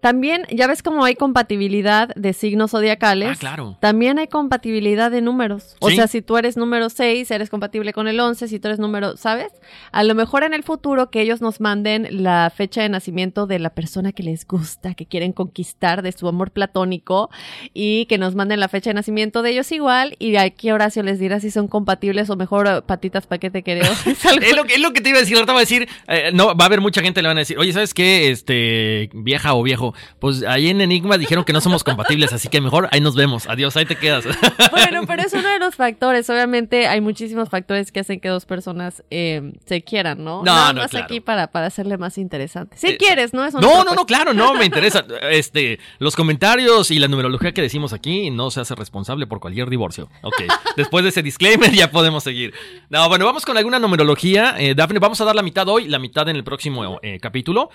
También, 0.00 0.44
ya 0.50 0.68
ves 0.68 0.82
cómo 0.82 1.04
hay 1.04 1.16
compatibilidad 1.16 2.14
de 2.14 2.32
signos 2.32 2.70
zodiacales. 2.70 3.30
Ah, 3.30 3.36
claro. 3.36 3.76
También 3.80 4.20
hay 4.20 4.28
compatibilidad 4.28 5.10
de 5.10 5.20
números. 5.22 5.76
O 5.80 5.90
sea, 5.90 6.06
si 6.06 6.22
tú 6.22 6.36
eres 6.36 6.56
número 6.56 6.88
6, 6.88 7.28
eres 7.32 7.50
compatible 7.50 7.92
con 7.92 8.06
el 8.06 8.20
11. 8.20 8.46
Si 8.46 8.60
tú 8.60 8.68
eres 8.68 8.78
número, 8.78 9.16
¿sabes? 9.16 9.48
A 9.90 10.04
lo 10.04 10.14
mejor 10.14 10.44
en 10.44 10.54
el 10.54 10.62
futuro 10.62 11.10
que 11.10 11.20
ellos 11.20 11.40
nos 11.40 11.60
manden 11.60 12.06
la 12.22 12.52
fecha 12.54 12.82
de 12.82 12.88
nacimiento 12.88 13.48
de 13.48 13.58
la 13.58 13.70
persona 13.70 14.12
que 14.12 14.22
les 14.22 14.46
gusta, 14.46 14.94
que 14.94 15.04
quieren 15.04 15.32
conquistar 15.32 16.02
de 16.02 16.12
su 16.12 16.28
amor 16.28 16.52
platónico 16.52 17.28
y 17.74 18.06
que 18.06 18.18
nos 18.18 18.36
manden 18.36 18.60
la 18.60 18.68
fecha 18.68 18.90
de 18.90 18.94
nacimiento 18.94 19.42
de 19.42 19.50
ellos 19.50 19.72
igual. 19.72 20.14
Y 20.20 20.36
aquí 20.36 20.70
Horacio 20.70 21.02
les 21.02 21.18
dirá 21.18 21.40
si 21.40 21.50
son 21.50 21.66
compatibles 21.66 22.30
o 22.30 22.36
mejor 22.36 22.68
eh, 22.68 22.82
patitas 22.82 23.26
paquete 23.26 23.64
quereo. 23.64 23.90
es, 24.06 24.56
lo, 24.56 24.64
es 24.64 24.80
lo 24.80 24.92
que 24.92 25.00
te 25.00 25.08
iba 25.08 25.18
a 25.18 25.22
decir. 25.22 25.36
Ahorita 25.36 25.52
va 25.52 25.58
a 25.58 25.62
decir, 25.62 25.88
eh, 26.06 26.30
no, 26.32 26.56
va 26.56 26.64
a 26.64 26.66
haber 26.66 26.80
mucha 26.80 27.02
gente 27.02 27.20
le 27.20 27.26
van 27.26 27.38
a 27.38 27.40
decir, 27.40 27.58
oye, 27.58 27.72
¿sabes 27.72 27.94
qué? 27.94 28.30
Este, 28.30 29.10
vieja 29.12 29.54
o 29.54 29.62
viejo 29.64 29.87
pues 30.18 30.42
ahí 30.42 30.68
en 30.68 30.80
Enigma 30.80 31.18
dijeron 31.18 31.44
que 31.44 31.52
no 31.52 31.60
somos 31.60 31.84
compatibles, 31.84 32.32
así 32.32 32.48
que 32.48 32.60
mejor 32.60 32.88
ahí 32.92 33.00
nos 33.00 33.14
vemos. 33.14 33.46
Adiós, 33.46 33.76
ahí 33.76 33.84
te 33.84 33.96
quedas. 33.96 34.24
Bueno, 34.70 35.02
pero 35.06 35.22
es 35.22 35.32
uno 35.32 35.48
de 35.48 35.58
los 35.58 35.74
factores. 35.74 36.28
Obviamente 36.30 36.86
hay 36.86 37.00
muchísimos 37.00 37.48
factores 37.48 37.90
que 37.90 38.00
hacen 38.00 38.20
que 38.20 38.28
dos 38.28 38.46
personas 38.46 39.02
eh, 39.10 39.52
se 39.66 39.82
quieran, 39.82 40.22
¿no? 40.24 40.38
No, 40.38 40.44
Nada 40.44 40.72
no, 40.72 40.80
más 40.82 40.90
claro. 40.90 41.04
aquí 41.04 41.20
para, 41.20 41.48
para 41.48 41.66
hacerle 41.66 41.98
más 41.98 42.18
interesante. 42.18 42.76
Si 42.76 42.96
quieres, 42.96 43.34
¿no? 43.34 43.44
Eso 43.44 43.60
no, 43.60 43.84
no, 43.84 43.94
no, 43.94 44.06
claro, 44.06 44.32
no, 44.34 44.54
me 44.54 44.64
interesa. 44.66 45.04
Este, 45.30 45.78
los 45.98 46.16
comentarios 46.16 46.90
y 46.90 46.98
la 46.98 47.08
numerología 47.08 47.52
que 47.52 47.62
decimos 47.62 47.92
aquí 47.92 48.30
no 48.30 48.50
se 48.50 48.60
hace 48.60 48.74
responsable 48.74 49.26
por 49.26 49.40
cualquier 49.40 49.68
divorcio. 49.68 50.08
Ok, 50.22 50.42
después 50.76 51.02
de 51.02 51.10
ese 51.10 51.22
disclaimer 51.22 51.72
ya 51.72 51.90
podemos 51.90 52.24
seguir. 52.24 52.54
No, 52.88 53.08
bueno, 53.08 53.24
vamos 53.24 53.44
con 53.44 53.56
alguna 53.56 53.78
numerología. 53.78 54.54
Eh, 54.58 54.74
Dafne, 54.74 54.98
vamos 54.98 55.20
a 55.20 55.24
dar 55.24 55.34
la 55.34 55.42
mitad 55.42 55.68
hoy, 55.68 55.88
la 55.88 55.98
mitad 55.98 56.28
en 56.28 56.36
el 56.36 56.44
próximo 56.44 56.98
eh, 57.02 57.18
capítulo. 57.20 57.70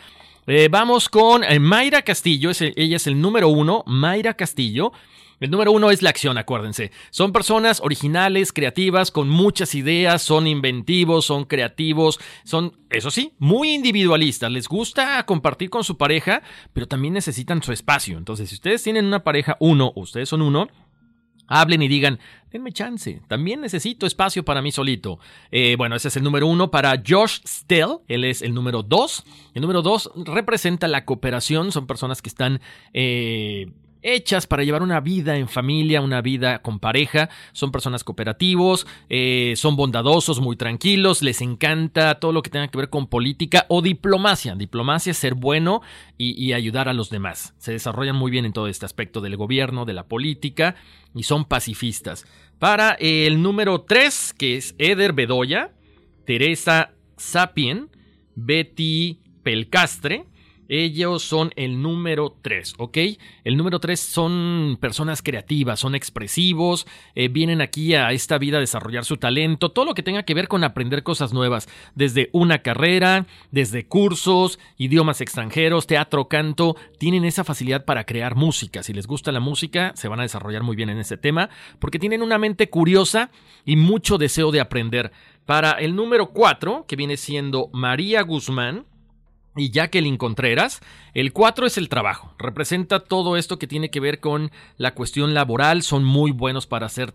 Eh, 0.45 0.67
vamos 0.69 1.07
con 1.07 1.43
eh, 1.43 1.57
Mayra 1.57 2.01
Castillo, 2.01 2.51
ella 2.59 2.95
es 2.97 3.07
el 3.07 3.21
número 3.21 3.47
uno, 3.47 3.83
Mayra 3.87 4.33
Castillo. 4.33 4.91
El 5.39 5.51
número 5.51 5.71
uno 5.71 5.89
es 5.89 6.01
la 6.01 6.09
acción, 6.09 6.37
acuérdense. 6.37 6.91
Son 7.09 7.33
personas 7.33 7.81
originales, 7.81 8.53
creativas, 8.53 9.11
con 9.11 9.27
muchas 9.27 9.75
ideas, 9.75 10.21
son 10.21 10.47
inventivos, 10.47 11.25
son 11.25 11.45
creativos, 11.45 12.19
son, 12.45 12.77
eso 12.89 13.11
sí, 13.11 13.33
muy 13.39 13.71
individualistas. 13.71 14.51
Les 14.51 14.67
gusta 14.69 15.25
compartir 15.25 15.69
con 15.69 15.83
su 15.83 15.97
pareja, 15.97 16.43
pero 16.71 16.87
también 16.87 17.13
necesitan 17.13 17.61
su 17.61 17.73
espacio. 17.73 18.17
Entonces, 18.17 18.49
si 18.49 18.55
ustedes 18.55 18.83
tienen 18.83 19.05
una 19.05 19.23
pareja 19.23 19.57
uno, 19.59 19.91
ustedes 19.95 20.29
son 20.29 20.41
uno, 20.41 20.69
Hablen 21.47 21.81
y 21.81 21.87
digan, 21.87 22.19
denme 22.51 22.71
chance, 22.71 23.21
también 23.27 23.61
necesito 23.61 24.05
espacio 24.05 24.45
para 24.45 24.61
mí 24.61 24.71
solito. 24.71 25.19
Eh, 25.51 25.75
bueno, 25.77 25.95
ese 25.95 26.07
es 26.07 26.17
el 26.17 26.23
número 26.23 26.47
uno 26.47 26.71
para 26.71 27.01
Josh 27.05 27.39
Stell, 27.45 27.97
él 28.07 28.23
es 28.23 28.41
el 28.41 28.53
número 28.53 28.83
dos. 28.83 29.23
El 29.53 29.61
número 29.61 29.81
dos 29.81 30.11
representa 30.15 30.87
la 30.87 31.05
cooperación, 31.05 31.71
son 31.71 31.87
personas 31.87 32.21
que 32.21 32.29
están 32.29 32.61
eh, 32.93 33.71
hechas 34.03 34.47
para 34.47 34.63
llevar 34.63 34.83
una 34.83 34.99
vida 34.99 35.37
en 35.37 35.47
familia, 35.47 36.01
una 36.01 36.21
vida 36.21 36.61
con 36.61 36.79
pareja. 36.79 37.29
Son 37.51 37.71
personas 37.71 38.03
cooperativos, 38.03 38.85
eh, 39.09 39.53
son 39.55 39.75
bondadosos, 39.75 40.39
muy 40.39 40.55
tranquilos, 40.55 41.21
les 41.21 41.41
encanta 41.41 42.19
todo 42.19 42.31
lo 42.31 42.43
que 42.43 42.49
tenga 42.49 42.67
que 42.67 42.77
ver 42.77 42.89
con 42.89 43.07
política 43.07 43.65
o 43.69 43.81
diplomacia. 43.81 44.55
Diplomacia 44.55 45.11
es 45.11 45.17
ser 45.17 45.35
bueno 45.35 45.81
y, 46.17 46.41
y 46.43 46.53
ayudar 46.53 46.89
a 46.89 46.93
los 46.93 47.09
demás. 47.09 47.55
Se 47.57 47.71
desarrollan 47.71 48.15
muy 48.15 48.29
bien 48.29 48.45
en 48.45 48.53
todo 48.53 48.67
este 48.67 48.85
aspecto 48.85 49.21
del 49.21 49.37
gobierno, 49.37 49.85
de 49.85 49.93
la 49.93 50.07
política 50.07 50.75
y 51.15 51.23
son 51.23 51.45
pacifistas. 51.45 52.25
Para 52.59 52.91
el 52.93 53.41
número 53.41 53.81
3, 53.81 54.35
que 54.37 54.57
es 54.57 54.75
Eder 54.77 55.13
Bedoya, 55.13 55.71
Teresa 56.25 56.93
Sapien, 57.17 57.89
Betty 58.35 59.19
Pelcastre, 59.43 60.25
ellos 60.69 61.23
son 61.23 61.51
el 61.55 61.81
número 61.81 62.35
3, 62.41 62.75
¿ok? 62.77 62.97
El 63.43 63.57
número 63.57 63.79
3 63.79 63.99
son 63.99 64.77
personas 64.79 65.21
creativas, 65.21 65.79
son 65.79 65.95
expresivos, 65.95 66.87
eh, 67.15 67.27
vienen 67.27 67.61
aquí 67.61 67.95
a 67.95 68.11
esta 68.11 68.37
vida 68.37 68.57
a 68.57 68.61
desarrollar 68.61 69.05
su 69.05 69.17
talento, 69.17 69.71
todo 69.71 69.85
lo 69.85 69.93
que 69.93 70.03
tenga 70.03 70.23
que 70.23 70.33
ver 70.33 70.47
con 70.47 70.63
aprender 70.63 71.03
cosas 71.03 71.33
nuevas, 71.33 71.67
desde 71.95 72.29
una 72.31 72.59
carrera, 72.59 73.25
desde 73.51 73.85
cursos, 73.85 74.59
idiomas 74.77 75.21
extranjeros, 75.21 75.87
teatro, 75.87 76.27
canto, 76.27 76.75
tienen 76.97 77.25
esa 77.25 77.43
facilidad 77.43 77.85
para 77.85 78.05
crear 78.05 78.35
música. 78.35 78.83
Si 78.83 78.93
les 78.93 79.07
gusta 79.07 79.31
la 79.31 79.39
música, 79.39 79.93
se 79.95 80.07
van 80.07 80.19
a 80.19 80.23
desarrollar 80.23 80.63
muy 80.63 80.75
bien 80.75 80.89
en 80.89 80.99
ese 80.99 81.17
tema, 81.17 81.49
porque 81.79 81.99
tienen 81.99 82.21
una 82.21 82.37
mente 82.37 82.69
curiosa 82.69 83.31
y 83.65 83.75
mucho 83.75 84.17
deseo 84.17 84.51
de 84.51 84.61
aprender. 84.61 85.11
Para 85.45 85.71
el 85.71 85.95
número 85.95 86.29
4, 86.29 86.85
que 86.87 86.95
viene 86.95 87.17
siendo 87.17 87.69
María 87.73 88.21
Guzmán, 88.21 88.85
y 89.55 89.71
Jacqueline 89.71 90.17
Contreras. 90.17 90.81
El 91.13 91.33
4 91.33 91.65
es 91.65 91.77
el 91.77 91.89
trabajo. 91.89 92.33
Representa 92.37 93.03
todo 93.03 93.37
esto 93.37 93.59
que 93.59 93.67
tiene 93.67 93.89
que 93.89 93.99
ver 93.99 94.19
con 94.19 94.51
la 94.77 94.93
cuestión 94.93 95.33
laboral. 95.33 95.83
Son 95.83 96.03
muy 96.03 96.31
buenos 96.31 96.67
para 96.67 96.85
hacer 96.85 97.13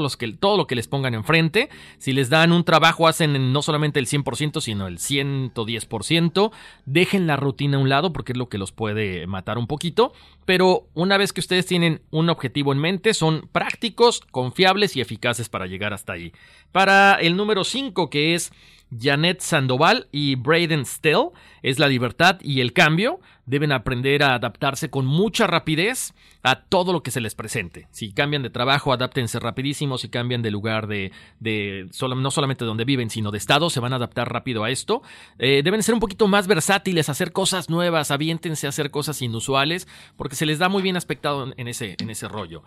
los 0.00 0.16
que, 0.16 0.32
todo 0.32 0.56
lo 0.56 0.66
que 0.66 0.74
les 0.74 0.88
pongan 0.88 1.14
enfrente. 1.14 1.68
Si 1.98 2.12
les 2.12 2.30
dan 2.30 2.52
un 2.52 2.64
trabajo, 2.64 3.06
hacen 3.06 3.52
no 3.52 3.62
solamente 3.62 4.00
el 4.00 4.06
100%, 4.06 4.60
sino 4.60 4.86
el 4.88 4.98
110%. 4.98 6.50
Dejen 6.84 7.26
la 7.26 7.36
rutina 7.36 7.76
a 7.76 7.80
un 7.80 7.88
lado 7.88 8.12
porque 8.12 8.32
es 8.32 8.38
lo 8.38 8.48
que 8.48 8.58
los 8.58 8.72
puede 8.72 9.26
matar 9.26 9.56
un 9.56 9.68
poquito. 9.68 10.12
Pero 10.44 10.88
una 10.94 11.16
vez 11.16 11.32
que 11.32 11.40
ustedes 11.40 11.66
tienen 11.66 12.02
un 12.10 12.28
objetivo 12.28 12.72
en 12.72 12.78
mente, 12.78 13.14
son 13.14 13.48
prácticos, 13.52 14.20
confiables 14.32 14.96
y 14.96 15.00
eficaces 15.00 15.48
para 15.48 15.66
llegar 15.66 15.92
hasta 15.92 16.14
ahí. 16.14 16.32
Para 16.72 17.14
el 17.14 17.36
número 17.36 17.62
5, 17.62 18.10
que 18.10 18.34
es 18.34 18.52
Janet 18.96 19.40
Sandoval 19.40 20.08
y 20.12 20.36
Braden 20.36 20.86
Stell 20.86 21.30
es 21.62 21.78
la 21.78 21.88
libertad 21.88 22.38
y 22.40 22.60
el 22.60 22.72
cambio. 22.72 23.20
Deben 23.46 23.72
aprender 23.72 24.22
a 24.22 24.34
adaptarse 24.34 24.90
con 24.90 25.06
mucha 25.06 25.46
rapidez 25.46 26.14
a 26.42 26.62
todo 26.62 26.92
lo 26.92 27.02
que 27.02 27.10
se 27.10 27.20
les 27.20 27.34
presente. 27.34 27.88
Si 27.90 28.12
cambian 28.12 28.42
de 28.42 28.50
trabajo, 28.50 28.92
adáptense 28.92 29.38
rapidísimo. 29.40 29.98
Si 29.98 30.08
cambian 30.08 30.42
de 30.42 30.50
lugar 30.50 30.86
de, 30.86 31.12
de 31.40 31.88
no 32.02 32.30
solamente 32.30 32.64
donde 32.64 32.84
viven, 32.84 33.10
sino 33.10 33.30
de 33.30 33.38
estado, 33.38 33.70
se 33.70 33.80
van 33.80 33.92
a 33.92 33.96
adaptar 33.96 34.32
rápido 34.32 34.64
a 34.64 34.70
esto. 34.70 35.02
Eh, 35.38 35.62
deben 35.64 35.82
ser 35.82 35.94
un 35.94 36.00
poquito 36.00 36.28
más 36.28 36.46
versátiles, 36.46 37.08
hacer 37.08 37.32
cosas 37.32 37.70
nuevas, 37.70 38.10
aviéntense 38.10 38.66
a 38.66 38.70
hacer 38.70 38.90
cosas 38.90 39.22
inusuales, 39.22 39.88
porque 40.16 40.36
se 40.36 40.46
les 40.46 40.58
da 40.58 40.68
muy 40.68 40.82
bien 40.82 40.96
aspectado 40.96 41.52
en 41.56 41.68
ese, 41.68 41.96
en 41.98 42.10
ese 42.10 42.28
rollo. 42.28 42.62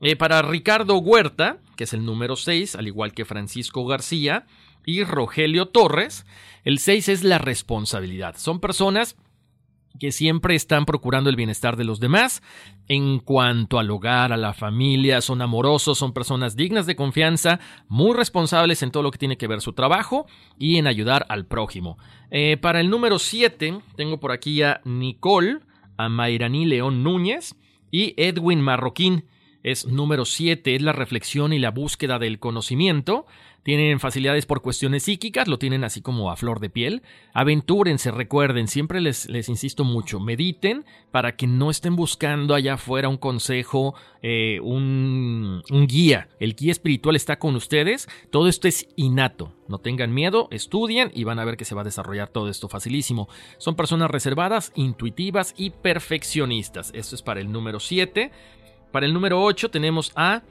Eh, 0.00 0.16
para 0.16 0.42
Ricardo 0.42 0.98
Huerta, 0.98 1.58
que 1.76 1.84
es 1.84 1.92
el 1.94 2.04
número 2.04 2.36
6, 2.36 2.74
al 2.76 2.86
igual 2.86 3.14
que 3.14 3.24
Francisco 3.24 3.86
García 3.86 4.44
y 4.86 5.04
Rogelio 5.04 5.66
Torres, 5.66 6.26
el 6.64 6.78
6 6.78 7.08
es 7.08 7.24
la 7.24 7.38
responsabilidad. 7.38 8.36
Son 8.36 8.60
personas 8.60 9.16
que 9.98 10.12
siempre 10.12 10.54
están 10.54 10.86
procurando 10.86 11.30
el 11.30 11.36
bienestar 11.36 11.76
de 11.76 11.84
los 11.84 12.00
demás. 12.00 12.42
En 12.88 13.20
cuanto 13.20 13.78
al 13.78 13.90
hogar, 13.90 14.32
a 14.32 14.36
la 14.36 14.52
familia, 14.52 15.20
son 15.20 15.40
amorosos, 15.40 15.98
son 15.98 16.12
personas 16.12 16.56
dignas 16.56 16.86
de 16.86 16.96
confianza, 16.96 17.60
muy 17.88 18.14
responsables 18.14 18.82
en 18.82 18.90
todo 18.90 19.02
lo 19.02 19.10
que 19.10 19.18
tiene 19.18 19.38
que 19.38 19.46
ver 19.46 19.60
su 19.60 19.72
trabajo 19.72 20.26
y 20.58 20.78
en 20.78 20.86
ayudar 20.86 21.24
al 21.28 21.46
prójimo. 21.46 21.96
Eh, 22.30 22.56
para 22.56 22.80
el 22.80 22.90
número 22.90 23.18
7, 23.18 23.78
tengo 23.96 24.20
por 24.20 24.32
aquí 24.32 24.62
a 24.62 24.80
Nicole, 24.84 25.60
a 25.96 26.08
Mayrani 26.08 26.66
León 26.66 27.02
Núñez 27.02 27.54
y 27.90 28.14
Edwin 28.16 28.60
Marroquín. 28.60 29.26
Es 29.62 29.86
número 29.86 30.26
7, 30.26 30.74
es 30.74 30.82
la 30.82 30.92
reflexión 30.92 31.54
y 31.54 31.58
la 31.58 31.70
búsqueda 31.70 32.18
del 32.18 32.38
conocimiento. 32.38 33.24
Tienen 33.64 33.98
facilidades 33.98 34.44
por 34.44 34.60
cuestiones 34.60 35.04
psíquicas, 35.04 35.48
lo 35.48 35.58
tienen 35.58 35.84
así 35.84 36.02
como 36.02 36.30
a 36.30 36.36
flor 36.36 36.60
de 36.60 36.68
piel. 36.68 37.02
Aventúrense, 37.32 38.10
recuerden, 38.10 38.68
siempre 38.68 39.00
les, 39.00 39.26
les 39.30 39.48
insisto 39.48 39.84
mucho, 39.84 40.20
mediten 40.20 40.84
para 41.10 41.34
que 41.34 41.46
no 41.46 41.70
estén 41.70 41.96
buscando 41.96 42.54
allá 42.54 42.74
afuera 42.74 43.08
un 43.08 43.16
consejo, 43.16 43.94
eh, 44.20 44.60
un, 44.62 45.62
un 45.70 45.86
guía. 45.86 46.28
El 46.40 46.54
guía 46.54 46.72
espiritual 46.72 47.16
está 47.16 47.38
con 47.38 47.56
ustedes, 47.56 48.06
todo 48.30 48.48
esto 48.48 48.68
es 48.68 48.86
innato. 48.96 49.54
No 49.66 49.78
tengan 49.78 50.12
miedo, 50.12 50.48
estudien 50.50 51.10
y 51.14 51.24
van 51.24 51.38
a 51.38 51.44
ver 51.46 51.56
que 51.56 51.64
se 51.64 51.74
va 51.74 51.80
a 51.80 51.84
desarrollar 51.84 52.28
todo 52.28 52.50
esto 52.50 52.68
facilísimo. 52.68 53.30
Son 53.56 53.76
personas 53.76 54.10
reservadas, 54.10 54.72
intuitivas 54.74 55.54
y 55.56 55.70
perfeccionistas. 55.70 56.90
Esto 56.94 57.14
es 57.14 57.22
para 57.22 57.40
el 57.40 57.50
número 57.50 57.80
7. 57.80 58.30
Para 58.92 59.06
el 59.06 59.14
número 59.14 59.42
8 59.42 59.70
tenemos 59.70 60.12
a... 60.16 60.42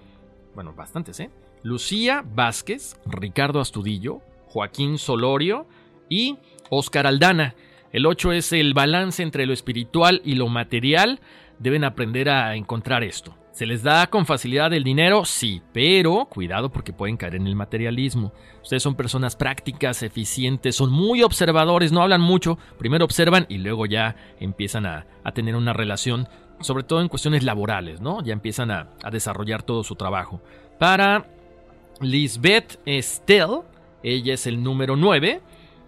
Bueno, 0.56 0.74
bastantes, 0.74 1.20
¿eh? 1.20 1.30
Lucía 1.64 2.26
Vázquez, 2.26 3.00
Ricardo 3.06 3.62
Astudillo, 3.62 4.20
Joaquín 4.48 4.98
Solorio 4.98 5.66
y 6.10 6.38
Oscar 6.70 7.08
Aldana. 7.08 7.56
El 7.94 8.06
8 8.06 8.34
es 8.34 8.52
el 8.52 8.74
balance 8.74 9.24
entre 9.24 9.46
lo 9.46 9.54
espiritual 9.54 10.22
y 10.26 10.36
lo 10.36 10.50
material. 10.50 11.22
Deben 11.60 11.86
aprender 11.86 12.30
a 12.30 12.56
encontrar 12.56 13.02
esto. 13.02 13.38
¿Se 13.54 13.66
les 13.66 13.82
da 13.82 14.08
con 14.08 14.26
facilidad 14.26 14.74
el 14.74 14.84
dinero? 14.84 15.24
Sí, 15.24 15.62
pero 15.72 16.26
cuidado 16.26 16.70
porque 16.70 16.92
pueden 16.92 17.16
caer 17.16 17.36
en 17.36 17.48
el 17.48 17.56
materialismo. 17.56 18.34
Ustedes 18.62 18.84
son 18.84 18.96
personas 18.96 19.38
prácticas, 19.38 20.04
eficientes, 20.04 20.76
son 20.76 20.92
muy 20.92 21.22
observadores, 21.22 21.92
no 21.92 22.02
hablan 22.02 22.22
mucho, 22.22 22.58
primero 22.78 23.06
observan 23.06 23.46
y 23.48 23.60
luego 23.60 23.86
ya 23.86 24.16
empiezan 24.40 24.86
a, 24.86 25.06
a 25.24 25.32
tener 25.34 25.56
una 25.56 25.72
relación, 25.72 26.28
sobre 26.60 26.84
todo 26.84 27.00
en 27.02 27.10
cuestiones 27.10 27.44
laborales, 27.44 28.02
¿no? 28.02 28.24
Ya 28.24 28.34
empiezan 28.34 28.72
a, 28.72 28.90
a 29.04 29.12
desarrollar 29.12 29.62
todo 29.62 29.84
su 29.84 29.96
trabajo. 29.96 30.42
Para 30.80 31.28
Lisbeth 32.02 32.80
Estelle, 32.86 33.62
ella 34.04 34.34
es 34.34 34.48
el 34.48 34.64
número 34.64 34.96
9. 34.96 35.42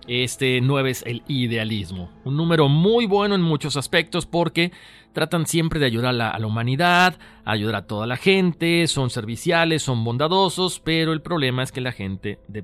Este 0.07 0.61
9 0.61 0.91
es 0.91 1.03
el 1.07 1.23
idealismo. 1.27 2.11
Un 2.23 2.37
número 2.37 2.69
muy 2.69 3.07
bueno 3.07 3.33
en 3.33 3.41
muchos 3.41 3.75
aspectos 3.75 4.25
porque 4.27 4.71
tratan 5.13 5.47
siempre 5.47 5.79
de 5.79 5.87
ayudar 5.87 6.09
a 6.09 6.39
la, 6.39 6.47
humanidad, 6.47 7.17
ayudar 7.43 7.75
a 7.75 7.87
toda 7.87 8.05
la 8.05 8.17
gente, 8.17 8.85
son 8.87 9.09
serviciales, 9.09 9.81
son 9.81 10.03
bondadosos, 10.03 10.79
pero 10.79 11.11
el 11.11 11.21
problema 11.21 11.63
es 11.63 11.71
que 11.71 11.81
la 11.81 11.91
gente 11.91 12.39
de, 12.47 12.63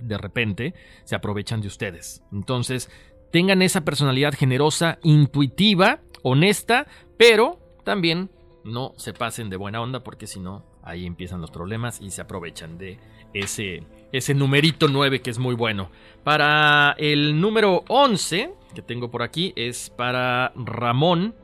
de 0.00 0.18
repente 0.18 0.74
se 1.04 1.14
aprovechan 1.14 1.62
de 1.62 1.68
ustedes. 1.68 2.22
Entonces, 2.30 2.90
tengan 3.30 3.62
esa 3.62 3.82
personalidad 3.82 4.34
generosa, 4.34 4.98
intuitiva, 5.02 6.00
honesta, 6.22 6.86
pero 7.16 7.58
también 7.84 8.30
no 8.64 8.92
se 8.96 9.14
pasen 9.14 9.48
de 9.48 9.56
buena 9.56 9.80
onda 9.80 10.04
porque 10.04 10.26
si 10.26 10.40
no 10.40 10.71
ahí 10.82 11.06
empiezan 11.06 11.40
los 11.40 11.50
problemas 11.50 12.00
y 12.00 12.10
se 12.10 12.20
aprovechan 12.20 12.78
de 12.78 12.98
ese, 13.34 13.84
ese 14.12 14.34
numerito 14.34 14.88
9 14.88 15.20
que 15.20 15.30
es 15.30 15.38
muy 15.38 15.54
bueno. 15.54 15.90
Para 16.24 16.94
el 16.98 17.40
número 17.40 17.84
11 17.88 18.54
que 18.74 18.82
tengo 18.82 19.10
por 19.10 19.22
aquí 19.22 19.52
es 19.56 19.90
para 19.90 20.52
Ramón 20.56 21.34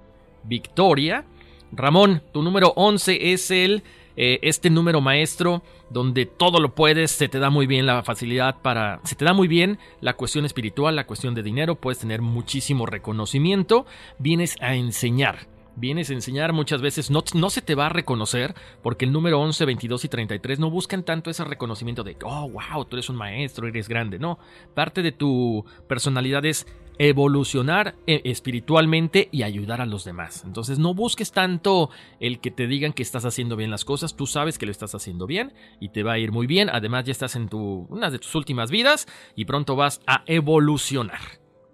Victoria. 0.45 1.25
Ramón, 1.73 2.23
tu 2.33 2.43
número 2.43 2.73
11 2.77 3.33
es 3.33 3.51
el 3.51 3.83
eh, 4.21 4.41
este 4.43 4.69
número 4.69 5.01
maestro 5.01 5.63
donde 5.91 6.27
todo 6.27 6.59
lo 6.59 6.75
puedes, 6.75 7.13
se 7.13 7.29
te 7.29 7.39
da 7.39 7.51
muy 7.51 7.69
bien 7.69 7.87
la 7.87 8.03
facilidad 8.03 8.57
para, 8.63 9.01
se 9.05 9.15
te 9.15 9.25
da 9.25 9.33
muy 9.33 9.47
bien 9.47 9.79
la 10.01 10.15
cuestión 10.15 10.45
espiritual, 10.45 10.97
la 10.97 11.07
cuestión 11.07 11.37
de 11.37 11.45
dinero, 11.45 11.77
puedes 11.77 12.01
tener 12.01 12.21
muchísimo 12.21 12.85
reconocimiento, 12.85 13.87
vienes 14.19 14.57
a 14.61 14.75
enseñar 14.75 15.47
vienes 15.79 16.11
a 16.11 16.15
enseñar 16.15 16.53
muchas 16.53 16.81
veces, 16.81 17.11
no, 17.11 17.23
no, 17.35 17.51
se 17.51 17.63
te 17.63 17.75
va 17.75 17.87
a 17.87 17.91
reconocer 17.91 18.55
porque 18.83 19.05
el 19.05 19.13
número 19.13 19.41
11, 19.41 19.65
22 19.65 20.05
y 20.05 20.09
33 20.09 20.59
no 20.59 20.71
buscan 20.71 21.05
tanto 21.05 21.31
ese 21.31 21.45
reconocimiento 21.45 22.05
de, 22.05 22.17
oh, 22.25 22.51
wow, 22.51 22.85
tú 22.85 22.97
eres 22.97 23.09
un 23.09 23.17
maestro, 23.17 23.67
eres 23.67 23.89
grande. 23.89 24.19
No, 24.19 24.39
parte 24.75 25.03
de 25.03 25.13
tu 25.13 25.65
personalidad 25.87 26.45
es 26.45 26.67
evolucionar 26.99 27.95
eh, 28.07 28.23
espiritualmente 28.25 29.29
y 29.31 29.45
ayudar 29.45 29.81
a 29.81 29.87
los 29.87 30.05
demás. 30.05 30.43
Entonces 30.45 30.79
no 30.79 30.95
busques 30.95 31.33
tanto 31.33 31.91
el 32.21 32.41
que 32.41 32.51
te 32.51 32.67
digan 32.67 32.93
que 32.93 33.03
estás 33.03 33.25
haciendo 33.25 33.57
bien 33.57 33.71
las 33.71 33.85
cosas, 33.85 34.17
tú 34.17 34.27
sabes 34.27 34.59
que 34.59 34.67
lo 34.67 34.73
estás 34.73 34.95
haciendo 34.95 35.27
bien 35.27 35.53
y 35.81 35.91
te 35.91 36.03
va 36.03 36.13
a 36.15 36.19
ir 36.19 36.33
muy 36.33 36.47
bien, 36.47 36.69
además 36.71 37.05
ya 37.05 37.13
estás 37.13 37.37
en 37.37 37.49
tu, 37.49 37.87
una 37.89 38.11
de 38.11 38.19
tus 38.19 38.35
últimas 38.35 38.71
vidas 38.71 39.07
y 39.37 39.45
pronto 39.45 39.77
vas 39.77 40.01
a 40.07 40.25
evolucionar. 40.27 41.21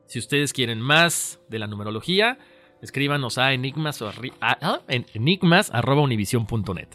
Si 0.06 0.18
ustedes 0.18 0.52
quieren 0.52 0.81
más 0.81 1.40
de 1.48 1.59
la 1.59 1.66
numerología, 1.66 2.39
escríbanos 2.85 3.39
a 3.39 3.52
enigmas 3.52 4.01
o 4.02 4.09
a, 4.40 4.81
en 4.89 5.06
enigmas.univision.net. 5.15 6.89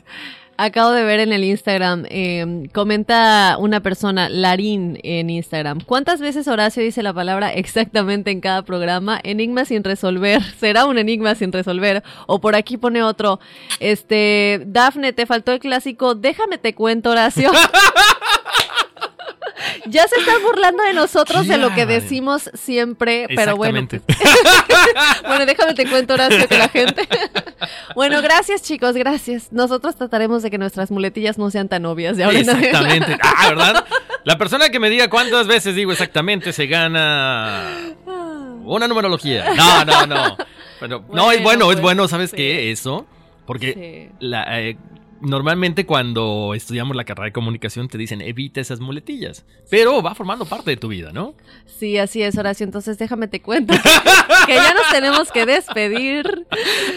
Acabo 0.62 0.92
de 0.92 1.06
ver 1.06 1.22
en 1.22 1.32
el 1.32 1.46
Instagram, 1.46 2.06
eh, 2.10 2.68
comenta 2.74 3.56
una 3.60 3.80
persona, 3.80 4.28
Larín, 4.28 5.00
en 5.04 5.30
Instagram. 5.30 5.80
¿Cuántas 5.86 6.20
veces 6.20 6.50
Horacio 6.50 6.84
dice 6.84 7.02
la 7.02 7.14
palabra 7.14 7.54
exactamente 7.54 8.30
en 8.32 8.42
cada 8.42 8.64
programa? 8.64 9.22
Enigma 9.24 9.64
sin 9.64 9.86
resolver. 9.86 10.44
¿Será 10.60 10.86
un 10.86 10.98
enigma 10.98 11.36
sin 11.36 11.54
resolver? 11.54 12.04
O 12.28 12.42
por 12.42 12.58
aquí 12.58 12.76
pone 12.76 13.02
otro. 13.04 13.40
Este, 13.80 14.62
Dafne, 14.66 15.14
te 15.14 15.26
faltó 15.26 15.54
el 15.54 15.60
clásico, 15.60 16.14
déjame 16.14 16.58
te 16.58 16.76
cuento, 16.76 17.12
Horacio. 17.12 17.52
ya 19.90 20.08
se 20.08 20.20
están 20.20 20.42
burlando 20.44 20.84
de 20.84 20.94
nosotros 20.94 21.48
de 21.48 21.58
lo 21.58 21.74
que 21.74 21.86
decimos 21.86 22.50
siempre, 22.54 23.28
pero 23.36 23.56
bueno. 23.56 23.88
Pues, 23.88 24.02
bueno, 25.28 25.46
déjame 25.46 25.74
te 25.74 25.88
cuento, 25.88 26.14
Horacio, 26.14 26.48
que 26.48 26.58
la 26.58 26.70
gente. 26.70 27.08
bueno, 27.96 28.22
gracias, 28.22 28.62
chicos, 28.62 28.96
gracias. 28.96 29.52
Nosotros 29.52 29.96
trataremos 29.96 30.44
de 30.44 30.52
que 30.52 30.58
nuestras 30.58 30.92
muletillas 30.92 31.38
no 31.38 31.50
sean 31.52 31.68
tan 31.68 31.86
obvias 31.86 32.18
de 32.18 32.24
ahora 32.24 32.40
Exactamente. 32.40 33.18
ah, 33.22 33.50
¿verdad? 33.50 33.86
La 34.24 34.38
persona 34.38 34.70
que 34.70 34.80
me 34.80 34.90
diga 34.90 35.10
cuántas 35.10 35.48
veces 35.48 35.76
digo 35.76 35.92
exactamente 35.92 36.54
se 36.54 36.68
gana 36.68 37.96
una 38.64 38.88
numerología. 38.88 39.54
No, 39.56 39.86
no, 39.86 40.06
no. 40.06 40.38
Pero, 40.80 41.02
bueno, 41.02 41.24
no, 41.24 41.32
es 41.32 41.44
bueno, 41.44 41.66
pues, 41.66 41.78
es 41.78 41.82
bueno, 41.82 42.08
¿sabes 42.08 42.32
sí. 42.32 42.38
qué? 42.38 42.72
Eso. 42.72 43.06
Porque 43.46 44.12
sí. 44.12 44.16
la, 44.20 44.62
eh, 44.62 44.78
normalmente 45.22 45.86
cuando 45.86 46.54
estudiamos 46.56 46.96
la 46.96 47.04
carrera 47.04 47.26
de 47.26 47.34
comunicación 47.34 47.88
te 47.88 47.98
dicen 47.98 48.22
evita 48.22 48.62
esas 48.62 48.80
muletillas, 48.80 49.46
pero 49.70 50.02
va 50.02 50.16
formando 50.16 50.46
parte 50.46 50.72
de 50.72 50.78
tu 50.78 50.88
vida, 50.88 51.12
¿no? 51.12 51.36
Sí, 51.66 51.98
así 51.98 52.22
es, 52.22 52.38
Horacio. 52.38 52.64
Entonces 52.64 52.98
déjame 52.98 53.28
te 53.28 53.42
cuento 53.42 53.74
que 54.46 54.56
ya 54.56 54.74
nos 54.74 54.90
tenemos 54.92 55.32
que 55.32 55.46
despedir. 55.46 56.48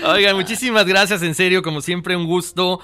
Oigan, 0.07 0.37
muchísimas 0.37 0.87
gracias, 0.87 1.23
en 1.23 1.35
serio, 1.35 1.63
como 1.63 1.81
siempre, 1.81 2.17
un 2.17 2.27
gusto 2.27 2.81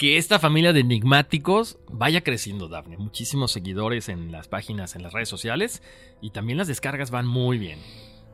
que 0.00 0.16
esta 0.16 0.38
familia 0.38 0.72
de 0.72 0.80
enigmáticos 0.80 1.78
vaya 1.90 2.22
creciendo, 2.22 2.68
Dafne. 2.68 2.96
Muchísimos 2.96 3.52
seguidores 3.52 4.08
en 4.08 4.32
las 4.32 4.48
páginas, 4.48 4.96
en 4.96 5.02
las 5.02 5.12
redes 5.12 5.28
sociales 5.28 5.82
y 6.22 6.30
también 6.30 6.56
las 6.56 6.68
descargas 6.68 7.10
van 7.10 7.26
muy 7.26 7.58
bien. 7.58 7.78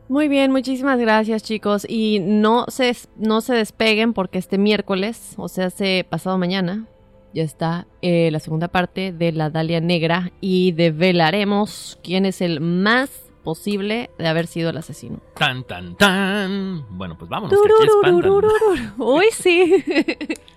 Muy 0.09 0.29
bien, 0.29 0.51
muchísimas 0.51 0.99
gracias 0.99 1.43
chicos. 1.43 1.85
Y 1.87 2.19
no 2.21 2.65
se, 2.69 2.95
no 3.17 3.41
se 3.41 3.55
despeguen 3.55 4.13
porque 4.13 4.37
este 4.37 4.57
miércoles, 4.57 5.33
o 5.37 5.49
sea, 5.49 5.65
hace 5.65 6.05
pasado 6.09 6.37
mañana, 6.37 6.85
ya 7.33 7.43
está 7.43 7.87
eh, 8.01 8.29
la 8.31 8.39
segunda 8.39 8.69
parte 8.69 9.11
de 9.11 9.31
la 9.31 9.49
Dalia 9.49 9.81
Negra 9.81 10.31
y 10.39 10.71
develaremos 10.71 11.99
quién 12.03 12.25
es 12.25 12.41
el 12.41 12.61
más 12.61 13.09
posible 13.43 14.09
de 14.17 14.27
haber 14.27 14.47
sido 14.47 14.69
el 14.69 14.77
asesino. 14.77 15.19
Tan, 15.35 15.63
tan, 15.63 15.95
tan. 15.95 16.85
Bueno, 16.97 17.17
pues 17.17 17.29
vámonos, 17.29 17.57
que 17.57 17.69
aquí 17.73 17.87
espantan. 17.87 18.93
Uy, 18.97 19.25
sí. 19.31 19.83